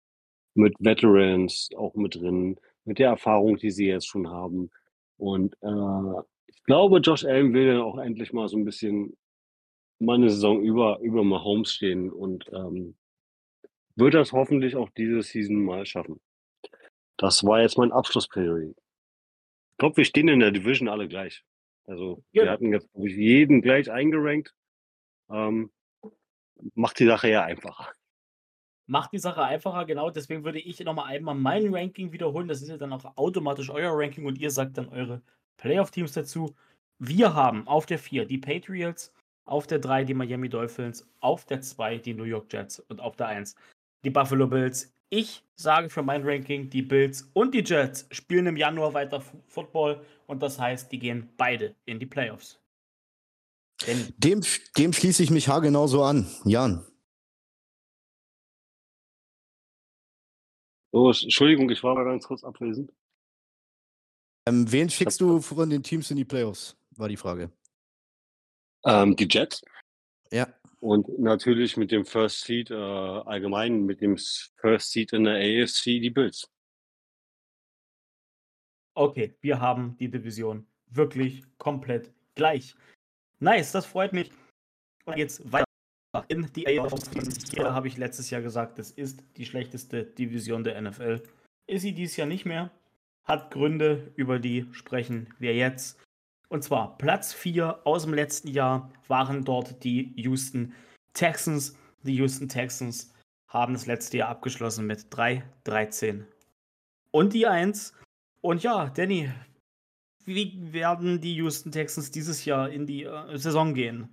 mit 0.56 0.74
Veterans 0.80 1.70
auch 1.76 1.94
mit 1.96 2.16
drin, 2.16 2.58
mit 2.86 3.00
der 3.00 3.10
Erfahrung, 3.10 3.58
die 3.58 3.72
sie 3.72 3.88
jetzt 3.88 4.08
schon 4.08 4.30
haben. 4.30 4.72
Und 5.18 5.56
äh, 5.62 6.22
ich 6.48 6.64
glaube, 6.64 7.00
Josh 7.00 7.26
Allen 7.26 7.54
will 7.54 7.68
dann 7.68 7.82
auch 7.82 7.98
endlich 7.98 8.34
mal 8.34 8.48
so 8.48 8.58
ein 8.58 8.66
bisschen 8.66 9.16
mal 10.00 10.16
eine 10.16 10.30
Saison 10.30 10.62
über, 10.62 11.00
über 11.02 11.24
Mahomes 11.24 11.74
stehen 11.74 12.10
und 12.10 12.50
ähm, 12.54 12.96
wird 13.96 14.16
das 14.16 14.32
hoffentlich 14.32 14.76
auch 14.76 14.90
diese 14.90 15.22
Season 15.22 15.64
mal 15.64 15.86
schaffen. 15.86 16.20
Das 17.18 17.44
war 17.44 17.62
jetzt 17.62 17.78
mein 17.78 17.92
Abschlussplädoyer. 17.92 18.72
Ich 18.72 19.78
glaube, 19.78 19.98
wir 19.98 20.06
stehen 20.06 20.28
in 20.28 20.40
der 20.40 20.52
Division 20.52 20.88
alle 20.88 21.08
gleich. 21.08 21.44
Also 21.86 22.24
ja. 22.32 22.44
wir 22.44 22.52
hatten 22.52 22.74
jetzt 22.74 22.90
jeden 22.96 23.62
gleich 23.62 23.92
eingerankt. 23.92 24.56
Ähm, 25.30 25.72
macht 26.74 27.00
die 27.00 27.06
Sache 27.06 27.30
ja 27.30 27.44
einfacher 27.44 27.94
macht 28.92 29.14
die 29.14 29.20
Sache 29.20 29.42
einfacher. 29.42 29.86
Genau, 29.86 30.10
deswegen 30.10 30.44
würde 30.44 30.60
ich 30.60 30.80
nochmal 30.82 31.06
einmal 31.06 31.34
mein 31.34 31.74
Ranking 31.74 32.12
wiederholen. 32.12 32.50
Das 32.50 32.62
ist 32.62 32.68
ja 32.68 32.78
dann 32.78 32.92
auch 32.92 33.06
automatisch 33.16 33.70
euer 33.70 33.94
Ranking 33.94 34.26
und 34.26 34.38
ihr 34.38 34.52
sagt 34.52 34.78
dann 34.78 34.90
eure 34.90 35.22
Playoff-Teams 35.58 36.12
dazu. 36.12 36.54
Wir 37.00 37.34
haben 37.34 37.68
auf 37.68 37.86
der 37.86 37.98
4 37.98 38.26
die 38.26 38.38
Patriots, 38.38 39.14
auf 39.46 39.66
der 39.66 39.80
3 39.80 40.04
die 40.04 40.14
Miami 40.14 40.50
Dolphins, 40.50 41.08
auf 41.22 41.46
der 41.46 41.62
2 41.62 42.00
die 42.00 42.14
New 42.14 42.26
York 42.26 42.52
Jets 42.52 42.80
und 42.80 43.00
auf 43.00 43.16
der 43.16 43.28
1 43.28 43.56
die 44.04 44.10
Buffalo 44.10 44.46
Bills. 44.46 44.94
Ich 45.10 45.44
sage 45.56 45.90
für 45.90 46.04
mein 46.04 46.24
Ranking, 46.24 46.70
die 46.70 46.82
Bills 46.82 47.30
und 47.34 47.54
die 47.54 47.64
Jets 47.64 48.08
spielen 48.12 48.48
im 48.48 48.58
Januar 48.58 48.94
weiter 48.94 49.22
Football 49.48 50.02
und 50.28 50.44
das 50.44 50.60
heißt, 50.60 50.92
die 50.92 51.00
gehen 51.00 51.30
beide 51.38 51.76
in 51.86 51.98
die 51.98 52.06
Playoffs. 52.06 52.60
Dem, 54.18 54.42
dem 54.78 54.94
schließe 54.94 55.24
ich 55.24 55.32
mich 55.32 55.48
haargenau 55.48 55.88
so 55.88 56.04
an. 56.04 56.28
Jan. 56.44 56.86
Oh, 60.92 61.10
Entschuldigung, 61.10 61.70
ich 61.70 61.84
war 61.84 61.96
mal 61.96 62.04
ganz 62.04 62.26
kurz 62.26 62.44
abwesend. 62.44 62.92
Ähm, 64.48 64.70
wen 64.72 64.90
schickst 64.90 65.22
du 65.22 65.40
von 65.40 65.70
den 65.70 65.84
Teams 65.84 66.12
in 66.12 66.18
die 66.18 66.26
Playoffs? 66.26 66.76
War 66.98 67.08
die 67.08 67.18
Frage. 67.18 67.52
Ähm, 68.86 69.16
die 69.16 69.28
Jets. 69.30 69.62
Ja. 70.32 70.48
Und 70.80 71.20
natürlich 71.20 71.78
mit 71.78 71.92
dem 71.92 72.06
First 72.06 72.42
Seed, 72.42 72.72
äh, 72.72 72.74
allgemein 72.74 73.86
mit 73.86 74.02
dem 74.02 74.18
First 74.18 74.92
Seed 74.92 75.14
in 75.14 75.26
der 75.26 75.36
AFC, 75.36 76.02
die 76.02 76.10
Bills. 76.10 76.50
Okay, 78.96 79.36
wir 79.42 79.62
haben 79.62 79.96
die 79.98 80.10
Division 80.10 80.68
wirklich 80.88 81.44
komplett 81.58 82.12
gleich. 82.36 82.76
Nice, 83.40 83.72
das 83.72 83.86
freut 83.86 84.12
mich. 84.12 84.32
Und 85.06 85.18
jetzt 85.18 85.52
weiter 85.52 85.71
in 86.28 86.52
die 86.54 86.68
AFC. 86.68 87.54
Hier 87.54 87.74
habe 87.74 87.88
ich 87.88 87.98
letztes 87.98 88.30
Jahr 88.30 88.42
gesagt, 88.42 88.80
das 88.80 88.92
ist 88.92 89.24
die 89.38 89.46
schlechteste 89.46 90.04
Division 90.04 90.64
der 90.64 90.82
NFL. 90.82 91.24
Ist 91.68 91.82
sie 91.84 91.94
dieses 91.94 92.18
Jahr 92.18 92.28
nicht 92.28 92.46
mehr. 92.46 92.72
Hat 93.24 93.52
Gründe, 93.52 94.12
über 94.16 94.40
die 94.40 94.68
sprechen 94.72 95.34
wir 95.40 95.56
jetzt. 95.56 96.00
Und 96.50 96.64
zwar 96.64 96.98
Platz 96.98 97.34
4 97.34 97.86
aus 97.86 98.04
dem 98.04 98.14
letzten 98.14 98.50
Jahr 98.50 98.92
waren 99.08 99.46
dort 99.46 99.84
die 99.84 100.14
Houston 100.18 100.74
Texans. 101.14 101.78
Die 102.04 102.16
Houston 102.16 102.50
Texans 102.50 103.14
haben 103.48 103.74
das 103.74 103.86
letzte 103.86 104.18
Jahr 104.18 104.30
abgeschlossen 104.30 104.86
mit 104.86 105.06
3, 105.12 105.44
13 105.64 106.26
und 107.12 107.34
die 107.34 107.48
1. 107.48 107.94
Und 108.42 108.64
ja, 108.64 108.90
Danny, 108.90 109.32
wie 110.26 110.74
werden 110.74 111.22
die 111.22 111.36
Houston 111.36 111.72
Texans 111.72 112.12
dieses 112.12 112.46
Jahr 112.46 112.70
in 112.70 112.86
die 112.86 113.04
äh, 113.04 113.38
Saison 113.38 113.74
gehen? 113.74 114.10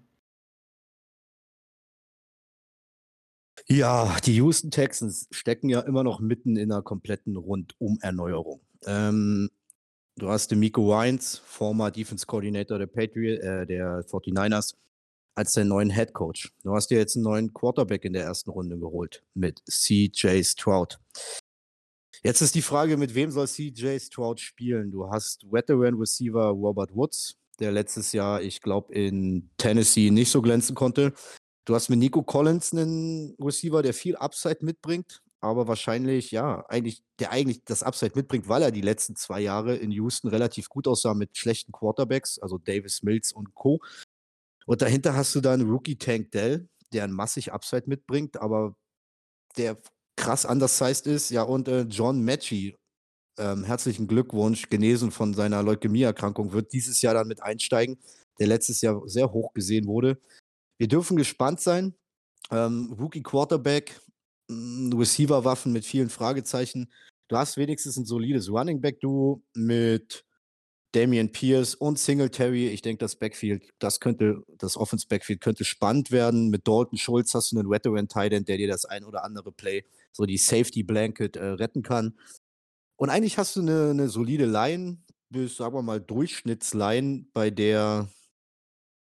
Ja, 3.70 4.16
die 4.24 4.36
Houston 4.36 4.70
Texans 4.70 5.28
stecken 5.30 5.68
ja 5.68 5.80
immer 5.80 6.02
noch 6.02 6.20
mitten 6.20 6.56
in 6.56 6.72
einer 6.72 6.80
kompletten 6.80 7.36
Rundum-Erneuerung. 7.36 8.62
Ähm, 8.86 9.50
du 10.16 10.30
hast 10.30 10.50
den 10.50 10.60
Miko 10.60 10.88
Wines, 10.88 11.36
former 11.44 11.90
Defense 11.90 12.24
Coordinator 12.24 12.78
der 12.78 12.86
Patriot, 12.86 13.40
äh, 13.40 13.66
der 13.66 14.06
49ers, 14.06 14.74
als 15.34 15.52
den 15.52 15.68
neuen 15.68 15.90
Head 15.90 16.14
Coach. 16.14 16.54
Du 16.62 16.74
hast 16.74 16.88
dir 16.88 16.96
jetzt 16.96 17.16
einen 17.16 17.24
neuen 17.24 17.52
Quarterback 17.52 18.06
in 18.06 18.14
der 18.14 18.24
ersten 18.24 18.50
Runde 18.50 18.78
geholt 18.78 19.22
mit 19.34 19.62
CJ 19.68 20.42
Stroud. 20.44 20.98
Jetzt 22.22 22.40
ist 22.40 22.54
die 22.54 22.62
Frage, 22.62 22.96
mit 22.96 23.14
wem 23.14 23.30
soll 23.30 23.46
CJ 23.46 23.98
Stroud 23.98 24.40
spielen? 24.40 24.90
Du 24.90 25.10
hast 25.10 25.44
Veteran 25.52 25.94
Receiver 25.94 26.46
Robert 26.46 26.96
Woods, 26.96 27.36
der 27.60 27.72
letztes 27.72 28.12
Jahr, 28.12 28.40
ich 28.40 28.62
glaube, 28.62 28.94
in 28.94 29.50
Tennessee 29.58 30.10
nicht 30.10 30.30
so 30.30 30.40
glänzen 30.40 30.74
konnte. 30.74 31.12
Du 31.68 31.74
hast 31.74 31.90
mit 31.90 31.98
Nico 31.98 32.22
Collins 32.22 32.72
einen 32.72 33.36
Receiver, 33.38 33.82
der 33.82 33.92
viel 33.92 34.16
Upside 34.16 34.64
mitbringt, 34.64 35.20
aber 35.42 35.68
wahrscheinlich, 35.68 36.30
ja, 36.30 36.64
eigentlich, 36.66 37.02
der 37.18 37.30
eigentlich 37.30 37.62
das 37.66 37.82
Upside 37.82 38.12
mitbringt, 38.14 38.48
weil 38.48 38.62
er 38.62 38.70
die 38.70 38.80
letzten 38.80 39.16
zwei 39.16 39.40
Jahre 39.40 39.76
in 39.76 39.90
Houston 39.90 40.28
relativ 40.28 40.70
gut 40.70 40.88
aussah 40.88 41.12
mit 41.12 41.36
schlechten 41.36 41.70
Quarterbacks, 41.70 42.38
also 42.38 42.56
Davis 42.56 43.02
Mills 43.02 43.32
und 43.32 43.54
Co. 43.54 43.80
Und 44.64 44.80
dahinter 44.80 45.14
hast 45.14 45.34
du 45.34 45.42
dann 45.42 45.68
Rookie 45.68 45.98
Tank 45.98 46.30
Dell, 46.30 46.70
der 46.94 47.04
ein 47.04 47.12
massig 47.12 47.52
Upside 47.52 47.84
mitbringt, 47.84 48.40
aber 48.40 48.74
der 49.58 49.76
krass 50.16 50.46
undersized 50.46 51.06
ist. 51.06 51.28
Ja, 51.28 51.42
und 51.42 51.68
äh, 51.68 51.82
John 51.82 52.24
Matchy, 52.24 52.76
ähm, 53.38 53.64
herzlichen 53.64 54.06
Glückwunsch, 54.06 54.70
genesen 54.70 55.10
von 55.10 55.34
seiner 55.34 55.62
Leukämieerkrankung, 55.62 56.54
wird 56.54 56.72
dieses 56.72 57.02
Jahr 57.02 57.12
dann 57.12 57.28
mit 57.28 57.42
einsteigen, 57.42 57.98
der 58.38 58.46
letztes 58.46 58.80
Jahr 58.80 59.06
sehr 59.06 59.30
hoch 59.34 59.52
gesehen 59.52 59.86
wurde. 59.86 60.18
Wir 60.78 60.88
dürfen 60.88 61.16
gespannt 61.16 61.60
sein. 61.60 61.94
Ähm, 62.50 62.94
Rookie 62.98 63.22
Quarterback, 63.22 64.00
hm, 64.50 64.92
Receiver-Waffen 64.92 65.72
mit 65.72 65.84
vielen 65.84 66.08
Fragezeichen. 66.08 66.90
Du 67.28 67.36
hast 67.36 67.56
wenigstens 67.56 67.96
ein 67.96 68.06
solides 68.06 68.50
Running 68.50 68.80
Back-Duo 68.80 69.42
mit 69.54 70.24
Damian 70.92 71.30
Pierce 71.30 71.74
und 71.74 71.98
Singletary. 71.98 72.68
Ich 72.68 72.80
denke, 72.80 73.00
das 73.00 73.16
Backfield, 73.16 73.70
das 73.78 74.00
könnte, 74.00 74.42
das 74.56 74.76
Offense 74.76 75.06
Backfield 75.06 75.40
könnte 75.42 75.64
spannend 75.64 76.10
werden. 76.10 76.48
Mit 76.48 76.66
Dalton 76.66 76.96
Schulz 76.96 77.34
hast 77.34 77.52
du 77.52 77.58
einen 77.58 77.70
Veteran 77.70 78.08
Titan, 78.08 78.44
der 78.44 78.56
dir 78.56 78.68
das 78.68 78.86
ein 78.86 79.04
oder 79.04 79.24
andere 79.24 79.52
Play, 79.52 79.84
so 80.12 80.24
die 80.24 80.38
Safety 80.38 80.82
Blanket 80.82 81.36
äh, 81.36 81.44
retten 81.44 81.82
kann. 81.82 82.18
Und 82.96 83.10
eigentlich 83.10 83.36
hast 83.36 83.56
du 83.56 83.60
eine, 83.60 83.90
eine 83.90 84.08
solide 84.08 84.46
Line, 84.46 84.98
bis, 85.28 85.56
sagen 85.56 85.74
wir 85.74 85.82
mal, 85.82 86.00
Durchschnittsline, 86.00 87.26
bei 87.34 87.50
der 87.50 88.08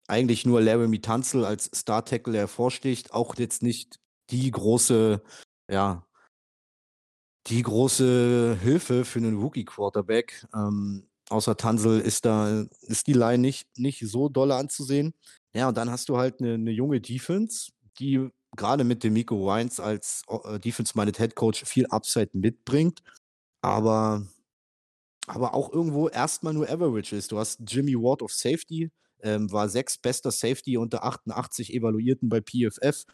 eigentlich 0.07 0.45
nur 0.47 0.61
Laramie 0.61 1.01
Tunzel 1.01 1.45
als 1.45 1.71
Star 1.75 2.05
Tackle 2.05 2.37
hervorsticht. 2.37 3.13
Auch 3.13 3.37
jetzt 3.37 3.63
nicht 3.63 3.99
die 4.31 4.51
große, 4.51 5.23
ja, 5.71 6.07
die 7.47 7.63
große 7.63 8.59
Hilfe 8.61 9.05
für 9.05 9.19
einen 9.19 9.39
Rookie-Quarterback. 9.39 10.47
Ähm, 10.55 11.09
außer 11.29 11.57
Tansel 11.57 12.01
ist 12.01 12.25
da, 12.25 12.65
ist 12.83 13.07
die 13.07 13.13
Line 13.13 13.39
nicht, 13.39 13.69
nicht 13.79 14.01
so 14.07 14.29
doll 14.29 14.53
anzusehen. 14.53 15.15
Ja, 15.55 15.69
und 15.69 15.77
dann 15.77 15.91
hast 15.91 16.09
du 16.09 16.17
halt 16.17 16.41
eine, 16.41 16.55
eine 16.55 16.71
junge 16.71 17.01
Defense, 17.01 17.71
die 17.99 18.29
gerade 18.57 18.85
mit 18.85 19.05
dem 19.05 19.13
Miko 19.13 19.47
Wines 19.47 19.81
als 19.81 20.23
äh, 20.29 20.59
Defense-Minded 20.59 21.19
Head 21.19 21.35
Coach 21.35 21.65
viel 21.65 21.87
Upside 21.87 22.31
mitbringt, 22.33 23.03
aber, 23.63 24.27
aber 25.27 25.55
auch 25.55 25.73
irgendwo 25.73 26.09
erstmal 26.09 26.55
nur 26.55 26.69
Average 26.69 27.17
ist. 27.17 27.33
Du 27.33 27.39
hast 27.39 27.61
Jimmy 27.67 27.95
Ward 27.95 28.23
of 28.23 28.33
Safety, 28.33 28.91
ähm, 29.25 29.51
war 29.51 29.69
sechs 29.69 29.99
bester 29.99 30.31
Safety 30.31 30.77
unter 30.77 31.05
88 31.05 31.75
Evaluierten 31.75 32.29
bei 32.29 32.41
PFF. 32.41 33.05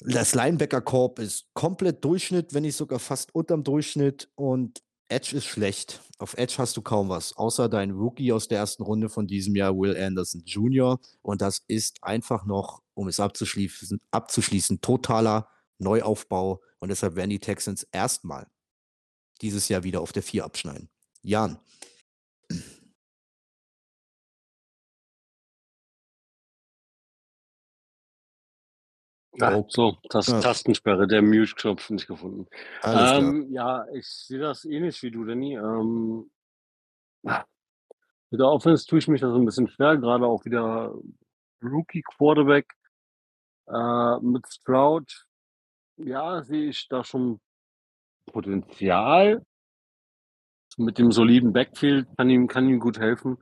Das 0.00 0.34
Linebacker-Korb 0.34 1.18
ist 1.18 1.46
komplett 1.54 2.04
Durchschnitt, 2.04 2.54
wenn 2.54 2.62
nicht 2.62 2.76
sogar 2.76 2.98
fast 2.98 3.34
unterm 3.34 3.62
Durchschnitt. 3.62 4.30
Und 4.34 4.82
Edge 5.08 5.36
ist 5.36 5.44
schlecht. 5.44 6.00
Auf 6.18 6.34
Edge 6.34 6.54
hast 6.58 6.76
du 6.76 6.82
kaum 6.82 7.08
was, 7.08 7.36
außer 7.36 7.68
dein 7.68 7.90
Rookie 7.90 8.32
aus 8.32 8.48
der 8.48 8.58
ersten 8.58 8.82
Runde 8.82 9.08
von 9.08 9.26
diesem 9.26 9.54
Jahr, 9.54 9.76
Will 9.76 9.96
Anderson 9.96 10.42
Jr. 10.44 10.98
Und 11.20 11.42
das 11.42 11.62
ist 11.68 12.02
einfach 12.02 12.46
noch, 12.46 12.82
um 12.94 13.08
es 13.08 13.20
abzuschließen, 13.20 14.00
abzuschließen 14.10 14.80
totaler 14.80 15.48
Neuaufbau. 15.78 16.62
Und 16.78 16.88
deshalb 16.88 17.14
werden 17.14 17.30
die 17.30 17.38
Texans 17.38 17.86
erstmal 17.92 18.46
dieses 19.40 19.68
Jahr 19.68 19.84
wieder 19.84 20.00
auf 20.00 20.12
der 20.12 20.22
4 20.22 20.44
abschneiden. 20.44 20.88
Jan. 21.22 21.58
Ach, 29.40 29.62
so, 29.68 29.96
das 30.10 30.26
Ja. 30.26 30.40
Tastensperre, 30.40 31.06
der 31.06 31.22
Mute-Knopf 31.22 31.90
nicht 31.90 32.06
gefunden. 32.06 32.46
Ähm, 32.84 33.50
ja, 33.50 33.86
ich 33.92 34.06
sehe 34.06 34.38
das 34.38 34.64
ähnlich 34.64 35.02
wie 35.02 35.10
du, 35.10 35.24
Danny. 35.24 35.56
Ähm, 35.56 36.30
ah, 37.24 37.44
mit 38.30 38.40
der 38.40 38.48
Offense 38.48 38.86
tue 38.86 38.98
ich 38.98 39.08
mich 39.08 39.20
da 39.20 39.30
so 39.30 39.36
ein 39.36 39.44
bisschen 39.44 39.68
schwer, 39.68 39.96
gerade 39.96 40.26
auch 40.26 40.44
wieder 40.44 40.94
Rookie-Quarterback. 41.62 42.72
Äh, 43.68 44.18
mit 44.20 44.46
Stroud, 44.48 45.26
ja, 45.96 46.42
sehe 46.42 46.68
ich 46.68 46.88
da 46.88 47.04
schon 47.04 47.40
Potenzial. 48.26 49.44
Mit 50.76 50.98
dem 50.98 51.12
soliden 51.12 51.52
Backfield 51.52 52.08
kann 52.16 52.30
ihm, 52.30 52.48
kann 52.48 52.68
ihm 52.68 52.80
gut 52.80 52.98
helfen. 52.98 53.38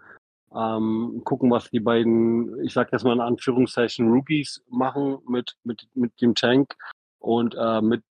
Ähm, 0.55 1.23
gucken, 1.25 1.51
was 1.51 1.71
die 1.71 1.81
beiden, 1.81 2.61
ich 2.65 2.73
sag 2.73 2.91
jetzt 2.93 3.05
mal 3.05 3.13
in 3.13 3.21
Anführungszeichen, 3.21 4.11
Rookies 4.11 4.63
machen 4.69 5.19
mit, 5.29 5.57
mit, 5.63 5.89
mit 5.95 6.21
dem 6.21 6.35
Tank 6.35 6.75
und 7.19 7.55
äh, 7.57 7.81
mit 7.81 8.03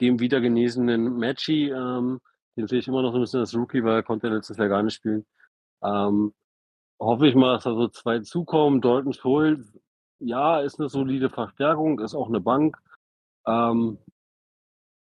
dem 0.00 0.18
wieder 0.18 0.40
genesenen 0.40 1.16
Matchy. 1.16 1.70
Ähm, 1.70 2.20
den 2.56 2.66
sehe 2.66 2.80
ich 2.80 2.88
immer 2.88 3.02
noch 3.02 3.12
so 3.12 3.18
ein 3.18 3.20
bisschen 3.20 3.40
als 3.40 3.54
Rookie, 3.54 3.84
weil 3.84 3.96
er 3.96 4.02
konnte 4.02 4.28
letztes 4.28 4.56
Jahr 4.56 4.68
gar 4.68 4.82
nicht 4.82 4.94
spielen. 4.94 5.24
Ähm, 5.82 6.34
hoffe 6.98 7.28
ich 7.28 7.34
mal, 7.34 7.54
dass 7.54 7.64
da 7.64 7.74
so 7.74 7.88
zwei 7.88 8.20
zukommen. 8.20 8.80
Dalton 8.80 9.12
Schulz, 9.12 9.78
ja, 10.18 10.60
ist 10.60 10.80
eine 10.80 10.88
solide 10.88 11.30
Verstärkung, 11.30 12.00
ist 12.00 12.14
auch 12.14 12.28
eine 12.28 12.40
Bank. 12.40 12.76
Ähm, 13.46 13.98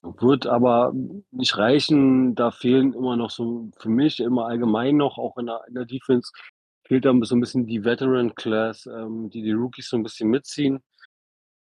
wird 0.02 0.46
aber 0.46 0.92
nicht 1.30 1.56
reichen. 1.56 2.34
Da 2.34 2.50
fehlen 2.50 2.92
immer 2.92 3.16
noch 3.16 3.30
so 3.30 3.70
für 3.78 3.88
mich 3.88 4.20
immer 4.20 4.46
allgemein 4.46 4.96
noch, 4.96 5.18
auch 5.18 5.36
in 5.38 5.46
der, 5.46 5.62
in 5.68 5.74
der 5.74 5.84
Defense, 5.84 6.32
fehlt 6.86 7.04
da 7.04 7.12
so 7.22 7.34
ein 7.34 7.40
bisschen 7.40 7.66
die 7.66 7.84
Veteran 7.84 8.34
Class, 8.34 8.86
ähm, 8.86 9.28
die 9.30 9.42
die 9.42 9.52
Rookies 9.52 9.88
so 9.88 9.96
ein 9.96 10.02
bisschen 10.02 10.30
mitziehen. 10.30 10.82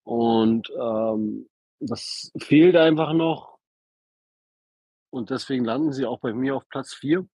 Und 0.05 0.71
ähm, 0.79 1.49
das 1.81 2.31
fehlt 2.39 2.77
einfach 2.77 3.13
noch. 3.13 3.59
Und 5.11 5.31
deswegen 5.31 5.65
landen 5.65 5.93
sie 5.93 6.05
auch 6.05 6.21
bei 6.21 6.33
mir 6.33 6.57
auf 6.57 6.69
Platz 6.69 6.95
4. 6.95 7.27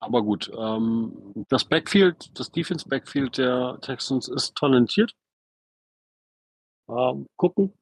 Aber 0.00 0.22
gut, 0.22 0.50
ähm, 0.56 1.46
das 1.48 1.64
Backfield, 1.64 2.38
das 2.38 2.50
Defense 2.50 2.88
Backfield 2.88 3.38
der 3.38 3.78
Texans 3.82 4.28
ist 4.28 4.54
talentiert. 4.56 5.14
Ähm, 6.88 7.26
gucken. 7.36 7.72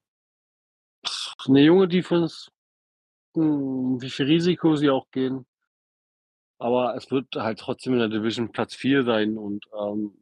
Eine 1.46 1.62
junge 1.62 1.88
Defense, 1.88 2.50
hm, 3.34 4.00
wie 4.00 4.10
viel 4.10 4.26
Risiko 4.26 4.76
sie 4.76 4.90
auch 4.90 5.10
gehen. 5.10 5.46
Aber 6.62 6.94
es 6.94 7.10
wird 7.10 7.26
halt 7.34 7.58
trotzdem 7.58 7.94
in 7.94 7.98
der 7.98 8.08
Division 8.08 8.52
Platz 8.52 8.76
4 8.76 9.02
sein 9.02 9.36
und 9.36 9.64
ähm, 9.76 10.12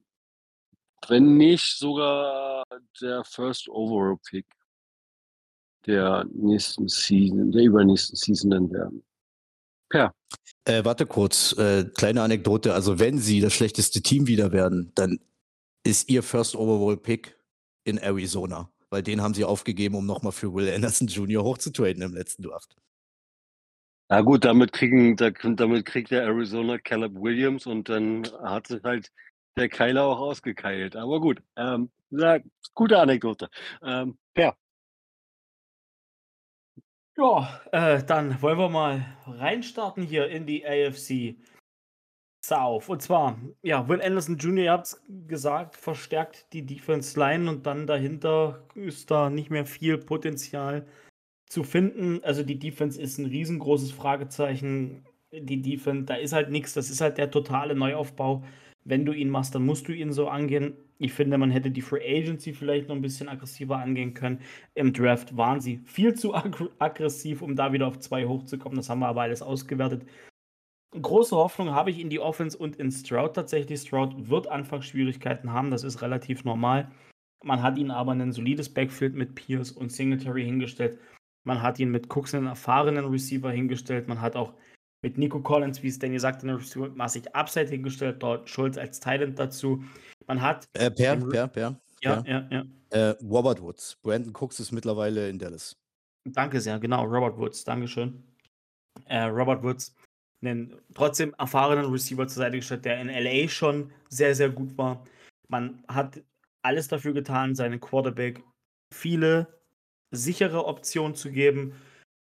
wenn 1.07 1.37
nicht 1.37 1.77
sogar 1.77 2.65
der 3.03 3.25
First 3.25 3.69
Overall 3.69 4.17
Pick 4.27 4.47
der 5.85 6.25
nächsten 6.33 6.89
Season, 6.89 7.53
der 7.53 7.65
übernächsten 7.65 8.17
Season 8.17 8.51
dann 8.51 8.73
werden. 8.73 9.05
Per. 9.91 10.15
Äh, 10.65 10.83
warte 10.83 11.05
kurz, 11.05 11.53
äh, 11.59 11.85
kleine 11.95 12.23
Anekdote. 12.23 12.73
Also, 12.73 12.99
wenn 12.99 13.19
sie 13.19 13.43
das 13.43 13.53
schlechteste 13.53 14.01
Team 14.01 14.27
wieder 14.27 14.51
werden, 14.51 14.93
dann 14.95 15.21
ist 15.85 16.09
ihr 16.09 16.23
First 16.23 16.57
Overall 16.57 16.97
Pick 16.97 17.39
in 17.85 17.99
Arizona, 17.99 18.71
weil 18.89 19.03
den 19.03 19.21
haben 19.21 19.35
sie 19.35 19.45
aufgegeben, 19.45 19.95
um 19.95 20.07
nochmal 20.07 20.33
für 20.33 20.55
Will 20.55 20.73
Anderson 20.73 21.07
Jr. 21.07 21.45
hochzutraden 21.45 22.03
im 22.03 22.15
letzten 22.15 22.45
Draft. 22.45 22.77
Na 24.13 24.23
gut, 24.23 24.45
damit 24.45 24.73
kriegen, 24.73 25.15
da, 25.15 25.31
damit 25.31 25.87
kriegt 25.87 26.11
der 26.11 26.25
Arizona 26.25 26.79
Caleb 26.79 27.15
Williams 27.15 27.65
und 27.67 27.89
dann 27.89 28.27
hat 28.43 28.67
sich 28.67 28.83
halt 28.83 29.13
der 29.57 29.69
Keiler 29.69 30.05
auch 30.05 30.19
ausgekeilt. 30.19 30.97
Aber 30.97 31.21
gut, 31.21 31.41
ähm, 31.57 31.93
ja, 32.11 32.41
gute 32.75 32.99
Anekdote. 32.99 33.49
Ähm, 33.85 34.19
Per. 34.35 34.57
Ja, 37.17 37.61
äh, 37.71 38.03
dann 38.03 38.43
wollen 38.43 38.59
wir 38.59 38.69
mal 38.69 39.07
reinstarten 39.27 40.03
hier 40.03 40.27
in 40.29 40.45
die 40.45 40.67
AFC 40.67 41.37
South. 42.45 42.89
Und 42.89 43.03
zwar, 43.03 43.39
ja, 43.63 43.89
Will 43.89 44.03
Anderson 44.03 44.39
Jr., 44.39 44.65
ihr 44.65 44.73
habt 44.73 44.87
es 44.87 45.05
gesagt, 45.29 45.77
verstärkt 45.77 46.53
die 46.53 46.67
Defense 46.67 47.17
Line 47.17 47.49
und 47.49 47.65
dann 47.65 47.87
dahinter 47.87 48.67
ist 48.75 49.13
da 49.13 49.31
nicht 49.31 49.51
mehr 49.51 49.67
viel 49.67 49.99
Potenzial 49.99 50.85
zu 51.51 51.65
finden. 51.65 52.23
Also 52.23 52.43
die 52.43 52.59
Defense 52.59 53.01
ist 53.01 53.19
ein 53.19 53.27
riesengroßes 53.27 53.91
Fragezeichen. 53.93 55.05
Die 55.33 55.61
Defense, 55.61 56.05
da 56.07 56.15
ist 56.15 56.33
halt 56.33 56.51
nichts, 56.51 56.73
das 56.73 56.91
ist 56.91 57.01
halt 57.01 57.19
der 57.19 57.31
totale 57.31 57.75
Neuaufbau. 57.75 58.45
Wenn 58.85 59.05
du 59.05 59.13
ihn 59.13 59.29
machst, 59.29 59.55
dann 59.55 59.67
musst 59.67 59.89
du 59.89 59.93
ihn 59.93 60.13
so 60.13 60.29
angehen. 60.29 60.75
Ich 60.99 61.13
finde, 61.13 61.39
man 61.39 61.51
hätte 61.51 61.71
die 61.71 61.83
Free 61.83 62.19
Agency 62.19 62.53
vielleicht 62.55 62.89
noch 62.89 62.95
ein 62.95 63.03
bisschen 63.03 63.29
aggressiver 63.29 63.79
angehen 63.79 64.15
können. 64.15 64.41
Im 64.75 64.93
Draft 64.93 65.37
waren 65.37 65.61
sie 65.61 65.79
viel 65.85 66.15
zu 66.15 66.35
ag 66.35 66.57
aggressiv, 66.79 67.43
um 67.43 67.57
da 67.57 67.73
wieder 67.73 67.89
auf 67.89 67.99
zwei 67.99 68.27
hochzukommen. 68.27 68.77
Das 68.77 68.89
haben 68.89 69.01
wir 69.01 69.09
aber 69.09 69.23
alles 69.23 69.43
ausgewertet. 69.43 70.07
Große 70.93 71.37
Hoffnung 71.37 71.71
habe 71.71 71.91
ich 71.91 72.01
in 72.01 72.11
die 72.11 72.21
Offense 72.21 72.57
und 72.57 72.77
in 72.77 72.91
Stroud 72.91 73.35
tatsächlich. 73.35 73.81
Stroud 73.81 74.29
wird 74.29 74.49
Anfangsschwierigkeiten 74.49 75.53
haben, 75.53 75.71
das 75.71 75.85
ist 75.85 76.03
relativ 76.03 76.45
normal. 76.45 76.91
Man 77.43 77.63
hat 77.63 77.79
ihn 77.79 77.91
aber 77.91 78.13
ein 78.13 78.33
solides 78.33 78.69
Backfield 78.69 79.15
mit 79.15 79.35
Pierce 79.35 79.73
und 79.73 79.93
Singletary 79.93 80.45
hingestellt. 80.45 80.99
Man 81.45 81.63
hat 81.63 81.79
ihn 81.79 81.91
mit 81.91 82.15
Cooks 82.15 82.35
einen 82.35 82.47
erfahrenen 82.47 83.07
Receiver 83.07 83.51
hingestellt. 83.51 84.09
Man 84.09 84.21
hat 84.21 84.37
auch 84.37 84.55
mit 85.03 85.17
Nico 85.17 85.41
Collins, 85.41 85.83
wie 85.83 85.89
es 85.89 85.99
Danny 85.99 86.19
sagte, 86.19 86.47
einen 86.47 86.59
Receiver 86.59 86.89
massig 86.91 87.35
Upside 87.35 87.71
hingestellt. 87.71 88.23
Dort 88.23 88.49
Schulz 88.49 88.77
als 88.77 89.01
Talent 89.01 89.39
dazu. 89.39 89.83
Man 90.27 90.43
hat. 90.43 90.69
Äh, 90.75 90.91
per, 90.91 91.17
per, 91.17 91.49
per. 91.49 91.81
Ja, 92.03 92.23
ja, 92.27 92.49
ja. 92.51 92.65
Äh, 92.91 93.17
Robert 93.23 93.61
Woods. 93.63 93.97
Brandon 94.03 94.33
Cooks 94.35 94.61
ist 94.61 94.73
mittlerweile 94.73 95.29
in 95.29 95.39
Dallas. 95.39 95.77
Danke 96.25 96.61
sehr, 96.61 96.79
genau. 96.79 97.05
Robert 97.05 97.39
Woods, 97.39 97.65
Dankeschön. 97.65 98.23
Äh, 99.07 99.23
Robert 99.25 99.63
Woods, 99.63 99.95
einen 100.43 100.81
trotzdem 100.95 101.35
erfahrenen 101.39 101.87
Receiver 101.87 102.27
zur 102.27 102.43
Seite 102.43 102.57
gestellt, 102.57 102.85
der 102.85 103.01
in 103.01 103.09
LA 103.09 103.49
schon 103.49 103.93
sehr, 104.09 104.35
sehr 104.35 104.51
gut 104.51 104.77
war. 104.77 105.05
Man 105.49 105.83
hat 105.89 106.23
alles 106.63 106.89
dafür 106.89 107.13
getan, 107.13 107.55
seinen 107.55 107.81
Quarterback 107.81 108.43
viele 108.93 109.60
sichere 110.11 110.67
Optionen 110.67 111.15
zu 111.15 111.31
geben. 111.31 111.75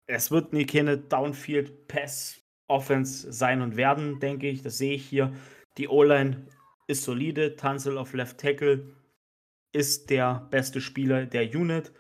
Es 0.08 0.32
wird 0.32 0.54
nie 0.54 0.66
keine 0.66 0.98
Downfield-Pass-Offense 0.98 3.32
sein 3.32 3.62
und 3.62 3.78
werden, 3.78 4.20
denke 4.20 4.50
ich. 4.50 4.62
Das 4.62 4.78
sehe 4.78 4.96
ich 4.96 5.06
hier. 5.06 5.34
Die 5.78 5.88
O-Line 5.88 6.46
ist 6.88 7.04
solide. 7.04 7.56
Tanzel 7.56 7.98
auf 7.98 8.14
Left 8.14 8.38
Tackle 8.40 8.86
ist 9.72 10.10
der 10.10 10.48
beste 10.52 10.82
Spieler 10.82 11.26
der 11.26 11.50
Unit. 11.56 11.94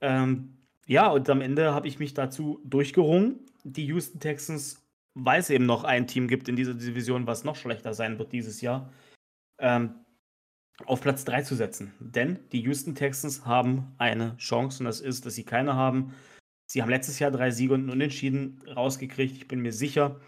Ähm, 0.00 0.58
ja, 0.86 1.06
und 1.08 1.30
am 1.30 1.40
Ende 1.40 1.72
habe 1.72 1.86
ich 1.88 1.98
mich 1.98 2.14
dazu 2.14 2.60
durchgerungen. 2.64 3.46
Die 3.64 3.86
Houston 3.86 4.20
Texans 4.20 4.86
weil 5.16 5.40
es 5.40 5.50
eben 5.50 5.64
noch 5.64 5.82
ein 5.82 6.06
Team 6.06 6.28
gibt 6.28 6.48
in 6.48 6.56
dieser 6.56 6.74
Division, 6.74 7.26
was 7.26 7.42
noch 7.42 7.56
schlechter 7.56 7.94
sein 7.94 8.18
wird 8.18 8.32
dieses 8.32 8.60
Jahr, 8.60 8.92
ähm, 9.58 9.94
auf 10.84 11.00
Platz 11.00 11.24
3 11.24 11.42
zu 11.42 11.54
setzen. 11.54 11.92
Denn 12.00 12.38
die 12.52 12.60
Houston 12.60 12.94
Texans 12.94 13.46
haben 13.46 13.94
eine 13.98 14.36
Chance 14.36 14.80
und 14.80 14.84
das 14.86 15.00
ist, 15.00 15.24
dass 15.24 15.34
sie 15.34 15.44
keine 15.44 15.74
haben. 15.74 16.14
Sie 16.66 16.82
haben 16.82 16.90
letztes 16.90 17.18
Jahr 17.18 17.30
drei 17.30 17.50
Siege 17.50 17.74
und 17.74 17.88
Unentschieden 17.88 18.60
rausgekriegt. 18.66 19.36
Ich 19.36 19.48
bin 19.48 19.60
mir 19.60 19.72
sicher, 19.72 20.20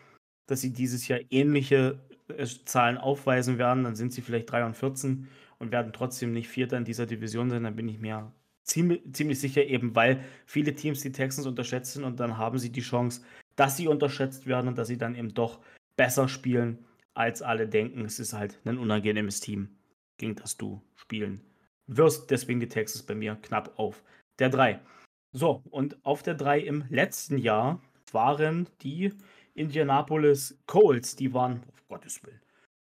dass 0.47 0.61
sie 0.61 0.73
dieses 0.73 1.07
Jahr 1.09 1.21
ähnliche 1.31 1.99
äh, 2.29 2.47
Zahlen 2.65 2.97
aufweisen 2.97 3.59
werden. 3.59 3.85
Dann 3.85 3.97
sind 3.97 4.13
sie 4.13 4.23
vielleicht 4.23 4.51
3 4.51 4.65
und 4.65 4.77
14 4.77 5.29
und 5.59 5.73
werden 5.73 5.93
trotzdem 5.93 6.33
nicht 6.33 6.49
Vierter 6.49 6.79
in 6.79 6.85
dieser 6.85 7.07
Division 7.07 7.51
sein. 7.51 7.65
Dann 7.65 7.77
bin 7.77 7.89
ich 7.89 7.99
mir 7.99 8.33
ziemlich, 8.65 9.03
ziemlich 9.13 9.41
sicher, 9.41 9.65
eben 9.65 9.95
weil 9.95 10.25
viele 10.47 10.75
Teams 10.75 11.01
die 11.01 11.13
Texans 11.13 11.47
unterschätzen 11.47 12.05
und 12.05 12.21
dann 12.21 12.39
haben 12.39 12.59
sie 12.59 12.71
die 12.71 12.81
Chance, 12.81 13.23
dass 13.57 13.77
sie 13.77 13.89
unterschätzt 13.89 14.47
werden 14.47 14.69
und 14.69 14.79
dass 14.79 14.89
sie 14.89 14.99
dann 14.99 15.17
eben 15.17 15.35
doch 15.35 15.61
besser 15.97 16.29
spielen, 16.29 16.79
als 17.15 17.43
alle 17.43 17.67
denken. 17.69 18.05
Es 18.05 18.21
ist 18.21 18.33
halt 18.33 18.61
ein 18.65 18.79
unangenehmes 18.79 19.41
Team, 19.41 19.78
gegen 20.19 20.35
das 20.37 20.57
du 20.57 20.83
spielen 20.95 21.41
wirst. 21.87 22.31
Deswegen 22.31 22.61
die 22.61 22.69
Texans 22.69 23.05
bei 23.05 23.15
mir 23.15 23.37
knapp 23.37 23.79
auf 23.79 24.03
der 24.39 24.51
3. 24.51 24.81
So, 25.33 25.63
und 25.71 26.05
auf 26.05 26.23
der 26.23 26.35
3 26.35 26.61
im 26.61 26.85
letzten 26.89 27.39
Jahr 27.39 27.81
waren 28.13 28.69
die 28.83 29.13
Indianapolis 29.55 30.59
Colts. 30.67 31.17
Die 31.17 31.35
waren, 31.35 31.63
auf 31.69 31.87
Gottes 31.89 32.23
Willen, 32.25 32.41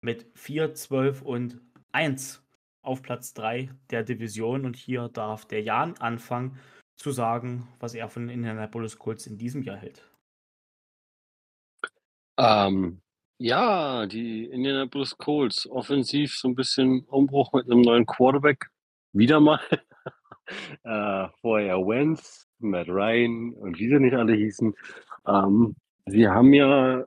mit 0.03 0.27
4, 0.35 0.75
12 0.75 1.23
und 1.23 1.61
1 1.93 2.43
auf 2.83 3.03
Platz 3.03 3.35
3 3.35 3.71
der 3.91 4.05
Division. 4.05 4.65
Und 4.65 4.77
hier 4.77 5.09
darf 5.09 5.47
der 5.47 5.63
Jan 5.63 5.97
anfangen 5.99 6.59
zu 6.97 7.13
sagen, 7.13 7.69
was 7.81 7.95
er 7.95 8.09
von 8.09 8.29
Indianapolis 8.29 8.99
Colts 8.99 9.27
in 9.27 9.39
diesem 9.39 9.63
Jahr 9.63 9.77
hält. 9.77 10.09
Ähm, 12.39 13.01
ja, 13.39 14.07
die 14.07 14.45
Indianapolis 14.47 15.17
Colts, 15.17 15.69
offensiv 15.71 16.35
so 16.35 16.49
ein 16.49 16.55
bisschen 16.55 17.05
Umbruch 17.05 17.53
mit 17.53 17.67
einem 17.67 17.83
neuen 17.83 18.05
Quarterback. 18.05 18.67
Wieder 19.13 19.41
mal. 19.41 19.61
äh, 20.85 21.29
vorher 21.41 21.79
Wentz, 21.79 22.49
Matt 22.59 22.89
Ryan 22.89 23.55
und 23.55 23.79
wie 23.79 23.89
sie 23.89 24.01
nicht 24.01 24.15
alle 24.15 24.35
hießen. 24.35 24.75
Ähm, 25.27 25.77
sie 26.07 26.29
haben 26.29 26.53
ja 26.53 27.05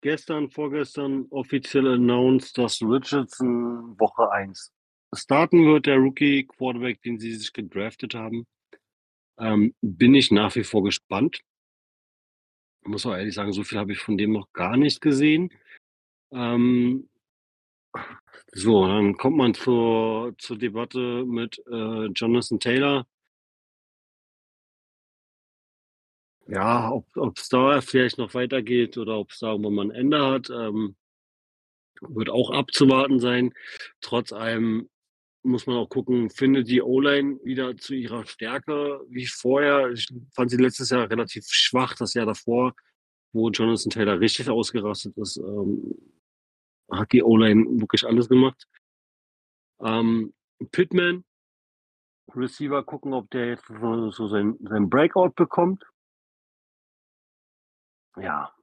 gestern, 0.00 0.48
vorgestern 0.48 1.26
offiziell 1.30 1.88
announced, 1.88 2.56
dass 2.56 2.80
Richardson 2.80 3.98
Woche 3.98 4.30
1 4.30 4.72
starten 5.14 5.66
wird, 5.66 5.86
der 5.86 5.98
Rookie 5.98 6.46
Quarterback, 6.46 7.02
den 7.02 7.18
sie 7.18 7.34
sich 7.34 7.52
gedraftet 7.52 8.14
haben. 8.14 8.46
Ähm, 9.38 9.74
bin 9.80 10.14
ich 10.14 10.30
nach 10.30 10.54
wie 10.54 10.64
vor 10.64 10.84
gespannt 10.84 11.40
muss 12.84 13.06
auch 13.06 13.14
ehrlich 13.14 13.34
sagen, 13.34 13.52
so 13.52 13.64
viel 13.64 13.78
habe 13.78 13.92
ich 13.92 13.98
von 13.98 14.18
dem 14.18 14.32
noch 14.32 14.52
gar 14.52 14.76
nicht 14.76 15.00
gesehen. 15.00 15.52
Ähm, 16.32 17.08
so, 18.52 18.86
dann 18.86 19.16
kommt 19.16 19.36
man 19.36 19.54
zur, 19.54 20.34
zur 20.38 20.58
Debatte 20.58 21.24
mit 21.26 21.58
äh, 21.70 22.06
Jonathan 22.06 22.60
Taylor. 22.60 23.06
Ja, 26.46 26.90
ob 26.90 27.38
es 27.38 27.48
da 27.48 27.80
vielleicht 27.80 28.18
noch 28.18 28.34
weitergeht 28.34 28.98
oder 28.98 29.18
ob 29.18 29.30
es 29.30 29.38
da 29.38 29.52
irgendwann 29.52 29.74
mal 29.74 29.84
ein 29.86 29.90
Ende 29.90 30.26
hat, 30.26 30.50
ähm, 30.50 30.96
wird 32.00 32.30
auch 32.30 32.50
abzuwarten 32.50 33.20
sein. 33.20 33.54
Trotz 34.00 34.32
allem 34.32 34.90
muss 35.42 35.66
man 35.66 35.76
auch 35.76 35.88
gucken, 35.88 36.30
findet 36.30 36.68
die 36.68 36.82
O-Line 36.82 37.38
wieder 37.44 37.76
zu 37.76 37.94
ihrer 37.94 38.24
Stärke 38.26 39.00
wie 39.08 39.26
vorher. 39.26 39.90
Ich 39.90 40.08
fand 40.34 40.50
sie 40.50 40.56
letztes 40.56 40.90
Jahr 40.90 41.10
relativ 41.10 41.46
schwach, 41.48 41.94
das 41.96 42.14
Jahr 42.14 42.26
davor, 42.26 42.74
wo 43.32 43.50
Jonathan 43.50 43.90
Taylor 43.90 44.20
richtig 44.20 44.48
ausgerastet 44.48 45.16
ist, 45.16 45.38
ähm, 45.38 45.94
hat 46.90 47.12
die 47.12 47.22
O-Line 47.22 47.80
wirklich 47.80 48.04
alles 48.04 48.28
gemacht. 48.28 48.68
Ähm, 49.80 50.32
Pittman, 50.70 51.24
Receiver, 52.34 52.84
gucken, 52.84 53.12
ob 53.12 53.30
der 53.30 53.48
jetzt 53.48 53.66
so, 53.66 54.28
sein, 54.28 54.56
sein 54.60 54.88
Breakout 54.88 55.32
bekommt. 55.34 55.84
Ja, 58.16 58.54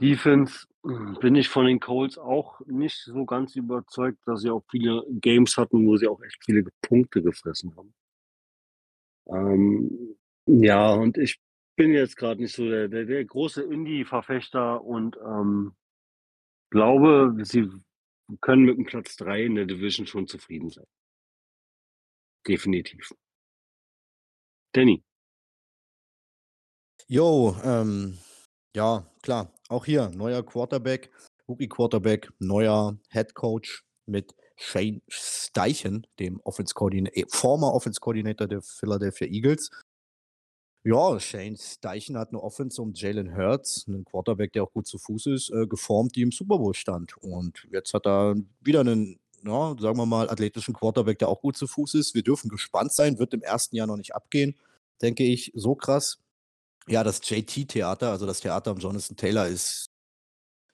Defense 0.00 0.66
bin 0.82 1.34
ich 1.34 1.48
von 1.48 1.66
den 1.66 1.80
Colts 1.80 2.16
auch 2.16 2.60
nicht 2.66 2.96
so 2.96 3.24
ganz 3.26 3.54
überzeugt, 3.54 4.18
dass 4.26 4.40
sie 4.40 4.50
auch 4.50 4.64
viele 4.70 5.04
Games 5.10 5.56
hatten, 5.56 5.86
wo 5.86 5.96
sie 5.96 6.08
auch 6.08 6.22
echt 6.22 6.42
viele 6.44 6.64
Punkte 6.80 7.22
gefressen 7.22 7.76
haben. 7.76 7.94
Ähm, 9.26 10.16
ja, 10.46 10.92
und 10.92 11.18
ich 11.18 11.38
bin 11.76 11.92
jetzt 11.92 12.16
gerade 12.16 12.40
nicht 12.40 12.54
so 12.54 12.68
der, 12.68 12.88
der, 12.88 13.04
der 13.04 13.24
große 13.24 13.62
Indie-Verfechter 13.62 14.82
und 14.82 15.16
ähm, 15.24 15.74
glaube, 16.70 17.34
sie 17.42 17.68
können 18.40 18.64
mit 18.64 18.78
dem 18.78 18.84
Platz 18.84 19.16
3 19.16 19.44
in 19.44 19.54
der 19.56 19.66
Division 19.66 20.06
schon 20.06 20.26
zufrieden 20.26 20.70
sein. 20.70 20.86
Definitiv. 22.46 23.12
Danny. 24.72 25.02
Jo, 27.06 27.56
ähm, 27.64 28.18
ja, 28.74 29.06
klar. 29.22 29.52
Auch 29.68 29.84
hier 29.84 30.10
neuer 30.10 30.44
Quarterback, 30.44 31.10
Rookie 31.48 31.68
Quarterback, 31.68 32.30
neuer 32.38 32.98
Head 33.10 33.34
Coach 33.34 33.84
mit 34.06 34.34
Shane 34.56 35.00
Steichen, 35.08 36.06
dem 36.18 36.40
Offense 36.44 36.74
Coordinator, 36.74 37.16
äh, 37.16 37.26
former 37.28 37.72
Offense 37.72 38.00
Coordinator 38.00 38.46
der 38.46 38.62
Philadelphia 38.62 39.26
Eagles. 39.26 39.70
Ja, 40.82 41.18
Shane 41.20 41.56
Steichen 41.56 42.16
hat 42.16 42.30
eine 42.30 42.42
Offense 42.42 42.80
um 42.80 42.92
Jalen 42.94 43.36
Hurts, 43.36 43.84
einen 43.86 44.04
Quarterback, 44.04 44.52
der 44.52 44.62
auch 44.64 44.72
gut 44.72 44.86
zu 44.86 44.98
Fuß 44.98 45.26
ist, 45.26 45.50
äh, 45.50 45.66
geformt, 45.66 46.16
die 46.16 46.22
im 46.22 46.32
Super 46.32 46.58
Bowl 46.58 46.74
stand. 46.74 47.16
Und 47.18 47.66
jetzt 47.70 47.92
hat 47.92 48.06
er 48.06 48.36
wieder 48.60 48.80
einen, 48.80 49.18
ja, 49.44 49.74
sagen 49.78 49.98
wir 49.98 50.06
mal, 50.06 50.30
athletischen 50.30 50.74
Quarterback, 50.74 51.18
der 51.18 51.28
auch 51.28 51.40
gut 51.42 51.56
zu 51.56 51.66
Fuß 51.66 51.94
ist. 51.94 52.14
Wir 52.14 52.22
dürfen 52.22 52.48
gespannt 52.48 52.92
sein, 52.92 53.18
wird 53.18 53.34
im 53.34 53.42
ersten 53.42 53.76
Jahr 53.76 53.86
noch 53.86 53.98
nicht 53.98 54.14
abgehen, 54.14 54.56
denke 55.02 55.24
ich. 55.24 55.52
So 55.54 55.74
krass. 55.74 56.18
Ja, 56.86 57.04
das 57.04 57.20
JT-Theater, 57.28 58.10
also 58.10 58.26
das 58.26 58.40
Theater 58.40 58.72
um 58.72 58.78
Jonathan 58.78 59.16
Taylor 59.16 59.46
ist, 59.46 59.90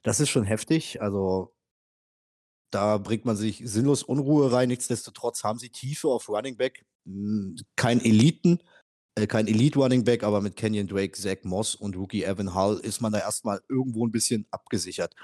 das 0.02 0.20
ist 0.20 0.30
schon 0.30 0.44
heftig. 0.44 1.02
Also 1.02 1.52
da 2.70 2.98
bringt 2.98 3.24
man 3.24 3.36
sich 3.36 3.62
sinnlos 3.64 4.02
Unruhe 4.02 4.52
rein. 4.52 4.68
Nichtsdestotrotz 4.68 5.44
haben 5.44 5.58
sie 5.58 5.70
Tiefe 5.70 6.08
auf 6.08 6.28
Running 6.28 6.56
Back. 6.56 6.84
Hm, 7.06 7.56
kein 7.76 8.00
Eliten, 8.00 8.60
äh, 9.16 9.26
kein 9.26 9.46
Elite 9.48 9.78
Running 9.78 10.04
Back, 10.04 10.22
aber 10.22 10.40
mit 10.40 10.56
Kenyon 10.56 10.86
Drake, 10.86 11.18
Zach 11.18 11.38
Moss 11.42 11.74
und 11.74 11.96
Rookie 11.96 12.24
Evan 12.24 12.54
Hull 12.54 12.78
ist 12.80 13.00
man 13.00 13.12
da 13.12 13.18
erstmal 13.20 13.60
irgendwo 13.68 14.06
ein 14.06 14.12
bisschen 14.12 14.46
abgesichert. 14.50 15.14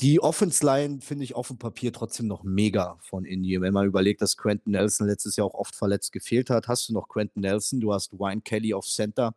Die 0.00 0.20
Offense 0.20 0.64
Line 0.64 1.00
finde 1.00 1.24
ich 1.24 1.34
auf 1.34 1.48
dem 1.48 1.58
Papier 1.58 1.92
trotzdem 1.92 2.28
noch 2.28 2.44
mega 2.44 2.98
von 3.00 3.24
Indy. 3.24 3.60
Wenn 3.60 3.74
man 3.74 3.86
überlegt, 3.86 4.22
dass 4.22 4.36
Quentin 4.36 4.72
Nelson 4.72 5.08
letztes 5.08 5.34
Jahr 5.36 5.48
auch 5.48 5.54
oft 5.54 5.74
verletzt 5.74 6.12
gefehlt 6.12 6.50
hat, 6.50 6.68
hast 6.68 6.88
du 6.88 6.92
noch 6.92 7.08
Quentin 7.08 7.42
Nelson, 7.42 7.80
du 7.80 7.92
hast 7.92 8.12
Wayne 8.12 8.40
Kelly 8.42 8.74
auf 8.74 8.86
Center, 8.86 9.34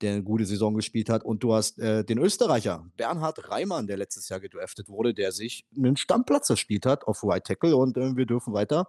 der 0.00 0.12
eine 0.12 0.22
gute 0.22 0.46
Saison 0.46 0.74
gespielt 0.74 1.08
hat. 1.08 1.24
Und 1.24 1.42
du 1.42 1.54
hast 1.54 1.78
äh, 1.78 2.04
den 2.04 2.18
Österreicher, 2.18 2.88
Bernhard 2.96 3.50
Reimann, 3.50 3.86
der 3.86 3.96
letztes 3.96 4.28
Jahr 4.28 4.40
gedraftet 4.40 4.88
wurde, 4.88 5.14
der 5.14 5.32
sich 5.32 5.66
einen 5.76 5.96
Stammplatz 5.96 6.50
erspielt 6.50 6.86
hat 6.86 7.04
auf 7.04 7.24
Right 7.24 7.44
Tackle. 7.44 7.76
Und 7.76 7.96
äh, 7.96 8.16
wir 8.16 8.26
dürfen 8.26 8.54
weiter 8.54 8.88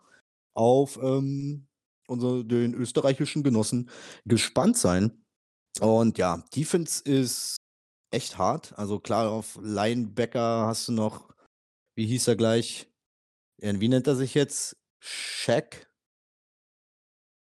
auf 0.53 0.99
ähm, 1.01 1.67
unser, 2.07 2.43
den 2.43 2.73
österreichischen 2.73 3.43
Genossen 3.43 3.89
gespannt 4.25 4.77
sein. 4.77 5.23
Und 5.79 6.17
ja, 6.17 6.43
Defense 6.55 7.03
ist 7.03 7.57
echt 8.11 8.37
hart. 8.37 8.77
Also 8.77 8.99
klar, 8.99 9.29
auf 9.31 9.57
Linebacker 9.61 10.65
hast 10.67 10.87
du 10.87 10.91
noch, 10.91 11.29
wie 11.95 12.05
hieß 12.07 12.27
er 12.27 12.35
gleich? 12.35 12.87
Wie 13.57 13.89
nennt 13.89 14.07
er 14.07 14.15
sich 14.15 14.33
jetzt? 14.33 14.77
Shaq? 14.99 15.87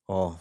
Oh, 0.09 0.35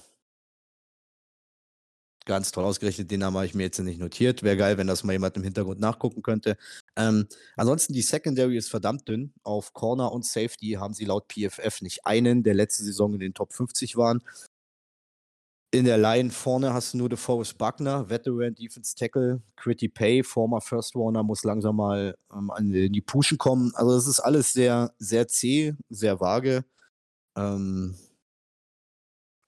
Ganz 2.25 2.51
toll 2.51 2.63
ausgerechnet, 2.65 3.09
den 3.09 3.21
Namen 3.21 3.37
habe 3.37 3.47
ich 3.47 3.55
mir 3.55 3.63
jetzt 3.63 3.79
nicht 3.79 3.99
notiert. 3.99 4.43
Wäre 4.43 4.55
geil, 4.55 4.77
wenn 4.77 4.85
das 4.85 5.03
mal 5.03 5.13
jemand 5.13 5.35
im 5.37 5.43
Hintergrund 5.43 5.79
nachgucken 5.79 6.21
könnte. 6.21 6.55
Ähm, 6.95 7.27
ansonsten, 7.55 7.93
die 7.93 8.03
Secondary 8.03 8.57
ist 8.57 8.69
verdammt 8.69 9.07
dünn. 9.07 9.33
Auf 9.43 9.73
Corner 9.73 10.11
und 10.11 10.23
Safety 10.23 10.77
haben 10.79 10.93
sie 10.93 11.05
laut 11.05 11.25
PFF 11.31 11.81
nicht 11.81 12.05
einen, 12.05 12.43
der 12.43 12.53
letzte 12.53 12.83
Saison 12.83 13.13
in 13.13 13.19
den 13.19 13.33
Top 13.33 13.53
50 13.53 13.97
waren. 13.97 14.23
In 15.73 15.85
der 15.85 15.97
Line 15.97 16.29
vorne 16.29 16.73
hast 16.73 16.93
du 16.93 16.97
nur 16.97 17.09
DeForest 17.09 17.57
Buckner, 17.57 18.09
Veteran 18.09 18.53
Defense 18.53 18.93
Tackle, 18.93 19.41
Critty 19.55 19.87
Pay, 19.87 20.21
former 20.21 20.61
First 20.61 20.95
Warner, 20.95 21.23
muss 21.23 21.43
langsam 21.43 21.77
mal 21.77 22.13
ähm, 22.31 22.51
an 22.51 22.71
die 22.71 23.01
Puschen 23.01 23.37
kommen. 23.39 23.71
Also, 23.75 23.95
es 23.95 24.05
ist 24.05 24.19
alles 24.19 24.53
sehr, 24.53 24.93
sehr 24.99 25.27
zäh, 25.27 25.73
sehr 25.89 26.19
vage. 26.19 26.65
Ähm, 27.35 27.95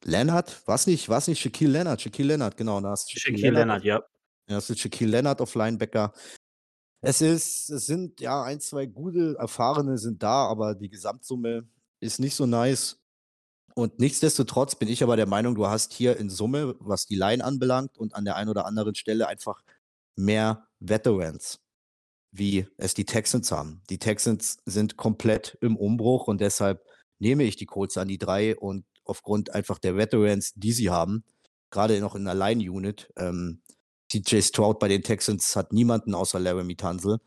Leonard, 0.05 0.61
was 0.65 0.87
nicht, 0.87 1.09
was 1.09 1.27
nicht 1.27 1.39
Shaquille 1.39 1.71
Leonard, 1.71 2.01
Shaquille 2.01 2.29
Leonard, 2.29 2.57
genau, 2.57 2.79
da 2.81 2.89
hast 2.89 3.11
Shaquille, 3.11 3.37
Shaquille 3.37 3.59
Leonard, 3.59 3.83
ja. 3.83 3.95
Ja, 4.47 4.55
das 4.55 4.69
ist 4.69 4.79
Shaquille 4.79 5.11
Leonard 5.11 5.41
auf 5.41 5.55
Linebacker. 5.55 6.13
Es 7.01 7.21
ist, 7.21 7.69
es 7.69 7.85
sind 7.85 8.21
ja 8.21 8.43
ein, 8.43 8.59
zwei 8.59 8.85
gute, 8.85 9.35
erfahrene 9.37 9.97
sind 9.97 10.23
da, 10.23 10.47
aber 10.47 10.75
die 10.75 10.89
Gesamtsumme 10.89 11.67
ist 11.99 12.19
nicht 12.19 12.35
so 12.35 12.45
nice. 12.45 12.99
Und 13.75 13.99
nichtsdestotrotz 13.99 14.75
bin 14.75 14.87
ich 14.87 15.03
aber 15.03 15.15
der 15.15 15.25
Meinung, 15.25 15.55
du 15.55 15.67
hast 15.67 15.93
hier 15.93 16.17
in 16.17 16.29
Summe, 16.29 16.75
was 16.79 17.05
die 17.05 17.15
Line 17.15 17.43
anbelangt 17.43 17.97
und 17.97 18.15
an 18.15 18.23
der 18.23 18.35
einen 18.35 18.49
oder 18.49 18.65
anderen 18.65 18.95
Stelle 18.95 19.27
einfach 19.27 19.63
mehr 20.15 20.67
Veterans, 20.79 21.59
wie 22.31 22.67
es 22.77 22.93
die 22.93 23.05
Texans 23.05 23.51
haben. 23.51 23.81
Die 23.89 23.97
Texans 23.97 24.59
sind 24.65 24.95
komplett 24.95 25.57
im 25.61 25.75
Umbruch 25.75 26.27
und 26.27 26.39
deshalb 26.39 26.85
nehme 27.19 27.43
ich 27.43 27.55
die 27.55 27.65
Colts 27.65 27.97
an 27.97 28.07
die 28.07 28.17
drei 28.17 28.55
und 28.55 28.85
aufgrund 29.05 29.53
einfach 29.53 29.79
der 29.79 29.95
Veterans, 29.97 30.53
die 30.55 30.71
sie 30.71 30.89
haben, 30.89 31.23
gerade 31.71 31.99
noch 31.99 32.15
in 32.15 32.25
der 32.25 32.35
Line-Unit, 32.35 33.11
ähm, 33.17 33.61
TJ 34.09 34.41
Stroud 34.41 34.79
bei 34.79 34.87
den 34.87 35.01
Texans 35.01 35.55
hat 35.55 35.73
niemanden 35.73 36.13
außer 36.13 36.39
Laramie 36.39 36.75
Tunzel, 36.75 37.19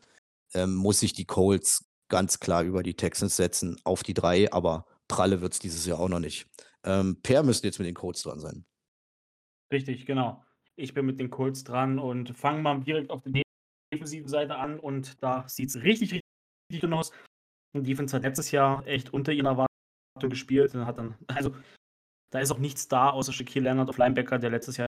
ähm, 0.53 0.75
muss 0.75 1.01
sich 1.01 1.13
die 1.13 1.25
Colts 1.25 1.89
ganz 2.09 2.39
klar 2.39 2.63
über 2.63 2.83
die 2.83 2.95
Texans 2.95 3.35
setzen 3.35 3.77
auf 3.83 4.03
die 4.03 4.13
drei, 4.13 4.51
aber 4.53 4.85
pralle 5.07 5.41
wird 5.41 5.53
es 5.53 5.59
dieses 5.59 5.85
Jahr 5.85 5.99
auch 5.99 6.09
noch 6.09 6.19
nicht. 6.19 6.47
Ähm, 6.85 7.19
per 7.21 7.43
müsste 7.43 7.67
jetzt 7.67 7.79
mit 7.79 7.87
den 7.87 7.95
Colts 7.95 8.23
dran 8.23 8.39
sein. 8.39 8.65
Richtig, 9.71 10.05
genau. 10.05 10.43
Ich 10.77 10.93
bin 10.93 11.05
mit 11.05 11.19
den 11.19 11.29
Colts 11.29 11.63
dran 11.63 11.99
und 11.99 12.29
fangen 12.37 12.61
mal 12.61 12.79
direkt 12.79 13.09
auf 13.09 13.21
der 13.23 13.43
defensiven 13.93 14.29
Seite 14.29 14.55
an 14.55 14.79
und 14.79 15.21
da 15.21 15.47
sieht 15.49 15.69
es 15.69 15.75
richtig, 15.77 16.13
richtig, 16.13 16.21
richtig 16.71 16.93
aus. 16.93 17.11
Die 17.75 17.83
Defense 17.83 18.15
hat 18.15 18.23
letztes 18.23 18.51
Jahr 18.51 18.85
echt 18.87 19.13
unter 19.13 19.33
ihrer 19.33 19.49
Erwartung 19.49 19.76
gespielt 20.19 20.73
und 20.75 20.85
hat 20.85 20.97
dann, 20.97 21.15
also 21.27 21.55
da 22.31 22.39
ist 22.39 22.51
auch 22.51 22.57
nichts 22.57 22.87
da, 22.87 23.09
außer 23.09 23.31
Shaquille 23.31 23.65
Leonard 23.69 23.89
auf 23.89 23.97
Linebacker, 23.97 24.39
der 24.39 24.49
letztes 24.49 24.77
Jahr 24.77 24.87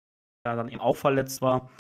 dann 0.45 0.69
eben 0.69 0.81
auch 0.81 0.97
verletzt 0.97 1.41
war. 1.43 1.71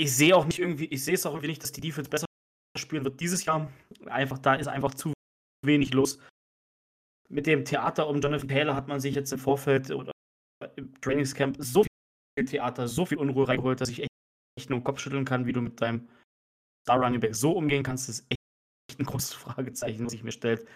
Ich 0.00 0.14
sehe 0.16 0.34
auch 0.34 0.46
nicht 0.46 0.58
irgendwie, 0.58 0.86
ich 0.86 1.04
sehe 1.04 1.14
es 1.14 1.26
auch 1.26 1.32
irgendwie 1.32 1.48
nicht, 1.48 1.62
dass 1.62 1.72
die 1.72 1.80
Defense 1.80 2.10
besser 2.10 2.26
spielen 2.76 3.04
wird 3.04 3.20
dieses 3.20 3.44
Jahr. 3.44 3.70
Einfach, 4.06 4.38
da 4.38 4.54
ist 4.54 4.66
einfach 4.66 4.94
zu 4.94 5.12
wenig 5.64 5.92
los. 5.92 6.18
Mit 7.28 7.46
dem 7.46 7.64
Theater 7.64 8.08
um 8.08 8.20
Jonathan 8.20 8.48
Taylor 8.48 8.74
hat 8.74 8.88
man 8.88 9.00
sich 9.00 9.14
jetzt 9.14 9.32
im 9.32 9.38
Vorfeld 9.38 9.90
oder 9.90 10.12
im 10.76 11.00
Trainingscamp 11.00 11.56
so 11.58 11.84
viel 11.84 12.46
Theater, 12.46 12.88
so 12.88 13.06
viel 13.06 13.18
Unruhe 13.18 13.46
reingeholt, 13.46 13.80
dass 13.80 13.88
ich 13.88 14.00
echt, 14.00 14.10
echt 14.58 14.70
nur 14.70 14.80
den 14.80 14.84
Kopf 14.84 15.00
schütteln 15.00 15.24
kann, 15.24 15.46
wie 15.46 15.52
du 15.52 15.60
mit 15.60 15.80
deinem 15.80 16.08
Star 16.84 17.00
Running 17.00 17.20
Back 17.20 17.34
so 17.34 17.52
umgehen 17.52 17.82
kannst. 17.82 18.08
Das 18.08 18.20
ist 18.20 18.26
echt 18.30 19.00
ein 19.00 19.06
großes 19.06 19.34
Fragezeichen, 19.34 20.04
was 20.04 20.12
sich 20.12 20.22
mir 20.22 20.32
stellt. 20.32 20.66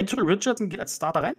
Anthony 0.00 0.22
Richardson 0.22 0.68
geht 0.68 0.80
als 0.80 0.96
Starter 0.96 1.22
rein. 1.22 1.34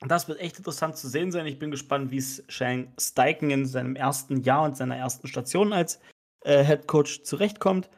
Das 0.00 0.28
wird 0.28 0.40
echt 0.40 0.56
interessant 0.56 0.96
zu 0.96 1.08
sehen 1.08 1.30
sein. 1.30 1.46
Ich 1.46 1.58
bin 1.58 1.70
gespannt, 1.70 2.10
wie 2.10 2.16
es 2.16 2.42
Shane 2.48 2.92
Steichen 2.98 3.50
in 3.50 3.66
seinem 3.66 3.96
ersten 3.96 4.40
Jahr 4.42 4.64
und 4.64 4.76
seiner 4.76 4.96
ersten 4.96 5.28
Station 5.28 5.72
als 5.72 6.00
äh, 6.42 6.64
Head 6.64 6.86
Coach 6.86 7.22
zurechtkommt. 7.22 7.90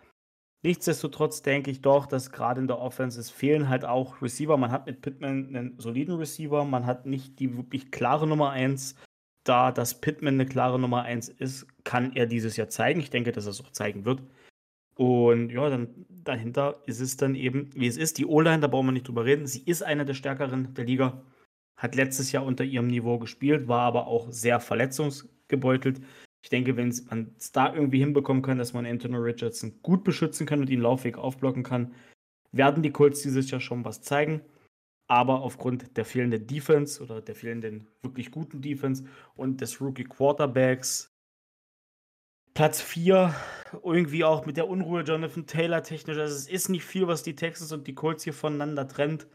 Nichtsdestotrotz 0.65 1.43
denke 1.43 1.71
ich 1.71 1.81
doch, 1.81 2.07
dass 2.07 2.31
gerade 2.31 2.61
in 2.61 2.69
der 2.69 2.79
Offense 2.79 3.19
es 3.19 3.31
fehlen 3.31 3.69
halt 3.69 3.85
auch 3.85 4.23
Receiver. 4.23 4.57
Man 4.57 4.71
hat 4.71 4.87
mit 4.87 5.01
Pittman 5.01 5.49
einen 5.49 5.79
soliden 5.79 6.17
Receiver, 6.17 6.65
man 6.65 6.87
hat 6.87 7.07
nicht 7.07 7.39
die 7.41 7.57
wirklich 7.57 7.91
klare 7.91 8.27
Nummer 8.27 8.51
1. 8.51 8.97
Da 9.45 9.73
das 9.73 10.01
Pittman 10.01 10.35
eine 10.35 10.47
klare 10.47 10.79
Nummer 10.79 11.03
1 11.03 11.29
ist, 11.29 11.67
kann 11.83 12.15
er 12.15 12.27
dieses 12.27 12.57
Jahr 12.57 12.69
zeigen. 12.69 13.01
Ich 13.01 13.11
denke, 13.11 13.33
dass 13.33 13.47
er 13.47 13.51
es 13.51 13.61
auch 13.61 13.73
zeigen 13.73 14.05
wird. 14.05 14.23
Und 15.03 15.51
ja, 15.51 15.69
dann 15.69 15.89
dahinter 16.09 16.81
ist 16.87 17.01
es 17.01 17.17
dann 17.17 17.35
eben, 17.35 17.71
wie 17.75 17.89
es 17.89 17.97
ist. 17.97 18.19
Die 18.19 18.27
O-Line, 18.27 18.61
da 18.61 18.69
brauchen 18.69 18.87
wir 18.87 18.93
nicht 18.93 19.09
drüber 19.09 19.25
reden. 19.25 19.49
Sie 19.49 19.65
ist 19.65 19.83
eine 19.83 20.05
der 20.05 20.15
stärkeren 20.15 20.75
der 20.75 20.85
Liga 20.85 21.25
hat 21.77 21.97
letztes 21.97 22.31
Jahr 22.31 22.47
unter 22.47 22.63
ihrem 22.63 22.87
Niveau 22.87 23.19
gespielt, 23.19 23.67
war 23.67 23.81
aber 23.81 24.07
auch 24.07 24.31
sehr 24.31 24.61
verletzungsgebeutelt. 24.61 26.01
Ich 26.45 26.51
denke, 26.51 26.77
wenn 26.77 26.95
man 27.11 27.35
es 27.37 27.51
da 27.51 27.75
irgendwie 27.75 27.99
hinbekommen 27.99 28.45
kann, 28.45 28.59
dass 28.59 28.75
man 28.75 28.87
Anthony 28.87 29.17
Richardson 29.17 29.81
gut 29.83 30.05
beschützen 30.05 30.47
kann 30.47 30.61
und 30.61 30.71
ihn 30.71 30.81
Laufweg 30.81 31.19
aufblocken 31.19 31.65
kann, 31.65 31.93
werden 32.53 32.85
die 32.85 32.93
Colts 32.93 33.23
dieses 33.23 33.51
Jahr 33.51 33.61
schon 33.61 33.85
was 33.85 34.03
zeigen. 34.03 34.41
Aber 35.09 35.41
aufgrund 35.41 35.97
der 35.97 36.05
fehlenden 36.05 36.47
Defense 36.47 37.03
oder 37.03 37.21
der 37.21 37.35
fehlenden 37.35 37.89
wirklich 38.03 38.31
guten 38.31 38.63
Defense 38.63 39.03
und 39.35 39.61
des 39.61 39.81
Rookie 39.81 40.05
Quarterbacks 40.05 41.12
Platz 42.55 42.83
4, 42.83 43.35
irgendwie 43.83 44.25
auch 44.25 44.45
mit 44.45 44.57
der 44.57 44.69
Unruhe 44.69 45.03
Jonathan 45.03 45.47
Taylor 45.47 45.83
technisch. 45.83 46.19
Also 46.19 46.35
es 46.35 46.49
ist 46.49 46.69
nicht 46.69 46.85
viel, 46.85 47.07
was 47.07 47.23
die 47.23 47.35
Texans 47.35 47.73
und 47.73 47.87
die 47.87 47.95
Colts 47.95 48.25
hier 48.25 48.35
voneinander 48.35 48.87
trennt. 48.87 49.27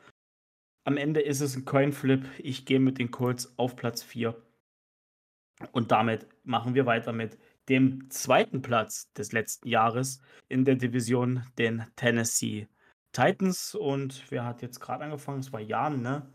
Am 0.83 0.97
Ende 0.97 1.21
ist 1.21 1.41
es 1.41 1.55
ein 1.55 1.65
Coinflip. 1.65 2.25
Ich 2.37 2.65
gehe 2.65 2.79
mit 2.79 2.99
den 2.99 3.11
Colts 3.11 3.57
auf 3.57 3.75
Platz 3.75 4.03
4. 4.03 4.35
Und 5.71 5.91
damit 5.91 6.27
machen 6.43 6.75
wir 6.75 6.85
weiter 6.85 7.11
mit 7.11 7.37
dem 7.67 8.09
zweiten 8.09 8.61
Platz 8.61 9.11
des 9.13 9.31
letzten 9.31 9.67
Jahres 9.67 10.21
in 10.47 10.63
der 10.63 10.75
Division, 10.75 11.43
den 11.57 11.85
Tennessee 11.95 12.67
Titans. 13.11 13.73
Und 13.73 14.23
wer 14.29 14.45
hat 14.45 14.61
jetzt 14.61 14.79
gerade 14.79 15.03
angefangen? 15.03 15.39
Es 15.39 15.51
war 15.51 15.59
Jan, 15.59 16.01
ne? 16.01 16.31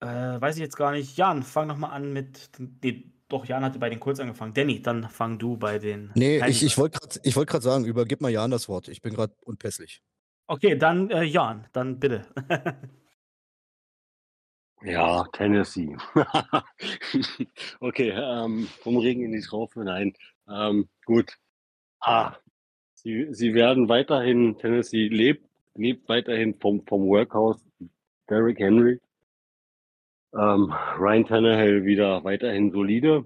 Äh, 0.00 0.40
weiß 0.40 0.56
ich 0.56 0.62
jetzt 0.62 0.76
gar 0.76 0.92
nicht. 0.92 1.16
Jan, 1.16 1.42
fang 1.42 1.68
nochmal 1.68 1.92
an 1.92 2.12
mit. 2.12 2.50
Nee, 2.82 3.12
doch, 3.30 3.46
Jan 3.46 3.64
hatte 3.64 3.78
bei 3.78 3.88
den 3.88 4.00
Colts 4.00 4.20
angefangen. 4.20 4.52
Danny, 4.52 4.82
dann 4.82 5.08
fang 5.08 5.38
du 5.38 5.56
bei 5.56 5.78
den. 5.78 6.10
Nee, 6.14 6.38
Titans 6.38 6.56
ich, 6.56 6.62
ich 6.64 6.78
wollte 6.78 6.98
gerade 6.98 7.36
wollt 7.36 7.62
sagen, 7.62 7.84
übergib 7.84 8.20
mal 8.20 8.30
Jan 8.30 8.50
das 8.50 8.68
Wort. 8.68 8.88
Ich 8.88 9.00
bin 9.00 9.14
gerade 9.14 9.34
unpässlich. 9.40 10.02
Okay, 10.46 10.76
dann 10.76 11.10
äh, 11.10 11.22
Jan, 11.22 11.66
dann 11.72 11.98
bitte. 11.98 12.26
Ja, 14.82 15.24
Tennessee. 15.32 15.94
okay, 17.80 18.10
ähm, 18.10 18.66
vom 18.80 18.96
Regen 18.96 19.24
in 19.24 19.32
die 19.32 19.42
Traufe, 19.42 19.80
nein. 19.84 20.14
Ähm, 20.48 20.88
gut. 21.04 21.36
Ah, 22.00 22.36
sie, 22.94 23.28
sie 23.30 23.52
werden 23.52 23.90
weiterhin, 23.90 24.56
Tennessee 24.56 25.08
lebt, 25.08 25.46
lebt 25.74 26.08
weiterhin 26.08 26.58
vom, 26.58 26.82
vom 26.86 27.06
Workhouse 27.08 27.62
Derrick 28.30 28.58
Henry. 28.58 28.98
Ähm, 30.34 30.72
Ryan 30.98 31.24
Tannehill 31.26 31.84
wieder 31.84 32.22
weiterhin 32.24 32.70
solide. 32.70 33.24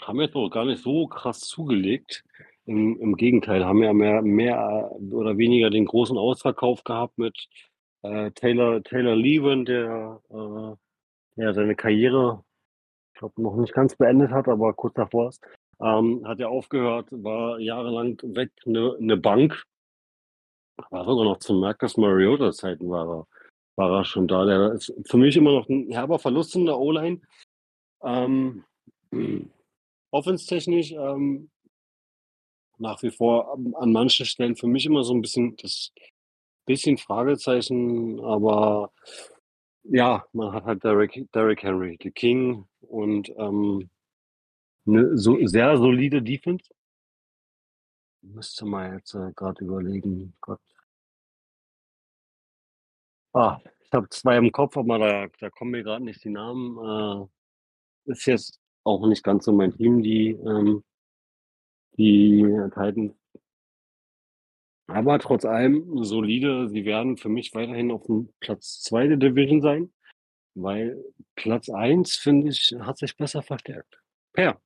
Haben 0.00 0.20
jetzt 0.20 0.36
auch 0.36 0.48
gar 0.50 0.64
nicht 0.64 0.82
so 0.82 1.06
krass 1.06 1.40
zugelegt. 1.40 2.24
Im, 2.66 2.98
Im 3.00 3.16
Gegenteil, 3.16 3.64
haben 3.64 3.82
ja 3.82 3.92
mehr, 3.92 4.22
mehr 4.22 4.90
oder 5.12 5.36
weniger 5.38 5.70
den 5.70 5.86
großen 5.86 6.16
Ausverkauf 6.16 6.84
gehabt 6.84 7.18
mit 7.18 7.48
äh, 8.02 8.30
Taylor, 8.32 8.82
Taylor 8.82 9.16
Leven, 9.16 9.64
der 9.64 10.20
äh, 10.30 11.42
ja, 11.42 11.52
seine 11.52 11.74
Karriere, 11.74 12.44
ich 13.14 13.18
glaube, 13.18 13.42
noch 13.42 13.56
nicht 13.56 13.74
ganz 13.74 13.96
beendet 13.96 14.30
hat, 14.30 14.48
aber 14.48 14.72
kurz 14.74 14.94
davor 14.94 15.28
ist, 15.30 15.42
ähm, 15.80 16.22
hat 16.26 16.40
er 16.40 16.50
aufgehört, 16.50 17.08
war 17.10 17.58
jahrelang 17.58 18.18
weg, 18.22 18.52
eine 18.66 18.96
ne 18.98 19.16
Bank. 19.16 19.64
War 20.90 21.04
sogar 21.04 21.24
noch 21.24 21.38
zu 21.38 21.54
Marcus 21.54 21.96
Mariota 21.96 22.52
Zeiten 22.52 22.88
war 22.90 23.08
er, 23.08 23.26
war 23.76 23.90
er 23.90 24.04
schon 24.04 24.28
da. 24.28 24.44
Der 24.44 24.72
ist 24.72 24.92
für 25.06 25.16
mich 25.16 25.36
immer 25.36 25.52
noch 25.52 25.68
ein 25.68 25.90
herber 25.90 26.18
Verlust 26.18 26.54
in 26.54 26.66
der 26.66 26.78
O-Line. 26.78 27.20
Ähm, 28.02 28.64
Offense-technisch 30.10 30.92
ähm, 30.92 31.50
nach 32.78 33.02
wie 33.02 33.10
vor 33.10 33.58
an 33.74 33.92
manchen 33.92 34.26
Stellen 34.26 34.56
für 34.56 34.66
mich 34.66 34.86
immer 34.86 35.04
so 35.04 35.14
ein 35.14 35.20
bisschen 35.20 35.56
das 35.56 35.92
bisschen 36.66 36.98
Fragezeichen, 36.98 38.20
aber 38.20 38.92
ja, 39.82 40.24
man 40.32 40.52
hat 40.52 40.64
halt 40.64 40.84
Derrick, 40.84 41.26
Derrick 41.32 41.62
Henry, 41.62 41.98
the 42.02 42.10
King 42.10 42.66
und 42.80 43.28
ähm, 43.36 43.90
eine 44.86 45.16
so 45.16 45.44
sehr 45.46 45.76
solide 45.78 46.22
Defense. 46.22 46.70
Müsste 48.22 48.66
mal 48.66 48.94
jetzt 48.94 49.14
äh, 49.14 49.32
gerade 49.34 49.64
überlegen. 49.64 50.34
Gott. 50.40 50.60
Ah, 53.32 53.60
ich 53.80 53.92
habe 53.92 54.08
zwei 54.08 54.36
im 54.36 54.50
Kopf, 54.50 54.76
aber 54.76 54.98
da, 54.98 55.26
da 55.38 55.50
kommen 55.50 55.72
mir 55.72 55.82
gerade 55.82 56.04
nicht 56.04 56.24
die 56.24 56.30
Namen. 56.30 57.28
Äh, 58.06 58.10
ist 58.12 58.26
jetzt 58.26 58.60
auch 58.84 59.06
nicht 59.06 59.22
ganz 59.22 59.44
so 59.44 59.52
mein 59.52 59.72
Team, 59.72 60.02
die, 60.02 60.30
ähm, 60.30 60.82
die 61.96 62.42
Titans. 62.74 63.14
Aber 64.86 65.18
trotz 65.20 65.44
allem 65.44 66.02
solide. 66.02 66.68
Sie 66.68 66.84
werden 66.84 67.16
für 67.16 67.28
mich 67.28 67.54
weiterhin 67.54 67.92
auf 67.92 68.06
dem 68.06 68.32
Platz 68.40 68.80
2 68.82 69.08
der 69.08 69.16
Division 69.18 69.60
sein, 69.60 69.92
weil 70.54 71.02
Platz 71.36 71.68
1, 71.68 72.16
finde 72.16 72.48
ich, 72.48 72.74
hat 72.80 72.98
sich 72.98 73.16
besser 73.16 73.42
verstärkt. 73.42 74.00
Per. 74.32 74.60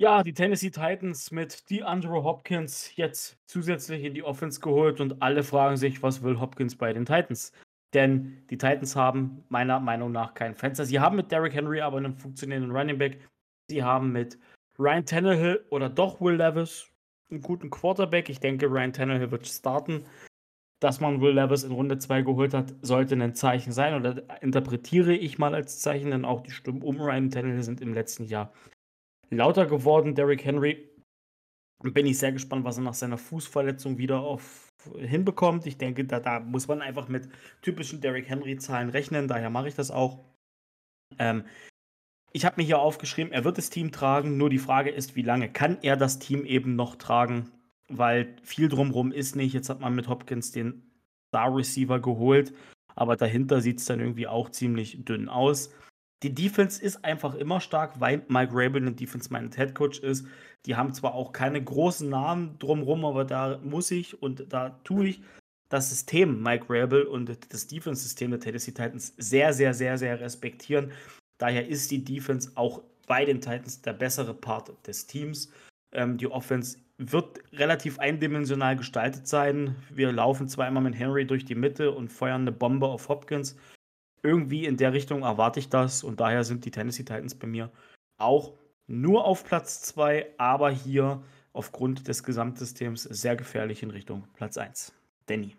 Ja, 0.00 0.22
die 0.22 0.32
Tennessee 0.32 0.70
Titans 0.70 1.32
mit 1.32 1.68
DeAndre 1.70 2.22
Hopkins 2.22 2.94
jetzt 2.94 3.36
zusätzlich 3.48 4.04
in 4.04 4.14
die 4.14 4.22
Offense 4.22 4.60
geholt 4.60 5.00
und 5.00 5.20
alle 5.20 5.42
fragen 5.42 5.76
sich, 5.76 6.04
was 6.04 6.22
will 6.22 6.38
Hopkins 6.38 6.76
bei 6.76 6.92
den 6.92 7.04
Titans? 7.04 7.52
Denn 7.94 8.46
die 8.48 8.58
Titans 8.58 8.94
haben 8.94 9.42
meiner 9.48 9.80
Meinung 9.80 10.12
nach 10.12 10.34
kein 10.34 10.54
Fenster. 10.54 10.84
Sie 10.84 11.00
haben 11.00 11.16
mit 11.16 11.32
Derrick 11.32 11.52
Henry 11.52 11.80
aber 11.80 11.96
einen 11.96 12.14
funktionierenden 12.14 12.70
Running 12.70 12.96
Back. 12.96 13.28
Sie 13.68 13.82
haben 13.82 14.12
mit 14.12 14.38
Ryan 14.78 15.04
Tannehill 15.04 15.66
oder 15.70 15.88
doch 15.88 16.20
Will 16.20 16.36
Levis 16.36 16.92
einen 17.28 17.40
guten 17.40 17.68
Quarterback. 17.68 18.28
Ich 18.28 18.38
denke, 18.38 18.66
Ryan 18.66 18.92
Tannehill 18.92 19.32
wird 19.32 19.48
starten. 19.48 20.04
Dass 20.78 21.00
man 21.00 21.20
Will 21.20 21.34
Levis 21.34 21.64
in 21.64 21.72
Runde 21.72 21.98
2 21.98 22.22
geholt 22.22 22.54
hat, 22.54 22.72
sollte 22.82 23.16
ein 23.16 23.34
Zeichen 23.34 23.72
sein 23.72 23.94
oder 23.94 24.42
interpretiere 24.42 25.12
ich 25.12 25.40
mal 25.40 25.56
als 25.56 25.80
Zeichen, 25.80 26.12
denn 26.12 26.24
auch 26.24 26.42
die 26.42 26.52
Stimmen 26.52 26.82
um 26.82 27.00
Ryan 27.00 27.30
Tannehill 27.30 27.64
sind 27.64 27.80
im 27.80 27.94
letzten 27.94 28.26
Jahr 28.26 28.52
lauter 29.30 29.66
geworden. 29.66 30.14
Derrick 30.14 30.44
Henry, 30.44 30.88
bin 31.82 32.06
ich 32.06 32.18
sehr 32.18 32.32
gespannt, 32.32 32.64
was 32.64 32.78
er 32.78 32.84
nach 32.84 32.94
seiner 32.94 33.18
Fußverletzung 33.18 33.98
wieder 33.98 34.20
auf 34.20 34.68
hinbekommt. 34.96 35.66
Ich 35.66 35.78
denke, 35.78 36.04
da, 36.04 36.20
da 36.20 36.40
muss 36.40 36.68
man 36.68 36.82
einfach 36.82 37.08
mit 37.08 37.28
typischen 37.62 38.00
Derrick 38.00 38.28
Henry-Zahlen 38.28 38.90
rechnen, 38.90 39.28
daher 39.28 39.50
mache 39.50 39.68
ich 39.68 39.74
das 39.74 39.90
auch. 39.90 40.24
Ähm, 41.18 41.44
ich 42.32 42.44
habe 42.44 42.60
mir 42.60 42.66
hier 42.66 42.78
aufgeschrieben, 42.78 43.32
er 43.32 43.44
wird 43.44 43.58
das 43.58 43.70
Team 43.70 43.90
tragen. 43.90 44.36
Nur 44.36 44.50
die 44.50 44.58
Frage 44.58 44.90
ist, 44.90 45.16
wie 45.16 45.22
lange 45.22 45.50
kann 45.50 45.78
er 45.82 45.96
das 45.96 46.18
Team 46.18 46.44
eben 46.44 46.76
noch 46.76 46.96
tragen? 46.96 47.50
Weil 47.88 48.36
viel 48.42 48.68
drumherum 48.68 49.12
ist 49.12 49.34
nicht. 49.34 49.54
Jetzt 49.54 49.70
hat 49.70 49.80
man 49.80 49.94
mit 49.94 50.08
Hopkins 50.08 50.52
den 50.52 50.82
Star 51.28 51.54
Receiver 51.54 52.00
geholt, 52.00 52.52
aber 52.94 53.16
dahinter 53.16 53.60
sieht 53.60 53.78
es 53.78 53.86
dann 53.86 54.00
irgendwie 54.00 54.26
auch 54.26 54.50
ziemlich 54.50 55.04
dünn 55.04 55.28
aus. 55.28 55.72
Die 56.22 56.34
Defense 56.34 56.82
ist 56.82 57.04
einfach 57.04 57.34
immer 57.34 57.60
stark, 57.60 58.00
weil 58.00 58.24
Mike 58.28 58.52
Rabel 58.52 58.84
ein 58.84 58.96
Defense-Minded 58.96 59.56
Head 59.56 59.74
Coach 59.74 60.00
ist. 60.00 60.26
Die 60.66 60.74
haben 60.74 60.92
zwar 60.92 61.14
auch 61.14 61.32
keine 61.32 61.62
großen 61.62 62.08
Namen 62.08 62.58
drumherum, 62.58 63.04
aber 63.04 63.24
da 63.24 63.58
muss 63.62 63.90
ich 63.90 64.20
und 64.20 64.52
da 64.52 64.70
tue 64.82 65.08
ich 65.08 65.22
das 65.68 65.90
System 65.90 66.42
Mike 66.42 66.66
Rabel 66.68 67.02
und 67.02 67.30
das 67.52 67.66
Defense-System 67.66 68.30
der 68.30 68.40
Tennessee 68.40 68.72
Titans 68.72 69.14
sehr, 69.18 69.52
sehr, 69.52 69.74
sehr, 69.74 69.98
sehr 69.98 70.18
respektieren. 70.18 70.92
Daher 71.38 71.68
ist 71.68 71.90
die 71.90 72.02
Defense 72.02 72.50
auch 72.54 72.82
bei 73.06 73.24
den 73.24 73.40
Titans 73.40 73.80
der 73.82 73.92
bessere 73.92 74.34
Part 74.34 74.72
des 74.86 75.06
Teams. 75.06 75.52
Ähm, 75.92 76.18
die 76.18 76.26
Offense 76.26 76.78
wird 76.98 77.38
relativ 77.52 77.98
eindimensional 77.98 78.76
gestaltet 78.76 79.28
sein. 79.28 79.76
Wir 79.90 80.10
laufen 80.10 80.48
zweimal 80.48 80.82
mit 80.82 80.98
Henry 80.98 81.26
durch 81.26 81.44
die 81.44 81.54
Mitte 81.54 81.92
und 81.92 82.08
feuern 82.08 82.42
eine 82.42 82.52
Bombe 82.52 82.86
auf 82.86 83.08
Hopkins. 83.08 83.56
Irgendwie 84.22 84.66
in 84.66 84.76
der 84.76 84.92
Richtung 84.92 85.22
erwarte 85.22 85.60
ich 85.60 85.68
das 85.68 86.02
und 86.02 86.20
daher 86.20 86.44
sind 86.44 86.64
die 86.64 86.70
Tennessee 86.70 87.04
Titans 87.04 87.34
bei 87.34 87.46
mir 87.46 87.70
auch 88.18 88.54
nur 88.86 89.24
auf 89.24 89.44
Platz 89.44 89.82
2, 89.82 90.34
aber 90.38 90.70
hier 90.70 91.22
aufgrund 91.52 92.08
des 92.08 92.22
Gesamtsystems 92.22 93.02
sehr 93.02 93.36
gefährlich 93.36 93.82
in 93.82 93.90
Richtung 93.90 94.26
Platz 94.34 94.56
1. 94.56 94.92
Danny. 95.26 95.56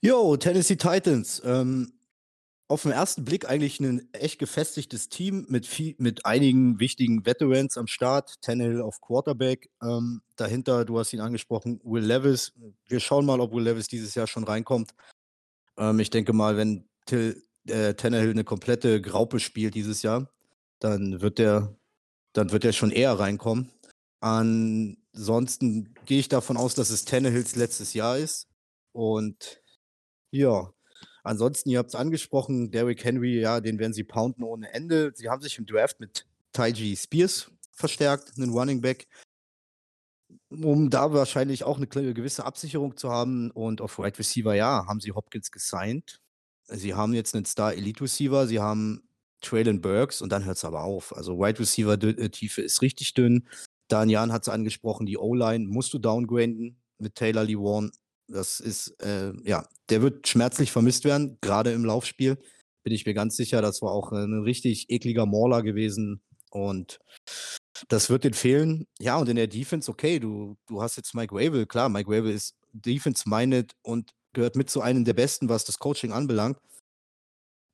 Yo, 0.00 0.36
Tennessee 0.36 0.76
Titans. 0.76 1.42
Ähm, 1.44 1.92
auf 2.68 2.82
den 2.82 2.92
ersten 2.92 3.24
Blick 3.24 3.48
eigentlich 3.48 3.78
ein 3.78 4.08
echt 4.12 4.38
gefestigtes 4.38 5.08
Team 5.08 5.46
mit, 5.48 5.66
viel, 5.66 5.94
mit 5.98 6.26
einigen 6.26 6.80
wichtigen 6.80 7.24
Veterans 7.24 7.78
am 7.78 7.86
Start. 7.86 8.40
Tannehill 8.42 8.80
auf 8.80 9.00
Quarterback. 9.00 9.70
Ähm, 9.82 10.22
dahinter, 10.34 10.84
du 10.84 10.98
hast 10.98 11.12
ihn 11.12 11.20
angesprochen, 11.20 11.80
Will 11.84 12.04
Levis. 12.04 12.52
Wir 12.86 12.98
schauen 12.98 13.24
mal, 13.24 13.40
ob 13.40 13.52
Will 13.52 13.62
Levis 13.62 13.86
dieses 13.86 14.14
Jahr 14.16 14.26
schon 14.26 14.44
reinkommt. 14.44 14.94
Ähm, 15.78 16.00
ich 16.00 16.10
denke 16.10 16.32
mal, 16.32 16.56
wenn 16.56 16.88
Till, 17.06 17.42
äh, 17.68 17.94
Tannehill 17.94 18.30
eine 18.30 18.44
komplette 18.44 19.00
Graupe 19.00 19.40
spielt 19.40 19.74
dieses 19.74 20.02
Jahr, 20.02 20.30
dann 20.80 21.20
wird 21.20 21.38
der, 21.38 21.76
dann 22.32 22.52
wird 22.52 22.64
er 22.64 22.72
schon 22.72 22.90
eher 22.90 23.18
reinkommen. 23.18 23.70
Ansonsten 24.20 25.94
gehe 26.04 26.18
ich 26.18 26.28
davon 26.28 26.56
aus, 26.56 26.74
dass 26.74 26.90
es 26.90 27.04
Tannehills 27.04 27.56
letztes 27.56 27.94
Jahr 27.94 28.18
ist. 28.18 28.48
Und 28.92 29.62
ja, 30.30 30.72
ansonsten, 31.22 31.70
ihr 31.70 31.78
habt 31.78 31.90
es 31.90 31.94
angesprochen, 31.94 32.70
Derrick 32.70 33.04
Henry, 33.04 33.40
ja, 33.40 33.60
den 33.60 33.78
werden 33.78 33.92
sie 33.92 34.04
pounden 34.04 34.42
ohne 34.44 34.72
Ende. 34.72 35.12
Sie 35.14 35.28
haben 35.28 35.42
sich 35.42 35.58
im 35.58 35.66
Draft 35.66 36.00
mit 36.00 36.26
Taiji 36.52 36.96
Spears 36.96 37.50
verstärkt, 37.72 38.32
einen 38.36 38.52
Running 38.52 38.80
Back, 38.80 39.06
um 40.50 40.90
da 40.90 41.12
wahrscheinlich 41.12 41.64
auch 41.64 41.76
eine 41.76 41.86
gewisse 41.86 42.44
Absicherung 42.44 42.96
zu 42.96 43.10
haben. 43.10 43.50
Und 43.50 43.80
auf 43.80 43.98
Right 43.98 44.18
Receiver, 44.18 44.54
ja, 44.54 44.86
haben 44.86 45.00
sie 45.00 45.12
Hopkins 45.12 45.50
gesigned. 45.50 46.20
Sie 46.68 46.94
haben 46.94 47.14
jetzt 47.14 47.34
einen 47.34 47.44
Star 47.44 47.74
Elite 47.74 48.02
Receiver, 48.02 48.46
sie 48.46 48.60
haben 48.60 49.02
Traylon 49.40 49.80
Burks 49.80 50.20
und 50.20 50.30
dann 50.30 50.44
hört 50.44 50.56
es 50.56 50.64
aber 50.64 50.82
auf. 50.82 51.14
Also 51.16 51.38
Wide 51.38 51.60
Receiver 51.60 52.02
äh, 52.02 52.28
Tiefe 52.30 52.62
ist 52.62 52.82
richtig 52.82 53.14
dünn. 53.14 53.48
Danian 53.88 54.32
hat 54.32 54.42
es 54.42 54.48
angesprochen, 54.48 55.06
die 55.06 55.18
O-Line 55.18 55.68
musst 55.68 55.94
du 55.94 55.98
downgraden 55.98 56.80
mit 56.98 57.14
Taylor 57.14 57.44
Lee 57.44 57.56
Warren. 57.56 57.92
Das 58.28 58.58
ist, 58.58 59.00
äh, 59.00 59.32
ja, 59.44 59.68
der 59.88 60.02
wird 60.02 60.26
schmerzlich 60.26 60.72
vermisst 60.72 61.04
werden, 61.04 61.38
gerade 61.40 61.72
im 61.72 61.84
Laufspiel. 61.84 62.38
Bin 62.82 62.92
ich 62.92 63.06
mir 63.06 63.14
ganz 63.14 63.36
sicher, 63.36 63.62
das 63.62 63.82
war 63.82 63.92
auch 63.92 64.10
ein 64.10 64.42
richtig 64.42 64.90
ekliger 64.90 65.26
Mauler 65.26 65.62
gewesen 65.62 66.20
und 66.50 66.98
das 67.88 68.10
wird 68.10 68.24
den 68.24 68.34
fehlen. 68.34 68.86
Ja, 68.98 69.16
und 69.16 69.28
in 69.28 69.36
der 69.36 69.46
Defense, 69.46 69.90
okay, 69.90 70.18
du, 70.18 70.56
du 70.66 70.82
hast 70.82 70.96
jetzt 70.96 71.14
Mike 71.14 71.34
Wavell, 71.34 71.66
klar, 71.66 71.88
Mike 71.88 72.10
Wavell 72.10 72.32
ist 72.32 72.54
Defense-minded 72.72 73.74
und 73.82 74.12
gehört 74.32 74.56
mit 74.56 74.70
zu 74.70 74.80
einem 74.80 75.04
der 75.04 75.14
besten, 75.14 75.48
was 75.48 75.64
das 75.64 75.78
Coaching 75.78 76.12
anbelangt. 76.12 76.58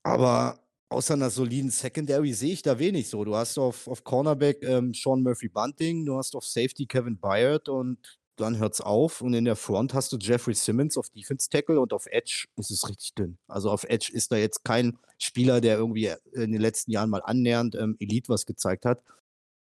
Aber 0.05 0.61
außer 0.89 1.15
einer 1.15 1.31
soliden 1.31 1.71
Secondary 1.71 2.33
sehe 2.33 2.53
ich 2.53 2.63
da 2.63 2.79
wenig 2.79 3.09
so. 3.09 3.25
Du 3.25 3.35
hast 3.35 3.59
auf, 3.59 3.89
auf 3.89 4.05
Cornerback 4.05 4.63
ähm, 4.63 4.95
Sean 4.95 5.23
Murphy 5.23 5.49
Bunting, 5.49 6.05
du 6.05 6.17
hast 6.17 6.35
auf 6.37 6.45
Safety 6.45 6.87
Kevin 6.87 7.19
Byard 7.19 7.69
und 7.69 7.99
dann 8.37 8.59
hört 8.59 8.75
es 8.75 8.81
auf. 8.81 9.21
Und 9.21 9.35
in 9.35 9.45
der 9.45 9.57
Front 9.57 9.95
hast 9.95 10.13
du 10.13 10.17
Jeffrey 10.19 10.55
Simmons 10.55 10.97
auf 10.97 11.09
Defense 11.11 11.49
Tackle 11.49 11.81
und 11.81 11.93
auf 11.93 12.07
Edge 12.07 12.47
ist 12.57 12.71
es 12.71 12.89
richtig 12.89 13.15
dünn. 13.15 13.39
Also 13.47 13.71
auf 13.71 13.85
Edge 13.85 14.11
ist 14.13 14.33
da 14.33 14.37
jetzt 14.37 14.65
kein 14.65 14.99
Spieler, 15.19 15.61
der 15.61 15.77
irgendwie 15.77 16.13
in 16.33 16.53
den 16.53 16.61
letzten 16.61 16.91
Jahren 16.91 17.11
mal 17.11 17.23
annähernd 17.23 17.75
ähm, 17.75 17.97
Elite 17.99 18.29
was 18.29 18.47
gezeigt 18.47 18.85
hat. 18.85 19.03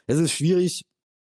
Es 0.07 0.19
ist 0.19 0.33
schwierig. 0.33 0.83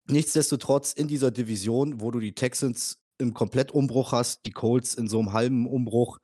Nichtsdestotrotz 0.07 0.93
in 0.93 1.09
dieser 1.09 1.31
Division, 1.31 2.01
wo 2.01 2.11
du 2.11 2.21
die 2.21 2.35
Texans 2.35 2.99
im 3.19 3.33
Komplettumbruch 3.33 4.13
hast, 4.13 4.45
die 4.45 4.51
Colts 4.51 4.95
in 4.95 5.09
so 5.09 5.21
einem 5.21 5.33
halben 5.33 5.67
Umbruch, 5.67 6.19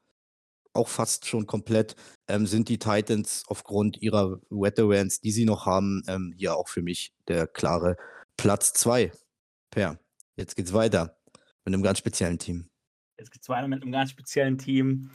auch 0.72 0.88
fast 0.88 1.26
schon 1.26 1.46
komplett, 1.46 1.96
ähm, 2.28 2.46
sind 2.46 2.68
die 2.68 2.78
Titans 2.78 3.44
aufgrund 3.46 4.02
ihrer 4.02 4.40
Veterans, 4.50 5.20
die 5.20 5.32
sie 5.32 5.44
noch 5.44 5.66
haben, 5.66 6.02
ähm, 6.06 6.34
hier 6.36 6.56
auch 6.56 6.68
für 6.68 6.82
mich 6.82 7.12
der 7.28 7.46
klare 7.46 7.96
Platz 8.36 8.72
2. 8.74 9.12
Per, 9.70 9.98
jetzt 10.36 10.56
geht's 10.56 10.72
weiter 10.72 11.16
mit 11.64 11.74
einem 11.74 11.82
ganz 11.82 11.98
speziellen 11.98 12.38
Team. 12.38 12.68
Jetzt 13.18 13.30
geht's 13.30 13.48
weiter 13.48 13.68
mit 13.68 13.82
einem 13.82 13.92
ganz 13.92 14.10
speziellen 14.10 14.58
Team. 14.58 15.10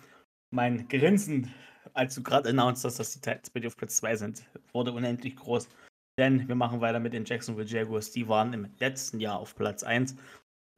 Mein 0.49 0.87
Grinsen, 0.87 1.53
als 1.93 2.15
du 2.15 2.23
gerade 2.23 2.49
announced 2.49 2.83
hast, 2.85 2.99
dass 2.99 3.13
die 3.13 3.19
Titans 3.19 3.49
bei 3.49 3.59
dir 3.59 3.67
auf 3.67 3.77
Platz 3.77 3.97
2 3.97 4.15
sind, 4.15 4.43
wurde 4.73 4.91
unendlich 4.91 5.35
groß. 5.35 5.67
Denn 6.17 6.47
wir 6.47 6.55
machen 6.55 6.81
weiter 6.81 6.99
mit 6.99 7.13
den 7.13 7.25
Jacksonville 7.25 7.67
Jaguars. 7.67 8.11
Die 8.11 8.27
waren 8.27 8.53
im 8.53 8.69
letzten 8.79 9.19
Jahr 9.19 9.39
auf 9.39 9.55
Platz 9.55 9.83
1 9.83 10.15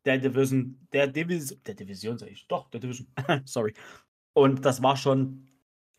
der 0.05 0.18
Division, 0.18 0.88
der 0.93 1.07
Division, 1.07 1.59
der 1.65 1.76
Division 1.76 2.18
sag 2.18 2.30
ich, 2.30 2.47
doch, 2.47 2.69
der 2.69 2.80
Division, 2.80 3.07
sorry, 3.45 3.73
und 4.34 4.65
das 4.65 4.81
war 4.81 4.95
schon 4.95 5.47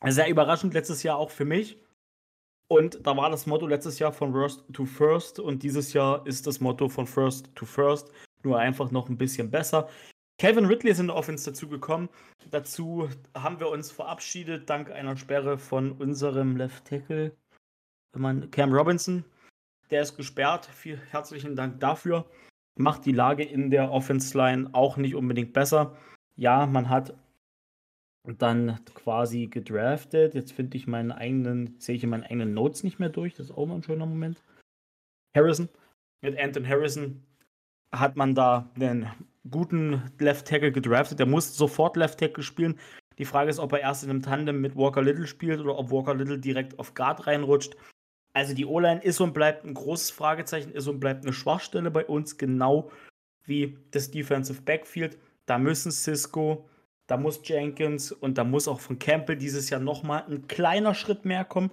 sehr 0.06 0.28
überraschend 0.28 0.72
letztes 0.74 1.02
Jahr 1.02 1.18
auch 1.18 1.30
für 1.30 1.44
mich. 1.44 1.78
Und 2.70 3.06
da 3.06 3.16
war 3.16 3.30
das 3.30 3.46
Motto 3.46 3.66
letztes 3.66 3.98
Jahr 3.98 4.12
von 4.12 4.32
Worst 4.32 4.64
to 4.72 4.84
First 4.84 5.40
und 5.40 5.62
dieses 5.62 5.92
Jahr 5.92 6.26
ist 6.26 6.46
das 6.46 6.60
Motto 6.60 6.88
von 6.88 7.06
First 7.06 7.54
to 7.54 7.64
First, 7.64 8.12
nur 8.42 8.58
einfach 8.58 8.90
noch 8.90 9.08
ein 9.08 9.18
bisschen 9.18 9.50
besser. 9.50 9.88
Kevin 10.38 10.66
Ridley 10.66 10.92
ist 10.92 11.00
in 11.00 11.08
der 11.08 11.16
Offense 11.16 11.50
dazugekommen. 11.50 12.08
Dazu 12.50 13.08
haben 13.34 13.58
wir 13.58 13.70
uns 13.70 13.90
verabschiedet, 13.90 14.70
dank 14.70 14.90
einer 14.90 15.16
Sperre 15.16 15.58
von 15.58 15.92
unserem 15.92 16.56
Left 16.56 16.84
Tackle, 16.84 17.36
Cam 18.12 18.72
Robinson. 18.72 19.24
Der 19.90 20.02
ist 20.02 20.16
gesperrt. 20.16 20.66
Vielen 20.66 21.00
herzlichen 21.10 21.56
Dank 21.56 21.80
dafür. 21.80 22.26
Macht 22.76 23.06
die 23.06 23.12
Lage 23.12 23.44
in 23.44 23.70
der 23.70 23.90
Offense 23.90 24.36
Line 24.36 24.70
auch 24.72 24.96
nicht 24.96 25.14
unbedingt 25.14 25.52
besser. 25.52 25.96
Ja, 26.36 26.66
man 26.66 26.88
hat 26.88 27.14
dann 28.24 28.78
quasi 28.94 29.46
gedraftet. 29.46 30.34
Jetzt 30.34 30.52
finde 30.52 30.76
ich 30.76 30.86
meinen 30.86 31.12
eigenen, 31.12 31.74
sehe 31.78 31.96
ich 31.96 32.04
in 32.04 32.10
meinen 32.10 32.24
eigenen 32.24 32.54
Notes 32.54 32.84
nicht 32.84 32.98
mehr 32.98 33.08
durch. 33.08 33.34
Das 33.34 33.46
ist 33.46 33.56
auch 33.56 33.66
mal 33.66 33.76
ein 33.76 33.82
schöner 33.82 34.06
Moment. 34.06 34.42
Harrison. 35.34 35.68
Mit 36.20 36.38
Anton 36.38 36.68
Harrison 36.68 37.22
hat 37.92 38.16
man 38.16 38.34
da 38.34 38.70
einen 38.76 39.08
guten 39.50 40.02
Left 40.18 40.46
Tackle 40.46 40.72
gedraftet. 40.72 41.18
Der 41.18 41.26
muss 41.26 41.56
sofort 41.56 41.96
Left 41.96 42.18
Tackle 42.18 42.42
spielen. 42.42 42.78
Die 43.18 43.24
Frage 43.24 43.50
ist, 43.50 43.58
ob 43.58 43.72
er 43.72 43.80
erst 43.80 44.04
in 44.04 44.10
einem 44.10 44.22
Tandem 44.22 44.60
mit 44.60 44.76
Walker 44.76 45.02
Little 45.02 45.26
spielt 45.26 45.60
oder 45.60 45.76
ob 45.76 45.90
Walker 45.90 46.14
Little 46.14 46.38
direkt 46.38 46.78
auf 46.78 46.94
Guard 46.94 47.26
reinrutscht. 47.26 47.76
Also 48.34 48.54
die 48.54 48.66
O-Line 48.66 49.02
ist 49.02 49.20
und 49.20 49.34
bleibt 49.34 49.64
ein 49.64 49.74
großes 49.74 50.10
Fragezeichen, 50.10 50.72
ist 50.72 50.86
und 50.86 51.00
bleibt 51.00 51.24
eine 51.24 51.32
Schwachstelle 51.32 51.90
bei 51.90 52.04
uns, 52.04 52.36
genau 52.36 52.90
wie 53.44 53.78
das 53.90 54.10
Defensive 54.10 54.62
Backfield. 54.62 55.18
Da 55.46 55.58
müssen 55.58 55.90
Cisco 55.90 56.68
da 57.08 57.16
muss 57.16 57.40
Jenkins 57.42 58.12
und 58.12 58.38
da 58.38 58.44
muss 58.44 58.68
auch 58.68 58.80
von 58.80 58.98
Campbell 58.98 59.36
dieses 59.36 59.70
Jahr 59.70 59.80
nochmal 59.80 60.24
ein 60.28 60.46
kleiner 60.46 60.94
Schritt 60.94 61.24
mehr 61.24 61.44
kommen. 61.44 61.70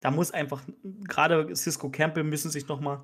Da 0.00 0.10
muss 0.10 0.30
einfach, 0.30 0.62
gerade 0.82 1.54
Cisco 1.54 1.90
Campbell 1.90 2.24
müssen 2.24 2.50
sich 2.50 2.66
nochmal 2.68 3.02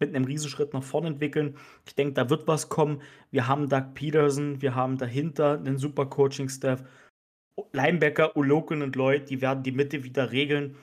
mit 0.00 0.14
einem 0.14 0.24
Riesenschritt 0.24 0.72
nach 0.72 0.82
vorne 0.82 1.08
entwickeln. 1.08 1.58
Ich 1.86 1.94
denke, 1.94 2.14
da 2.14 2.30
wird 2.30 2.48
was 2.48 2.70
kommen. 2.70 3.02
Wir 3.30 3.46
haben 3.46 3.68
Doug 3.68 3.92
Peterson, 3.94 4.62
wir 4.62 4.74
haben 4.74 4.96
dahinter 4.96 5.58
einen 5.58 5.76
super 5.76 6.06
Coaching-Staff. 6.06 6.82
Linebacker, 7.72 8.34
Uloken 8.34 8.80
und 8.80 8.96
Lloyd, 8.96 9.28
die 9.28 9.42
werden 9.42 9.62
die 9.62 9.72
Mitte 9.72 10.04
wieder 10.04 10.32
regeln. 10.32 10.76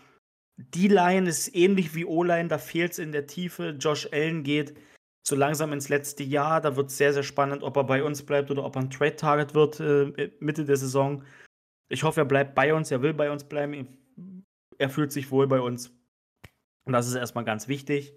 Die 0.60 0.90
Line 0.90 1.30
ist 1.30 1.56
ähnlich 1.56 1.96
wie 1.96 2.04
O-Line, 2.04 2.50
da 2.50 2.58
fehlt 2.58 2.92
es 2.92 3.00
in 3.00 3.14
der 3.14 3.28
Tiefe. 3.28 3.78
Josh 3.80 4.10
Allen 4.12 4.44
geht 4.44 4.78
so 5.26 5.36
langsam 5.36 5.72
ins 5.72 5.88
letzte 5.88 6.24
Jahr. 6.24 6.60
Da 6.60 6.76
wird 6.76 6.90
es 6.90 6.98
sehr, 6.98 7.14
sehr 7.14 7.24
spannend, 7.24 7.64
ob 7.64 7.78
er 7.78 7.86
bei 7.86 8.04
uns 8.04 8.26
bleibt 8.26 8.52
oder 8.52 8.66
ob 8.66 8.76
er 8.76 8.82
ein 8.82 8.90
Trade-Target 8.90 9.54
wird 9.54 9.80
äh, 9.80 10.32
Mitte 10.40 10.66
der 10.66 10.76
Saison. 10.76 11.24
Ich 11.88 12.04
hoffe, 12.04 12.22
er 12.22 12.26
bleibt 12.26 12.56
bei 12.56 12.74
uns, 12.74 12.92
er 12.92 13.02
will 13.02 13.14
bei 13.14 13.32
uns 13.32 13.46
bleiben. 13.46 13.98
Er 14.78 14.90
fühlt 14.90 15.14
sich 15.14 15.32
wohl 15.32 15.48
bei 15.48 15.62
uns. 15.62 15.94
Und 16.86 16.94
das 16.94 17.08
ist 17.08 17.16
erstmal 17.16 17.46
ganz 17.46 17.70
wichtig. 17.70 18.14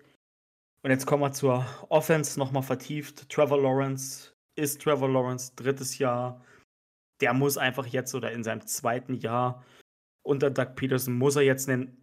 Und 0.83 0.91
jetzt 0.91 1.07
kommen 1.07 1.23
wir 1.23 1.33
zur 1.33 1.65
Offense 1.91 2.41
nochmal 2.41 2.65
vertieft. 2.65 3.29
Trevor 3.29 3.63
Lawrence 3.63 4.33
ist 4.57 4.83
Trevor 4.83 5.09
Lawrence 5.09 5.53
drittes 5.55 5.99
Jahr. 5.99 6.45
Der 7.21 7.35
muss 7.35 7.57
einfach 7.57 7.87
jetzt 7.87 8.17
oder 8.17 8.33
in 8.33 8.43
seinem 8.43 8.67
zweiten 8.67 9.15
Jahr 9.15 9.65
unter 10.25 10.51
Doug 10.51 10.75
Peterson 10.75 11.15
muss 11.15 11.37
er 11.37 11.43
jetzt 11.43 11.69
einen 11.69 12.02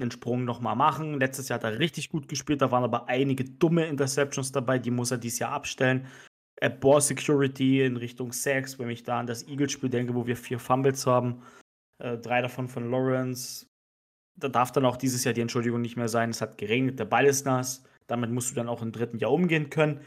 einen 0.00 0.10
Sprung 0.10 0.44
nochmal 0.44 0.76
machen. 0.76 1.18
Letztes 1.20 1.48
Jahr 1.48 1.58
hat 1.58 1.64
er 1.64 1.78
richtig 1.78 2.10
gut 2.10 2.28
gespielt, 2.28 2.62
da 2.62 2.70
waren 2.70 2.84
aber 2.84 3.08
einige 3.08 3.44
dumme 3.44 3.86
Interceptions 3.86 4.52
dabei, 4.52 4.78
die 4.78 4.90
muss 4.90 5.10
er 5.10 5.18
dieses 5.18 5.38
Jahr 5.38 5.52
abstellen. 5.52 6.06
Äh, 6.56 6.70
Ball 6.70 7.00
Security 7.00 7.82
in 7.82 7.96
Richtung 7.96 8.32
Sacks, 8.32 8.78
wenn 8.78 8.90
ich 8.90 9.02
da 9.02 9.20
an 9.20 9.26
das 9.26 9.46
Eagles-Spiel 9.46 9.90
denke, 9.90 10.14
wo 10.14 10.26
wir 10.26 10.36
vier 10.36 10.58
Fumbles 10.58 11.06
haben, 11.06 11.42
äh, 11.98 12.18
drei 12.18 12.40
davon 12.40 12.68
von 12.68 12.90
Lawrence. 12.90 13.66
Da 14.36 14.48
darf 14.48 14.72
dann 14.72 14.86
auch 14.86 14.96
dieses 14.96 15.24
Jahr 15.24 15.34
die 15.34 15.42
Entschuldigung 15.42 15.82
nicht 15.82 15.96
mehr 15.96 16.08
sein, 16.08 16.30
es 16.30 16.40
hat 16.40 16.58
geregnet, 16.58 16.98
der 16.98 17.04
Ball 17.04 17.26
ist 17.26 17.44
nass. 17.44 17.84
Damit 18.06 18.30
musst 18.30 18.50
du 18.50 18.54
dann 18.54 18.68
auch 18.68 18.82
im 18.82 18.92
dritten 18.92 19.18
Jahr 19.18 19.32
umgehen 19.32 19.70
können. 19.70 20.00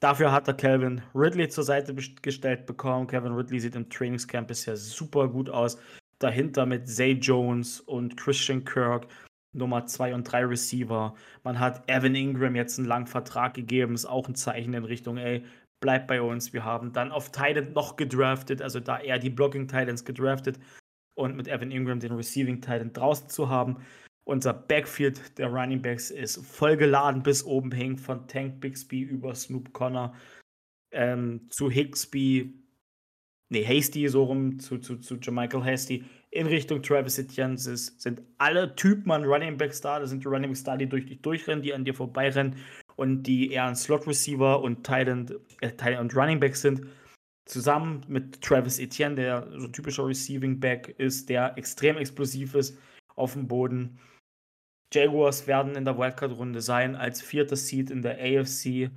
Dafür 0.00 0.32
hat 0.32 0.48
er 0.48 0.54
Calvin 0.54 1.02
Ridley 1.14 1.48
zur 1.48 1.64
Seite 1.64 1.94
gestellt 1.94 2.64
bekommen. 2.64 3.06
Calvin 3.06 3.32
Ridley 3.32 3.60
sieht 3.60 3.74
im 3.74 3.90
Trainingscamp 3.90 4.48
bisher 4.48 4.76
super 4.76 5.28
gut 5.28 5.50
aus. 5.50 5.78
Dahinter 6.18 6.64
mit 6.64 6.88
Zay 6.88 7.12
Jones 7.12 7.80
und 7.80 8.16
Christian 8.16 8.64
Kirk 8.64 9.06
Nummer 9.52 9.86
2 9.86 10.14
und 10.14 10.24
3 10.24 10.44
Receiver. 10.44 11.14
Man 11.42 11.58
hat 11.58 11.88
Evan 11.88 12.14
Ingram 12.14 12.54
jetzt 12.54 12.78
einen 12.78 12.88
langen 12.88 13.06
Vertrag 13.06 13.54
gegeben, 13.54 13.94
ist 13.94 14.06
auch 14.06 14.28
ein 14.28 14.34
Zeichen 14.34 14.74
in 14.74 14.84
Richtung, 14.84 15.16
ey, 15.16 15.44
bleib 15.80 16.06
bei 16.06 16.22
uns. 16.22 16.52
Wir 16.52 16.64
haben 16.64 16.92
dann 16.92 17.12
auf 17.12 17.32
Titan 17.32 17.72
noch 17.72 17.96
gedraftet, 17.96 18.62
also 18.62 18.80
da 18.80 19.00
eher 19.00 19.18
die 19.18 19.30
Blocking 19.30 19.66
Titans 19.66 20.04
gedraftet 20.04 20.58
und 21.14 21.36
mit 21.36 21.48
Evan 21.48 21.70
Ingram 21.70 22.00
den 22.00 22.12
Receiving 22.12 22.60
Titan 22.60 22.92
draußen 22.92 23.28
zu 23.28 23.48
haben. 23.48 23.78
Unser 24.24 24.52
Backfield 24.52 25.38
der 25.38 25.48
Running 25.48 25.82
Backs 25.82 26.10
ist 26.10 26.44
vollgeladen 26.46 27.22
bis 27.22 27.42
oben 27.44 27.72
hin, 27.72 27.96
von 27.96 28.28
Tank 28.28 28.60
Bixby 28.60 29.00
über 29.00 29.34
Snoop 29.34 29.72
Connor 29.72 30.14
ähm, 30.92 31.48
zu 31.50 31.70
Higsby, 31.70 32.54
nee, 33.48 33.64
Hasty 33.64 34.08
so 34.08 34.24
rum, 34.24 34.58
zu, 34.58 34.78
zu, 34.78 34.98
zu 34.98 35.16
Jermichael 35.16 35.64
Hasty 35.64 36.04
in 36.30 36.46
Richtung 36.46 36.82
Travis 36.82 37.18
Etienne. 37.18 37.58
Sind 37.58 38.22
alle 38.38 38.74
Typen 38.76 39.10
an 39.10 39.24
Running 39.24 39.56
Backs 39.56 39.80
da. 39.80 39.98
Das 39.98 40.10
sind 40.10 40.24
die 40.24 40.28
Running 40.28 40.50
Backs 40.50 40.64
da, 40.64 40.76
die 40.76 40.88
durch 40.88 41.06
dich 41.06 41.20
durchrennen, 41.20 41.62
die 41.62 41.74
an 41.74 41.84
dir 41.84 41.94
vorbeirennen 41.94 42.56
und 42.96 43.22
die 43.22 43.52
eher 43.52 43.64
ein 43.64 43.76
Slot 43.76 44.06
Receiver 44.06 44.60
und 44.60 44.88
End, 44.88 45.34
äh, 45.60 45.96
und 45.96 46.14
Running 46.14 46.40
Back 46.40 46.56
sind. 46.56 46.86
Zusammen 47.46 48.04
mit 48.06 48.42
Travis 48.42 48.78
Etienne, 48.78 49.16
der 49.16 49.48
so 49.58 49.66
ein 49.66 49.72
typischer 49.72 50.06
Receiving 50.06 50.60
Back 50.60 50.94
ist, 50.98 51.28
der 51.28 51.56
extrem 51.56 51.96
explosiv 51.96 52.54
ist 52.54 52.78
auf 53.16 53.32
dem 53.32 53.48
Boden. 53.48 53.98
Jaguars 54.92 55.46
werden 55.46 55.76
in 55.76 55.84
der 55.84 55.98
Wildcard-Runde 55.98 56.60
sein 56.60 56.94
als 56.96 57.22
vierter 57.22 57.56
Seed 57.56 57.90
in 57.90 58.02
der 58.02 58.18
AFC. 58.18 58.90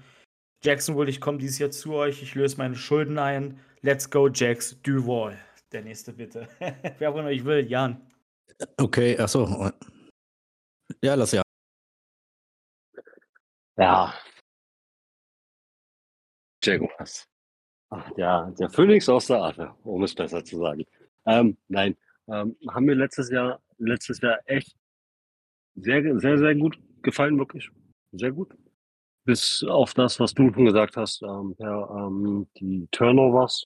Jacksonville, 0.64 1.10
ich 1.10 1.22
komme 1.22 1.38
dieses 1.40 1.60
Jahr 1.60 1.72
zu 1.72 1.94
euch, 1.94 2.22
ich 2.22 2.36
löse 2.36 2.58
meine 2.58 2.76
Schulden 2.76 3.18
ein. 3.18 3.60
Let's 3.82 4.10
go, 4.10 4.28
Jacks, 4.28 4.80
Duval. 4.82 5.38
Der 5.74 5.82
nächste 5.82 6.14
bitte. 6.14 6.48
Wer 7.00 7.12
von 7.12 7.26
euch 7.26 7.44
will, 7.44 7.68
Jan. 7.68 8.00
Okay, 8.78 9.18
achso. 9.18 9.72
Ja, 11.02 11.16
lass 11.16 11.32
ja. 11.32 11.42
Ja. 13.78 14.14
Jaguars. 16.64 17.28
Ach, 17.90 18.12
der, 18.12 18.52
der 18.60 18.70
Phoenix 18.70 19.10
aus 19.10 19.26
der 19.28 19.42
Arte, 19.42 19.74
um 19.84 20.04
es 20.04 20.14
besser 20.14 20.46
zu 20.46 20.60
sagen. 20.60 20.86
Ähm, 21.26 21.58
nein, 21.68 21.98
ähm, 22.28 22.56
haben 22.70 22.86
mir 22.86 22.96
letztes 22.96 23.32
Jahr, 23.32 23.60
letztes 23.80 24.22
Jahr 24.22 24.40
echt 24.46 24.76
sehr, 25.76 26.20
sehr, 26.20 26.38
sehr 26.38 26.56
gut 26.56 26.78
gefallen, 27.02 27.38
wirklich. 27.40 27.68
Sehr 28.12 28.32
gut. 28.32 28.56
Bis 29.26 29.64
auf 29.64 29.96
das, 29.96 30.20
was 30.20 30.34
du 30.36 30.54
schon 30.54 30.66
gesagt 30.66 30.98
hast, 30.98 31.24
ähm, 31.24 31.56
ja, 31.58 32.08
ähm, 32.08 32.48
die 32.58 32.88
Turnovers 32.92 33.66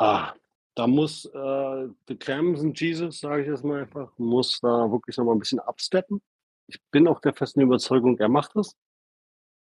Ah, 0.00 0.32
da 0.74 0.86
muss 0.86 1.26
äh, 1.26 1.88
The 2.08 2.16
Clemson 2.16 2.72
Jesus, 2.72 3.20
sage 3.20 3.42
ich 3.42 3.48
jetzt 3.48 3.62
mal 3.64 3.82
einfach, 3.82 4.10
muss 4.16 4.58
da 4.60 4.90
wirklich 4.90 5.14
noch 5.18 5.26
mal 5.26 5.32
ein 5.32 5.38
bisschen 5.38 5.60
absteppen. 5.60 6.22
Ich 6.68 6.80
bin 6.90 7.06
auch 7.06 7.20
der 7.20 7.34
festen 7.34 7.60
Überzeugung, 7.60 8.18
er 8.18 8.30
macht 8.30 8.56
das. 8.56 8.74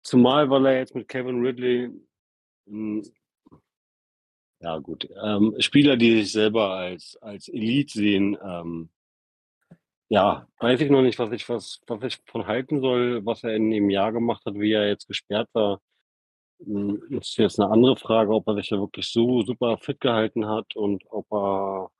Zumal, 0.02 0.51
weil 0.51 0.66
er 0.66 0.78
jetzt 0.78 0.97
mit 0.97 1.06
Kevin 1.06 1.40
Ridley, 1.40 1.90
mh, 2.66 3.02
ja 4.61 4.78
gut, 4.78 5.09
ähm, 5.23 5.55
Spieler, 5.61 5.97
die 5.97 6.23
sich 6.23 6.32
selber 6.32 6.70
als, 6.70 7.16
als 7.23 7.47
Elite 7.48 7.93
sehen, 7.93 8.36
ähm, 8.43 8.90
ja, 10.09 10.48
weiß 10.59 10.81
ich 10.81 10.90
noch 10.90 11.02
nicht, 11.02 11.19
was 11.20 11.31
ich, 11.31 11.48
was, 11.48 11.81
was 11.86 12.02
ich 12.02 12.19
von 12.27 12.47
halten 12.48 12.81
soll, 12.81 13.24
was 13.24 13.44
er 13.44 13.55
in 13.55 13.70
dem 13.70 13.89
Jahr 13.89 14.11
gemacht 14.12 14.44
hat, 14.47 14.55
wie 14.55 14.73
er 14.73 14.89
jetzt 14.89 15.06
gesperrt 15.06 15.48
war. 15.52 15.81
Hm, 16.63 17.03
ist 17.11 17.37
jetzt 17.37 17.59
eine 17.61 17.71
andere 17.71 17.97
Frage, 17.97 18.33
ob 18.33 18.47
er 18.49 18.57
sich 18.57 18.71
ja 18.71 18.79
wirklich 18.79 19.11
so 19.11 19.43
super 19.43 19.79
fit 19.79 20.01
gehalten 20.01 20.47
hat 20.47 20.77
und 20.77 21.05
ob 21.11 21.31
er 21.33 21.91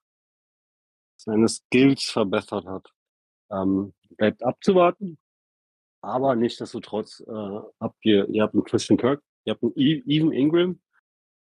seine 1.17 1.49
Skills 1.49 2.05
verbessert 2.05 2.67
hat. 2.67 2.93
Ähm, 3.51 3.95
bleibt 4.17 4.43
abzuwarten. 4.43 5.19
Aber 6.03 6.37
nichtsdestotrotz 6.37 7.21
äh, 7.21 7.61
habt 7.81 7.97
ihr, 8.05 8.29
ihr 8.29 8.43
habt 8.43 8.55
einen 8.55 8.65
Christian 8.65 8.99
Kirk, 8.99 9.23
ihr 9.45 9.55
habt 9.55 9.63
einen 9.63 9.73
e-, 9.77 10.03
Even 10.07 10.33
Ingram, 10.33 10.81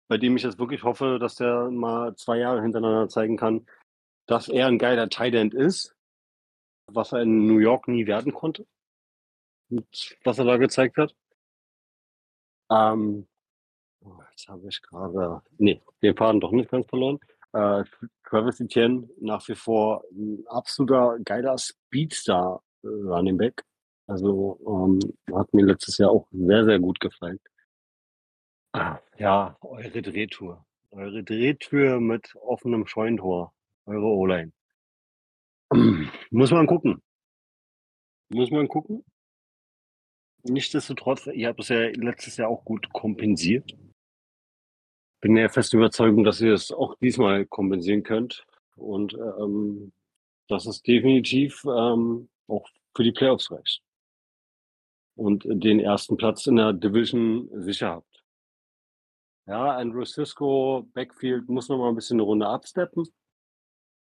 bei 0.07 0.17
dem 0.17 0.37
ich 0.37 0.43
jetzt 0.43 0.59
wirklich 0.59 0.83
hoffe, 0.83 1.17
dass 1.19 1.35
der 1.35 1.71
mal 1.71 2.15
zwei 2.15 2.37
Jahre 2.37 2.61
hintereinander 2.61 3.09
zeigen 3.09 3.37
kann, 3.37 3.65
dass 4.27 4.47
er 4.47 4.67
ein 4.67 4.77
geiler 4.77 5.09
Tight 5.09 5.33
End 5.33 5.55
ist, 5.55 5.95
was 6.91 7.11
er 7.11 7.21
in 7.21 7.47
New 7.47 7.57
York 7.57 7.87
nie 7.87 8.05
werden 8.05 8.33
konnte. 8.33 8.67
Und 9.69 9.87
was 10.23 10.37
er 10.37 10.45
da 10.45 10.57
gezeigt 10.57 10.97
hat. 10.97 11.15
Ähm, 12.69 13.27
oh, 14.01 14.13
jetzt 14.31 14.47
habe 14.47 14.67
ich 14.67 14.81
gerade, 14.81 15.41
nee, 15.57 15.81
den 16.01 16.15
Faden 16.15 16.41
doch 16.41 16.51
nicht 16.51 16.69
ganz 16.69 16.87
verloren. 16.87 17.19
Äh, 17.53 17.83
Travis 18.27 18.59
Etienne 18.59 19.07
nach 19.19 19.47
wie 19.47 19.55
vor 19.55 20.03
ein 20.11 20.43
absoluter 20.47 21.17
geiler 21.23 21.57
Speedstar 21.57 22.61
äh, 22.83 22.87
Running 22.87 23.37
Back. 23.37 23.63
Also 24.07 24.59
ähm, 24.67 24.99
hat 25.33 25.53
mir 25.53 25.65
letztes 25.65 25.97
Jahr 25.97 26.11
auch 26.11 26.27
sehr, 26.31 26.65
sehr 26.65 26.79
gut 26.79 26.99
gefallen. 26.99 27.39
Ah, 28.73 28.99
ja, 29.17 29.57
eure 29.61 30.01
Drehtour. 30.01 30.65
Eure 30.91 31.23
Drehtür 31.23 31.99
mit 31.99 32.35
offenem 32.35 32.85
Scheuntor. 32.85 33.53
Eure 33.85 34.05
O-Line. 34.05 34.51
Muss 36.29 36.51
man 36.51 36.67
gucken. 36.67 37.01
Muss 38.29 38.51
man 38.51 38.67
gucken. 38.67 39.03
Nichtsdestotrotz, 40.47 41.25
ihr 41.27 41.47
habt 41.47 41.59
es 41.59 41.69
ja 41.69 41.89
letztes 41.95 42.37
Jahr 42.37 42.49
auch 42.49 42.63
gut 42.63 42.91
kompensiert. 42.93 43.75
Bin 45.19 45.33
der 45.33 45.49
festen 45.49 45.77
Überzeugung, 45.77 46.23
dass 46.23 46.39
ihr 46.39 46.53
es 46.53 46.71
auch 46.71 46.95
diesmal 46.99 47.47
kompensieren 47.47 48.03
könnt 48.03 48.45
und 48.75 49.15
ähm, 49.15 49.91
dass 50.47 50.67
es 50.67 50.83
definitiv 50.83 51.63
ähm, 51.65 52.29
auch 52.47 52.69
für 52.95 53.03
die 53.03 53.11
Playoffs 53.11 53.49
reicht. 53.49 53.81
Und 55.15 55.45
den 55.47 55.79
ersten 55.79 56.15
Platz 56.15 56.45
in 56.45 56.57
der 56.57 56.73
Division 56.73 57.49
sicher 57.63 57.89
habt. 57.89 58.23
Ja, 59.47 59.77
Andrew 59.77 60.05
Cisco, 60.05 60.87
Backfield 60.93 61.49
muss 61.49 61.69
noch 61.69 61.79
mal 61.79 61.89
ein 61.89 61.95
bisschen 61.95 62.17
eine 62.17 62.23
Runde 62.23 62.47
absteppen. 62.47 63.07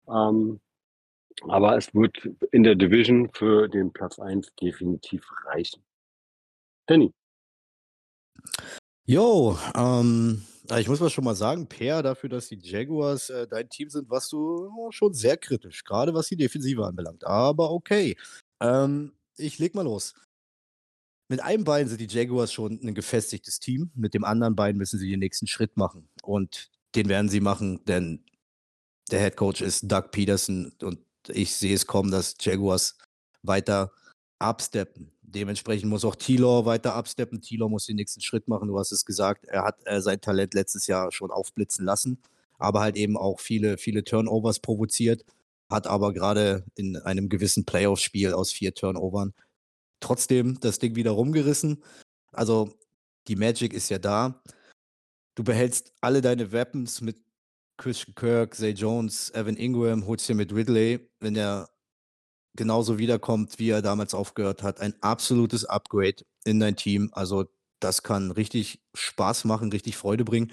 Ähm, 0.08 0.60
aber 1.44 1.76
es 1.76 1.94
wird 1.96 2.30
in 2.52 2.64
der 2.64 2.76
Division 2.76 3.32
für 3.32 3.68
den 3.68 3.92
Platz 3.92 4.20
1 4.20 4.54
definitiv 4.56 5.26
reichen. 5.46 5.84
Danny. 6.90 7.14
Jo, 9.06 9.58
ähm, 9.76 10.44
ich 10.76 10.88
muss 10.88 11.00
mal 11.00 11.12
schon 11.12 11.24
mal 11.24 11.36
sagen, 11.36 11.68
Per, 11.68 12.02
dafür, 12.02 12.30
dass 12.30 12.48
die 12.48 12.58
Jaguars 12.60 13.30
äh, 13.30 13.48
dein 13.48 13.70
Team 13.70 13.90
sind, 13.90 14.10
warst 14.10 14.32
du 14.32 14.72
oh, 14.76 14.92
schon 14.92 15.14
sehr 15.14 15.38
kritisch, 15.38 15.84
gerade 15.84 16.16
was 16.16 16.28
die 16.28 16.36
Defensive 16.36 16.84
anbelangt. 16.84 17.26
Aber 17.26 17.70
okay. 17.72 18.18
Ähm, 18.60 19.14
ich 19.38 19.60
leg 19.60 19.76
mal 19.76 19.84
los. 19.84 20.16
Mit 21.28 21.44
einem 21.44 21.64
Bein 21.64 21.88
sind 21.88 22.02
die 22.02 22.08
Jaguars 22.08 22.52
schon 22.52 22.80
ein 22.84 22.96
gefestigtes 22.96 23.60
Team, 23.60 23.92
mit 23.94 24.16
dem 24.16 24.24
anderen 24.24 24.56
Bein 24.56 24.76
müssen 24.76 25.00
sie 25.00 25.12
den 25.12 25.20
nächsten 25.20 25.46
Schritt 25.46 25.78
machen. 25.78 26.10
Und 26.24 26.72
den 26.96 27.08
werden 27.08 27.30
sie 27.30 27.40
machen, 27.40 27.86
denn 27.86 28.26
der 29.12 29.20
Head 29.20 29.38
Coach 29.38 29.62
ist 29.62 29.92
Doug 29.92 30.10
Peterson 30.12 30.74
und 30.82 31.00
ich 31.28 31.54
sehe 31.56 31.76
es 31.76 31.86
kommen, 31.86 32.10
dass 32.10 32.36
Jaguars 32.40 32.98
weiter 33.44 33.92
absteppen. 34.40 35.12
Dementsprechend 35.32 35.90
muss 35.90 36.06
auch 36.06 36.16
Tilor 36.16 36.66
weiter 36.66 36.96
absteppen. 36.96 37.42
Tilor 37.42 37.70
muss 37.70 37.86
den 37.86 37.98
nächsten 37.98 38.22
Schritt 38.22 38.48
machen. 38.48 38.68
Du 38.68 38.80
hast 38.80 38.92
es 38.92 39.06
gesagt, 39.06 39.46
er 39.46 39.64
hat 39.64 39.80
äh, 39.86 40.02
sein 40.02 40.22
Talent 40.22 40.54
letztes 40.54 40.88
Jahr 40.88 41.12
schon 41.12 41.32
aufblitzen 41.32 41.86
lassen, 41.86 42.22
aber 42.58 42.82
halt 42.82 42.96
eben 42.98 43.16
auch 43.16 43.40
viele, 43.40 43.78
viele 43.78 44.04
Turnovers 44.04 44.60
provoziert, 44.60 45.26
hat 45.70 45.86
aber 45.86 46.14
gerade 46.14 46.66
in 46.76 46.98
einem 46.98 47.30
gewissen 47.30 47.66
Playoff-Spiel 47.66 48.34
aus 48.34 48.52
vier 48.52 48.74
Turnovern 48.74 49.34
trotzdem 50.00 50.60
das 50.60 50.80
Ding 50.80 50.96
wieder 50.96 51.12
rumgerissen. 51.12 51.84
Also 52.32 52.74
die 53.28 53.36
Magic 53.36 53.74
ist 53.74 53.90
ja 53.90 54.00
da. 54.00 54.42
Du 55.36 55.44
behältst 55.44 55.94
alle 56.02 56.22
deine 56.22 56.52
Weapons 56.52 57.02
mit 57.02 57.18
Christian 57.78 58.16
Kirk, 58.16 58.56
Zay 58.56 58.72
Jones, 58.72 59.30
Evan 59.34 59.56
Ingram, 59.56 60.06
holst 60.06 60.28
dir 60.28 60.36
mit 60.36 60.54
Ridley, 60.54 61.08
wenn 61.20 61.36
er 61.36 61.70
genauso 62.60 63.00
wiederkommt, 63.00 63.58
wie 63.58 63.70
er 63.72 63.82
damals 63.82 64.14
aufgehört 64.14 64.62
hat. 64.62 64.80
Ein 64.80 64.94
absolutes 65.02 65.66
Upgrade 65.66 66.24
in 66.46 66.60
dein 66.60 66.76
Team. 66.76 67.10
Also 67.14 67.46
das 67.80 68.04
kann 68.04 68.30
richtig 68.30 68.84
Spaß 68.94 69.46
machen, 69.46 69.72
richtig 69.72 69.98
Freude 69.98 70.26
bringen. 70.26 70.52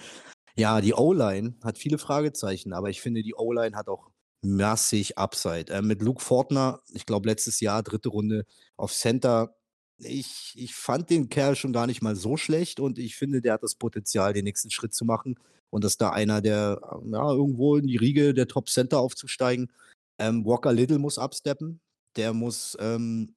Ja, 0.57 0.81
die 0.81 0.95
O-Line 0.95 1.57
hat 1.63 1.77
viele 1.77 1.99
Fragezeichen, 1.99 2.73
aber 2.73 2.89
ich 2.89 3.03
finde, 3.03 3.23
die 3.23 3.35
O-Line 3.35 3.77
hat 3.77 3.89
auch 3.89 4.09
massig 4.43 5.19
Upside. 5.19 5.73
Äh, 5.73 5.83
mit 5.83 6.01
Luke 6.01 6.23
Fortner, 6.23 6.81
ich 6.93 7.05
glaube 7.05 7.29
letztes 7.29 7.61
Jahr, 7.61 7.83
dritte 7.83 8.09
Runde 8.09 8.47
auf 8.77 8.93
Center. 8.95 9.55
Ich, 9.99 10.55
ich 10.57 10.75
fand 10.75 11.11
den 11.11 11.29
Kerl 11.29 11.57
schon 11.57 11.73
gar 11.73 11.87
nicht 11.87 12.03
mal 12.03 12.17
so 12.17 12.37
schlecht 12.37 12.81
und 12.81 12.99
ich 12.99 13.17
finde, 13.17 13.43
der 13.43 13.55
hat 13.55 13.63
das 13.63 13.75
Potenzial, 13.75 14.33
den 14.33 14.45
nächsten 14.45 14.71
Schritt 14.71 14.95
zu 14.95 15.05
machen 15.05 15.37
und 15.71 15.85
dass 15.85 15.99
da 15.99 16.11
einer, 16.11 16.41
der 16.41 16.81
ja, 17.05 17.33
irgendwo 17.33 17.77
in 17.77 17.87
die 17.87 17.97
Riege 17.97 18.33
der 18.35 18.49
Top 18.49 18.69
Center 18.69 19.01
aufzusteigen. 19.01 19.73
Ähm, 20.19 20.45
Walker 20.47 20.73
Little 20.73 20.99
muss 20.99 21.19
absteppen. 21.19 21.81
Der 22.17 22.33
muss 22.33 22.77
ähm, 22.81 23.35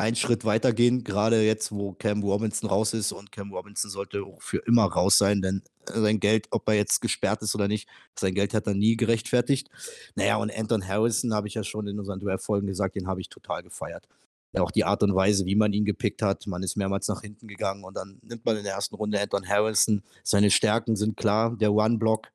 einen 0.00 0.16
Schritt 0.16 0.44
weitergehen, 0.44 1.04
gerade 1.04 1.42
jetzt, 1.42 1.72
wo 1.72 1.92
Cam 1.92 2.22
Robinson 2.22 2.70
raus 2.70 2.94
ist 2.94 3.12
und 3.12 3.32
Cam 3.32 3.52
Robinson 3.52 3.90
sollte 3.90 4.22
auch 4.24 4.40
für 4.40 4.58
immer 4.66 4.84
raus 4.84 5.18
sein, 5.18 5.42
denn 5.42 5.62
sein 5.86 6.20
Geld, 6.20 6.46
ob 6.50 6.68
er 6.68 6.74
jetzt 6.74 7.00
gesperrt 7.00 7.42
ist 7.42 7.54
oder 7.54 7.68
nicht, 7.68 7.88
sein 8.18 8.34
Geld 8.34 8.54
hat 8.54 8.66
er 8.66 8.74
nie 8.74 8.96
gerechtfertigt. 8.96 9.68
Naja, 10.14 10.36
und 10.36 10.56
Anton 10.56 10.86
Harrison 10.86 11.34
habe 11.34 11.48
ich 11.48 11.54
ja 11.54 11.64
schon 11.64 11.86
in 11.86 11.98
unseren 11.98 12.18
Duellfolgen 12.18 12.66
gesagt, 12.66 12.96
den 12.96 13.08
habe 13.08 13.20
ich 13.20 13.28
total 13.28 13.62
gefeiert. 13.62 14.08
Ja, 14.52 14.62
auch 14.62 14.70
die 14.70 14.84
Art 14.84 15.02
und 15.02 15.14
Weise, 15.14 15.46
wie 15.46 15.54
man 15.54 15.72
ihn 15.72 15.84
gepickt 15.84 16.22
hat. 16.22 16.46
Man 16.46 16.62
ist 16.62 16.76
mehrmals 16.76 17.06
nach 17.06 17.20
hinten 17.20 17.46
gegangen 17.46 17.84
und 17.84 17.94
dann 17.96 18.18
nimmt 18.22 18.44
man 18.44 18.56
in 18.56 18.64
der 18.64 18.74
ersten 18.74 18.96
Runde 18.96 19.20
Anton 19.20 19.46
Harrison. 19.46 20.02
Seine 20.24 20.50
Stärken 20.50 20.96
sind 20.96 21.16
klar, 21.16 21.56
der 21.56 21.72
One-Block. 21.72 22.28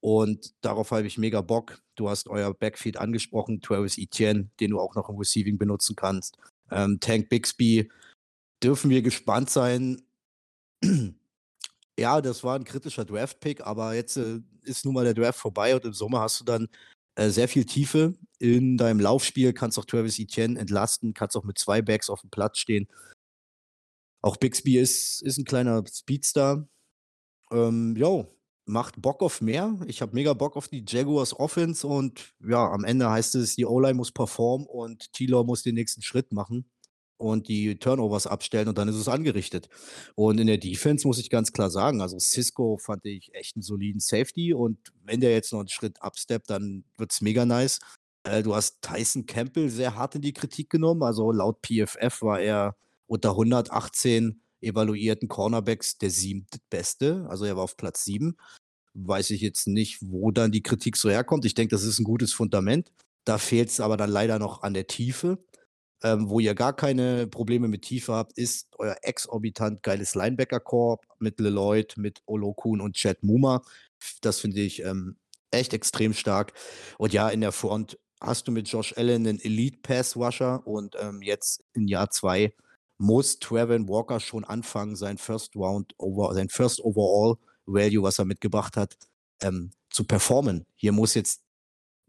Und 0.00 0.54
darauf 0.60 0.92
habe 0.92 1.06
ich 1.06 1.18
mega 1.18 1.40
Bock. 1.40 1.82
Du 1.96 2.08
hast 2.08 2.28
euer 2.28 2.54
Backfeed 2.54 2.98
angesprochen, 2.98 3.60
Travis 3.60 3.98
Etienne, 3.98 4.50
den 4.60 4.70
du 4.70 4.80
auch 4.80 4.94
noch 4.94 5.08
im 5.08 5.16
Receiving 5.16 5.58
benutzen 5.58 5.96
kannst 5.96 6.38
ähm, 6.70 7.00
Tank 7.00 7.28
Bixby, 7.28 7.90
dürfen 8.62 8.90
wir 8.90 9.02
gespannt 9.02 9.50
sein. 9.50 10.02
ja, 11.98 12.20
das 12.20 12.44
war 12.44 12.56
ein 12.56 12.64
kritischer 12.64 13.04
Draft-Pick, 13.04 13.60
aber 13.60 13.94
jetzt 13.94 14.16
äh, 14.16 14.40
ist 14.62 14.84
nun 14.84 14.94
mal 14.94 15.04
der 15.04 15.14
Draft 15.14 15.38
vorbei 15.38 15.74
und 15.74 15.84
im 15.84 15.92
Sommer 15.92 16.20
hast 16.20 16.40
du 16.40 16.44
dann 16.44 16.68
äh, 17.16 17.30
sehr 17.30 17.48
viel 17.48 17.64
Tiefe 17.64 18.14
in 18.38 18.76
deinem 18.76 19.00
Laufspiel, 19.00 19.52
kannst 19.52 19.78
auch 19.78 19.84
Travis 19.84 20.18
Etienne 20.18 20.58
entlasten, 20.58 21.14
kannst 21.14 21.36
auch 21.36 21.44
mit 21.44 21.58
zwei 21.58 21.82
Backs 21.82 22.10
auf 22.10 22.20
dem 22.20 22.30
Platz 22.30 22.58
stehen. 22.58 22.88
Auch 24.22 24.36
Bixby 24.36 24.78
ist, 24.78 25.22
ist 25.22 25.38
ein 25.38 25.44
kleiner 25.44 25.84
Speedstar. 25.86 26.68
Ähm, 27.52 27.94
jo, 27.96 28.28
macht 28.68 29.00
Bock 29.00 29.22
auf 29.22 29.40
mehr. 29.40 29.76
Ich 29.86 30.02
habe 30.02 30.14
mega 30.14 30.34
Bock 30.34 30.56
auf 30.56 30.68
die 30.68 30.84
Jaguars 30.86 31.38
Offense 31.38 31.86
und 31.86 32.34
ja, 32.46 32.70
am 32.70 32.84
Ende 32.84 33.10
heißt 33.10 33.34
es, 33.36 33.56
die 33.56 33.66
O-Line 33.66 33.94
muss 33.94 34.12
performen 34.12 34.66
und 34.66 35.12
Tilo 35.12 35.42
muss 35.44 35.62
den 35.62 35.74
nächsten 35.74 36.02
Schritt 36.02 36.32
machen 36.32 36.70
und 37.16 37.48
die 37.48 37.78
Turnovers 37.78 38.26
abstellen 38.26 38.68
und 38.68 38.78
dann 38.78 38.88
ist 38.88 38.96
es 38.96 39.08
angerichtet. 39.08 39.68
Und 40.14 40.38
in 40.38 40.46
der 40.46 40.58
Defense 40.58 41.06
muss 41.06 41.18
ich 41.18 41.30
ganz 41.30 41.52
klar 41.52 41.70
sagen, 41.70 42.00
also 42.00 42.18
Cisco 42.18 42.78
fand 42.78 43.04
ich 43.04 43.34
echt 43.34 43.56
einen 43.56 43.62
soliden 43.62 44.00
Safety 44.00 44.54
und 44.54 44.78
wenn 45.02 45.20
der 45.20 45.32
jetzt 45.32 45.52
noch 45.52 45.60
einen 45.60 45.68
Schritt 45.68 46.00
absteppt, 46.02 46.50
dann 46.50 46.84
wird 46.96 47.12
es 47.12 47.20
mega 47.20 47.44
nice. 47.44 47.80
Äh, 48.24 48.42
du 48.42 48.54
hast 48.54 48.82
Tyson 48.82 49.26
Campbell 49.26 49.70
sehr 49.70 49.94
hart 49.94 50.14
in 50.14 50.22
die 50.22 50.32
Kritik 50.32 50.70
genommen, 50.70 51.02
also 51.02 51.32
laut 51.32 51.60
PFF 51.62 52.22
war 52.22 52.40
er 52.40 52.76
unter 53.06 53.30
118 53.30 54.42
evaluierten 54.60 55.28
Cornerbacks 55.28 55.98
der 55.98 56.10
siebte 56.10 56.58
Beste. 56.70 57.26
Also 57.28 57.44
er 57.44 57.56
war 57.56 57.64
auf 57.64 57.76
Platz 57.76 58.04
sieben. 58.04 58.36
Weiß 58.94 59.30
ich 59.30 59.40
jetzt 59.40 59.66
nicht, 59.66 59.98
wo 60.00 60.30
dann 60.30 60.52
die 60.52 60.62
Kritik 60.62 60.96
so 60.96 61.10
herkommt. 61.10 61.44
Ich 61.44 61.54
denke, 61.54 61.74
das 61.74 61.84
ist 61.84 61.98
ein 61.98 62.04
gutes 62.04 62.32
Fundament. 62.32 62.90
Da 63.24 63.38
fehlt 63.38 63.68
es 63.68 63.80
aber 63.80 63.96
dann 63.96 64.10
leider 64.10 64.38
noch 64.38 64.62
an 64.62 64.74
der 64.74 64.86
Tiefe. 64.86 65.38
Ähm, 66.02 66.30
wo 66.30 66.38
ihr 66.38 66.54
gar 66.54 66.76
keine 66.76 67.26
Probleme 67.26 67.66
mit 67.66 67.82
Tiefe 67.82 68.12
habt, 68.12 68.38
ist 68.38 68.68
euer 68.78 68.96
exorbitant 69.02 69.82
geiles 69.82 70.14
Linebacker-Korb 70.14 71.04
mit 71.18 71.40
Leloid, 71.40 71.96
mit 71.96 72.22
Olo 72.26 72.54
Kuhn 72.54 72.80
und 72.80 72.94
Chad 72.94 73.24
Muma. 73.24 73.62
Das 74.20 74.38
finde 74.38 74.60
ich 74.60 74.84
ähm, 74.84 75.16
echt 75.50 75.74
extrem 75.74 76.14
stark. 76.14 76.52
Und 76.98 77.12
ja, 77.12 77.28
in 77.28 77.40
der 77.40 77.50
Front 77.50 77.98
hast 78.20 78.46
du 78.46 78.52
mit 78.52 78.68
Josh 78.68 78.96
Allen 78.96 79.26
einen 79.26 79.40
Elite-Pass-Rusher 79.40 80.66
und 80.66 80.94
ähm, 81.00 81.20
jetzt 81.22 81.64
in 81.74 81.88
Jahr 81.88 82.10
zwei 82.10 82.54
muss 82.98 83.38
Trevin 83.38 83.88
Walker 83.88 84.20
schon 84.20 84.44
anfangen, 84.44 84.96
sein 84.96 85.18
First 85.18 85.56
Round 85.56 85.94
over, 85.98 86.34
sein 86.34 86.48
First 86.48 86.80
Overall 86.80 87.36
Value, 87.66 88.02
was 88.02 88.18
er 88.18 88.24
mitgebracht 88.24 88.76
hat, 88.76 88.96
ähm, 89.40 89.70
zu 89.90 90.04
performen. 90.04 90.66
Hier 90.76 90.92
muss 90.92 91.14
jetzt 91.14 91.42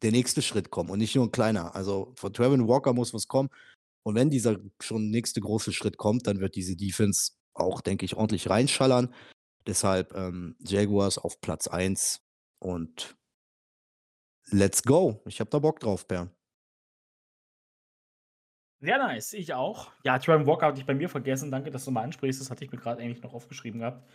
der 0.02 0.12
nächste 0.12 0.42
Schritt 0.42 0.72
kommen 0.72 0.90
und 0.90 1.00
nicht 1.00 1.16
nur 1.16 1.26
ein 1.26 1.32
kleiner. 1.32 1.76
Also 1.76 2.14
von 2.16 2.34
Trevin 2.34 2.68
Walker 2.68 2.94
muss 2.94 3.14
was 3.14 3.28
kommen. 3.28 3.50
Und 4.04 4.16
wenn 4.16 4.30
dieser 4.30 4.58
schon 4.82 5.12
nächste 5.12 5.42
große 5.42 5.74
Schritt 5.74 5.98
kommt, 5.98 6.26
dann 6.26 6.40
wird 6.40 6.56
diese 6.56 6.76
Defense 6.76 7.34
auch, 7.54 7.82
denke 7.82 8.06
ich, 8.06 8.16
ordentlich 8.16 8.50
reinschallern. 8.50 9.14
Deshalb 9.68 10.16
ähm, 10.16 10.56
Jaguars 10.60 11.18
auf 11.18 11.42
Platz 11.42 11.68
1 11.68 12.22
und 12.60 13.18
let's 14.48 14.84
go. 14.84 15.22
Ich 15.28 15.40
habe 15.40 15.50
da 15.50 15.60
Bock 15.60 15.80
drauf, 15.80 16.08
Per. 16.08 16.32
Sehr 18.82 18.98
nice, 18.98 19.34
ich 19.34 19.54
auch. 19.54 19.92
Ja, 20.04 20.18
Trevor 20.18 20.48
Walker 20.48 20.68
hatte 20.68 20.80
ich 20.80 20.86
bei 20.86 20.94
mir 20.94 21.10
vergessen. 21.10 21.52
Danke, 21.52 21.70
dass 21.70 21.84
du 21.86 21.92
mal 21.92 22.04
ansprichst. 22.04 22.40
Das 22.40 22.50
hatte 22.50 22.64
ich 22.64 22.72
mir 22.72 22.78
gerade 22.78 23.02
eigentlich 23.02 23.22
noch 23.22 23.34
aufgeschrieben 23.34 23.82
gehabt. 23.82 24.08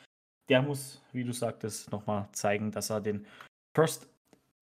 Der 0.48 0.62
muss, 0.62 1.02
wie 1.12 1.24
du 1.24 1.32
sagtest, 1.32 1.92
nochmal 1.92 2.28
zeigen, 2.32 2.70
dass 2.70 2.90
er 2.90 3.00
den 3.00 3.26
First 3.76 4.08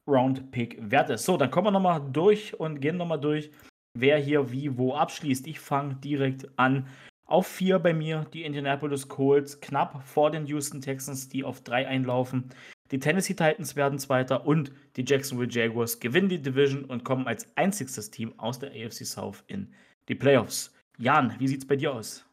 Round 0.08 0.50
Pick 0.50 0.78
wert 0.90 1.10
ist. 1.10 1.24
So, 1.24 1.36
dann 1.36 1.50
kommen 1.50 1.68
wir 1.68 1.70
nochmal 1.70 2.02
durch 2.12 2.58
und 2.58 2.80
gehen 2.80 2.96
nochmal 2.96 3.20
durch, 3.20 3.52
wer 3.96 4.18
hier 4.18 4.50
wie 4.50 4.76
wo 4.76 4.94
abschließt. 4.94 5.46
Ich 5.46 5.60
fange 5.60 5.94
direkt 5.96 6.48
an. 6.56 6.88
Auf 7.24 7.46
vier 7.46 7.78
bei 7.78 7.94
mir 7.94 8.26
die 8.32 8.42
Indianapolis 8.42 9.08
Colts, 9.08 9.60
knapp 9.60 10.02
vor 10.02 10.30
den 10.32 10.46
Houston 10.46 10.80
Texans, 10.80 11.28
die 11.28 11.44
auf 11.44 11.62
drei 11.62 11.86
einlaufen. 11.86 12.50
Die 12.90 12.98
Tennessee 12.98 13.34
Titans 13.34 13.76
werden 13.76 13.98
Zweiter 13.98 14.44
und 14.44 14.72
die 14.96 15.04
Jacksonville 15.06 15.48
Jaguars 15.50 16.00
gewinnen 16.00 16.28
die 16.28 16.42
Division 16.42 16.84
und 16.84 17.04
kommen 17.04 17.26
als 17.26 17.46
einziges 17.56 18.10
Team 18.10 18.38
aus 18.38 18.58
der 18.58 18.70
AFC 18.70 19.06
South 19.06 19.44
in 19.46 19.72
die 20.08 20.14
Playoffs. 20.14 20.72
Jan, 20.98 21.34
wie 21.38 21.48
sieht's 21.48 21.66
bei 21.66 21.76
dir 21.76 21.94
aus? 21.94 22.24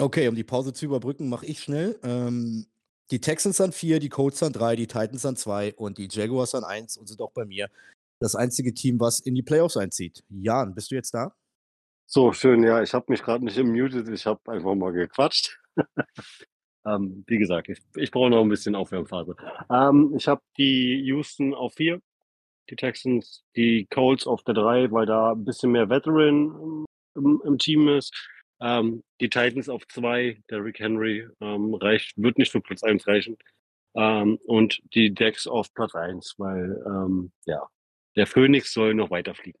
Okay, 0.00 0.28
um 0.28 0.36
die 0.36 0.44
Pause 0.44 0.72
zu 0.72 0.84
überbrücken, 0.84 1.28
mache 1.28 1.46
ich 1.46 1.60
schnell. 1.60 1.98
Ähm, 2.04 2.66
die 3.10 3.20
Texans 3.20 3.60
an 3.60 3.72
vier, 3.72 3.98
die 3.98 4.08
Colts 4.08 4.42
an 4.42 4.52
drei, 4.52 4.76
die 4.76 4.86
Titans 4.86 5.26
an 5.26 5.34
zwei 5.34 5.74
und 5.74 5.98
die 5.98 6.08
Jaguars 6.08 6.54
an 6.54 6.62
eins 6.62 6.96
und 6.96 7.08
sind 7.08 7.20
auch 7.20 7.32
bei 7.32 7.44
mir 7.44 7.68
das 8.20 8.36
einzige 8.36 8.74
Team, 8.74 9.00
was 9.00 9.18
in 9.20 9.34
die 9.34 9.42
Playoffs 9.42 9.76
einzieht. 9.76 10.22
Jan, 10.28 10.74
bist 10.74 10.90
du 10.90 10.94
jetzt 10.94 11.14
da? 11.14 11.34
So, 12.06 12.32
schön, 12.32 12.62
ja, 12.62 12.82
ich 12.82 12.94
habe 12.94 13.06
mich 13.08 13.22
gerade 13.22 13.44
nicht 13.44 13.58
immuted, 13.58 14.08
ich 14.08 14.24
habe 14.24 14.40
einfach 14.50 14.74
mal 14.74 14.92
gequatscht. 14.92 15.58
Ähm, 16.88 17.24
wie 17.26 17.38
gesagt, 17.38 17.68
ich, 17.68 17.78
ich 17.96 18.10
brauche 18.10 18.30
noch 18.30 18.42
ein 18.42 18.48
bisschen 18.48 18.74
Aufwärmphase. 18.74 19.36
Ähm, 19.70 20.14
ich 20.16 20.28
habe 20.28 20.40
die 20.56 21.00
Houston 21.04 21.54
auf 21.54 21.74
vier, 21.74 22.00
die 22.70 22.76
Texans, 22.76 23.44
die 23.56 23.86
Colts 23.90 24.26
auf 24.26 24.42
der 24.44 24.54
drei, 24.54 24.90
weil 24.90 25.06
da 25.06 25.32
ein 25.32 25.44
bisschen 25.44 25.72
mehr 25.72 25.90
Veteran 25.90 26.86
im, 27.14 27.42
im 27.44 27.58
Team 27.58 27.88
ist. 27.88 28.14
Ähm, 28.60 29.02
die 29.20 29.28
Titans 29.28 29.68
auf 29.68 29.86
zwei, 29.88 30.40
der 30.50 30.64
Rick 30.64 30.80
Henry 30.80 31.28
ähm, 31.40 31.74
reicht, 31.74 32.16
wird 32.16 32.38
nicht 32.38 32.50
für 32.50 32.60
Platz 32.60 32.82
eins 32.82 33.06
reichen. 33.06 33.36
Ähm, 33.94 34.38
und 34.44 34.80
die 34.94 35.14
Decks 35.14 35.46
auf 35.46 35.72
Platz 35.74 35.94
eins, 35.94 36.34
weil 36.38 36.82
ähm, 36.86 37.32
ja, 37.46 37.66
der 38.16 38.26
Phoenix 38.26 38.72
soll 38.72 38.94
noch 38.94 39.10
weiterfliegen. 39.10 39.60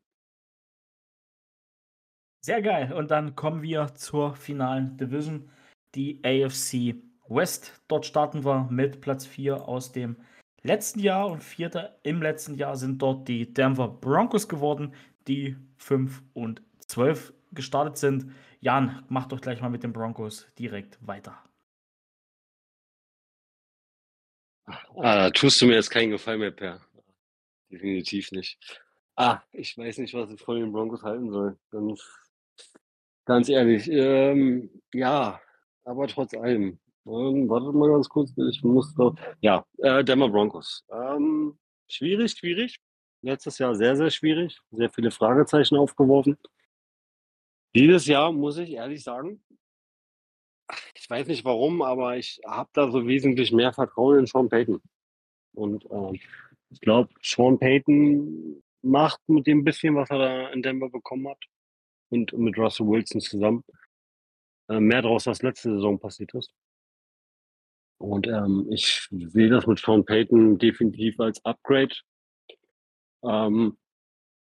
Sehr 2.44 2.62
geil. 2.62 2.92
Und 2.92 3.10
dann 3.10 3.34
kommen 3.34 3.62
wir 3.62 3.94
zur 3.94 4.34
finalen 4.34 4.96
Division, 4.96 5.50
die 5.94 6.20
AFC 6.24 6.94
West. 7.28 7.80
Dort 7.88 8.06
starten 8.06 8.44
wir 8.44 8.68
mit 8.70 9.00
Platz 9.00 9.26
4 9.26 9.68
aus 9.68 9.92
dem 9.92 10.16
letzten 10.62 11.00
Jahr 11.00 11.30
und 11.30 11.42
Vierter 11.42 11.98
im 12.02 12.22
letzten 12.22 12.54
Jahr 12.54 12.76
sind 12.76 13.00
dort 13.00 13.28
die 13.28 13.52
Denver 13.52 13.88
Broncos 13.88 14.48
geworden, 14.48 14.94
die 15.26 15.56
5 15.76 16.22
und 16.34 16.62
12 16.86 17.32
gestartet 17.52 17.96
sind. 17.96 18.32
Jan, 18.60 19.04
mach 19.08 19.26
doch 19.26 19.40
gleich 19.40 19.60
mal 19.60 19.70
mit 19.70 19.82
den 19.82 19.92
Broncos 19.92 20.46
direkt 20.58 20.98
weiter. 21.06 21.38
Ah, 24.96 25.30
tust 25.30 25.60
du 25.60 25.66
mir 25.66 25.74
jetzt 25.74 25.90
keinen 25.90 26.10
Gefallen 26.10 26.40
mehr, 26.40 26.50
Per. 26.50 26.80
Definitiv 27.70 28.32
nicht. 28.32 28.58
Ah, 29.16 29.42
ich 29.52 29.76
weiß 29.76 29.98
nicht, 29.98 30.14
was 30.14 30.30
ich 30.30 30.40
von 30.40 30.60
den 30.60 30.72
Broncos 30.72 31.02
halten 31.02 31.30
soll. 31.30 31.58
Ganz, 31.70 32.00
ganz 33.24 33.48
ehrlich. 33.48 33.88
Ähm, 33.90 34.70
ja, 34.92 35.40
aber 35.84 36.06
trotz 36.08 36.34
allem. 36.34 36.78
Ähm, 37.08 37.48
wartet 37.48 37.74
mal 37.74 37.90
ganz 37.90 38.08
kurz, 38.08 38.32
ich 38.36 38.62
muss 38.62 38.94
doch. 38.94 39.14
Ja, 39.40 39.64
äh, 39.78 40.04
Denver 40.04 40.28
Broncos. 40.28 40.84
Ähm, 40.90 41.58
schwierig, 41.88 42.32
schwierig. 42.32 42.76
Letztes 43.22 43.58
Jahr 43.58 43.74
sehr, 43.74 43.96
sehr 43.96 44.10
schwierig. 44.10 44.60
Sehr 44.70 44.90
viele 44.90 45.10
Fragezeichen 45.10 45.76
aufgeworfen. 45.76 46.36
Dieses 47.74 48.06
Jahr 48.06 48.32
muss 48.32 48.58
ich 48.58 48.72
ehrlich 48.72 49.02
sagen, 49.02 49.42
ich 50.94 51.08
weiß 51.08 51.26
nicht 51.28 51.44
warum, 51.44 51.80
aber 51.80 52.18
ich 52.18 52.40
habe 52.46 52.68
da 52.74 52.90
so 52.90 53.06
wesentlich 53.06 53.52
mehr 53.52 53.72
Vertrauen 53.72 54.18
in 54.18 54.26
Sean 54.26 54.50
Payton. 54.50 54.82
Und 55.54 55.84
äh, 55.90 56.18
ich 56.70 56.80
glaube, 56.80 57.08
Sean 57.22 57.58
Payton 57.58 58.62
macht 58.82 59.20
mit 59.28 59.46
dem 59.46 59.64
bisschen, 59.64 59.96
was 59.96 60.10
er 60.10 60.18
da 60.18 60.48
in 60.50 60.62
Denver 60.62 60.90
bekommen 60.90 61.28
hat 61.28 61.42
und 62.10 62.32
mit 62.34 62.58
Russell 62.58 62.86
Wilson 62.86 63.20
zusammen, 63.22 63.64
äh, 64.68 64.78
mehr 64.78 65.00
draus, 65.00 65.26
als 65.26 65.42
letzte 65.42 65.72
Saison 65.72 65.98
passiert 65.98 66.34
ist. 66.34 66.52
Und 67.98 68.28
ähm, 68.28 68.66
ich 68.70 69.08
sehe 69.10 69.50
das 69.50 69.66
mit 69.66 69.78
Sean 69.78 70.04
Payton 70.04 70.58
definitiv 70.58 71.18
als 71.18 71.44
Upgrade. 71.44 71.94
Ähm, 73.24 73.76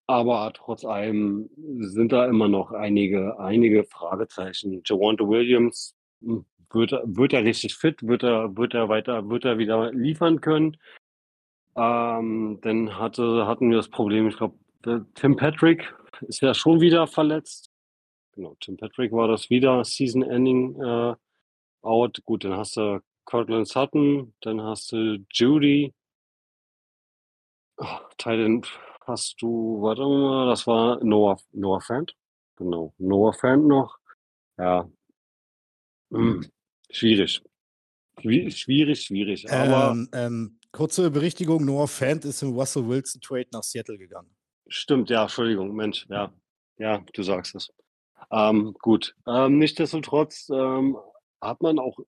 aber 0.07 0.53
trotz 0.55 0.85
allem 0.85 1.49
sind 1.79 2.13
da 2.13 2.27
immer 2.27 2.49
noch 2.49 2.73
einige, 2.73 3.39
einige 3.39 3.85
Fragezeichen. 3.85 4.83
Javante 4.85 5.27
Williams 5.29 5.95
hm, 6.21 6.45
wird, 6.73 6.93
wird 7.05 7.33
er 7.33 7.45
richtig 7.45 7.77
fit? 7.77 8.03
Wird 8.03 8.23
er, 8.25 8.57
wird 8.57 8.75
er 8.75 8.89
weiter, 8.89 9.29
wird 9.31 9.45
er 9.45 9.59
wieder 9.59 9.93
liefern 9.93 10.41
können? 10.41 10.77
Ähm, 11.77 12.59
dann 12.63 12.99
hatte, 12.99 13.47
hatten 13.47 13.71
wir 13.71 13.77
das 13.77 13.89
Problem, 13.89 14.29
ich 14.29 14.37
glaube, 14.37 14.59
Tim 15.15 15.37
Patrick 15.37 15.95
ist 16.23 16.41
ja 16.41 16.55
schon 16.55 16.81
wieder 16.81 17.07
verletzt. 17.07 17.71
Genau, 18.33 18.57
Tim 18.61 18.77
Patrick 18.77 19.13
war 19.13 19.29
das 19.29 19.51
wieder, 19.51 19.85
Season 19.85 20.23
Ending 20.23 20.81
äh, 20.81 21.15
out. 21.83 22.21
Gut, 22.25 22.45
dann 22.45 22.57
hast 22.57 22.77
du 22.77 23.01
Cortland 23.31 23.69
Sutton, 23.69 24.35
dann 24.41 24.61
hast 24.61 24.91
du 24.91 25.25
Judy. 25.31 25.95
Oh, 27.77 27.87
Titan 28.19 28.63
hast 29.07 29.41
du, 29.41 29.81
warte 29.81 30.03
mal, 30.03 30.47
das 30.49 30.67
war 30.67 31.03
Noah, 31.05 31.39
Noah 31.53 31.81
Fant. 31.81 32.17
Genau, 32.57 32.93
Noah 32.99 33.33
Fant 33.33 33.67
noch. 33.67 33.99
Ja. 34.59 34.91
Hm, 36.11 36.45
schwierig. 36.91 37.41
Schwierig, 38.19 39.03
schwierig. 39.03 39.51
Aber 39.51 39.93
ähm, 39.93 40.09
ähm, 40.13 40.59
kurze 40.73 41.09
Berichtigung: 41.13 41.65
Noah 41.65 41.87
Fant 41.87 42.25
ist 42.25 42.43
im 42.43 42.51
Russell 42.51 42.89
Wilson 42.89 43.21
Trade 43.21 43.49
nach 43.53 43.63
Seattle 43.63 43.97
gegangen. 43.97 44.35
Stimmt, 44.67 45.09
ja, 45.09 45.23
Entschuldigung, 45.23 45.73
Mensch, 45.75 46.05
ja. 46.11 46.33
Ja, 46.79 47.05
du 47.13 47.23
sagst 47.23 47.55
es. 47.55 47.73
Ähm, 48.33 48.75
gut. 48.81 49.15
Ähm, 49.27 49.59
nichtsdestotrotz 49.59 50.49
ähm, 50.53 50.97
hat 51.41 51.63
man 51.63 51.79
auch 51.79 51.99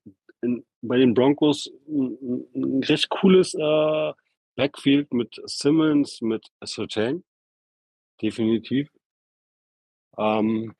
in, 0.43 0.65
bei 0.83 0.99
den 0.99 1.15
Broncos 1.15 1.71
ein, 1.89 2.47
ein 2.55 2.83
recht 2.85 3.09
cooles 3.09 3.55
äh, 3.55 4.13
Backfield 4.57 5.13
mit 5.15 5.41
Simmons, 5.47 6.21
mit 6.21 6.47
Sertain. 6.63 7.25
Definitiv. 8.21 8.91
Ähm, 10.19 10.75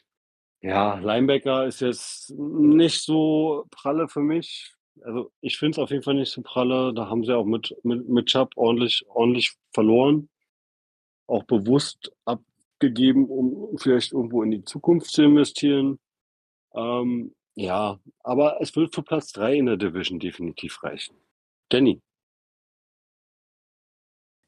ja, 0.61 0.95
Linebacker 0.99 1.67
ist 1.67 1.81
jetzt 1.81 2.31
nicht 2.31 3.03
so 3.03 3.67
pralle 3.71 4.09
für 4.09 4.21
mich. 4.21 4.75
Also 5.03 5.33
ich 5.41 5.59
finde 5.59 5.73
es 5.73 5.79
auf 5.79 5.91
jeden 5.91 6.03
Fall 6.03 6.15
nicht 6.15 6.31
so 6.31 6.43
pralle. 6.43 6.93
Da 6.95 7.09
haben 7.09 7.25
sie 7.25 7.37
auch 7.37 7.45
mit, 7.45 7.75
mit, 7.83 8.09
mit 8.09 8.27
Chubb 8.27 8.53
ordentlich, 8.57 9.05
ordentlich 9.09 9.57
verloren. 9.73 10.29
Auch 11.27 11.45
bewusst 11.45 12.13
abgegeben, 12.25 13.27
um 13.27 13.77
vielleicht 13.79 14.13
irgendwo 14.13 14.43
in 14.43 14.51
die 14.51 14.65
Zukunft 14.65 15.11
zu 15.11 15.23
investieren. 15.23 15.99
Ähm, 16.75 17.35
ja, 17.55 18.01
aber 18.21 18.61
es 18.61 18.75
wird 18.77 18.95
für 18.95 19.03
Platz 19.03 19.33
3 19.33 19.57
in 19.57 19.67
der 19.67 19.77
Division 19.77 20.19
definitiv 20.19 20.83
reichen. 20.83 21.17
Danny. 21.69 22.01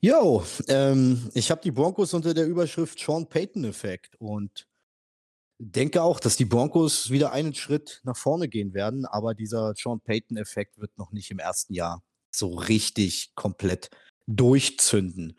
Jo, 0.01 0.45
ähm, 0.69 1.31
ich 1.33 1.51
habe 1.51 1.63
die 1.63 1.71
Broncos 1.71 2.13
unter 2.13 2.35
der 2.35 2.47
Überschrift 2.47 2.99
Sean 2.99 3.27
Payton-Effekt 3.27 4.17
und 4.21 4.67
denke 5.59 6.03
auch, 6.03 6.21
dass 6.21 6.37
die 6.37 6.45
Broncos 6.45 7.11
wieder 7.11 7.33
einen 7.33 7.55
Schritt 7.55 8.01
nach 8.05 8.17
vorne 8.17 8.49
gehen 8.49 8.75
werden, 8.75 9.07
aber 9.07 9.35
dieser 9.35 9.75
Sean 9.75 10.01
Payton-Effekt 10.01 10.79
wird 10.79 10.97
noch 10.99 11.13
nicht 11.13 11.31
im 11.31 11.39
ersten 11.39 11.73
Jahr 11.73 12.03
so 12.35 12.55
richtig 12.55 13.35
komplett 13.35 13.89
durchzünden. 14.27 15.39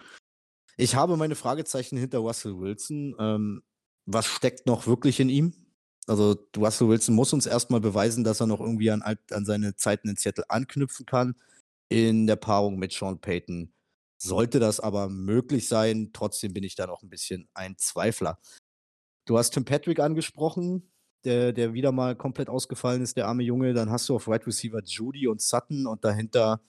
Ich 0.78 0.96
habe 0.96 1.18
meine 1.18 1.36
Fragezeichen 1.36 1.98
hinter 1.98 2.20
Russell 2.20 2.58
Wilson. 2.58 3.16
Ähm, 3.20 3.64
was 4.06 4.26
steckt 4.26 4.66
noch 4.66 4.88
wirklich 4.88 5.20
in 5.20 5.30
ihm? 5.30 5.65
Also 6.08 6.36
Russell 6.56 6.88
Wilson 6.88 7.16
muss 7.16 7.34
uns 7.34 7.46
erstmal 7.46 7.82
beweisen, 7.82 8.24
dass 8.24 8.40
er 8.40 8.48
noch 8.48 8.60
irgendwie 8.60 8.92
an, 8.92 9.02
an 9.02 9.46
seine 9.46 9.76
Zeiten 9.76 10.10
in 10.10 10.16
Seattle 10.16 10.50
anknüpfen 10.50 11.06
kann 11.06 11.36
in 11.90 12.28
der 12.28 12.36
Paarung 12.36 12.78
mit 12.78 12.94
Sean 12.94 13.20
Payton. 13.20 13.74
Sollte 14.18 14.60
das 14.60 14.80
aber 14.80 15.10
möglich 15.10 15.68
sein, 15.68 16.12
trotzdem 16.14 16.54
bin 16.54 16.64
ich 16.64 16.76
da 16.76 16.88
noch 16.88 17.04
ein 17.04 17.10
bisschen 17.10 17.48
ein 17.54 17.76
Zweifler. 17.78 18.40
Du 19.26 19.38
hast 19.38 19.52
Tim 19.52 19.66
Patrick 19.66 20.00
angesprochen, 20.00 20.92
der, 21.26 21.52
der 21.52 21.74
wieder 21.74 21.92
mal 21.92 22.16
komplett 22.16 22.50
ausgefallen 22.50 23.02
ist, 23.02 23.18
der 23.18 23.28
arme 23.28 23.44
Junge. 23.44 23.74
Dann 23.74 23.90
hast 23.90 24.08
du 24.08 24.16
auf 24.16 24.28
Right 24.28 24.46
Receiver 24.46 24.82
Judy 24.84 25.28
und 25.28 25.42
Sutton 25.42 25.88
und 25.88 26.06
dahinter 26.06 26.62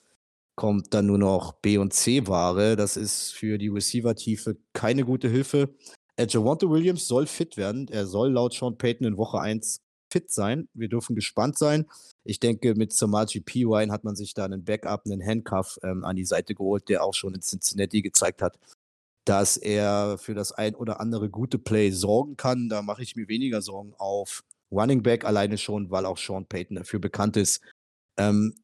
kommt 0.57 0.95
dann 0.95 1.07
nur 1.07 1.19
noch 1.19 1.53
B 1.53 1.77
und 1.79 1.93
C-Ware. 1.93 2.77
Das 2.77 2.97
ist 2.97 3.33
für 3.33 3.59
die 3.59 3.69
Receiver-Tiefe 3.69 4.57
keine 4.73 5.05
gute 5.05 5.29
Hilfe. 5.29 5.77
Äh, 6.17 6.27
Javante 6.29 6.69
Williams 6.69 7.07
soll 7.07 7.27
fit 7.27 7.57
werden. 7.57 7.89
Er 7.89 8.07
soll 8.07 8.33
laut 8.33 8.55
Sean 8.55 8.77
Payton 8.77 9.07
in 9.07 9.17
Woche 9.17 9.41
1 9.41 9.81
fit 10.11 10.31
sein. 10.31 10.69
Wir 10.75 10.89
dürfen 10.89 11.15
gespannt 11.15 11.59
sein. 11.59 11.87
Ich 12.25 12.41
denke, 12.41 12.75
mit 12.75 12.93
Samaji 12.93 13.41
P-Wine 13.41 13.93
hat 13.93 14.05
man 14.05 14.17
sich 14.17 14.35
da 14.35 14.45
einen 14.45 14.65
Backup, 14.65 15.05
einen 15.05 15.25
Handcuff 15.25 15.79
ähm, 15.83 16.05
an 16.05 16.17
die 16.17 16.25
Seite 16.25 16.55
geholt, 16.55 16.89
der 16.89 17.05
auch 17.05 17.15
schon 17.15 17.35
in 17.35 17.43
Cincinnati 17.43 18.03
gezeigt 18.03 18.41
hat, 18.43 18.59
dass 19.25 19.57
er 19.57 20.19
für 20.19 20.35
das 20.35 20.53
ein 20.53 20.75
oder 20.75 21.01
andere 21.01 21.29
gute 21.29 21.59
Play 21.59 21.91
sorgen 21.91 22.37
kann. 22.37 22.69
Da 22.69 22.83
mache 22.83 23.03
ich 23.03 23.17
mir 23.17 23.29
weniger 23.29 23.61
Sorgen 23.63 23.95
auf 23.99 24.43
Running 24.71 25.03
Back 25.03 25.25
alleine 25.25 25.59
schon, 25.59 25.91
weil 25.91 26.07
auch 26.07 26.19
Sean 26.19 26.47
Payton 26.47 26.77
dafür 26.77 27.01
bekannt 27.01 27.37
ist, 27.37 27.61
ähm, 28.17 28.55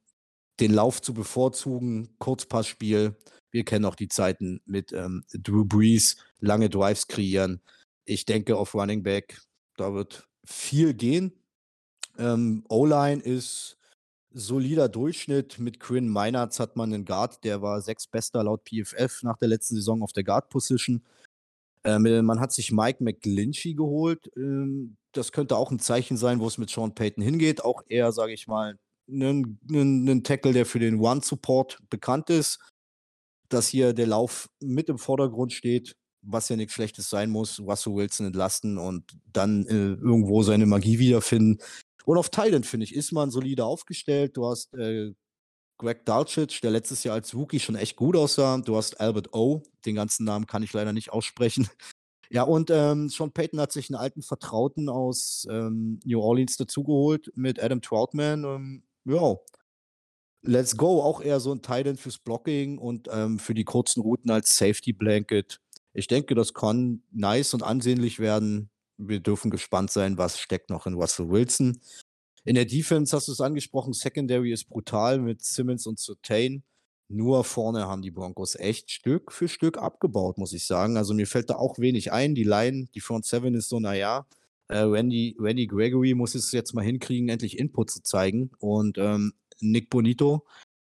den 0.63 0.73
Lauf 0.73 1.03
zu 1.03 1.13
bevorzugen, 1.13 2.09
Kurzpassspiel. 2.19 3.17
Wir 3.51 3.65
kennen 3.65 3.85
auch 3.85 3.97
die 3.97 4.09
Zeiten 4.09 4.61
mit 4.65 4.93
ähm, 4.93 5.25
Drew 5.33 5.65
Brees, 5.65 6.17
lange 6.39 6.71
Drives 6.71 7.09
kreieren. 7.09 7.61
Ich 8.05 8.27
denke 8.27 8.57
auf 8.57 8.75
Running 8.75 9.03
Back, 9.03 9.43
da 9.77 9.93
wird 9.93 10.29
viel 10.45 10.95
gehen. 10.95 11.33
Ähm, 12.17 12.65
O-Line 12.69 13.21
ist 13.21 13.77
solider 14.31 14.89
Durchschnitt. 14.89 15.59
Mit 15.59 15.81
Quinn 15.81 16.09
Meinertz 16.09 16.61
hat 16.61 16.77
man 16.77 16.95
einen 16.95 17.05
Guard, 17.05 17.43
der 17.43 17.61
war 17.61 17.81
sechs 17.81 18.07
bester 18.07 18.45
laut 18.45 18.63
PFF 18.65 19.25
nach 19.25 19.39
der 19.39 19.49
letzten 19.49 19.75
Saison 19.75 20.01
auf 20.03 20.13
der 20.13 20.25
Guard-Position. 20.25 21.03
Ähm, 21.83 22.07
äh, 22.07 22.23
man 22.23 22.39
hat 22.39 22.53
sich 22.53 22.71
Mike 22.71 23.03
McGlinchey 23.03 23.75
geholt. 23.75 24.31
Ähm, 24.37 24.97
das 25.11 25.33
könnte 25.33 25.57
auch 25.57 25.73
ein 25.73 25.81
Zeichen 25.81 26.17
sein, 26.17 26.39
wo 26.39 26.47
es 26.47 26.57
mit 26.57 26.71
Sean 26.71 26.95
Payton 26.95 27.25
hingeht. 27.25 27.65
Auch 27.65 27.83
eher, 27.89 28.13
sage 28.13 28.33
ich 28.33 28.47
mal, 28.47 28.79
ein 29.09 30.23
Tackle, 30.25 30.53
der 30.53 30.67
für 30.67 30.79
den 30.79 31.01
One-Support 31.01 31.79
bekannt 31.91 32.31
ist. 32.31 32.59
Dass 33.49 33.69
hier 33.69 33.93
der 33.93 34.07
Lauf 34.07 34.49
mit 34.61 34.89
im 34.89 34.99
Vordergrund 34.99 35.53
steht 35.53 35.95
was 36.23 36.49
ja 36.49 36.57
nichts 36.57 36.75
Schlechtes 36.75 37.11
sein 37.11 37.31
muss, 37.31 37.61
Russell 37.61 37.95
Wilson 37.95 38.27
entlasten 38.27 38.79
und 38.79 39.17
dann 39.33 39.67
äh, 39.67 39.95
irgendwo 39.95 40.43
seine 40.43 40.67
Magie 40.67 40.99
wiederfinden. 40.99 41.59
Und 42.05 42.17
auf 42.17 42.31
Thailand, 42.31 42.67
finde 42.67 42.85
ich, 42.85 42.95
ist 42.95 43.13
man 43.13 43.31
solide 43.31 43.65
aufgestellt. 43.65 44.37
Du 44.37 44.47
hast 44.47 44.75
äh, 44.75 45.13
Greg 45.79 46.05
Dalcic, 46.05 46.61
der 46.63 46.71
letztes 46.71 47.05
Jahr 47.05 47.15
als 47.15 47.35
Rookie 47.35 47.61
schon 47.61 47.77
echt 47.77 47.97
gut 47.97 48.17
aussah. 48.17 48.59
Du 48.59 48.77
hast 48.77 49.01
Albert 49.01 49.35
O, 49.35 49.63
den 49.85 49.97
ganzen 49.97 50.25
Namen 50.25 50.47
kann 50.47 50.63
ich 50.63 50.73
leider 50.73 50.93
nicht 50.93 51.13
aussprechen. 51.13 51.69
Ja, 52.35 52.45
und 52.45 52.71
ähm, 52.71 53.11
Sean 53.11 53.31
Payton 53.31 53.61
hat 53.61 53.73
sich 53.73 53.91
einen 53.91 54.01
alten 54.01 54.23
Vertrauten 54.23 54.89
aus 54.89 55.47
ähm, 55.51 56.01
New 56.03 56.19
Orleans 56.19 56.57
dazugeholt 56.57 57.31
mit 57.35 57.63
Adam 57.63 57.83
Troutman. 57.83 58.45
Ähm, 58.45 58.83
ja, 59.05 59.37
let's 60.43 60.77
go. 60.77 61.03
Auch 61.03 61.21
eher 61.21 61.41
so 61.41 61.53
ein 61.53 61.63
Titan 61.63 61.97
fürs 61.97 62.19
Blocking 62.19 62.79
und 62.79 63.09
ähm, 63.13 63.39
für 63.39 63.55
die 63.55 63.65
kurzen 63.65 64.03
Routen 64.03 64.31
als 64.31 64.57
Safety 64.57 64.93
Blanket. 64.93 65.61
Ich 65.95 66.07
denke, 66.07 66.35
das 66.35 66.55
kann 66.55 67.03
nice 67.11 67.55
und 67.55 67.63
ansehnlich 67.63 68.19
werden. 68.19 68.71
Wir 68.97 69.21
dürfen 69.21 69.51
gespannt 69.51 69.91
sein, 69.91 70.19
was 70.19 70.39
steckt 70.39 70.71
noch 70.71 70.87
in 70.87 70.95
Russell 70.95 71.29
Wilson. 71.29 71.81
In 72.45 72.55
der 72.55 72.65
Defense 72.65 73.15
hast 73.17 73.29
du 73.29 73.33
es 73.33 73.41
angesprochen, 73.41 73.93
Secondary 73.93 74.53
ist 74.53 74.69
brutal 74.69 75.19
mit 75.19 75.43
Simmons 75.43 75.87
und 75.87 75.99
Sotain. 75.99 76.65
Nur 77.09 77.45
vorne 77.45 77.87
haben 77.87 78.03
die 78.03 78.11
Broncos 78.11 78.55
echt 78.55 78.91
Stück 78.91 79.33
für 79.33 79.47
Stück 79.47 79.77
abgebaut, 79.77 80.39
muss 80.39 80.53
ich 80.55 80.67
sagen. 80.67 80.97
Also 80.97 81.15
mir 81.15 81.27
fällt 81.27 81.51
da 81.51 81.57
auch 81.57 81.79
wenig 81.79 82.11
ein. 82.11 82.35
Die 82.35 82.45
Line, 82.45 82.89
die 82.95 83.01
Front 83.01 83.27
Seven 83.27 83.55
ist 83.55 83.69
so, 83.69 83.81
naja. 83.81 84.27
Äh, 84.69 84.79
Randy, 84.79 85.37
Randy 85.39 85.67
Gregory 85.67 86.15
muss 86.15 86.35
es 86.35 86.53
jetzt 86.53 86.75
mal 86.75 86.85
hinkriegen, 86.85 87.29
endlich 87.29 87.59
Input 87.59 87.91
zu 87.91 88.03
zeigen. 88.03 88.51
Und 88.59 88.99
ähm, 88.99 89.33
Nick 89.61 89.91
Bonito 89.91 90.45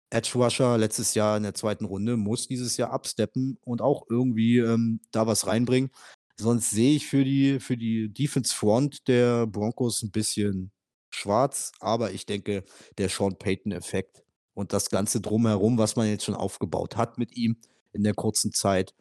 Edge 0.10 0.32
Rusher 0.36 0.78
letztes 0.78 1.16
Jahr 1.16 1.38
in 1.38 1.44
der 1.44 1.54
zweiten 1.54 1.86
Runde 1.86 2.16
muss 2.16 2.48
dieses 2.48 2.78
Jahr 2.78 2.92
absteppen 2.92 3.58
und 3.64 3.82
auch 3.82 4.06
irgendwie 4.10 4.60
ähm, 4.60 5.02
da 5.12 5.28
was 5.28 5.48
reinbringen. 5.48 5.92
Sonst 6.38 6.70
sehe 6.70 6.96
ich 6.96 7.08
für 7.08 7.26
die, 7.26 7.60
für 7.60 7.78
die 7.78 8.10
Defense 8.14 8.56
Front 8.56 9.08
der 9.08 9.48
Broncos 9.48 10.04
ein 10.04 10.12
bisschen 10.12 10.72
schwarz, 11.10 11.72
aber 11.80 12.12
ich 12.12 12.26
denke, 12.26 12.64
der 12.98 13.10
Sean 13.10 13.38
Payton-Effekt 13.38 14.24
und 14.54 14.72
das 14.72 14.90
Ganze 14.90 15.20
drumherum, 15.20 15.78
was 15.78 15.96
man 15.96 16.08
jetzt 16.08 16.26
schon 16.26 16.36
aufgebaut 16.36 16.96
hat 16.96 17.18
mit 17.18 17.36
ihm 17.36 17.58
in 17.92 18.04
der 18.04 18.14
kurzen 18.14 18.54
Zeit, 18.54 18.94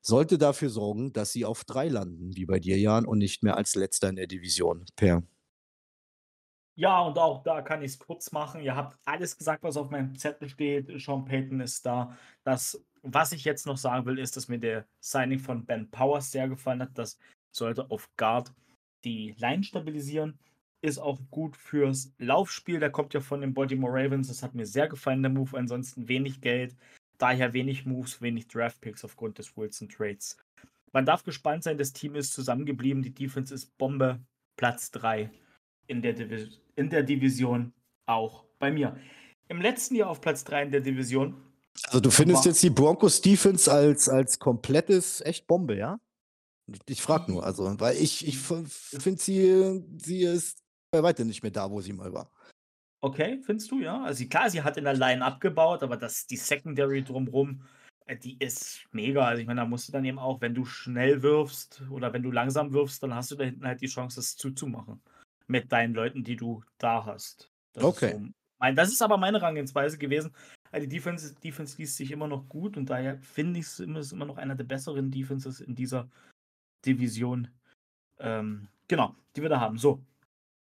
sollte 0.00 0.38
dafür 0.38 0.70
sorgen, 0.70 1.12
dass 1.12 1.32
sie 1.32 1.44
auf 1.44 1.64
drei 1.64 1.88
landen, 1.88 2.36
wie 2.36 2.46
bei 2.46 2.58
dir, 2.60 2.78
Jan, 2.78 3.06
und 3.06 3.18
nicht 3.18 3.42
mehr 3.42 3.56
als 3.56 3.74
letzter 3.74 4.08
in 4.08 4.16
der 4.16 4.26
Division. 4.26 4.84
Per. 4.96 5.22
Ja, 6.76 7.00
und 7.00 7.18
auch 7.18 7.42
da 7.42 7.60
kann 7.60 7.82
ich 7.82 7.92
es 7.92 7.98
kurz 7.98 8.30
machen. 8.30 8.60
Ihr 8.60 8.76
habt 8.76 8.96
alles 9.04 9.36
gesagt, 9.36 9.64
was 9.64 9.76
auf 9.76 9.90
meinem 9.90 10.14
Zettel 10.16 10.48
steht. 10.48 10.88
Sean 11.00 11.24
Payton 11.24 11.60
ist 11.60 11.84
da. 11.84 12.16
Das, 12.44 12.80
was 13.02 13.32
ich 13.32 13.44
jetzt 13.44 13.66
noch 13.66 13.76
sagen 13.76 14.06
will, 14.06 14.18
ist, 14.18 14.36
dass 14.36 14.48
mir 14.48 14.60
der 14.60 14.86
Signing 15.00 15.40
von 15.40 15.66
Ben 15.66 15.90
Powers 15.90 16.30
sehr 16.30 16.48
gefallen 16.48 16.82
hat. 16.82 16.96
Das 16.96 17.18
sollte 17.50 17.90
auf 17.90 18.08
Guard 18.16 18.54
die 19.04 19.34
Line 19.38 19.64
stabilisieren. 19.64 20.38
ist 20.80 20.98
auch 20.98 21.18
gut 21.30 21.56
fürs 21.56 22.14
Laufspiel. 22.18 22.78
Der 22.78 22.90
kommt 22.92 23.12
ja 23.12 23.20
von 23.20 23.40
den 23.40 23.54
Baltimore 23.54 23.92
Ravens. 23.92 24.28
Das 24.28 24.44
hat 24.44 24.54
mir 24.54 24.66
sehr 24.66 24.88
gefallen, 24.88 25.22
der 25.22 25.32
Move. 25.32 25.58
Ansonsten 25.58 26.08
wenig 26.08 26.40
Geld. 26.40 26.76
Daher 27.18 27.52
wenig 27.52 27.84
Moves, 27.84 28.22
wenig 28.22 28.48
Draftpicks 28.48 29.04
aufgrund 29.04 29.38
des 29.38 29.56
Wilson 29.56 29.88
Trades. 29.88 30.36
Man 30.92 31.04
darf 31.04 31.24
gespannt 31.24 31.64
sein, 31.64 31.76
das 31.76 31.92
Team 31.92 32.14
ist 32.14 32.32
zusammengeblieben. 32.32 33.02
Die 33.02 33.14
Defense 33.14 33.52
ist 33.54 33.76
Bombe. 33.76 34.20
Platz 34.56 34.90
3 34.90 35.30
in 35.86 36.02
der, 36.02 36.12
Divis 36.12 36.60
in 36.76 36.90
der 36.90 37.02
Division 37.02 37.72
auch 38.06 38.44
bei 38.58 38.70
mir. 38.70 38.98
Im 39.48 39.62
letzten 39.62 39.94
Jahr 39.94 40.10
auf 40.10 40.20
Platz 40.20 40.44
3 40.44 40.64
in 40.64 40.70
der 40.72 40.80
Division. 40.80 41.34
Also 41.84 42.00
du 42.00 42.10
findest 42.10 42.44
jetzt 42.44 42.62
die 42.62 42.70
Broncos 42.70 43.20
Defense 43.20 43.72
als, 43.72 44.08
als 44.08 44.38
komplettes 44.38 45.20
echt 45.22 45.46
Bombe, 45.46 45.76
ja? 45.76 45.98
Ich 46.86 47.00
frage 47.00 47.32
nur, 47.32 47.44
also, 47.44 47.80
weil 47.80 47.96
ich, 47.96 48.26
ich 48.26 48.38
finde 48.38 49.22
sie, 49.22 49.82
sie 49.96 50.24
ist 50.24 50.58
bei 50.90 51.02
weitem 51.02 51.28
nicht 51.28 51.42
mehr 51.42 51.52
da, 51.52 51.70
wo 51.70 51.80
sie 51.80 51.94
mal 51.94 52.12
war. 52.12 52.30
Okay, 53.00 53.40
findest 53.42 53.70
du, 53.70 53.80
ja? 53.80 54.02
Also 54.02 54.26
klar, 54.26 54.50
sie 54.50 54.62
hat 54.62 54.76
in 54.76 54.84
der 54.84 54.94
Line 54.94 55.24
abgebaut, 55.24 55.82
aber 55.82 55.96
das, 55.96 56.26
die 56.26 56.36
Secondary 56.36 57.04
drumrum, 57.04 57.62
äh, 58.06 58.16
die 58.16 58.36
ist 58.38 58.86
mega. 58.90 59.24
Also 59.24 59.40
ich 59.40 59.46
meine, 59.46 59.60
da 59.60 59.66
musst 59.66 59.88
du 59.88 59.92
dann 59.92 60.04
eben 60.04 60.18
auch, 60.18 60.40
wenn 60.40 60.54
du 60.54 60.64
schnell 60.64 61.22
wirfst 61.22 61.82
oder 61.90 62.12
wenn 62.12 62.22
du 62.22 62.32
langsam 62.32 62.72
wirfst, 62.72 63.02
dann 63.02 63.14
hast 63.14 63.30
du 63.30 63.36
da 63.36 63.44
hinten 63.44 63.66
halt 63.66 63.80
die 63.80 63.86
Chance, 63.86 64.16
das 64.16 64.36
zuzumachen. 64.36 65.00
Mit 65.46 65.70
deinen 65.70 65.94
Leuten, 65.94 66.24
die 66.24 66.36
du 66.36 66.62
da 66.78 67.06
hast. 67.06 67.50
Das 67.72 67.84
okay. 67.84 68.12
So 68.12 68.28
mein, 68.58 68.74
das 68.74 68.90
ist 68.90 69.02
aber 69.02 69.16
meine 69.16 69.40
Rangehensweise 69.40 69.98
gewesen. 69.98 70.34
Also 70.70 70.86
die 70.86 70.96
Defense, 70.96 71.34
Defense 71.36 71.78
liest 71.78 71.96
sich 71.96 72.10
immer 72.10 72.26
noch 72.26 72.48
gut 72.48 72.76
und 72.76 72.90
daher 72.90 73.18
finde 73.18 73.60
ich 73.60 73.66
es 73.66 73.80
immer, 73.80 74.00
immer 74.12 74.26
noch 74.26 74.36
einer 74.36 74.54
der 74.54 74.64
besseren 74.64 75.10
Defenses 75.10 75.60
in 75.60 75.74
dieser 75.74 76.08
Division. 76.84 77.48
Ähm, 78.18 78.68
genau, 78.88 79.14
die 79.34 79.42
wir 79.42 79.48
da 79.48 79.60
haben. 79.60 79.78
So, 79.78 80.02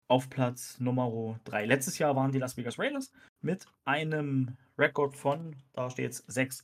auf 0.07 0.30
Platz 0.30 0.80
Nummer 0.80 1.39
3. 1.45 1.65
Letztes 1.65 1.97
Jahr 1.97 2.15
waren 2.15 2.31
die 2.31 2.39
Las 2.39 2.57
Vegas 2.57 2.77
Raiders 2.77 3.11
mit 3.41 3.65
einem 3.85 4.57
Rekord 4.77 5.15
von, 5.15 5.55
da 5.73 5.89
steht 5.89 6.05
jetzt 6.05 6.31
6 6.31 6.63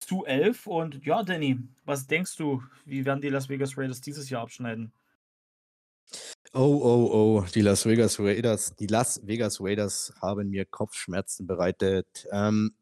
zu 0.00 0.24
11. 0.24 0.66
Und 0.66 1.04
ja, 1.04 1.22
Danny, 1.22 1.58
was 1.84 2.06
denkst 2.06 2.36
du, 2.36 2.62
wie 2.84 3.04
werden 3.04 3.20
die 3.20 3.28
Las 3.28 3.48
Vegas 3.48 3.76
Raiders 3.76 4.00
dieses 4.00 4.30
Jahr 4.30 4.42
abschneiden? 4.42 4.92
Oh, 6.52 6.80
oh, 6.82 7.10
oh, 7.12 7.46
die 7.54 7.62
Las 7.62 7.84
Vegas 7.84 8.20
Raiders, 8.20 8.76
die 8.76 8.86
Las 8.86 9.26
Vegas 9.26 9.60
Raiders 9.60 10.12
haben 10.20 10.50
mir 10.50 10.64
Kopfschmerzen 10.64 11.46
bereitet. 11.46 12.28
Ähm, 12.30 12.74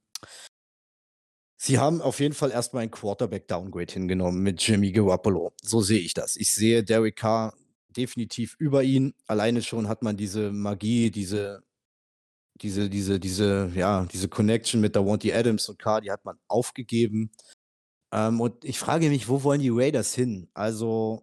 Sie 1.64 1.78
haben 1.78 2.02
auf 2.02 2.18
jeden 2.18 2.34
Fall 2.34 2.50
erstmal 2.50 2.82
ein 2.82 2.90
Quarterback-Downgrade 2.90 3.92
hingenommen 3.92 4.42
mit 4.42 4.60
Jimmy 4.60 4.90
Garoppolo. 4.90 5.52
So 5.62 5.80
sehe 5.80 6.00
ich 6.00 6.12
das. 6.12 6.34
Ich 6.34 6.52
sehe 6.52 6.82
Derek 6.82 7.14
Carr 7.14 7.54
definitiv 7.92 8.56
über 8.58 8.82
ihn. 8.82 9.14
Alleine 9.26 9.62
schon 9.62 9.88
hat 9.88 10.02
man 10.02 10.16
diese 10.16 10.52
Magie, 10.52 11.10
diese, 11.10 11.62
diese, 12.60 12.90
diese, 12.90 13.20
diese, 13.20 13.70
ja, 13.74 14.06
diese 14.12 14.28
Connection 14.28 14.80
mit 14.80 14.94
der 14.94 15.06
Wanty 15.06 15.32
Adams 15.32 15.68
und 15.68 15.78
Carr, 15.78 16.00
die 16.00 16.10
hat 16.10 16.24
man 16.24 16.38
aufgegeben. 16.48 17.30
Ähm, 18.12 18.40
und 18.40 18.64
ich 18.64 18.78
frage 18.78 19.08
mich, 19.08 19.28
wo 19.28 19.42
wollen 19.42 19.60
die 19.60 19.70
Raiders 19.70 20.14
hin? 20.14 20.48
Also, 20.54 21.22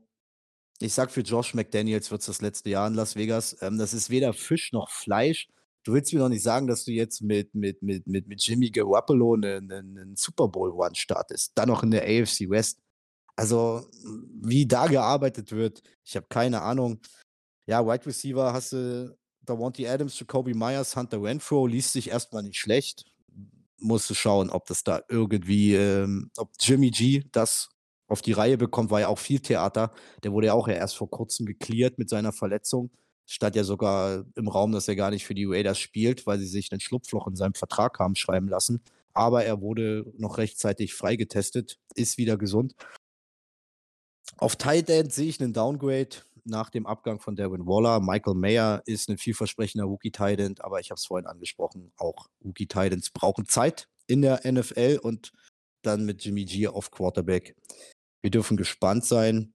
ich 0.80 0.94
sag 0.94 1.12
für 1.12 1.22
Josh 1.22 1.54
McDaniels 1.54 2.12
wird 2.12 2.22
es 2.22 2.28
das 2.28 2.42
letzte 2.42 2.70
Jahr 2.72 2.88
in 2.88 2.96
Las 2.96 3.16
Vegas. 3.16 3.58
Ähm, 3.62 3.78
das 3.78 3.94
ist 3.94 4.10
weder 4.10 4.34
Fisch 4.34 4.72
noch 4.74 4.90
Fleisch. 4.90 5.48
Du 5.84 5.94
willst 5.94 6.14
mir 6.14 6.20
doch 6.20 6.30
nicht 6.30 6.44
sagen, 6.44 6.68
dass 6.68 6.86
du 6.86 6.92
jetzt 6.92 7.22
mit, 7.22 7.54
mit, 7.56 7.82
mit, 7.82 8.08
mit, 8.08 8.28
mit 8.28 8.46
Jimmy 8.46 8.70
Garoppolo 8.70 9.36
einen, 9.36 9.72
einen 9.72 10.16
Super 10.16 10.48
Bowl 10.48 10.72
One 10.72 10.96
startest. 10.96 11.52
Dann 11.56 11.70
noch 11.70 11.84
in 11.84 11.92
der 11.92 12.04
AFC 12.04 12.50
West. 12.50 12.80
Also, 13.40 13.88
wie 14.42 14.68
da 14.68 14.88
gearbeitet 14.88 15.54
wird, 15.54 15.82
ich 16.04 16.18
habe 16.18 16.28
keine 16.28 16.62
Ahnung. 16.62 17.00
Ja, 17.68 17.86
Wide 17.86 18.06
Receiver 18.06 18.52
hast 18.52 18.74
du 18.74 19.18
Davante 19.46 19.90
Adams, 19.90 20.20
Jacoby 20.20 20.54
Myers, 20.54 20.96
Hunter 20.96 21.24
Renfro, 21.24 21.66
liest 21.66 21.94
sich 21.94 22.10
erstmal 22.10 22.44
nicht 22.44 22.60
schlecht. 22.60 23.06
Musst 23.78 24.10
du 24.10 24.14
schauen, 24.14 24.50
ob 24.50 24.66
das 24.68 24.84
da 24.84 25.02
irgendwie, 25.08 25.74
ähm, 25.74 26.30
ob 26.36 26.52
Jimmy 26.60 26.92
G 26.92 27.24
das 27.32 27.70
auf 28.08 28.22
die 28.22 28.34
Reihe 28.34 28.58
bekommt, 28.58 28.92
war 28.92 29.00
ja 29.00 29.08
auch 29.08 29.20
viel 29.20 29.40
Theater. 29.40 29.94
Der 30.24 30.34
wurde 30.34 30.48
ja 30.48 30.54
auch 30.54 30.68
ja 30.68 30.74
erst 30.74 30.98
vor 30.98 31.10
kurzem 31.10 31.46
geklärt 31.46 31.98
mit 31.98 32.10
seiner 32.10 32.34
Verletzung 32.34 32.92
stand 33.26 33.56
ja 33.56 33.64
sogar 33.64 34.26
im 34.36 34.48
Raum, 34.48 34.72
dass 34.72 34.88
er 34.88 34.96
gar 34.96 35.12
nicht 35.12 35.24
für 35.24 35.36
die 35.36 35.46
Raiders 35.46 35.78
spielt, 35.78 36.26
weil 36.26 36.40
sie 36.40 36.48
sich 36.48 36.72
einen 36.72 36.82
Schlupfloch 36.82 37.28
in 37.28 37.36
seinem 37.36 37.54
Vertrag 37.54 38.00
haben 38.00 38.16
schreiben 38.16 38.48
lassen. 38.48 38.82
Aber 39.14 39.46
er 39.46 39.62
wurde 39.62 40.12
noch 40.18 40.40
rechtzeitig 40.40 40.96
freigetestet, 40.96 41.78
ist 41.94 42.18
wieder 42.18 42.38
gesund. 42.38 42.74
Auf 44.40 44.56
Tight 44.56 44.90
End 44.90 45.12
sehe 45.12 45.28
ich 45.28 45.42
einen 45.42 45.52
Downgrade 45.52 46.16
nach 46.46 46.70
dem 46.70 46.86
Abgang 46.86 47.20
von 47.20 47.36
Darwin 47.36 47.66
Waller. 47.66 48.00
Michael 48.00 48.36
Mayer 48.36 48.82
ist 48.86 49.10
ein 49.10 49.18
vielversprechender 49.18 49.86
Rookie 49.86 50.12
Tight 50.12 50.40
End, 50.40 50.64
aber 50.64 50.80
ich 50.80 50.92
habe 50.92 50.98
es 50.98 51.06
vorhin 51.06 51.28
angesprochen, 51.28 51.92
auch 51.98 52.30
Rookie 52.44 52.68
Tight 52.68 52.94
Ends 52.94 53.10
brauchen 53.10 53.48
Zeit 53.48 53.90
in 54.08 54.22
der 54.22 54.50
NFL 54.50 55.00
und 55.04 55.34
dann 55.82 56.06
mit 56.06 56.24
Jimmy 56.24 56.46
G 56.46 56.68
auf 56.70 56.90
Quarterback. 56.90 57.54
Wir 58.22 58.32
dürfen 58.32 58.56
gespannt 58.56 59.04
sein. 59.04 59.54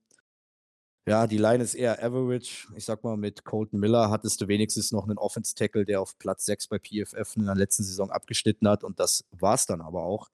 Ja, 1.07 1.25
die 1.25 1.37
Line 1.37 1.63
ist 1.63 1.73
eher 1.73 2.03
average. 2.03 2.67
Ich 2.75 2.85
sag 2.85 3.03
mal, 3.03 3.17
mit 3.17 3.43
Colton 3.43 3.79
Miller 3.79 4.11
hattest 4.11 4.41
du 4.41 4.47
wenigstens 4.47 4.91
noch 4.91 5.05
einen 5.05 5.17
Offense-Tackle, 5.17 5.85
der 5.85 5.99
auf 6.01 6.17
Platz 6.19 6.45
6 6.45 6.67
bei 6.67 6.77
PFF 6.77 7.35
in 7.37 7.45
der 7.45 7.55
letzten 7.55 7.83
Saison 7.83 8.11
abgeschnitten 8.11 8.67
hat. 8.67 8.83
Und 8.83 8.99
das 8.99 9.23
war's 9.31 9.65
dann 9.65 9.81
aber 9.81 10.03
auch. 10.03 10.29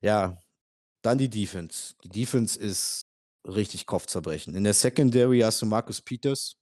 Ja, 0.00 0.38
dann 1.02 1.18
die 1.18 1.30
Defense. 1.30 1.94
Die 2.04 2.08
Defense 2.08 2.58
ist 2.58 3.06
richtig 3.46 3.86
Kopfzerbrechen. 3.86 4.54
In 4.54 4.64
der 4.64 4.74
Secondary 4.74 5.40
hast 5.40 5.62
du 5.62 5.66
Marcus 5.66 6.00
Peters 6.00 6.56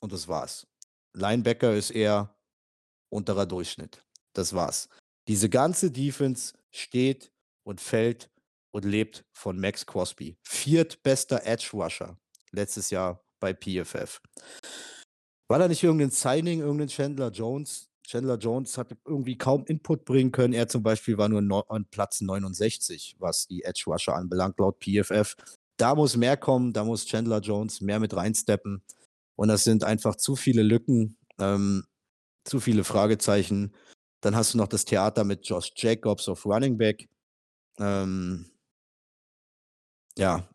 und 0.00 0.12
das 0.12 0.28
war's. 0.28 0.66
Linebacker 1.14 1.74
ist 1.74 1.90
eher 1.90 2.36
unterer 3.10 3.46
Durchschnitt. 3.46 4.04
Das 4.32 4.52
war's. 4.54 4.88
Diese 5.28 5.48
ganze 5.48 5.90
Defense 5.90 6.54
steht 6.70 7.32
und 7.64 7.80
fällt 7.80 8.30
und 8.72 8.84
lebt 8.84 9.24
von 9.32 9.58
Max 9.58 9.86
Crosby. 9.86 10.36
Viertbester 10.42 11.44
Edge 11.44 11.70
Rusher 11.72 12.18
letztes 12.50 12.90
Jahr 12.90 13.24
bei 13.40 13.54
PFF. 13.54 14.20
War 15.48 15.58
da 15.58 15.68
nicht 15.68 15.82
irgendein 15.82 16.10
Signing, 16.10 16.60
irgendein 16.60 16.88
Chandler 16.88 17.30
Jones? 17.30 17.90
Chandler 18.06 18.36
Jones 18.36 18.76
hat 18.76 18.94
irgendwie 19.06 19.38
kaum 19.38 19.64
Input 19.66 20.04
bringen 20.04 20.32
können. 20.32 20.52
Er 20.52 20.68
zum 20.68 20.82
Beispiel 20.82 21.16
war 21.16 21.28
nur 21.28 21.70
an 21.70 21.86
Platz 21.90 22.20
69, 22.20 23.16
was 23.18 23.46
die 23.46 23.62
Edge 23.62 23.84
Rusher 23.86 24.14
anbelangt, 24.14 24.58
laut 24.58 24.78
PFF. 24.82 25.36
Da 25.76 25.94
muss 25.94 26.16
mehr 26.16 26.36
kommen, 26.36 26.72
da 26.72 26.84
muss 26.84 27.06
Chandler 27.06 27.40
Jones 27.40 27.80
mehr 27.80 28.00
mit 28.00 28.14
reinsteppen. 28.14 28.82
Und 29.36 29.48
das 29.48 29.64
sind 29.64 29.84
einfach 29.84 30.16
zu 30.16 30.36
viele 30.36 30.62
Lücken, 30.62 31.16
ähm, 31.38 31.84
zu 32.44 32.60
viele 32.60 32.84
Fragezeichen. 32.84 33.74
Dann 34.20 34.36
hast 34.36 34.54
du 34.54 34.58
noch 34.58 34.68
das 34.68 34.84
Theater 34.84 35.24
mit 35.24 35.46
Josh 35.46 35.72
Jacobs 35.76 36.28
auf 36.28 36.46
Running 36.46 36.78
Back. 36.78 37.08
Ähm, 37.78 38.46
ja, 40.16 40.48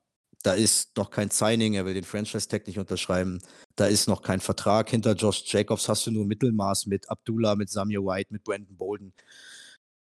da 0.44 0.54
ist 0.54 0.96
noch 0.98 1.12
kein 1.12 1.30
Signing, 1.30 1.74
er 1.74 1.86
will 1.86 1.94
den 1.94 2.06
Franchise-Tag 2.06 2.66
nicht 2.68 2.80
unterschreiben. 2.80 3.41
Da 3.76 3.88
ist 3.88 4.08
noch 4.08 4.22
kein 4.22 4.40
Vertrag. 4.40 4.90
Hinter 4.90 5.14
Josh 5.14 5.44
Jacobs 5.46 5.90
hast 5.90 6.08
du 6.08 6.12
nur 6.12 6.26
Mittelmaß 6.26 6.86
mit 6.86 7.10
Abdullah, 7.10 7.56
mit 7.56 7.70
Samuel 7.70 8.06
White, 8.06 8.32
mit 8.32 8.44
Brandon 8.46 8.78
Bolden. 8.78 9.14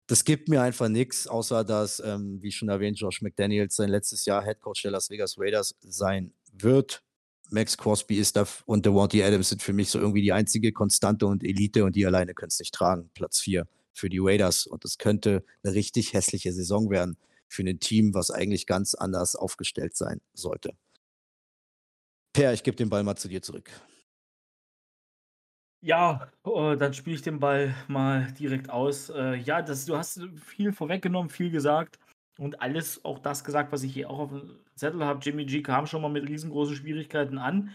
Das 0.07 0.23
gibt 0.23 0.49
mir 0.49 0.61
einfach 0.61 0.88
nichts, 0.88 1.27
außer 1.27 1.64
dass, 1.64 1.99
ähm, 1.99 2.41
wie 2.41 2.52
schon 2.52 2.69
erwähnt, 2.69 2.99
Josh 2.99 3.22
McDaniels 3.22 3.76
sein 3.76 3.90
letztes 3.90 4.26
Jahr 4.26 4.44
Head 4.44 4.61
Coach 4.61 4.84
der 4.84 4.91
Las 4.91 5.10
Vegas 5.10 5.36
Raiders 5.38 5.76
sein 5.82 6.34
wird. 6.52 7.03
Max 7.49 7.77
Crosby 7.77 8.18
ist 8.18 8.36
da 8.36 8.48
und 8.65 8.86
Devontae 8.86 9.23
Adams 9.23 9.49
sind 9.49 9.61
für 9.61 9.73
mich 9.73 9.90
so 9.90 9.99
irgendwie 9.99 10.22
die 10.22 10.34
einzige 10.34 10.72
Konstante 10.72 11.26
und 11.26 11.44
Elite 11.44 11.84
und 11.84 11.95
die 11.95 12.06
alleine 12.06 12.34
können 12.34 12.49
es 12.49 12.60
nicht 12.60 12.73
tragen. 12.73 13.10
Platz 13.14 13.40
4 13.40 13.68
für 13.94 14.10
die 14.10 14.19
Raiders 14.19 14.68
und 14.68 14.84
es 14.86 14.98
könnte 14.98 15.44
eine 15.64 15.73
richtig 15.73 16.14
hässliche 16.14 16.53
Saison 16.53 16.90
werden 16.90 17.18
für 17.48 17.64
ein 17.64 17.80
Team, 17.80 18.14
was 18.14 18.32
eigentlich 18.32 18.68
ganz 18.68 18.94
anders 18.94 19.36
aufgestellt 19.36 19.95
sein 19.95 20.22
sollte. 20.34 20.73
Per, 22.34 22.53
ich 22.53 22.64
gebe 22.64 22.76
den 22.76 22.90
Ball 22.90 23.03
mal 23.03 23.15
zu 23.15 23.27
dir 23.27 23.41
zurück. 23.41 23.72
Ja, 25.86 26.32
äh, 26.44 26.76
dann 26.78 26.95
spiele 26.95 27.16
ich 27.16 27.22
den 27.22 27.40
Ball 27.40 27.76
mal 27.88 28.32
direkt 28.40 28.72
aus. 28.72 29.12
Äh, 29.12 29.36
ja, 29.36 29.62
das, 29.62 29.86
du 29.86 29.95
hast 29.95 30.20
viel 30.44 30.74
vorweggenommen, 30.74 31.30
viel 31.30 31.52
gesagt 31.52 31.99
und 32.40 32.60
alles, 32.60 33.06
auch 33.06 33.20
das 33.20 33.44
gesagt, 33.44 33.72
was 33.72 33.84
ich 33.84 33.94
hier 33.94 34.10
auch 34.10 34.18
auf 34.18 34.30
dem 34.32 34.57
Zettel 34.76 35.06
habe. 35.06 35.20
Jimmy 35.22 35.45
G 35.45 35.62
kam 35.62 35.86
schon 35.86 36.02
mal 36.02 36.10
mit 36.10 36.28
riesengroßen 36.28 36.76
Schwierigkeiten 36.76 37.38
an 37.38 37.70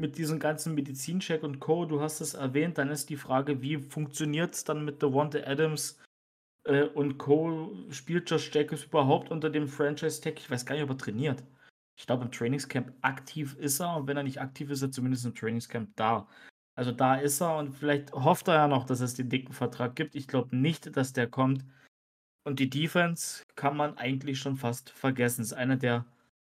mit 0.00 0.16
diesem 0.16 0.38
ganzen 0.38 0.76
Medizincheck 0.76 1.42
und 1.42 1.58
Co. 1.58 1.86
Du 1.86 2.00
hast 2.00 2.20
es 2.20 2.34
erwähnt, 2.34 2.78
dann 2.78 2.88
ist 2.88 3.10
die 3.10 3.16
Frage, 3.16 3.60
wie 3.62 3.78
funktioniert 3.78 4.54
es 4.54 4.62
dann 4.62 4.84
mit 4.84 5.02
Devonta 5.02 5.40
Adams 5.40 5.98
äh, 6.66 6.84
und 6.84 7.18
Co. 7.18 7.72
spielt 7.90 8.30
Josh 8.30 8.54
Jacobs 8.54 8.84
überhaupt 8.84 9.32
unter 9.32 9.50
dem 9.50 9.66
Franchise-Tag? 9.66 10.38
Ich 10.38 10.48
weiß 10.48 10.66
gar 10.66 10.76
nicht, 10.76 10.84
ob 10.84 10.90
er 10.90 10.98
trainiert. 10.98 11.42
Ich 11.98 12.06
glaube, 12.06 12.26
im 12.26 12.30
Trainingscamp 12.30 12.92
aktiv 13.00 13.56
ist 13.58 13.80
er 13.80 13.96
und 13.96 14.06
wenn 14.06 14.16
er 14.16 14.22
nicht 14.22 14.40
aktiv 14.40 14.70
ist, 14.70 14.78
ist 14.78 14.90
er 14.90 14.92
zumindest 14.92 15.26
im 15.26 15.34
Trainingscamp 15.34 15.88
da. 15.96 16.28
Also 16.76 16.92
da 16.92 17.16
ist 17.16 17.40
er 17.40 17.56
und 17.56 17.72
vielleicht 17.74 18.12
hofft 18.12 18.48
er 18.48 18.54
ja 18.54 18.68
noch, 18.68 18.84
dass 18.84 19.00
es 19.00 19.14
den 19.14 19.30
dicken 19.30 19.54
Vertrag 19.54 19.96
gibt. 19.96 20.14
Ich 20.14 20.28
glaube 20.28 20.54
nicht, 20.54 20.96
dass 20.96 21.14
der 21.14 21.26
kommt. 21.26 21.64
Und 22.44 22.60
die 22.60 22.70
Defense 22.70 23.42
kann 23.56 23.76
man 23.76 23.96
eigentlich 23.96 24.38
schon 24.38 24.56
fast 24.56 24.90
vergessen. 24.90 25.40
Es 25.40 25.48
ist 25.48 25.52
einer 25.54 25.76
der 25.76 26.04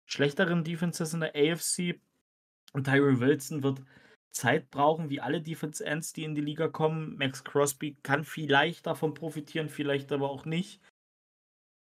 schlechteren 0.07 0.65
Defenses 0.65 1.13
in 1.13 1.21
der 1.21 1.35
AFC. 1.37 2.01
Und 2.73 2.85
Tyree 2.85 3.21
Wilson 3.21 3.63
wird 3.63 3.83
Zeit 4.31 4.71
brauchen, 4.71 5.11
wie 5.11 5.21
alle 5.21 5.43
Defense 5.43 5.85
Ends, 5.85 6.13
die 6.13 6.25
in 6.25 6.35
die 6.35 6.41
Liga 6.41 6.69
kommen. 6.69 7.17
Max 7.17 7.45
Crosby 7.45 7.97
kann 8.03 8.25
vielleicht 8.25 8.87
davon 8.87 9.15
profitieren, 9.15 9.69
vielleicht 9.69 10.13
aber 10.13 10.31
auch 10.31 10.47
nicht. 10.47 10.81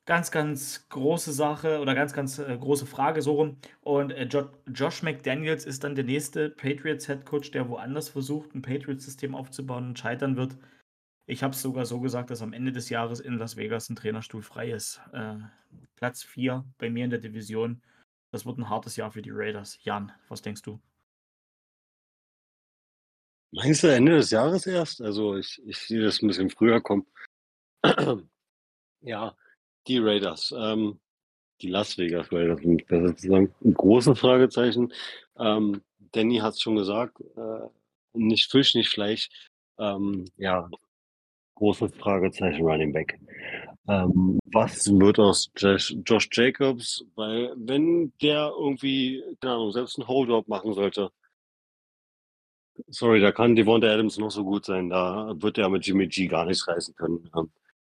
Ganz, 0.04 0.32
ganz 0.32 0.88
große 0.88 1.32
Sache 1.32 1.78
oder 1.78 1.94
ganz, 1.94 2.12
ganz 2.12 2.38
äh, 2.38 2.56
große 2.58 2.86
Frage 2.86 3.22
so 3.22 3.34
rum. 3.34 3.58
Und 3.82 4.10
äh, 4.10 4.24
jo 4.24 4.50
Josh 4.66 5.02
McDaniels 5.04 5.64
ist 5.64 5.84
dann 5.84 5.94
der 5.94 6.04
nächste 6.04 6.50
Patriots 6.50 7.06
Head 7.06 7.24
Coach, 7.24 7.52
der 7.52 7.68
woanders 7.68 8.08
versucht, 8.08 8.52
ein 8.54 8.62
Patriots-System 8.62 9.36
aufzubauen 9.36 9.88
und 9.88 9.98
scheitern 9.98 10.36
wird. 10.36 10.56
Ich 11.26 11.44
habe 11.44 11.54
es 11.54 11.62
sogar 11.62 11.86
so 11.86 12.00
gesagt, 12.00 12.30
dass 12.30 12.42
am 12.42 12.52
Ende 12.52 12.72
des 12.72 12.88
Jahres 12.88 13.20
in 13.20 13.38
Las 13.38 13.56
Vegas 13.56 13.88
ein 13.88 13.96
Trainerstuhl 13.96 14.42
frei 14.42 14.72
ist. 14.72 15.00
Äh, 15.12 15.36
Platz 15.94 16.24
4 16.24 16.64
bei 16.78 16.90
mir 16.90 17.04
in 17.04 17.10
der 17.10 17.20
Division. 17.20 17.80
Das 18.32 18.44
wird 18.44 18.58
ein 18.58 18.68
hartes 18.68 18.96
Jahr 18.96 19.12
für 19.12 19.22
die 19.22 19.30
Raiders. 19.32 19.78
Jan, 19.84 20.10
was 20.28 20.42
denkst 20.42 20.62
du? 20.62 20.80
Meinst 23.52 23.82
du 23.84 23.86
Ende 23.88 24.16
des 24.16 24.30
Jahres 24.30 24.66
erst? 24.66 25.00
Also 25.00 25.36
ich, 25.36 25.62
ich 25.64 25.78
sehe 25.78 26.02
das 26.02 26.22
ein 26.22 26.26
bisschen 26.26 26.50
früher 26.50 26.80
kommen. 26.80 27.06
ja, 29.02 29.36
die 29.86 29.98
Raiders, 29.98 30.54
ähm, 30.56 30.98
die 31.60 31.68
Las 31.68 31.96
Vegas 31.98 32.32
Raiders 32.32 32.60
sind 32.60 32.86
besser 32.86 33.16
zu 33.16 33.28
sagen. 33.28 33.54
Ein 33.64 33.74
großes 33.74 34.18
Fragezeichen. 34.18 34.92
Ähm, 35.38 35.82
Danny 36.12 36.38
hat 36.38 36.54
es 36.54 36.60
schon 36.60 36.76
gesagt, 36.76 37.20
äh, 37.20 37.68
nicht 38.14 38.50
Fisch, 38.50 38.74
nicht 38.74 38.90
Fleisch. 38.90 39.28
Ähm, 39.78 40.26
ja, 40.36 40.68
großes 41.54 41.94
Fragezeichen 41.96 42.62
Running 42.62 42.92
Back. 42.92 43.18
Ähm, 43.88 44.38
was 44.46 44.86
wird 44.92 45.18
aus 45.18 45.50
Josh, 45.56 45.94
Josh, 46.04 46.28
Jacobs? 46.32 47.04
Weil 47.14 47.52
wenn 47.56 48.12
der 48.20 48.52
irgendwie, 48.56 49.22
keine 49.40 49.54
Ahnung, 49.54 49.72
selbst 49.72 49.98
ein 49.98 50.06
Hold-up 50.06 50.46
machen 50.48 50.72
sollte, 50.72 51.10
sorry, 52.88 53.20
da 53.20 53.32
kann 53.32 53.56
Devonta 53.56 53.88
Adams 53.88 54.18
noch 54.18 54.30
so 54.30 54.44
gut 54.44 54.64
sein, 54.64 54.90
da 54.90 55.34
wird 55.36 55.58
er 55.58 55.68
mit 55.68 55.86
Jimmy 55.86 56.06
G 56.06 56.26
gar 56.26 56.44
nichts 56.44 56.66
reißen 56.68 56.94
können. 56.94 57.28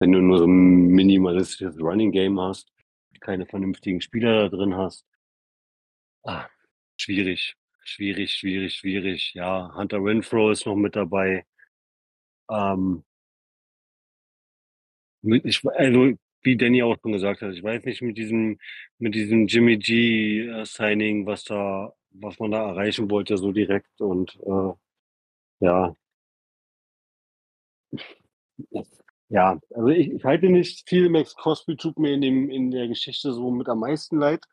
Wenn 0.04 0.12
du 0.12 0.20
nur 0.20 0.36
so 0.36 0.44
ein 0.44 0.88
minimalistisches 0.88 1.80
Running 1.80 2.12
Game 2.12 2.38
hast, 2.38 2.70
keine 3.20 3.46
vernünftigen 3.46 4.02
Spieler 4.02 4.50
da 4.50 4.54
drin 4.54 4.76
hast. 4.76 5.06
Ah, 6.26 6.46
schwierig, 6.98 7.56
schwierig, 7.84 8.34
schwierig, 8.34 8.74
schwierig. 8.74 9.32
Ja, 9.34 9.74
Hunter 9.74 10.04
Renfro 10.04 10.50
ist 10.50 10.66
noch 10.66 10.76
mit 10.76 10.94
dabei. 10.94 11.46
Ähm, 12.50 13.04
ich, 15.22 15.64
also, 15.64 16.12
wie 16.42 16.56
Danny 16.58 16.82
auch 16.82 16.96
schon 17.02 17.12
gesagt 17.12 17.40
hat, 17.40 17.54
ich 17.54 17.62
weiß 17.62 17.84
nicht 17.86 18.02
mit 18.02 18.18
diesem, 18.18 18.58
mit 18.98 19.14
diesem 19.14 19.46
Jimmy 19.46 19.78
G 19.78 20.46
äh, 20.48 20.66
Signing, 20.66 21.24
was 21.26 21.44
da, 21.44 21.94
was 22.10 22.38
man 22.38 22.50
da 22.50 22.68
erreichen 22.68 23.10
wollte, 23.10 23.38
so 23.38 23.52
direkt 23.52 24.02
und 24.02 24.38
äh, 24.44 24.72
ja. 25.66 25.96
Ja, 29.28 29.58
also 29.70 29.88
ich, 29.88 30.10
ich 30.10 30.24
halte 30.24 30.48
nicht 30.48 30.88
viel. 30.88 31.08
Max 31.08 31.34
Crosby 31.36 31.76
tut 31.76 31.98
mir 31.98 32.12
in, 32.14 32.20
dem, 32.20 32.50
in 32.50 32.70
der 32.70 32.88
Geschichte 32.88 33.32
so 33.32 33.50
mit 33.50 33.68
am 33.68 33.80
meisten 33.80 34.18
leid, 34.18 34.44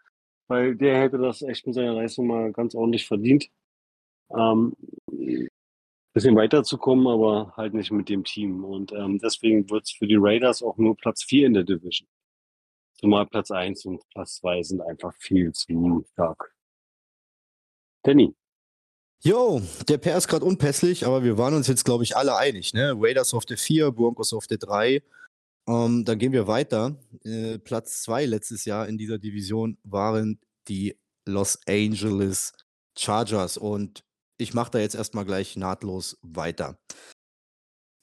weil 0.48 0.76
der 0.76 1.00
hätte 1.02 1.18
das 1.18 1.42
echt 1.42 1.66
mit 1.68 1.76
seiner 1.76 1.94
Leistung 1.94 2.28
mal 2.28 2.52
ganz 2.52 2.74
ordentlich 2.76 3.06
verdient. 3.06 3.50
Ähm, 4.36 4.74
bisschen 6.14 6.36
weiterzukommen, 6.36 7.08
aber 7.08 7.54
halt 7.56 7.74
nicht 7.74 7.92
mit 7.92 8.10
dem 8.10 8.24
Team. 8.24 8.64
Und 8.64 8.92
ähm, 8.92 9.20
deswegen 9.20 9.70
wird 9.70 9.84
es 9.84 9.92
für 9.92 10.08
die 10.08 10.18
Raiders 10.18 10.62
auch 10.62 10.78
nur 10.78 10.96
Platz 10.98 11.24
4 11.24 11.48
in 11.48 11.54
der 11.54 11.64
Division. 11.64 12.08
Zumal 12.96 13.26
Platz 13.28 13.52
1 13.52 13.86
und 13.86 14.08
Platz 14.10 14.36
2 14.38 14.64
sind 14.64 14.82
einfach 14.82 15.14
viel 15.16 15.52
zu 15.54 16.06
stark. 16.14 16.54
Danny. 18.04 18.36
Jo, 19.24 19.62
der 19.88 20.00
Pair 20.00 20.18
ist 20.18 20.28
gerade 20.28 20.46
unpässlich, 20.46 21.06
aber 21.06 21.24
wir 21.24 21.38
waren 21.38 21.54
uns 21.54 21.68
jetzt, 21.68 21.86
glaube 21.86 22.04
ich, 22.04 22.18
alle 22.18 22.38
einig. 22.38 22.74
Ne? 22.74 22.96
Raiders 22.98 23.36
auf 23.36 23.46
der 23.46 23.58
4, 23.58 23.92
Broncos 23.92 24.34
auf 24.34 24.48
der 24.48 24.58
3. 24.58 25.04
Ähm, 25.68 26.06
dann 26.06 26.18
gehen 26.18 26.32
wir 26.32 26.48
weiter. 26.48 26.96
Äh, 27.24 27.60
Platz 27.60 28.02
2 28.02 28.26
letztes 28.26 28.66
Jahr 28.66 28.88
in 28.88 28.98
dieser 28.98 29.20
Division 29.20 29.78
waren 29.84 30.40
die 30.68 30.98
Los 31.28 31.60
Angeles 31.68 32.54
Chargers. 32.98 33.58
Und 33.58 34.04
ich 34.40 34.56
mache 34.56 34.72
da 34.72 34.80
jetzt 34.80 34.96
erstmal 34.96 35.26
gleich 35.26 35.56
nahtlos 35.56 36.18
weiter. 36.24 36.80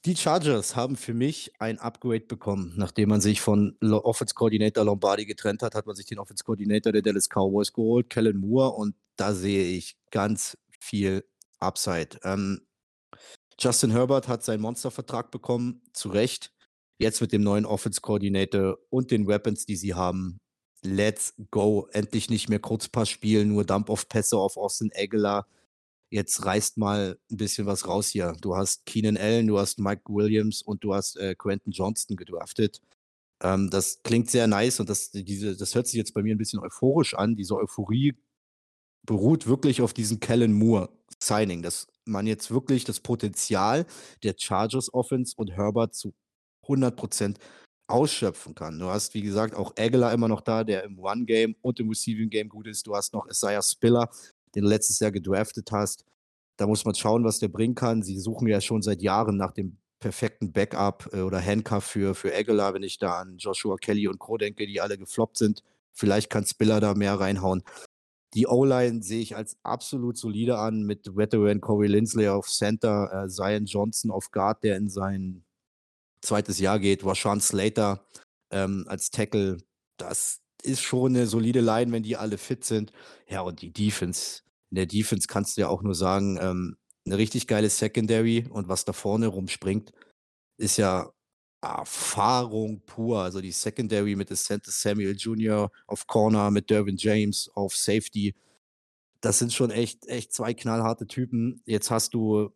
Die 0.05 0.15
Chargers 0.15 0.77
haben 0.77 0.95
für 0.95 1.15
mich 1.15 1.51
ein 1.59 1.81
Upgrade 1.81 2.27
bekommen. 2.27 2.75
Nachdem 2.77 3.09
man 3.09 3.21
sich 3.21 3.41
von 3.41 3.77
Offense 3.83 4.35
Coordinator 4.37 4.85
Lombardi 4.85 5.27
getrennt 5.27 5.63
hat, 5.63 5.75
hat 5.75 5.87
man 5.87 5.97
sich 5.97 6.07
den 6.07 6.21
Offense 6.21 6.45
Coordinator 6.45 6.93
der 6.93 7.03
Dallas 7.03 7.29
Cowboys 7.29 7.73
geholt, 7.73 8.09
Kellen 8.09 8.37
Moore, 8.37 8.71
und 8.71 8.95
da 9.17 9.35
sehe 9.35 9.65
ich 9.77 9.97
ganz 10.13 10.57
viel 10.79 11.25
Upside. 11.61 12.19
Ähm, 12.23 12.67
Justin 13.59 13.91
Herbert 13.91 14.29
hat 14.29 14.45
seinen 14.45 14.61
Monstervertrag 14.61 15.31
bekommen, 15.31 15.83
zu 15.93 16.09
Recht. 16.11 16.53
Jetzt 16.99 17.21
mit 17.21 17.33
dem 17.33 17.43
neuen 17.43 17.67
Offense 17.67 18.01
Coordinator 18.01 18.79
und 18.91 19.11
den 19.11 19.27
Weapons, 19.27 19.67
die 19.67 19.77
sie 19.77 19.95
haben. 19.95 20.39
Let's 20.83 21.35
go. 21.51 21.89
Endlich 21.93 22.31
nicht 22.31 22.49
mehr 22.49 22.61
Kurzpass 22.61 23.09
spielen, 23.09 23.49
nur 23.49 23.65
Dump-Off-Pässe 23.65 24.37
auf 24.37 24.57
Austin 24.57 24.91
Aguilar 24.95 25.47
jetzt 26.11 26.45
reißt 26.45 26.79
mal 26.79 27.19
ein 27.31 27.37
bisschen 27.37 27.67
was 27.67 27.87
raus 27.87 28.09
hier. 28.09 28.35
Du 28.41 28.57
hast 28.57 28.87
Keenan 28.87 29.17
Allen, 29.17 29.47
du 29.47 29.59
hast 29.59 29.79
Mike 29.79 30.03
Williams 30.09 30.63
und 30.63 30.83
du 30.85 30.95
hast 30.95 31.17
äh, 31.17 31.35
Quentin 31.35 31.73
Johnston 31.73 32.17
gedraftet. 32.17 32.81
Ähm, 33.43 33.71
das 33.71 34.03
klingt 34.03 34.31
sehr 34.31 34.47
nice 34.47 34.81
und 34.81 34.89
das, 34.89 35.11
diese, 35.11 35.57
das 35.57 35.75
hört 35.75 35.87
sich 35.87 35.97
jetzt 35.97 36.15
bei 36.15 36.23
mir 36.23 36.35
ein 36.35 36.39
bisschen 36.39 36.61
euphorisch 36.61 37.15
an. 37.15 37.37
Diese 37.37 37.57
Euphorie 37.57 38.17
beruht 39.09 39.47
wirklich 39.47 39.81
auf 39.81 39.95
diesem 39.95 40.21
Kellen 40.21 40.53
Moore 40.53 40.91
Signing, 41.19 41.63
dass 41.63 41.89
man 42.05 42.27
jetzt 42.27 42.51
wirklich 42.51 42.85
das 42.85 43.01
Potenzial 43.01 43.87
der 44.23 44.35
Chargers 44.37 44.93
Offense 44.93 45.33
und 45.37 45.51
Herbert 45.51 45.95
zu 45.95 46.15
100% 46.67 47.37
ausschöpfen 47.89 48.55
kann. 48.55 48.79
Du 48.79 48.87
hast, 48.87 49.15
wie 49.15 49.23
gesagt, 49.23 49.55
auch 49.55 49.73
Aguilar 49.79 50.13
immer 50.13 50.29
noch 50.29 50.43
da, 50.43 50.63
der 50.63 50.85
im 50.85 50.99
One-Game 50.99 51.57
und 51.63 51.81
im 51.81 51.89
Receiving-Game 51.89 52.51
gut 52.51 52.67
ist. 52.67 52.87
Du 52.87 52.95
hast 52.95 53.15
noch 53.15 53.27
Isaiah 53.27 53.63
Spiller, 53.63 54.11
den 54.55 54.65
du 54.65 54.69
letztes 54.69 55.01
Jahr 55.01 55.11
gedraftet 55.11 55.73
hast. 55.73 56.05
Da 56.59 56.67
muss 56.67 56.85
man 56.85 56.95
schauen, 56.95 57.25
was 57.25 57.39
der 57.39 57.49
bringen 57.49 57.75
kann. 57.75 58.03
Sie 58.03 58.19
suchen 58.19 58.47
ja 58.47 58.61
schon 58.61 58.83
seit 58.83 59.01
Jahren 59.01 59.39
nach 59.39 59.53
dem 59.53 59.79
perfekten 60.01 60.53
Backup 60.53 61.09
äh, 61.15 61.23
oder 61.23 61.43
Handcuff 61.43 61.85
für, 61.85 62.15
für 62.15 62.35
Aguilar, 62.35 62.75
wenn 62.75 62.83
ich 62.83 62.99
da 62.99 63.21
an 63.21 63.39
Joshua 63.39 63.77
Kelly 63.79 64.07
und 64.07 64.19
Co. 64.19 64.37
denke, 64.37 64.67
die 64.67 64.83
alle 64.83 64.99
gefloppt 64.99 65.39
sind. 65.39 65.63
Vielleicht 65.95 66.29
kann 66.29 66.45
Spiller 66.45 66.81
da 66.81 66.93
mehr 66.93 67.19
reinhauen. 67.19 67.63
Die 68.35 68.47
O-Line 68.47 69.03
sehe 69.03 69.21
ich 69.21 69.37
als 69.37 69.57
absolut 69.63 70.19
solide 70.19 70.59
an 70.59 70.83
mit 70.83 71.17
Veteran 71.17 71.61
Corey 71.61 71.89
Lindsley 71.89 72.29
auf 72.29 72.49
Center, 72.49 73.25
äh, 73.25 73.29
Zion 73.29 73.65
Johnson 73.65 74.11
auf 74.11 74.31
Guard, 74.31 74.63
der 74.65 74.77
in 74.77 74.89
sein 74.89 75.45
zweites 76.21 76.59
Jahr 76.59 76.79
geht, 76.79 77.05
Rashawn 77.05 77.41
Slater 77.41 78.05
ähm, 78.51 78.85
als 78.89 79.11
Tackle. 79.11 79.59
Das 79.97 80.41
ist 80.63 80.83
schon 80.83 81.15
eine 81.17 81.27
solide 81.27 81.61
Line, 81.61 81.93
wenn 81.93 82.03
die 82.03 82.17
alle 82.17 82.39
fit 82.39 82.65
sind. 82.65 82.93
Ja, 83.29 83.41
und 83.43 83.63
die 83.63 83.73
Defense. 83.73 84.43
In 84.71 84.77
der 84.77 84.87
Defense 84.87 85.27
kannst 85.27 85.57
du 85.57 85.63
ja 85.63 85.69
auch 85.69 85.83
nur 85.83 85.95
sagen, 85.95 86.39
ähm, 86.41 86.77
eine 87.07 87.17
richtig 87.17 87.47
geile 87.47 87.71
Secondary 87.71 88.47
und 88.51 88.69
was 88.69 88.85
da 88.85 88.93
vorne 88.93 89.29
rumspringt, 89.29 89.93
ist 90.59 90.77
ja 90.77 91.11
Erfahrung 91.61 92.81
pur. 92.87 93.21
Also 93.21 93.41
die 93.41 93.53
Secondary 93.53 94.15
mit 94.17 94.29
Center 94.37 94.71
Samuel 94.71 95.17
Jr. 95.17 95.71
auf 95.87 96.07
Corner, 96.07 96.51
mit 96.51 96.71
Dervin 96.71 96.97
James 96.97 97.51
auf 97.55 97.77
Safety. 97.77 98.35
Das 99.21 99.39
sind 99.39 99.53
schon 99.53 99.71
echt, 99.71 100.07
echt 100.07 100.33
zwei 100.33 100.55
knallharte 100.55 101.07
Typen. 101.07 101.61
Jetzt 101.65 101.91
hast 101.91 102.15
du 102.15 102.51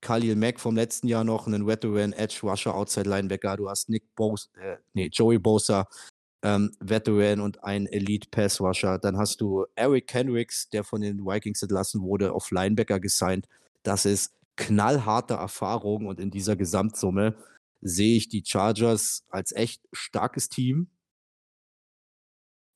Khalil 0.00 0.36
Mack 0.36 0.60
vom 0.60 0.76
letzten 0.76 1.08
Jahr 1.08 1.24
noch, 1.24 1.46
einen 1.46 1.66
Veteran 1.66 2.12
Edge 2.12 2.38
Rusher, 2.42 2.74
Outside 2.74 3.08
Linebacker. 3.08 3.56
Du 3.56 3.68
hast 3.68 3.88
Nick 3.88 4.14
Bosa, 4.14 4.48
äh, 4.60 4.76
nee, 4.94 5.10
Joey 5.12 5.38
Bosa, 5.38 5.86
ähm, 6.42 6.72
Veteran 6.80 7.40
und 7.40 7.62
ein 7.64 7.86
Elite 7.86 8.28
Pass 8.30 8.60
Rusher. 8.60 8.98
Dann 8.98 9.18
hast 9.18 9.40
du 9.40 9.66
Eric 9.74 10.12
Henricks, 10.14 10.70
der 10.70 10.84
von 10.84 11.00
den 11.00 11.24
Vikings 11.26 11.62
entlassen 11.62 12.02
wurde, 12.02 12.32
auf 12.32 12.50
Linebacker 12.50 13.00
gesigned. 13.00 13.48
Das 13.82 14.06
ist 14.06 14.32
knallharte 14.56 15.34
Erfahrung 15.34 16.06
und 16.06 16.20
in 16.20 16.30
dieser 16.30 16.56
Gesamtsumme 16.56 17.34
sehe 17.80 18.16
ich 18.16 18.28
die 18.28 18.44
Chargers 18.44 19.24
als 19.28 19.52
echt 19.52 19.82
starkes 19.92 20.48
Team 20.48 20.88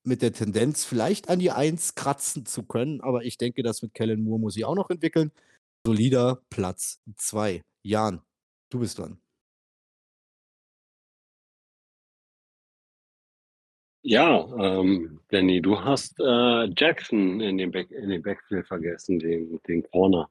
mit 0.04 0.22
der 0.22 0.32
Tendenz, 0.32 0.84
vielleicht 0.84 1.28
an 1.28 1.38
die 1.38 1.50
Eins 1.50 1.94
kratzen 1.94 2.44
zu 2.46 2.64
können, 2.64 3.00
aber 3.00 3.24
ich 3.24 3.38
denke, 3.38 3.62
das 3.62 3.82
mit 3.82 3.94
Kellen 3.94 4.24
Moore 4.24 4.40
muss 4.40 4.56
ich 4.56 4.64
auch 4.64 4.74
noch 4.74 4.90
entwickeln. 4.90 5.30
Solider 5.86 6.42
Platz 6.50 7.00
2. 7.16 7.62
Jan, 7.82 8.20
du 8.70 8.80
bist 8.80 8.98
dran. 8.98 9.18
Ja, 14.04 14.48
ähm, 14.58 15.20
Danny, 15.28 15.62
du 15.62 15.80
hast 15.80 16.18
äh, 16.18 16.68
Jackson 16.76 17.40
in 17.40 17.56
dem, 17.56 17.70
Back, 17.70 17.90
in 17.92 18.10
dem 18.10 18.22
Backfield 18.22 18.66
vergessen, 18.66 19.20
den, 19.20 19.60
den 19.68 19.84
Corner. 19.84 20.28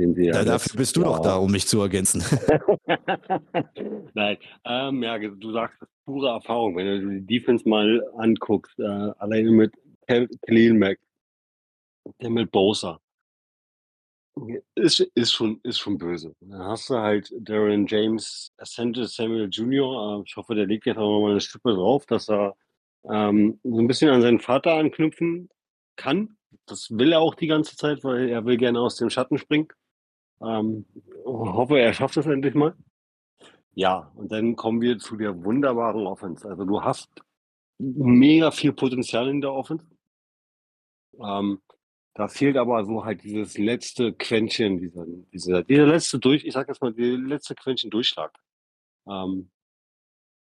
Den 0.00 0.14
sie 0.14 0.26
ja, 0.26 0.42
dafür 0.44 0.78
bist 0.78 0.96
du 0.96 1.02
doch 1.02 1.20
da, 1.20 1.36
um 1.36 1.52
mich 1.52 1.66
zu 1.66 1.78
ergänzen. 1.82 2.24
Nein, 4.14 4.38
ähm, 4.64 5.02
ja, 5.02 5.18
du 5.18 5.52
sagst, 5.52 5.76
das 5.78 5.90
ist 5.90 6.04
pure 6.06 6.30
Erfahrung. 6.30 6.74
Wenn 6.74 6.86
du 6.86 7.20
die 7.20 7.38
Defense 7.38 7.68
mal 7.68 8.02
anguckst, 8.16 8.78
äh, 8.78 8.82
alleine 8.82 9.50
mit 9.50 9.74
Khalil 10.06 10.72
Mack, 10.72 10.98
der 12.22 12.30
mit 12.30 12.50
Bosa, 12.50 12.98
Ist, 14.74 15.00
ist, 15.00 15.32
schon, 15.32 15.60
ist 15.64 15.78
schon 15.78 15.98
böse. 15.98 16.34
Dann 16.40 16.64
hast 16.64 16.88
du 16.88 16.94
halt 16.94 17.30
Darren 17.38 17.86
James 17.86 18.52
Ascente 18.56 19.06
Samuel 19.06 19.50
Jr. 19.50 20.20
Äh, 20.20 20.22
ich 20.24 20.34
hoffe, 20.34 20.54
der 20.54 20.66
legt 20.66 20.86
jetzt 20.86 20.96
auch 20.96 21.20
mal 21.20 21.32
eine 21.32 21.42
Stippe 21.42 21.74
drauf, 21.74 22.06
dass 22.06 22.30
er 22.30 22.56
ähm, 23.04 23.60
so 23.62 23.78
ein 23.78 23.86
bisschen 23.86 24.08
an 24.08 24.22
seinen 24.22 24.40
Vater 24.40 24.76
anknüpfen 24.76 25.50
kann. 25.96 26.38
Das 26.64 26.90
will 26.90 27.12
er 27.12 27.20
auch 27.20 27.34
die 27.34 27.48
ganze 27.48 27.76
Zeit, 27.76 28.02
weil 28.02 28.30
er 28.30 28.46
will 28.46 28.56
gerne 28.56 28.80
aus 28.80 28.96
dem 28.96 29.10
Schatten 29.10 29.36
springen. 29.36 29.68
Ähm, 30.42 30.86
hoffe, 31.24 31.78
er 31.78 31.92
schafft 31.92 32.16
es 32.16 32.26
endlich 32.26 32.54
mal. 32.54 32.74
Ja, 33.74 34.10
und 34.16 34.32
dann 34.32 34.56
kommen 34.56 34.80
wir 34.80 34.98
zu 34.98 35.16
der 35.16 35.44
wunderbaren 35.44 36.06
Offense. 36.06 36.48
Also 36.48 36.64
du 36.64 36.82
hast 36.82 37.08
mega 37.78 38.50
viel 38.50 38.72
Potenzial 38.72 39.28
in 39.28 39.40
der 39.40 39.52
Offense. 39.52 39.86
Ähm, 41.18 41.60
da 42.14 42.28
fehlt 42.28 42.56
aber 42.56 42.84
so 42.84 43.04
halt 43.04 43.22
dieses 43.22 43.56
letzte 43.56 44.12
Quäntchen, 44.12 44.78
dieser, 44.78 45.06
dieser, 45.32 45.62
dieser 45.62 45.86
letzte 45.86 46.18
durch, 46.18 46.44
ich 46.44 46.52
sag 46.52 46.68
jetzt 46.68 46.82
mal, 46.82 46.92
die 46.92 47.16
letzte 47.16 47.54
Quäntchen 47.54 47.90
Durchschlag. 47.90 48.36
Ähm, 49.06 49.50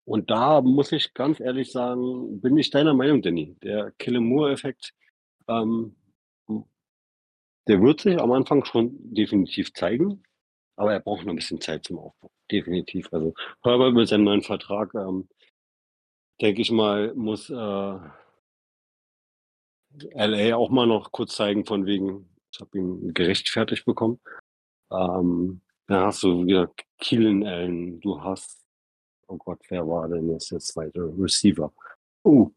und 0.04 0.30
da 0.30 0.62
muss 0.62 0.90
ich 0.92 1.12
ganz 1.12 1.38
ehrlich 1.38 1.70
sagen, 1.70 2.40
bin 2.40 2.56
ich 2.56 2.70
deiner 2.70 2.94
Meinung, 2.94 3.20
Danny. 3.20 3.56
Der 3.62 3.92
Killemore-Effekt, 3.98 4.94
ähm, 5.48 5.96
der 7.68 7.82
wird 7.82 8.00
sich 8.00 8.18
am 8.18 8.32
Anfang 8.32 8.64
schon 8.64 8.96
definitiv 9.14 9.72
zeigen, 9.74 10.22
aber 10.76 10.92
er 10.94 11.00
braucht 11.00 11.24
noch 11.24 11.32
ein 11.32 11.36
bisschen 11.36 11.60
Zeit 11.60 11.84
zum 11.84 11.98
Aufbau. 11.98 12.30
Definitiv. 12.50 13.12
Also 13.12 13.34
Herbert 13.62 13.94
mit 13.94 14.08
seinem 14.08 14.24
neuen 14.24 14.42
Vertrag, 14.42 14.94
ähm, 14.94 15.28
denke 16.40 16.62
ich 16.62 16.70
mal, 16.70 17.14
muss 17.14 17.50
äh, 17.50 17.98
LA 20.14 20.56
auch 20.56 20.70
mal 20.70 20.86
noch 20.86 21.12
kurz 21.12 21.36
zeigen, 21.36 21.66
von 21.66 21.84
wegen, 21.84 22.28
ich 22.52 22.60
habe 22.60 22.78
ihn 22.78 23.12
gerechtfertigt 23.12 23.84
bekommen. 23.84 24.18
Ähm, 24.90 25.60
dann 25.86 26.04
hast 26.04 26.22
du 26.22 26.46
wieder 26.46 26.72
Keelan 26.98 27.46
Allen, 27.46 28.00
du 28.00 28.22
hast, 28.22 28.64
oh 29.26 29.36
Gott, 29.36 29.60
wer 29.68 29.86
war 29.86 30.08
denn 30.08 30.30
jetzt 30.30 30.50
der 30.50 30.60
zweite 30.60 31.12
Receiver? 31.18 31.72
Uh, 32.24 32.50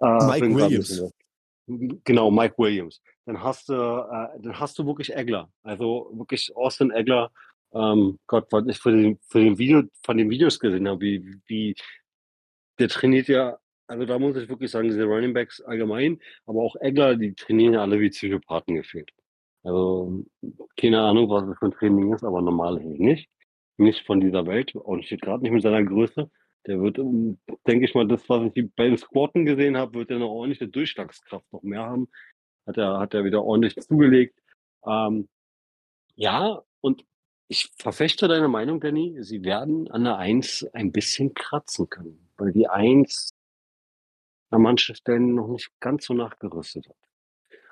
äh, 0.00 0.26
Mike 0.26 0.54
Williams. 0.54 1.12
Genau, 1.66 2.30
Mike 2.30 2.54
Williams. 2.58 3.02
Dann 3.26 3.42
hast 3.42 3.68
du, 3.68 3.74
äh, 3.74 4.40
dann 4.40 4.58
hast 4.58 4.78
du 4.78 4.86
wirklich 4.86 5.14
Egler. 5.14 5.50
Also 5.62 6.10
wirklich 6.14 6.54
Austin 6.56 6.90
Egler. 6.90 7.30
Ähm, 7.74 8.18
Gott, 8.26 8.46
was 8.50 8.66
ich 8.68 8.78
von 8.78 9.02
den, 9.02 9.18
von 9.28 9.42
den 9.42 9.58
Video, 9.58 9.82
von 10.02 10.16
den 10.16 10.30
Videos 10.30 10.58
gesehen 10.58 10.88
habe, 10.88 11.00
wie, 11.00 11.40
wie 11.46 11.74
der 12.78 12.88
trainiert 12.88 13.28
ja 13.28 13.58
also 13.88 14.04
da 14.04 14.18
muss 14.18 14.36
ich 14.36 14.48
wirklich 14.48 14.70
sagen, 14.70 14.88
diese 14.88 15.04
Running 15.04 15.32
Backs 15.32 15.60
allgemein, 15.60 16.20
aber 16.46 16.62
auch 16.62 16.76
Egger, 16.80 17.16
die 17.16 17.34
trainieren 17.34 17.74
ja 17.74 17.82
alle 17.82 18.00
wie 18.00 18.10
Psychopathen 18.10 18.74
gefühlt. 18.74 19.12
Also 19.62 20.24
keine 20.76 21.00
Ahnung, 21.00 21.28
was 21.28 21.46
das 21.46 21.58
für 21.58 21.66
ein 21.66 21.72
Training 21.72 22.12
ist, 22.12 22.24
aber 22.24 22.42
normal 22.42 22.76
nicht. 22.80 23.28
Nicht 23.78 24.06
von 24.06 24.20
dieser 24.20 24.46
Welt 24.46 24.74
und 24.74 25.04
steht 25.04 25.22
gerade 25.22 25.42
nicht 25.42 25.52
mit 25.52 25.62
seiner 25.62 25.84
Größe. 25.84 26.30
Der 26.66 26.80
wird, 26.80 26.98
ähm, 26.98 27.38
denke 27.66 27.84
ich 27.84 27.94
mal, 27.94 28.08
das, 28.08 28.28
was 28.28 28.50
ich 28.54 28.74
bei 28.74 28.88
den 28.88 28.96
Squatten 28.96 29.44
gesehen 29.44 29.76
habe, 29.76 29.94
wird 29.94 30.10
er 30.10 30.18
noch 30.18 30.30
ordentliche 30.30 30.68
Durchschlagskraft 30.68 31.52
noch 31.52 31.62
mehr 31.62 31.82
haben. 31.82 32.08
Hat 32.66 32.76
er, 32.76 32.98
hat 32.98 33.14
er 33.14 33.24
wieder 33.24 33.44
ordentlich 33.44 33.76
zugelegt. 33.76 34.38
Ähm, 34.84 35.28
ja, 36.14 36.62
und 36.80 37.04
ich 37.48 37.70
verfechte 37.76 38.28
deine 38.28 38.48
Meinung, 38.48 38.80
Danny. 38.80 39.22
Sie 39.22 39.44
werden 39.44 39.90
an 39.90 40.04
der 40.04 40.16
Eins 40.16 40.66
ein 40.72 40.92
bisschen 40.92 41.34
kratzen 41.34 41.88
können. 41.88 42.28
Weil 42.36 42.52
die 42.52 42.68
Eins 42.68 43.34
an 44.50 44.62
manchen 44.62 44.94
Stellen 44.94 45.34
noch 45.34 45.48
nicht 45.48 45.70
ganz 45.80 46.06
so 46.06 46.14
nachgerüstet 46.14 46.88
hat. 46.88 46.96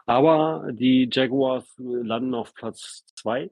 Aber 0.07 0.71
die 0.73 1.09
Jaguars 1.11 1.75
landen 1.79 2.35
auf 2.35 2.55
Platz 2.55 3.05
2 3.17 3.51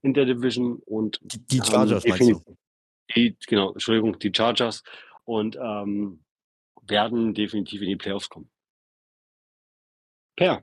in 0.00 0.14
der 0.14 0.24
Division 0.24 0.80
und 0.86 1.20
die, 1.22 1.38
die 1.46 1.60
Chargers 1.60 2.06
meinst 2.06 2.30
du? 2.30 2.56
Die, 3.14 3.36
genau, 3.46 3.72
Entschuldigung, 3.72 4.18
die 4.18 4.32
Chargers 4.34 4.82
und 5.24 5.56
ähm, 5.56 6.24
werden 6.86 7.34
definitiv 7.34 7.82
in 7.82 7.88
die 7.88 7.96
Playoffs 7.96 8.28
kommen. 8.28 8.50
Per. 10.36 10.62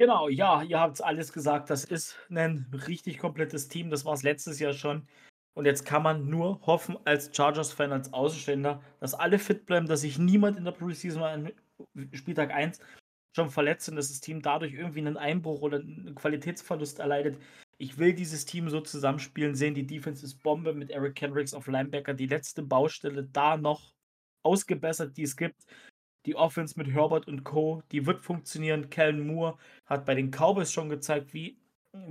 Genau, 0.00 0.30
ja, 0.30 0.62
ihr 0.62 0.80
habt 0.80 0.94
es 0.94 1.02
alles 1.02 1.30
gesagt. 1.30 1.68
Das 1.68 1.84
ist 1.84 2.16
ein 2.30 2.66
richtig 2.88 3.18
komplettes 3.18 3.68
Team. 3.68 3.90
Das 3.90 4.06
war 4.06 4.14
es 4.14 4.22
letztes 4.22 4.58
Jahr 4.58 4.72
schon. 4.72 5.06
Und 5.52 5.66
jetzt 5.66 5.84
kann 5.84 6.02
man 6.02 6.30
nur 6.30 6.58
hoffen, 6.62 6.96
als 7.04 7.28
Chargers-Fan, 7.36 7.92
als 7.92 8.10
Außenstehender, 8.10 8.82
dass 8.98 9.12
alle 9.12 9.38
fit 9.38 9.66
bleiben, 9.66 9.86
dass 9.86 10.00
sich 10.00 10.18
niemand 10.18 10.56
in 10.56 10.64
der 10.64 10.72
Preseason 10.72 11.22
an 11.22 11.52
Spieltag 12.14 12.50
1 12.50 12.80
schon 13.36 13.50
verletzt 13.50 13.90
und 13.90 13.96
dass 13.96 14.08
das 14.08 14.22
Team 14.22 14.40
dadurch 14.40 14.72
irgendwie 14.72 15.00
einen 15.00 15.18
Einbruch 15.18 15.60
oder 15.60 15.80
einen 15.80 16.14
Qualitätsverlust 16.14 16.98
erleidet. 16.98 17.38
Ich 17.76 17.98
will 17.98 18.14
dieses 18.14 18.46
Team 18.46 18.70
so 18.70 18.80
zusammenspielen 18.80 19.54
sehen. 19.54 19.74
Die 19.74 19.86
Defense 19.86 20.24
ist 20.24 20.42
Bombe 20.42 20.72
mit 20.72 20.90
Eric 20.90 21.14
Kendricks 21.16 21.52
auf 21.52 21.66
Linebacker. 21.66 22.14
Die 22.14 22.26
letzte 22.26 22.62
Baustelle 22.62 23.24
da 23.24 23.58
noch 23.58 23.92
ausgebessert, 24.44 25.18
die 25.18 25.24
es 25.24 25.36
gibt. 25.36 25.62
Die 26.26 26.36
Offense 26.36 26.74
mit 26.76 26.88
Herbert 26.88 27.28
und 27.28 27.44
Co., 27.44 27.82
die 27.92 28.06
wird 28.06 28.20
funktionieren. 28.20 28.90
Kellen 28.90 29.26
Moore 29.26 29.56
hat 29.86 30.04
bei 30.04 30.14
den 30.14 30.30
Cowboys 30.30 30.72
schon 30.72 30.90
gezeigt, 30.90 31.32
wie 31.32 31.58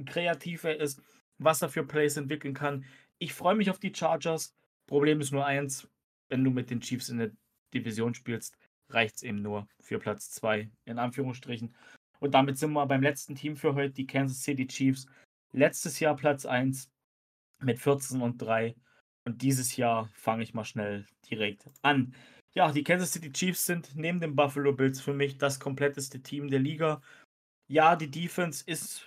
kreativ 0.05 0.63
er 0.63 0.79
ist, 0.79 1.01
was 1.37 1.61
er 1.61 1.69
für 1.69 1.85
Plays 1.85 2.17
entwickeln 2.17 2.53
kann. 2.53 2.85
Ich 3.19 3.33
freue 3.33 3.55
mich 3.55 3.69
auf 3.69 3.79
die 3.79 3.93
Chargers. 3.93 4.55
Problem 4.87 5.21
ist 5.21 5.31
nur 5.31 5.45
eins, 5.45 5.87
wenn 6.29 6.43
du 6.43 6.51
mit 6.51 6.69
den 6.69 6.81
Chiefs 6.81 7.09
in 7.09 7.19
der 7.19 7.31
Division 7.73 8.13
spielst, 8.13 8.57
reicht 8.89 9.17
es 9.17 9.23
eben 9.23 9.41
nur 9.41 9.67
für 9.79 9.99
Platz 9.99 10.31
2, 10.31 10.69
in 10.85 10.97
Anführungsstrichen. 10.99 11.75
Und 12.19 12.33
damit 12.33 12.57
sind 12.57 12.73
wir 12.73 12.85
beim 12.85 13.03
letzten 13.03 13.35
Team 13.35 13.55
für 13.55 13.75
heute, 13.75 13.93
die 13.93 14.07
Kansas 14.07 14.41
City 14.41 14.67
Chiefs. 14.67 15.05
Letztes 15.51 15.99
Jahr 15.99 16.15
Platz 16.15 16.45
1 16.45 16.89
mit 17.61 17.79
14 17.79 18.21
und 18.21 18.37
3. 18.41 18.75
Und 19.25 19.41
dieses 19.41 19.75
Jahr 19.77 20.09
fange 20.13 20.43
ich 20.43 20.53
mal 20.53 20.65
schnell 20.65 21.05
direkt 21.29 21.65
an. 21.81 22.15
Ja, 22.55 22.71
die 22.71 22.83
Kansas 22.83 23.13
City 23.13 23.31
Chiefs 23.31 23.65
sind 23.65 23.95
neben 23.95 24.19
den 24.19 24.35
Buffalo 24.35 24.73
Bills 24.73 24.99
für 24.99 25.13
mich 25.13 25.37
das 25.37 25.59
kompletteste 25.59 26.21
Team 26.21 26.49
der 26.49 26.59
Liga. 26.59 27.01
Ja, 27.67 27.95
die 27.95 28.09
Defense 28.09 28.63
ist 28.65 29.05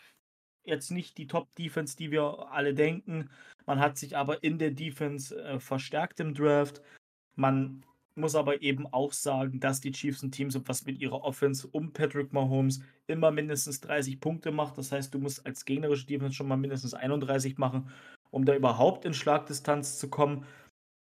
jetzt 0.65 0.91
nicht 0.91 1.19
die 1.19 1.27
Top-Defense, 1.27 1.97
die 1.97 2.11
wir 2.11 2.49
alle 2.51 2.75
denken. 2.75 3.31
Man 3.67 3.81
hat 3.81 3.99
sich 3.99 4.17
aber 4.17 4.43
in 4.45 4.59
der 4.59 4.71
Defense 4.71 5.37
äh, 5.37 5.59
verstärkt 5.59 6.21
im 6.21 6.35
Draft. 6.35 6.83
Man 7.35 7.85
muss 8.15 8.35
aber 8.35 8.63
eben 8.63 8.87
auch 8.87 9.13
sagen, 9.13 9.59
dass 9.59 9.81
die 9.81 9.93
Chiefs 9.93 10.23
ein 10.23 10.31
Team 10.31 10.51
sind, 10.51 10.69
was 10.69 10.85
mit 10.85 10.99
ihrer 10.99 11.23
Offense 11.25 11.67
um 11.67 11.93
Patrick 11.93 12.33
Mahomes 12.33 12.81
immer 13.07 13.31
mindestens 13.31 13.81
30 13.81 14.21
Punkte 14.21 14.53
macht. 14.53 14.79
Das 14.79 14.93
heißt, 14.93 15.13
du 15.15 15.19
musst 15.19 15.45
als 15.47 15.65
gegnerische 15.65 16.07
Defense 16.07 16.35
schon 16.35 16.49
mal 16.49 16.57
mindestens 16.57 16.95
31 16.95 17.59
machen, 17.59 17.91
um 18.31 18.45
da 18.45 18.55
überhaupt 18.55 19.05
in 19.05 19.15
Schlagdistanz 19.15 19.99
zu 19.99 20.09
kommen. 20.09 20.45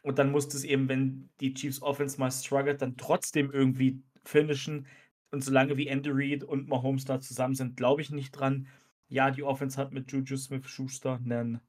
Und 0.03 0.19
dann 0.19 0.31
muss 0.31 0.53
es 0.53 0.65
eben, 0.65 0.89
wenn 0.89 1.31
die 1.41 1.55
Chiefs 1.55 1.81
Offense 1.81 2.19
mal 2.19 2.31
struggelt, 2.31 2.83
dann 2.83 2.97
trotzdem 2.97 3.51
irgendwie 3.53 4.03
finishen. 4.24 4.87
Und 5.31 5.43
solange 5.43 5.77
wie 5.77 5.87
Andy 5.87 6.11
Reid 6.12 6.45
und 6.45 6.69
Mahomes 6.69 7.05
da 7.05 7.20
zusammen 7.20 7.55
sind, 7.55 7.77
glaube 7.77 8.03
ich 8.03 8.11
nicht 8.11 8.33
dran. 8.33 8.69
Ja, 9.09 9.31
die 9.31 9.43
Offense 9.43 9.81
hat 9.81 9.93
mit 9.93 10.11
Juju 10.11 10.37
Smith-Schuster 10.37 11.20
einen 11.24 11.61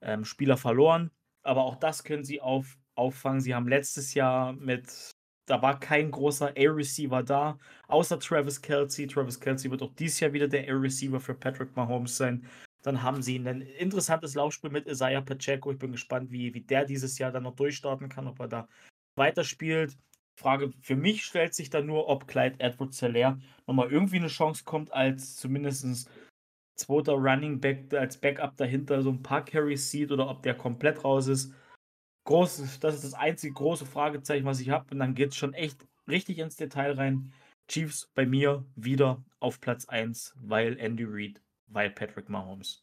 ähm, 0.00 0.24
Spieler 0.24 0.56
verloren, 0.56 1.10
aber 1.42 1.64
auch 1.64 1.76
das 1.76 2.04
können 2.04 2.24
sie 2.24 2.40
auf, 2.40 2.78
auffangen. 2.94 3.40
Sie 3.40 3.54
haben 3.54 3.68
letztes 3.68 4.14
Jahr 4.14 4.52
mit, 4.54 5.10
da 5.46 5.62
war 5.62 5.78
kein 5.80 6.10
großer 6.10 6.54
A-Receiver 6.56 7.22
da, 7.22 7.58
außer 7.88 8.18
Travis 8.18 8.60
Kelsey. 8.62 9.06
Travis 9.06 9.40
Kelsey 9.40 9.70
wird 9.70 9.82
auch 9.82 9.94
dieses 9.94 10.20
Jahr 10.20 10.32
wieder 10.32 10.48
der 10.48 10.68
A-Receiver 10.68 11.20
für 11.20 11.34
Patrick 11.34 11.74
Mahomes 11.76 12.16
sein. 12.16 12.46
Dann 12.82 13.02
haben 13.02 13.22
sie 13.22 13.36
ein 13.36 13.60
interessantes 13.60 14.34
Laufspiel 14.34 14.70
mit 14.70 14.86
Isaiah 14.86 15.20
Pacheco. 15.20 15.72
Ich 15.72 15.78
bin 15.78 15.92
gespannt, 15.92 16.30
wie, 16.30 16.54
wie 16.54 16.62
der 16.62 16.84
dieses 16.84 17.18
Jahr 17.18 17.30
dann 17.30 17.42
noch 17.42 17.56
durchstarten 17.56 18.08
kann, 18.08 18.26
ob 18.26 18.40
er 18.40 18.48
da 18.48 18.68
weiterspielt. 19.16 19.96
Frage 20.36 20.72
für 20.80 20.96
mich 20.96 21.24
stellt 21.24 21.54
sich 21.54 21.68
dann 21.68 21.86
nur, 21.86 22.08
ob 22.08 22.26
Clyde 22.26 22.58
Edwards 22.60 23.00
Hilaire 23.00 23.38
nochmal 23.66 23.92
irgendwie 23.92 24.16
eine 24.16 24.28
Chance 24.28 24.64
kommt, 24.64 24.92
als 24.92 25.36
zumindest 25.36 26.08
zweiter 26.76 27.12
Running 27.12 27.60
Back 27.60 27.92
als 27.92 28.16
Backup 28.16 28.56
dahinter 28.56 29.02
so 29.02 29.10
ein 29.10 29.22
paar 29.22 29.44
Carries 29.44 29.90
sieht 29.90 30.10
oder 30.10 30.28
ob 30.28 30.42
der 30.42 30.54
komplett 30.54 31.04
raus 31.04 31.26
ist. 31.26 31.54
Groß, 32.24 32.80
das 32.80 32.94
ist 32.94 33.04
das 33.04 33.14
einzige 33.14 33.52
große 33.52 33.84
Fragezeichen, 33.84 34.46
was 34.46 34.60
ich 34.60 34.70
habe. 34.70 34.86
Und 34.92 34.98
dann 34.98 35.14
geht 35.14 35.30
es 35.30 35.36
schon 35.36 35.52
echt 35.52 35.86
richtig 36.08 36.38
ins 36.38 36.56
Detail 36.56 36.92
rein. 36.92 37.32
Chiefs 37.68 38.10
bei 38.14 38.26
mir 38.26 38.64
wieder 38.74 39.22
auf 39.38 39.60
Platz 39.60 39.86
1, 39.86 40.34
weil 40.40 40.78
Andy 40.78 41.04
Reid, 41.06 41.40
weil 41.70 41.90
Patrick 41.90 42.28
Mahomes. 42.28 42.82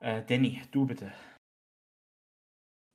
Äh, 0.00 0.22
Danny, 0.26 0.62
du 0.70 0.86
bitte. 0.86 1.12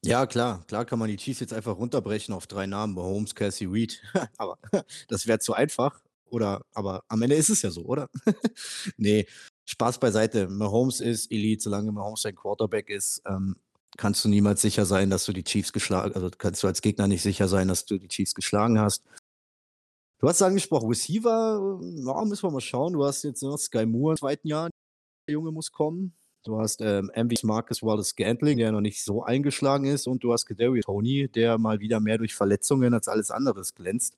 Ja, 0.05 0.25
klar, 0.25 0.65
klar 0.67 0.83
kann 0.83 0.99
man 0.99 1.07
die 1.07 1.15
Chiefs 1.15 1.39
jetzt 1.39 1.53
einfach 1.53 1.77
runterbrechen 1.77 2.33
auf 2.35 2.45
drei 2.45 2.65
Namen, 2.65 2.93
Mahomes, 2.93 3.35
Kelsey, 3.35 3.67
Reed. 3.67 4.01
aber 4.37 4.57
das 5.07 5.27
wäre 5.27 5.39
zu 5.39 5.53
einfach. 5.53 6.01
Oder, 6.25 6.65
aber 6.73 7.03
am 7.07 7.21
Ende 7.21 7.35
ist 7.35 7.49
es 7.49 7.61
ja 7.61 7.71
so, 7.71 7.83
oder? 7.85 8.09
nee, 8.97 9.27
Spaß 9.65 9.99
beiseite. 9.99 10.49
Mahomes 10.49 10.99
ist 10.99 11.31
Elite, 11.31 11.61
solange 11.61 11.91
Mahomes 11.91 12.25
ein 12.25 12.35
Quarterback 12.35 12.89
ist, 12.89 13.21
ähm, 13.25 13.55
kannst 13.97 14.25
du 14.25 14.29
niemals 14.29 14.61
sicher 14.61 14.85
sein, 14.85 15.09
dass 15.09 15.25
du 15.25 15.31
die 15.31 15.43
Chiefs 15.43 15.71
geschlagen, 15.71 16.13
also 16.15 16.31
kannst 16.35 16.63
du 16.63 16.67
als 16.67 16.81
Gegner 16.81 17.07
nicht 17.07 17.21
sicher 17.21 17.47
sein, 17.47 17.67
dass 17.67 17.85
du 17.85 17.99
die 17.99 18.07
Chiefs 18.07 18.33
geschlagen 18.33 18.79
hast. 18.79 19.03
Du 20.19 20.27
hast 20.27 20.41
angesprochen, 20.41 20.89
Receiver, 20.89 21.79
ja, 21.81 22.25
müssen 22.25 22.43
wir 22.43 22.51
mal 22.51 22.61
schauen. 22.61 22.93
Du 22.93 23.05
hast 23.05 23.23
jetzt 23.23 23.43
noch 23.43 23.57
Sky 23.57 23.85
Moore 23.85 24.13
im 24.13 24.17
zweiten 24.17 24.47
Jahr. 24.47 24.69
Junge 25.31 25.51
muss 25.51 25.71
kommen. 25.71 26.13
Du 26.43 26.59
hast 26.59 26.81
ähm, 26.81 27.09
MV 27.15 27.43
Marcus 27.43 27.81
Wallace 27.81 28.15
Gantling, 28.15 28.57
der 28.57 28.73
noch 28.73 28.81
nicht 28.81 29.03
so 29.03 29.23
eingeschlagen 29.23 29.85
ist. 29.85 30.07
Und 30.07 30.23
du 30.23 30.33
hast 30.33 30.45
Kadarius 30.45 30.85
Tony, 30.85 31.29
der 31.29 31.57
mal 31.57 31.79
wieder 31.79 32.01
mehr 32.01 32.17
durch 32.17 32.35
Verletzungen 32.35 32.93
als 32.93 33.07
alles 33.07 33.31
anderes 33.31 33.73
glänzt. 33.73 34.17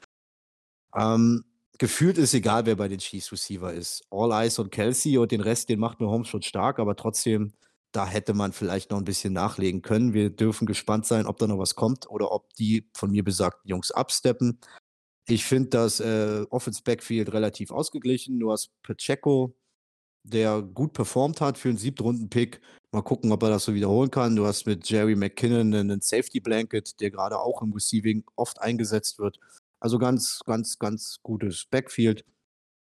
Ähm, 0.95 1.43
gefühlt 1.77 2.17
ist 2.17 2.33
egal, 2.33 2.65
wer 2.65 2.75
bei 2.75 2.87
den 2.87 2.97
Chiefs 2.97 3.31
Receiver 3.31 3.71
ist. 3.71 4.03
All 4.09 4.31
Eyes 4.31 4.57
und 4.57 4.71
Kelsey 4.71 5.19
und 5.19 5.31
den 5.31 5.41
Rest, 5.41 5.69
den 5.69 5.79
macht 5.79 5.99
Mahomes 5.99 6.27
schon 6.27 6.41
stark, 6.41 6.79
aber 6.79 6.95
trotzdem, 6.95 7.53
da 7.91 8.07
hätte 8.07 8.33
man 8.33 8.51
vielleicht 8.53 8.89
noch 8.89 8.97
ein 8.97 9.05
bisschen 9.05 9.33
nachlegen 9.33 9.83
können. 9.83 10.13
Wir 10.13 10.31
dürfen 10.31 10.65
gespannt 10.65 11.05
sein, 11.05 11.27
ob 11.27 11.37
da 11.37 11.45
noch 11.45 11.59
was 11.59 11.75
kommt 11.75 12.09
oder 12.09 12.31
ob 12.31 12.51
die 12.55 12.89
von 12.93 13.11
mir 13.11 13.23
besagten 13.23 13.69
Jungs 13.69 13.91
absteppen. 13.91 14.59
Ich 15.27 15.45
finde 15.45 15.69
das 15.69 15.99
äh, 15.99 16.45
Offense 16.49 16.81
Backfield 16.83 17.33
relativ 17.33 17.71
ausgeglichen. 17.71 18.39
Du 18.39 18.51
hast 18.51 18.71
Pacheco, 18.81 19.55
der 20.25 20.61
gut 20.61 20.93
performt 20.93 21.41
hat 21.41 21.57
für 21.57 21.69
einen 21.69 21.77
Siebtrunden-Pick. 21.77 22.61
Mal 22.91 23.01
gucken, 23.01 23.31
ob 23.31 23.43
er 23.43 23.49
das 23.49 23.65
so 23.65 23.73
wiederholen 23.73 24.11
kann. 24.11 24.35
Du 24.35 24.45
hast 24.45 24.65
mit 24.65 24.89
Jerry 24.89 25.15
McKinnon 25.15 25.73
einen 25.73 26.01
Safety 26.01 26.39
Blanket, 26.39 26.99
der 26.99 27.11
gerade 27.11 27.39
auch 27.39 27.61
im 27.61 27.73
Receiving 27.73 28.23
oft 28.35 28.61
eingesetzt 28.61 29.19
wird. 29.19 29.39
Also 29.79 29.99
ganz, 29.99 30.41
ganz, 30.45 30.79
ganz 30.79 31.19
gutes 31.21 31.65
Backfield. 31.65 32.25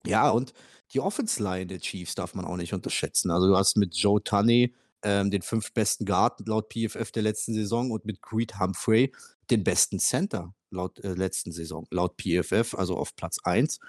Ja, 0.06 0.30
und 0.30 0.54
die 0.92 1.00
Offense 1.00 1.42
Line 1.42 1.68
der 1.68 1.80
Chiefs 1.80 2.16
darf 2.16 2.36
man 2.36 2.46
auch 2.46 2.58
nicht 2.58 2.74
unterschätzen. 2.74 3.32
Also 3.32 3.48
du 3.48 3.58
hast 3.58 3.78
mit 3.78 3.96
Joe 3.96 4.22
Tunney 4.22 4.76
ähm, 5.02 5.32
den 5.32 5.42
fünf 5.42 5.74
besten 5.74 6.06
Guard 6.06 6.48
laut 6.48 6.72
PFF 6.72 7.12
der 7.12 7.24
letzten 7.24 7.54
Saison 7.54 7.92
und 7.92 8.06
mit 8.06 8.22
Creed 8.22 8.60
Humphrey 8.60 9.12
den 9.50 9.64
besten 9.64 10.00
Center 10.00 10.54
laut 10.70 11.00
äh, 11.00 11.14
letzten 11.14 11.52
Saison, 11.52 11.88
laut 11.92 12.18
PFF, 12.18 12.74
also 12.74 12.98
auf 12.98 13.16
Platz 13.16 13.38
1. 13.44 13.80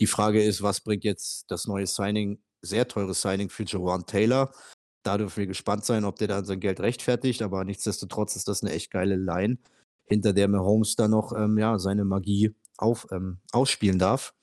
Die 0.00 0.06
Frage 0.06 0.42
ist, 0.42 0.62
was 0.62 0.80
bringt 0.80 1.04
jetzt 1.04 1.50
das 1.50 1.66
neue 1.66 1.86
Signing, 1.86 2.38
sehr 2.64 2.88
teures 2.88 3.22
Signing 3.22 3.50
für 3.50 3.64
Jawan 3.64 4.06
Taylor? 4.06 4.52
Da 5.02 5.18
dürfen 5.18 5.38
wir 5.38 5.46
gespannt 5.46 5.84
sein, 5.84 6.04
ob 6.04 6.16
der 6.16 6.28
dann 6.28 6.44
sein 6.44 6.60
Geld 6.60 6.80
rechtfertigt, 6.80 7.42
aber 7.42 7.64
nichtsdestotrotz 7.64 8.36
ist 8.36 8.48
das 8.48 8.62
eine 8.62 8.72
echt 8.72 8.90
geile 8.90 9.16
Line 9.16 9.58
hinter 10.06 10.32
der 10.32 10.48
Mahomes 10.48 10.96
dann 10.96 11.10
noch 11.10 11.32
ähm, 11.32 11.58
ja, 11.58 11.78
seine 11.78 12.04
Magie 12.04 12.54
auf, 12.78 13.06
ähm, 13.12 13.38
ausspielen 13.52 13.98
darf. 13.98 14.34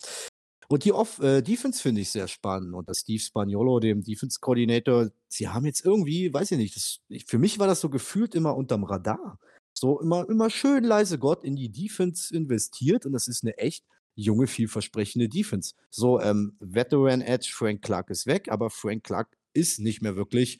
Und 0.67 0.85
die 0.85 0.93
Off 0.93 1.19
äh, 1.19 1.41
Defense 1.41 1.81
finde 1.81 2.01
ich 2.01 2.11
sehr 2.11 2.29
spannend. 2.29 2.73
Und 2.73 2.87
das 2.87 2.99
Steve 2.99 3.19
Spagnolo, 3.19 3.81
dem 3.81 4.03
Defense-Koordinator, 4.03 5.09
sie 5.27 5.49
haben 5.49 5.65
jetzt 5.65 5.83
irgendwie, 5.83 6.33
weiß 6.33 6.51
ich 6.51 6.57
nicht, 6.57 6.75
das, 6.77 6.99
für 7.27 7.39
mich 7.39 7.59
war 7.59 7.67
das 7.67 7.81
so 7.81 7.89
gefühlt 7.89 8.35
immer 8.35 8.55
unterm 8.55 8.85
Radar. 8.85 9.37
So 9.73 9.99
immer, 9.99 10.29
immer 10.29 10.49
schön 10.49 10.83
leise 10.83 11.19
Gott 11.19 11.43
in 11.43 11.55
die 11.55 11.69
Defense 11.69 12.33
investiert 12.33 13.05
und 13.05 13.13
das 13.13 13.27
ist 13.27 13.43
eine 13.43 13.57
echt 13.57 13.83
junge, 14.15 14.47
vielversprechende 14.47 15.29
Defense. 15.29 15.73
So, 15.89 16.19
ähm, 16.19 16.55
Veteran 16.59 17.21
Edge, 17.21 17.51
Frank 17.53 17.81
Clark 17.81 18.09
ist 18.09 18.27
weg, 18.27 18.49
aber 18.49 18.69
Frank 18.69 19.03
Clark 19.03 19.35
ist 19.53 19.79
nicht 19.79 20.01
mehr 20.01 20.15
wirklich 20.15 20.59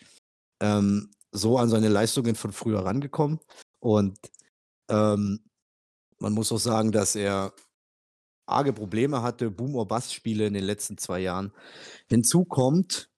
ähm, 0.61 1.11
so 1.31 1.57
an 1.57 1.69
seine 1.69 1.89
Leistungen 1.89 2.35
von 2.35 2.51
früher 2.51 2.79
rangekommen. 2.85 3.39
Und 3.79 4.17
ähm, 4.89 5.43
man 6.19 6.33
muss 6.33 6.51
auch 6.51 6.59
sagen, 6.59 6.91
dass 6.91 7.15
er 7.15 7.53
arge 8.45 8.73
Probleme 8.73 9.21
hatte, 9.21 9.49
Boom- 9.49 9.75
or 9.75 9.87
Bust-Spiele 9.87 10.45
in 10.45 10.53
den 10.53 10.63
letzten 10.63 10.97
zwei 10.97 11.19
Jahren. 11.19 11.53
Hinzu 12.07 12.45
kommt 12.45 13.09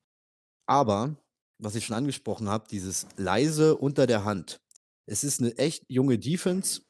aber, 0.68 1.18
was 1.58 1.76
ich 1.76 1.86
schon 1.86 1.96
angesprochen 1.96 2.50
habe, 2.50 2.68
dieses 2.70 3.08
leise 3.18 3.76
unter 3.76 4.08
der 4.08 4.26
Hand. 4.26 4.62
Es 5.06 5.24
ist 5.24 5.42
eine 5.42 5.58
echt 5.58 5.84
junge 5.90 6.18
Defense. 6.18 6.82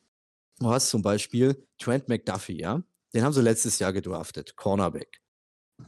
Du 0.60 0.70
hast 0.70 0.90
zum 0.90 1.02
Beispiel 1.02 1.66
Trent 1.80 2.10
McDuffie, 2.10 2.60
ja? 2.60 2.84
Den 3.14 3.24
haben 3.24 3.34
sie 3.34 3.42
letztes 3.42 3.80
Jahr 3.80 3.94
gedraftet, 3.94 4.56
Cornerback. 4.56 5.22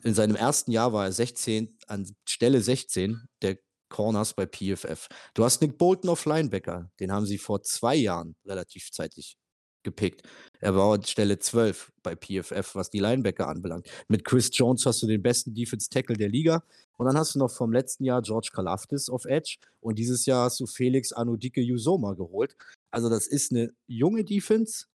In 0.04 0.14
seinem 0.14 0.36
ersten 0.36 0.72
Jahr 0.72 0.94
war 0.94 1.06
er 1.06 1.12
16, 1.12 1.78
an 1.88 2.16
Stelle 2.28 2.62
16 2.62 3.28
der 3.42 3.58
Corners 3.90 4.34
bei 4.34 4.46
PFF. 4.46 5.08
Du 5.34 5.44
hast 5.44 5.62
Nick 5.62 5.78
Bolton 5.78 6.10
auf 6.10 6.26
Linebacker, 6.26 6.92
den 7.00 7.12
haben 7.12 7.26
sie 7.26 7.38
vor 7.38 7.64
zwei 7.64 7.96
Jahren 7.96 8.36
relativ 8.46 8.92
zeitig 8.92 9.38
gepickt. 9.86 10.24
Er 10.60 10.76
war 10.76 10.94
an 10.94 11.04
Stelle 11.04 11.40
12 11.40 11.94
bei 12.04 12.16
PFF, 12.16 12.76
was 12.76 12.90
die 12.90 13.00
Linebacker 13.00 13.48
anbelangt. 13.48 13.88
Mit 14.10 14.26
Chris 14.26 14.50
Jones 14.52 14.86
hast 14.86 15.02
du 15.04 15.08
den 15.08 15.22
besten 15.22 15.54
Defense 15.54 15.90
Tackle 15.90 16.18
der 16.18 16.28
Liga. 16.28 16.64
Und 16.98 17.06
dann 17.06 17.18
hast 17.18 17.36
du 17.36 17.40
noch 17.40 17.52
vom 17.52 17.72
letzten 17.72 18.04
Jahr 18.04 18.22
George 18.22 18.50
Kalafdis 18.52 19.10
auf 19.10 19.26
Edge. 19.26 19.58
Und 19.80 20.00
dieses 20.00 20.26
Jahr 20.26 20.46
hast 20.46 20.60
du 20.60 20.66
Felix 20.66 21.14
Anudike 21.14 21.62
Yusoma 21.62 22.14
geholt. 22.14 22.56
Also 22.92 23.10
das 23.10 23.28
ist 23.28 23.52
eine 23.52 23.74
junge 23.88 24.26
Defense 24.26 24.86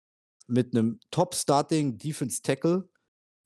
mit 0.51 0.75
einem 0.75 0.99
Top-Starting 1.11 1.97
Defense 1.97 2.41
Tackle, 2.41 2.89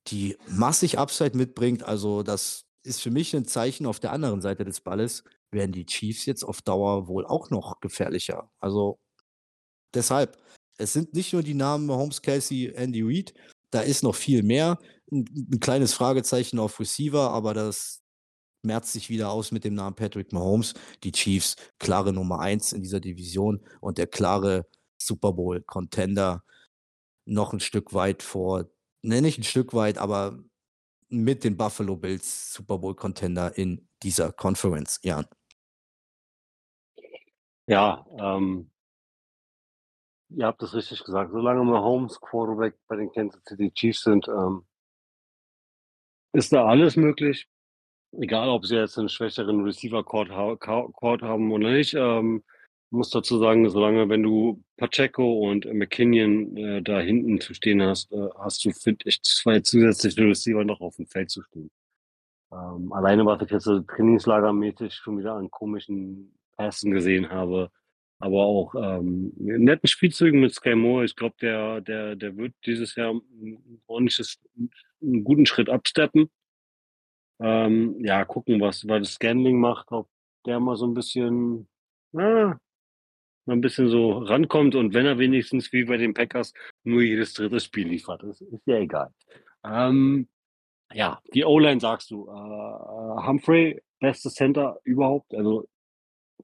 die 0.08 0.38
massig 0.48 0.98
Upside 1.00 1.38
mitbringt. 1.38 1.84
Also 1.84 2.24
das 2.24 2.66
ist 2.84 3.02
für 3.02 3.12
mich 3.12 3.36
ein 3.36 3.46
Zeichen 3.46 3.86
auf 3.86 4.00
der 4.00 4.12
anderen 4.12 4.42
Seite 4.42 4.66
des 4.66 4.82
Balles, 4.82 5.24
werden 5.52 5.72
die 5.72 5.86
Chiefs 5.86 6.26
jetzt 6.26 6.44
auf 6.44 6.62
Dauer 6.62 7.08
wohl 7.08 7.26
auch 7.26 7.50
noch 7.50 7.80
gefährlicher. 7.80 8.52
Also 8.60 9.00
deshalb, 9.94 10.38
es 10.78 10.94
sind 10.94 11.14
nicht 11.14 11.34
nur 11.34 11.44
die 11.44 11.54
Namen 11.54 11.90
Holmes, 11.90 12.22
Kelsey, 12.22 12.72
Andy 12.76 13.02
Reid, 13.02 13.34
da 13.72 13.82
ist 13.82 14.04
noch 14.04 14.16
viel 14.16 14.44
mehr. 14.44 14.78
Ein, 15.12 15.26
ein, 15.52 15.60
kleines 15.60 15.94
Fragezeichen 15.94 16.60
auf 16.60 16.80
Receiver, 16.80 17.32
aber 17.32 17.54
das 17.54 18.02
merzt 18.62 18.94
sich 18.94 19.10
wieder 19.10 19.32
aus 19.32 19.52
mit 19.52 19.64
dem 19.64 19.76
Namen 19.76 19.96
Patrick 19.96 20.34
Mahomes. 20.34 20.74
Die 21.04 21.12
Chiefs, 21.12 21.56
klare 21.80 22.14
Nummer 22.14 22.40
1 22.40 22.74
in 22.74 22.82
dieser 22.82 23.00
Division 23.00 23.62
und 23.82 23.98
der 23.98 24.08
klare 24.08 24.68
Super 24.98 25.34
Bowl-Contender 25.34 26.44
noch 27.26 27.54
ein 27.54 27.60
Stück 27.60 27.94
weit 27.94 28.24
vor, 28.24 28.70
ne, 29.02 29.22
nicht 29.22 29.38
ein 29.38 29.44
Stück 29.44 29.74
weit, 29.74 29.98
aber 29.98 30.40
mit 31.10 31.44
den 31.44 31.58
Buffalo 31.58 31.96
Bills 31.96 32.54
Super 32.54 32.78
Bowl 32.78 32.96
Contender 32.96 33.58
in 33.58 33.88
dieser 34.04 34.32
Conference, 34.32 35.00
Jan. 35.04 35.26
Ja, 37.68 38.06
ähm, 38.20 38.70
ihr 40.30 40.46
habt 40.46 40.62
es 40.62 40.74
richtig 40.74 41.04
gesagt. 41.04 41.32
Solange 41.32 41.64
Mahomes 41.64 42.20
Quarterback 42.22 42.76
bei 42.88 42.96
den 42.96 43.12
Kansas 43.12 43.42
City 43.48 43.72
Chiefs 43.72 44.04
sind, 44.04 44.28
ähm, 44.28 44.66
ist 46.34 46.54
da 46.54 46.66
alles 46.66 46.96
möglich. 46.96 47.48
Egal, 48.12 48.50
ob 48.50 48.66
sie 48.66 48.76
jetzt 48.76 48.98
einen 48.98 49.10
schwächeren 49.10 49.64
Receiver-Court 49.64 50.30
ha 50.30 50.58
haben 51.22 51.52
oder 51.52 51.72
nicht. 51.72 51.94
Ähm, 51.96 52.44
muss 52.96 53.10
dazu 53.10 53.38
sagen, 53.38 53.70
solange 53.70 54.10
wenn 54.10 54.24
du 54.24 54.64
Pacheco 54.78 55.50
und 55.50 55.66
McKinnon 55.72 56.58
äh, 56.58 56.82
da 56.82 57.00
hinten 57.00 57.40
zu 57.40 57.54
stehen 57.54 57.82
hast, 57.82 58.12
äh, 58.12 58.30
hast 58.40 58.66
du, 58.66 58.72
finde 58.72 59.06
ich, 59.06 59.22
zwei 59.22 59.60
zusätzliche 59.60 60.22
Receiver 60.22 60.64
noch 60.64 60.82
auf 60.82 60.96
dem 60.96 61.08
Feld 61.08 61.30
zu 61.30 61.42
stehen. 61.44 61.70
Ähm, 62.52 62.92
alleine, 62.94 63.26
was 63.26 63.42
ich 63.42 63.52
jetzt 63.52 63.66
so 63.66 63.80
trainingslagermäßig 63.80 64.94
schon 64.94 65.20
wieder 65.20 65.34
an 65.36 65.52
komischen 65.52 66.34
Pässen 66.58 66.92
gesehen 66.92 67.30
habe, 67.30 67.72
aber 68.20 68.46
auch 68.46 68.76
ähm, 68.76 69.34
netten 69.36 69.88
Spielzügen 69.88 70.40
mit 70.40 70.54
Sky 70.54 70.76
Moore. 70.76 71.06
Ich 71.06 71.16
glaube, 71.16 71.36
der, 71.42 71.82
der, 71.82 72.16
der 72.16 72.38
wird 72.38 72.54
dieses 72.66 72.96
Jahr 72.96 73.14
ein 73.14 73.82
ordentliches, 73.88 74.40
einen 75.02 75.24
guten 75.24 75.46
Schritt 75.46 75.70
absteppen. 75.70 76.30
Ähm, 77.40 78.04
ja, 78.04 78.24
gucken, 78.26 78.62
was, 78.62 78.88
was 78.88 79.02
das 79.02 79.14
Scanning 79.16 79.60
macht, 79.60 79.92
ob 79.92 80.10
der 80.46 80.60
mal 80.60 80.78
so 80.78 80.86
ein 80.88 80.94
bisschen, 80.94 81.68
ah, 82.16 82.56
ein 83.48 83.62
bisschen 83.62 83.90
so 83.90 84.12
rankommt 84.12 84.76
und 84.76 84.94
wenn 84.94 85.06
er 85.06 85.18
wenigstens 85.20 85.72
wie 85.72 85.86
bei 85.86 85.98
den 85.98 86.14
Packers 86.14 86.54
nur 86.84 87.02
jedes 87.02 87.34
dritte 87.34 87.60
Spiel 87.60 87.88
liefert, 87.88 88.24
ist, 88.24 88.42
ist 88.42 88.66
ja 88.66 88.78
egal. 88.78 89.14
Ähm, 89.64 90.28
ja, 90.94 91.22
die 91.34 91.46
O-Line 91.46 91.80
sagst 91.80 92.12
du. 92.12 92.28
Äh, 92.28 93.28
Humphrey, 93.28 93.82
bestes 94.00 94.34
Center 94.34 94.80
überhaupt, 94.84 95.34
also 95.34 95.68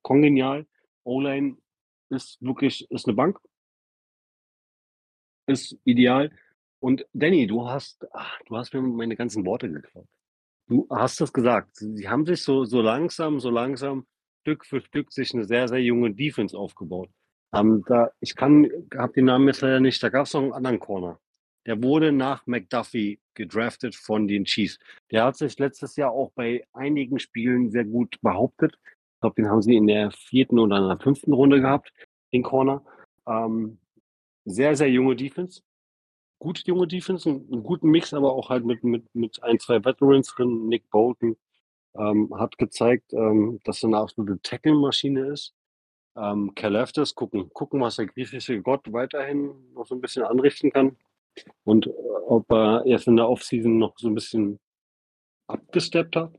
kongenial. 0.02 0.68
O-Line 1.04 1.58
ist 2.10 2.38
wirklich, 2.42 2.90
ist 2.92 3.08
eine 3.08 3.16
Bank. 3.16 3.40
Ist 5.48 5.78
ideal. 5.84 6.32
Und 6.80 7.06
Danny, 7.14 7.48
du 7.48 7.68
hast, 7.68 8.06
ach, 8.14 8.40
du 8.46 8.58
hast 8.58 8.74
mir 8.74 8.82
meine 8.82 9.16
ganzen 9.16 9.46
Worte 9.46 9.72
geklaut. 9.72 10.08
Du 10.68 10.88
hast 10.90 11.20
das 11.22 11.34
gesagt. 11.34 11.76
Sie 11.76 12.08
haben 12.08 12.26
sich 12.26 12.44
so, 12.44 12.64
so 12.64 12.82
langsam, 12.82 13.40
so 13.40 13.50
langsam 13.50 14.06
Stück 14.42 14.66
für 14.66 14.82
Stück 14.82 15.12
sich 15.12 15.34
eine 15.34 15.46
sehr, 15.46 15.68
sehr 15.68 15.82
junge 15.82 16.14
Defense 16.14 16.58
aufgebaut. 16.58 17.10
Ähm, 17.54 17.84
da, 17.88 18.12
ich 18.20 18.36
kann, 18.36 18.70
habe 18.96 19.14
den 19.14 19.26
Namen 19.26 19.48
jetzt 19.48 19.62
leider 19.62 19.80
nicht, 19.80 20.02
da 20.02 20.10
gab 20.10 20.26
es 20.26 20.34
noch 20.34 20.42
einen 20.42 20.54
anderen 20.54 20.80
Corner. 20.80 21.20
Der 21.68 21.82
wurde 21.84 22.12
nach 22.12 22.48
McDuffie 22.48 23.20
gedraftet 23.36 23.96
von 23.96 24.28
den 24.28 24.46
Chiefs. 24.46 24.80
Der 25.12 25.26
hat 25.26 25.38
sich 25.38 25.60
letztes 25.60 25.96
Jahr 25.96 26.12
auch 26.12 26.32
bei 26.32 26.66
einigen 26.74 27.20
Spielen 27.20 27.70
sehr 27.70 27.86
gut 27.86 28.20
behauptet. 28.22 28.80
Ich 28.86 29.22
glaube, 29.22 29.36
den 29.36 29.50
haben 29.50 29.62
sie 29.62 29.76
in 29.76 29.86
der 29.86 30.12
vierten 30.12 30.58
oder 30.58 30.78
in 30.78 30.88
der 30.88 31.00
fünften 31.00 31.34
Runde 31.34 31.62
gehabt, 31.62 31.94
den 32.34 32.42
Corner. 32.42 32.84
Ähm, 33.28 33.78
sehr, 34.46 34.76
sehr 34.76 34.90
junge 34.90 35.16
Defense. 35.16 35.62
Gute 36.40 36.64
junge 36.66 36.88
Defense, 36.88 37.30
einen, 37.30 37.48
einen 37.52 37.64
guten 37.64 37.90
Mix, 37.90 38.14
aber 38.16 38.34
auch 38.34 38.50
halt 38.50 38.66
mit, 38.66 38.84
mit, 38.84 39.14
mit 39.14 39.44
ein, 39.44 39.60
zwei 39.60 39.86
Veterans 39.86 40.34
drin. 40.34 40.68
Nick 40.68 40.90
Bolton, 40.90 41.38
ähm, 41.96 42.34
hat 42.38 42.58
gezeigt, 42.58 43.14
ähm, 43.14 43.60
dass 43.64 43.84
er 43.84 43.88
eine 43.88 43.98
absolute 43.98 44.42
Tackle-Maschine 44.42 45.28
ist. 45.28 45.54
Ähm, 46.16 46.54
Kaleftis, 46.56 47.16
gucken, 47.16 47.50
gucken, 47.54 47.82
was 47.82 47.96
der 47.96 48.08
griechische 48.08 48.62
Gott 48.62 48.92
weiterhin 48.92 49.54
noch 49.74 49.86
so 49.86 49.96
ein 49.96 50.02
bisschen 50.02 50.24
anrichten 50.24 50.72
kann. 50.72 50.98
und 51.64 51.88
äh, 51.88 51.92
ob 52.28 52.52
er 52.52 52.86
erst 52.86 53.08
in 53.08 53.18
der 53.18 53.30
Offseason 53.30 53.78
noch 53.78 53.98
so 53.98 54.08
ein 54.08 54.16
bisschen 54.16 54.60
abgesteppt 55.48 56.16
hat. 56.16 56.34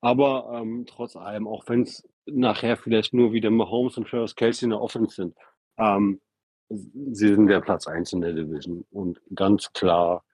Aber 0.00 0.50
ähm, 0.54 0.84
trotz 0.86 1.16
allem, 1.16 1.46
auch 1.48 1.64
wenn 1.68 1.82
es 1.82 2.06
nachher 2.26 2.76
vielleicht 2.76 3.14
nur 3.14 3.32
wieder 3.32 3.50
Mahomes 3.50 3.96
und 3.96 4.08
Travis 4.08 4.34
Kelsey 4.34 4.66
in 4.66 4.70
der 4.70 4.80
Offense 4.80 5.16
sind, 5.16 5.36
ähm, 5.78 6.20
sie 6.68 7.28
sind 7.34 7.46
der 7.46 7.60
Platz 7.60 7.86
1 7.86 8.12
in 8.12 8.20
der 8.20 8.32
Division 8.32 8.84
und 8.90 9.20
ganz 9.34 9.72
klar 9.72 10.24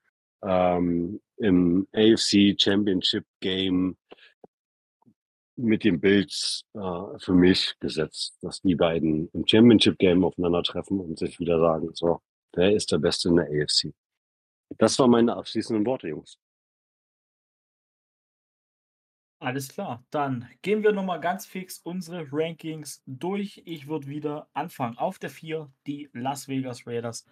ähm, 0.42 1.20
im 1.36 1.86
AFC 1.92 2.56
Championship 2.58 3.24
Game 3.40 3.96
mit 5.62 5.84
den 5.84 6.00
Bills 6.00 6.64
äh, 6.74 7.18
für 7.18 7.34
mich 7.34 7.74
gesetzt, 7.80 8.36
dass 8.42 8.60
die 8.60 8.74
beiden 8.74 9.28
im 9.32 9.46
Championship 9.46 9.98
Game 9.98 10.24
aufeinandertreffen 10.24 11.00
und 11.00 11.18
sich 11.18 11.38
wieder 11.40 11.58
sagen, 11.58 11.90
so, 11.94 12.20
wer 12.54 12.72
ist 12.72 12.92
der 12.92 12.98
Beste 12.98 13.28
in 13.28 13.36
der 13.36 13.46
AFC? 13.46 13.92
Das 14.78 14.98
waren 14.98 15.10
meine 15.10 15.36
abschließenden 15.36 15.84
Worte, 15.84 16.08
Jungs. 16.08 16.38
Alles 19.42 19.68
klar, 19.68 20.04
dann 20.10 20.46
gehen 20.60 20.82
wir 20.82 20.92
nochmal 20.92 21.18
ganz 21.18 21.46
fix 21.46 21.78
unsere 21.78 22.26
Rankings 22.30 23.02
durch. 23.06 23.62
Ich 23.64 23.88
würde 23.88 24.06
wieder 24.06 24.48
anfangen. 24.52 24.98
Auf 24.98 25.18
der 25.18 25.30
4 25.30 25.72
die 25.86 26.10
Las 26.12 26.46
Vegas 26.46 26.86
Raiders, 26.86 27.24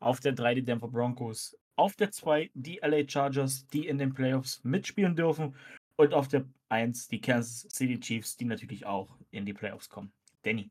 auf 0.00 0.18
der 0.18 0.32
3 0.32 0.56
die 0.56 0.64
Denver 0.64 0.88
Broncos, 0.88 1.56
auf 1.76 1.94
der 1.94 2.10
2 2.10 2.50
die 2.54 2.80
LA 2.82 3.08
Chargers, 3.08 3.64
die 3.68 3.86
in 3.86 3.98
den 3.98 4.12
Playoffs 4.12 4.62
mitspielen 4.64 5.14
dürfen 5.14 5.54
und 5.96 6.14
auf 6.14 6.26
der 6.26 6.44
1 6.72 7.08
die 7.08 7.20
Kansas 7.20 7.68
City 7.70 8.00
Chiefs, 8.00 8.36
die 8.36 8.46
natürlich 8.46 8.86
auch 8.86 9.16
in 9.30 9.44
die 9.44 9.52
Playoffs 9.52 9.88
kommen. 9.88 10.12
Danny. 10.42 10.70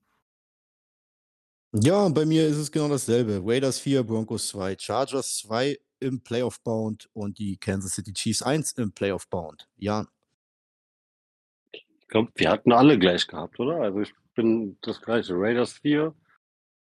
Ja, 1.73 2.09
bei 2.09 2.25
mir 2.25 2.45
ist 2.47 2.57
es 2.57 2.71
genau 2.71 2.89
dasselbe. 2.89 3.41
Raiders 3.45 3.79
4, 3.79 4.03
Broncos 4.03 4.49
2, 4.49 4.75
Chargers 4.77 5.37
2 5.37 5.79
im 6.01 6.21
Playoff-Bound 6.21 7.09
und 7.13 7.37
die 7.37 7.55
Kansas 7.55 7.93
City 7.93 8.11
Chiefs 8.11 8.41
1 8.41 8.73
im 8.73 8.91
Playoff-Bound. 8.91 9.69
Ja. 9.77 10.05
Ich 11.71 12.07
glaube, 12.09 12.31
wir 12.35 12.49
hatten 12.49 12.73
alle 12.73 12.99
gleich 12.99 13.25
gehabt, 13.25 13.57
oder? 13.59 13.77
Also 13.77 14.01
ich 14.01 14.13
bin 14.35 14.77
das 14.81 15.01
gleiche. 15.01 15.33
Raiders 15.35 15.73
4, 15.73 16.13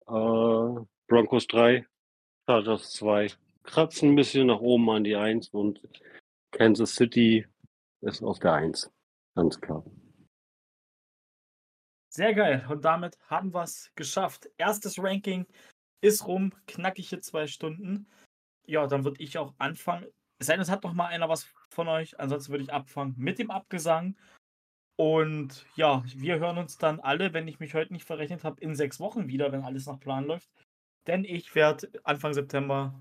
äh, 0.06 0.84
Broncos 1.06 1.46
3, 1.48 1.86
Chargers 2.46 2.92
2. 2.92 3.32
Kratzen 3.64 4.10
ein 4.10 4.16
bisschen 4.16 4.46
nach 4.46 4.60
oben 4.60 4.88
an 4.88 5.04
die 5.04 5.16
1 5.16 5.48
und 5.48 5.82
Kansas 6.50 6.94
City 6.94 7.46
ist 8.00 8.22
auf 8.22 8.38
der 8.38 8.54
1. 8.54 8.90
Ganz 9.34 9.60
klar. 9.60 9.84
Sehr 12.10 12.34
geil. 12.34 12.66
Und 12.68 12.84
damit 12.84 13.18
haben 13.28 13.54
wir 13.54 13.62
es 13.62 13.92
geschafft. 13.94 14.48
Erstes 14.56 14.98
Ranking 14.98 15.46
ist 16.00 16.26
rum, 16.26 16.52
knackige 16.66 17.20
zwei 17.20 17.46
Stunden. 17.46 18.08
Ja, 18.66 18.86
dann 18.86 19.04
würde 19.04 19.22
ich 19.22 19.38
auch 19.38 19.54
anfangen. 19.58 20.06
Es 20.38 20.46
sei 20.46 20.54
denn, 20.54 20.62
es 20.62 20.70
hat 20.70 20.84
noch 20.84 20.94
mal 20.94 21.06
einer 21.06 21.28
was 21.28 21.48
von 21.70 21.88
euch. 21.88 22.18
Ansonsten 22.18 22.52
würde 22.52 22.64
ich 22.64 22.72
abfangen 22.72 23.14
mit 23.16 23.38
dem 23.38 23.50
Abgesang. 23.50 24.16
Und 24.96 25.64
ja, 25.76 26.02
wir 26.16 26.40
hören 26.40 26.58
uns 26.58 26.76
dann 26.76 26.98
alle, 26.98 27.32
wenn 27.32 27.46
ich 27.46 27.60
mich 27.60 27.74
heute 27.74 27.92
nicht 27.92 28.04
verrechnet 28.04 28.42
habe, 28.42 28.60
in 28.60 28.74
sechs 28.74 28.98
Wochen 28.98 29.28
wieder, 29.28 29.52
wenn 29.52 29.62
alles 29.62 29.86
nach 29.86 30.00
Plan 30.00 30.24
läuft. 30.24 30.50
Denn 31.06 31.24
ich 31.24 31.54
werde 31.54 31.88
Anfang 32.02 32.34
September 32.34 33.00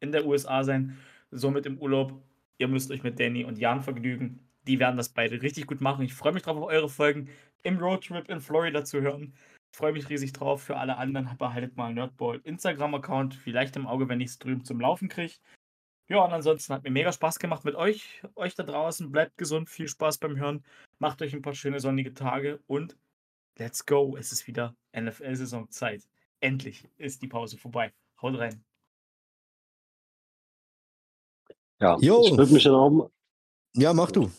in 0.00 0.10
der 0.10 0.26
USA 0.26 0.64
sein, 0.64 0.98
somit 1.30 1.64
im 1.66 1.78
Urlaub. 1.78 2.20
Ihr 2.58 2.66
müsst 2.66 2.90
euch 2.90 3.04
mit 3.04 3.20
Danny 3.20 3.44
und 3.44 3.58
Jan 3.58 3.82
vergnügen. 3.82 4.47
Die 4.68 4.78
werden 4.78 4.98
das 4.98 5.08
beide 5.08 5.40
richtig 5.40 5.66
gut 5.66 5.80
machen. 5.80 6.04
Ich 6.04 6.12
freue 6.12 6.32
mich 6.32 6.42
drauf, 6.42 6.58
auf 6.58 6.68
eure 6.68 6.90
Folgen 6.90 7.30
im 7.62 7.78
Roadtrip 7.78 8.28
in 8.28 8.42
Florida 8.42 8.84
zu 8.84 9.00
hören. 9.00 9.32
Ich 9.72 9.78
freue 9.78 9.92
mich 9.92 10.10
riesig 10.10 10.34
drauf. 10.34 10.62
Für 10.62 10.76
alle 10.76 10.98
anderen 10.98 11.34
behaltet 11.38 11.76
mal 11.76 11.94
Nerdball 11.94 12.40
Instagram-Account, 12.44 13.34
vielleicht 13.34 13.76
im 13.76 13.86
Auge, 13.86 14.10
wenn 14.10 14.20
ich 14.20 14.28
es 14.28 14.38
drüben 14.38 14.64
zum 14.64 14.78
Laufen 14.78 15.08
kriege. 15.08 15.32
Ja, 16.08 16.22
und 16.22 16.34
ansonsten 16.34 16.74
hat 16.74 16.84
mir 16.84 16.90
mega 16.90 17.12
Spaß 17.12 17.38
gemacht 17.38 17.64
mit 17.64 17.76
euch. 17.76 18.22
Euch 18.34 18.54
da 18.54 18.62
draußen. 18.62 19.10
Bleibt 19.10 19.38
gesund, 19.38 19.70
viel 19.70 19.88
Spaß 19.88 20.18
beim 20.18 20.36
Hören. 20.36 20.62
Macht 20.98 21.22
euch 21.22 21.32
ein 21.32 21.42
paar 21.42 21.54
schöne 21.54 21.80
sonnige 21.80 22.12
Tage 22.12 22.60
und 22.66 22.94
let's 23.56 23.86
go. 23.86 24.18
Es 24.18 24.32
ist 24.32 24.46
wieder 24.46 24.76
NFL-Saisonzeit. 24.94 26.06
Endlich 26.40 26.86
ist 26.98 27.22
die 27.22 27.28
Pause 27.28 27.56
vorbei. 27.56 27.94
Haut 28.20 28.38
rein. 28.38 28.62
Ja, 31.80 31.96
jo. 32.00 32.22
ich 32.26 32.36
würde 32.36 32.52
mich 32.52 32.64
dann 32.64 32.74
auch. 32.74 33.10
Ja, 33.74 33.94
mach 33.94 34.10
du. 34.10 34.30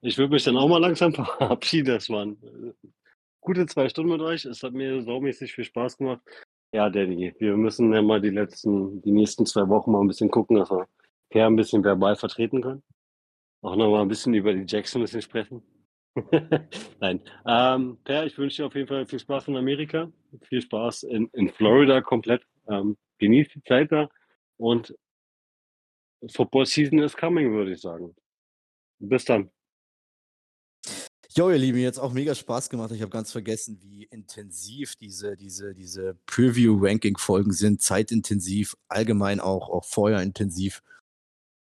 Ich 0.00 0.18
würde 0.18 0.32
mich 0.32 0.44
dann 0.44 0.56
auch 0.56 0.68
mal 0.68 0.78
langsam 0.78 1.12
verabschieden. 1.14 1.94
Das 1.94 2.08
waren 2.08 2.36
äh, 2.42 2.88
gute 3.40 3.66
zwei 3.66 3.88
Stunden 3.88 4.12
mit 4.12 4.20
euch. 4.20 4.44
Es 4.44 4.62
hat 4.62 4.72
mir 4.72 5.02
saumäßig 5.02 5.52
viel 5.52 5.64
Spaß 5.64 5.98
gemacht. 5.98 6.20
Ja, 6.72 6.90
Danny, 6.90 7.32
wir 7.38 7.56
müssen 7.56 7.92
ja 7.92 8.02
mal 8.02 8.20
die 8.20 8.30
letzten, 8.30 9.00
die 9.02 9.12
nächsten 9.12 9.46
zwei 9.46 9.68
Wochen 9.68 9.92
mal 9.92 10.00
ein 10.00 10.08
bisschen 10.08 10.30
gucken, 10.30 10.56
dass 10.56 10.70
wir 10.70 10.88
Per 11.30 11.46
ein 11.46 11.56
bisschen 11.56 11.82
verbal 11.82 12.16
vertreten 12.16 12.62
können. 12.62 12.82
Auch 13.62 13.76
noch 13.76 13.90
mal 13.90 14.02
ein 14.02 14.08
bisschen 14.08 14.34
über 14.34 14.52
die 14.52 14.64
Jackson 14.66 15.00
ein 15.00 15.04
bisschen 15.04 15.22
sprechen. 15.22 15.62
Nein. 17.00 17.20
Ähm, 17.46 17.98
per, 18.04 18.26
ich 18.26 18.36
wünsche 18.38 18.62
dir 18.62 18.66
auf 18.66 18.74
jeden 18.74 18.88
Fall 18.88 19.06
viel 19.06 19.18
Spaß 19.18 19.48
in 19.48 19.56
Amerika. 19.56 20.12
Viel 20.48 20.62
Spaß 20.62 21.04
in, 21.04 21.28
in 21.32 21.48
Florida 21.48 22.00
komplett. 22.02 22.42
Ähm, 22.68 22.96
genieß 23.18 23.48
die 23.48 23.62
Zeit 23.62 23.90
da 23.90 24.08
und 24.58 24.94
Football 26.30 26.66
Season 26.66 26.98
is 27.00 27.16
coming, 27.16 27.52
würde 27.52 27.72
ich 27.72 27.80
sagen. 27.80 28.14
Bis 28.98 29.24
dann. 29.24 29.50
Jo, 31.30 31.50
ihr 31.50 31.58
Lieben, 31.58 31.78
jetzt 31.78 31.98
auch 31.98 32.12
mega 32.12 32.34
Spaß 32.34 32.68
gemacht. 32.70 32.90
Ich 32.92 33.00
habe 33.00 33.10
ganz 33.10 33.32
vergessen, 33.32 33.78
wie 33.80 34.04
intensiv 34.04 34.94
diese, 34.96 35.36
diese, 35.36 35.74
diese 35.74 36.16
Preview-Ranking-Folgen 36.26 37.52
sind. 37.52 37.82
Zeitintensiv, 37.82 38.76
allgemein 38.88 39.40
auch, 39.40 39.70
auch 39.70 39.84
feuerintensiv. 39.84 40.82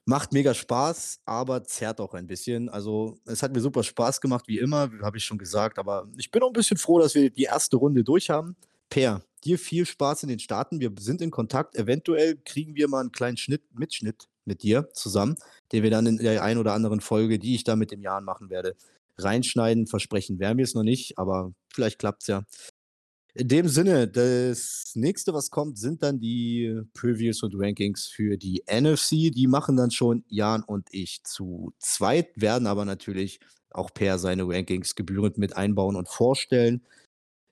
Macht 0.06 0.32
mega 0.32 0.54
Spaß, 0.54 1.20
aber 1.24 1.64
zerrt 1.64 2.00
auch 2.00 2.14
ein 2.14 2.26
bisschen. 2.26 2.68
Also, 2.68 3.18
es 3.26 3.42
hat 3.42 3.52
mir 3.52 3.60
super 3.60 3.82
Spaß 3.82 4.20
gemacht, 4.20 4.48
wie 4.48 4.58
immer, 4.58 4.90
habe 5.02 5.18
ich 5.18 5.24
schon 5.24 5.38
gesagt. 5.38 5.78
Aber 5.78 6.08
ich 6.16 6.30
bin 6.30 6.42
auch 6.42 6.48
ein 6.48 6.54
bisschen 6.54 6.78
froh, 6.78 6.98
dass 6.98 7.14
wir 7.14 7.30
die 7.30 7.44
erste 7.44 7.76
Runde 7.76 8.02
durch 8.02 8.30
haben. 8.30 8.56
Per, 8.88 9.22
dir 9.44 9.58
viel 9.58 9.86
Spaß 9.86 10.22
in 10.24 10.30
den 10.30 10.40
Staaten. 10.40 10.80
Wir 10.80 10.92
sind 10.98 11.20
in 11.20 11.30
Kontakt. 11.30 11.76
Eventuell 11.76 12.36
kriegen 12.44 12.74
wir 12.74 12.88
mal 12.88 13.00
einen 13.00 13.12
kleinen 13.12 13.36
Schnitt, 13.36 13.62
Mitschnitt 13.72 14.28
mit 14.44 14.62
dir 14.62 14.88
zusammen, 14.94 15.36
den 15.72 15.82
wir 15.82 15.90
dann 15.90 16.06
in 16.06 16.16
der 16.16 16.42
ein 16.42 16.58
oder 16.58 16.72
anderen 16.72 17.00
Folge, 17.00 17.38
die 17.38 17.54
ich 17.54 17.64
da 17.64 17.76
mit 17.76 17.90
dem 17.90 18.02
Jahren 18.02 18.24
machen 18.24 18.50
werde, 18.50 18.74
reinschneiden. 19.22 19.86
Versprechen 19.86 20.38
werden 20.38 20.58
wir 20.58 20.64
es 20.64 20.74
noch 20.74 20.82
nicht, 20.82 21.18
aber 21.18 21.52
vielleicht 21.72 21.98
klappt 21.98 22.22
es 22.22 22.28
ja. 22.28 22.44
In 23.34 23.46
dem 23.46 23.68
Sinne, 23.68 24.08
das 24.08 24.92
nächste, 24.94 25.32
was 25.32 25.50
kommt, 25.50 25.78
sind 25.78 26.02
dann 26.02 26.18
die 26.18 26.82
Previews 26.94 27.42
und 27.42 27.54
Rankings 27.56 28.06
für 28.08 28.36
die 28.36 28.64
NFC. 28.66 29.32
Die 29.32 29.46
machen 29.46 29.76
dann 29.76 29.92
schon 29.92 30.24
Jan 30.28 30.64
und 30.64 30.88
ich 30.90 31.22
zu 31.22 31.72
zweit, 31.78 32.28
werden 32.34 32.66
aber 32.66 32.84
natürlich 32.84 33.38
auch 33.70 33.94
per 33.94 34.18
seine 34.18 34.48
Rankings 34.48 34.96
gebührend 34.96 35.38
mit 35.38 35.56
einbauen 35.56 35.94
und 35.94 36.08
vorstellen. 36.08 36.84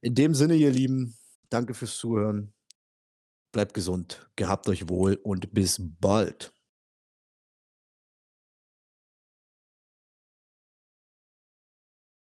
In 0.01 0.17
dem 0.17 0.35
Sinne, 0.35 0.57
ihr 0.57 0.73
Lieben, 0.73 1.17
danke 1.49 1.75
fürs 1.75 1.97
Zuhören. 1.97 2.53
Bleibt 3.53 3.73
gesund, 3.73 4.29
gehabt 4.35 4.69
euch 4.69 4.89
wohl 4.89 5.15
und 5.23 5.55
bis 5.55 5.81
bald. 6.01 6.53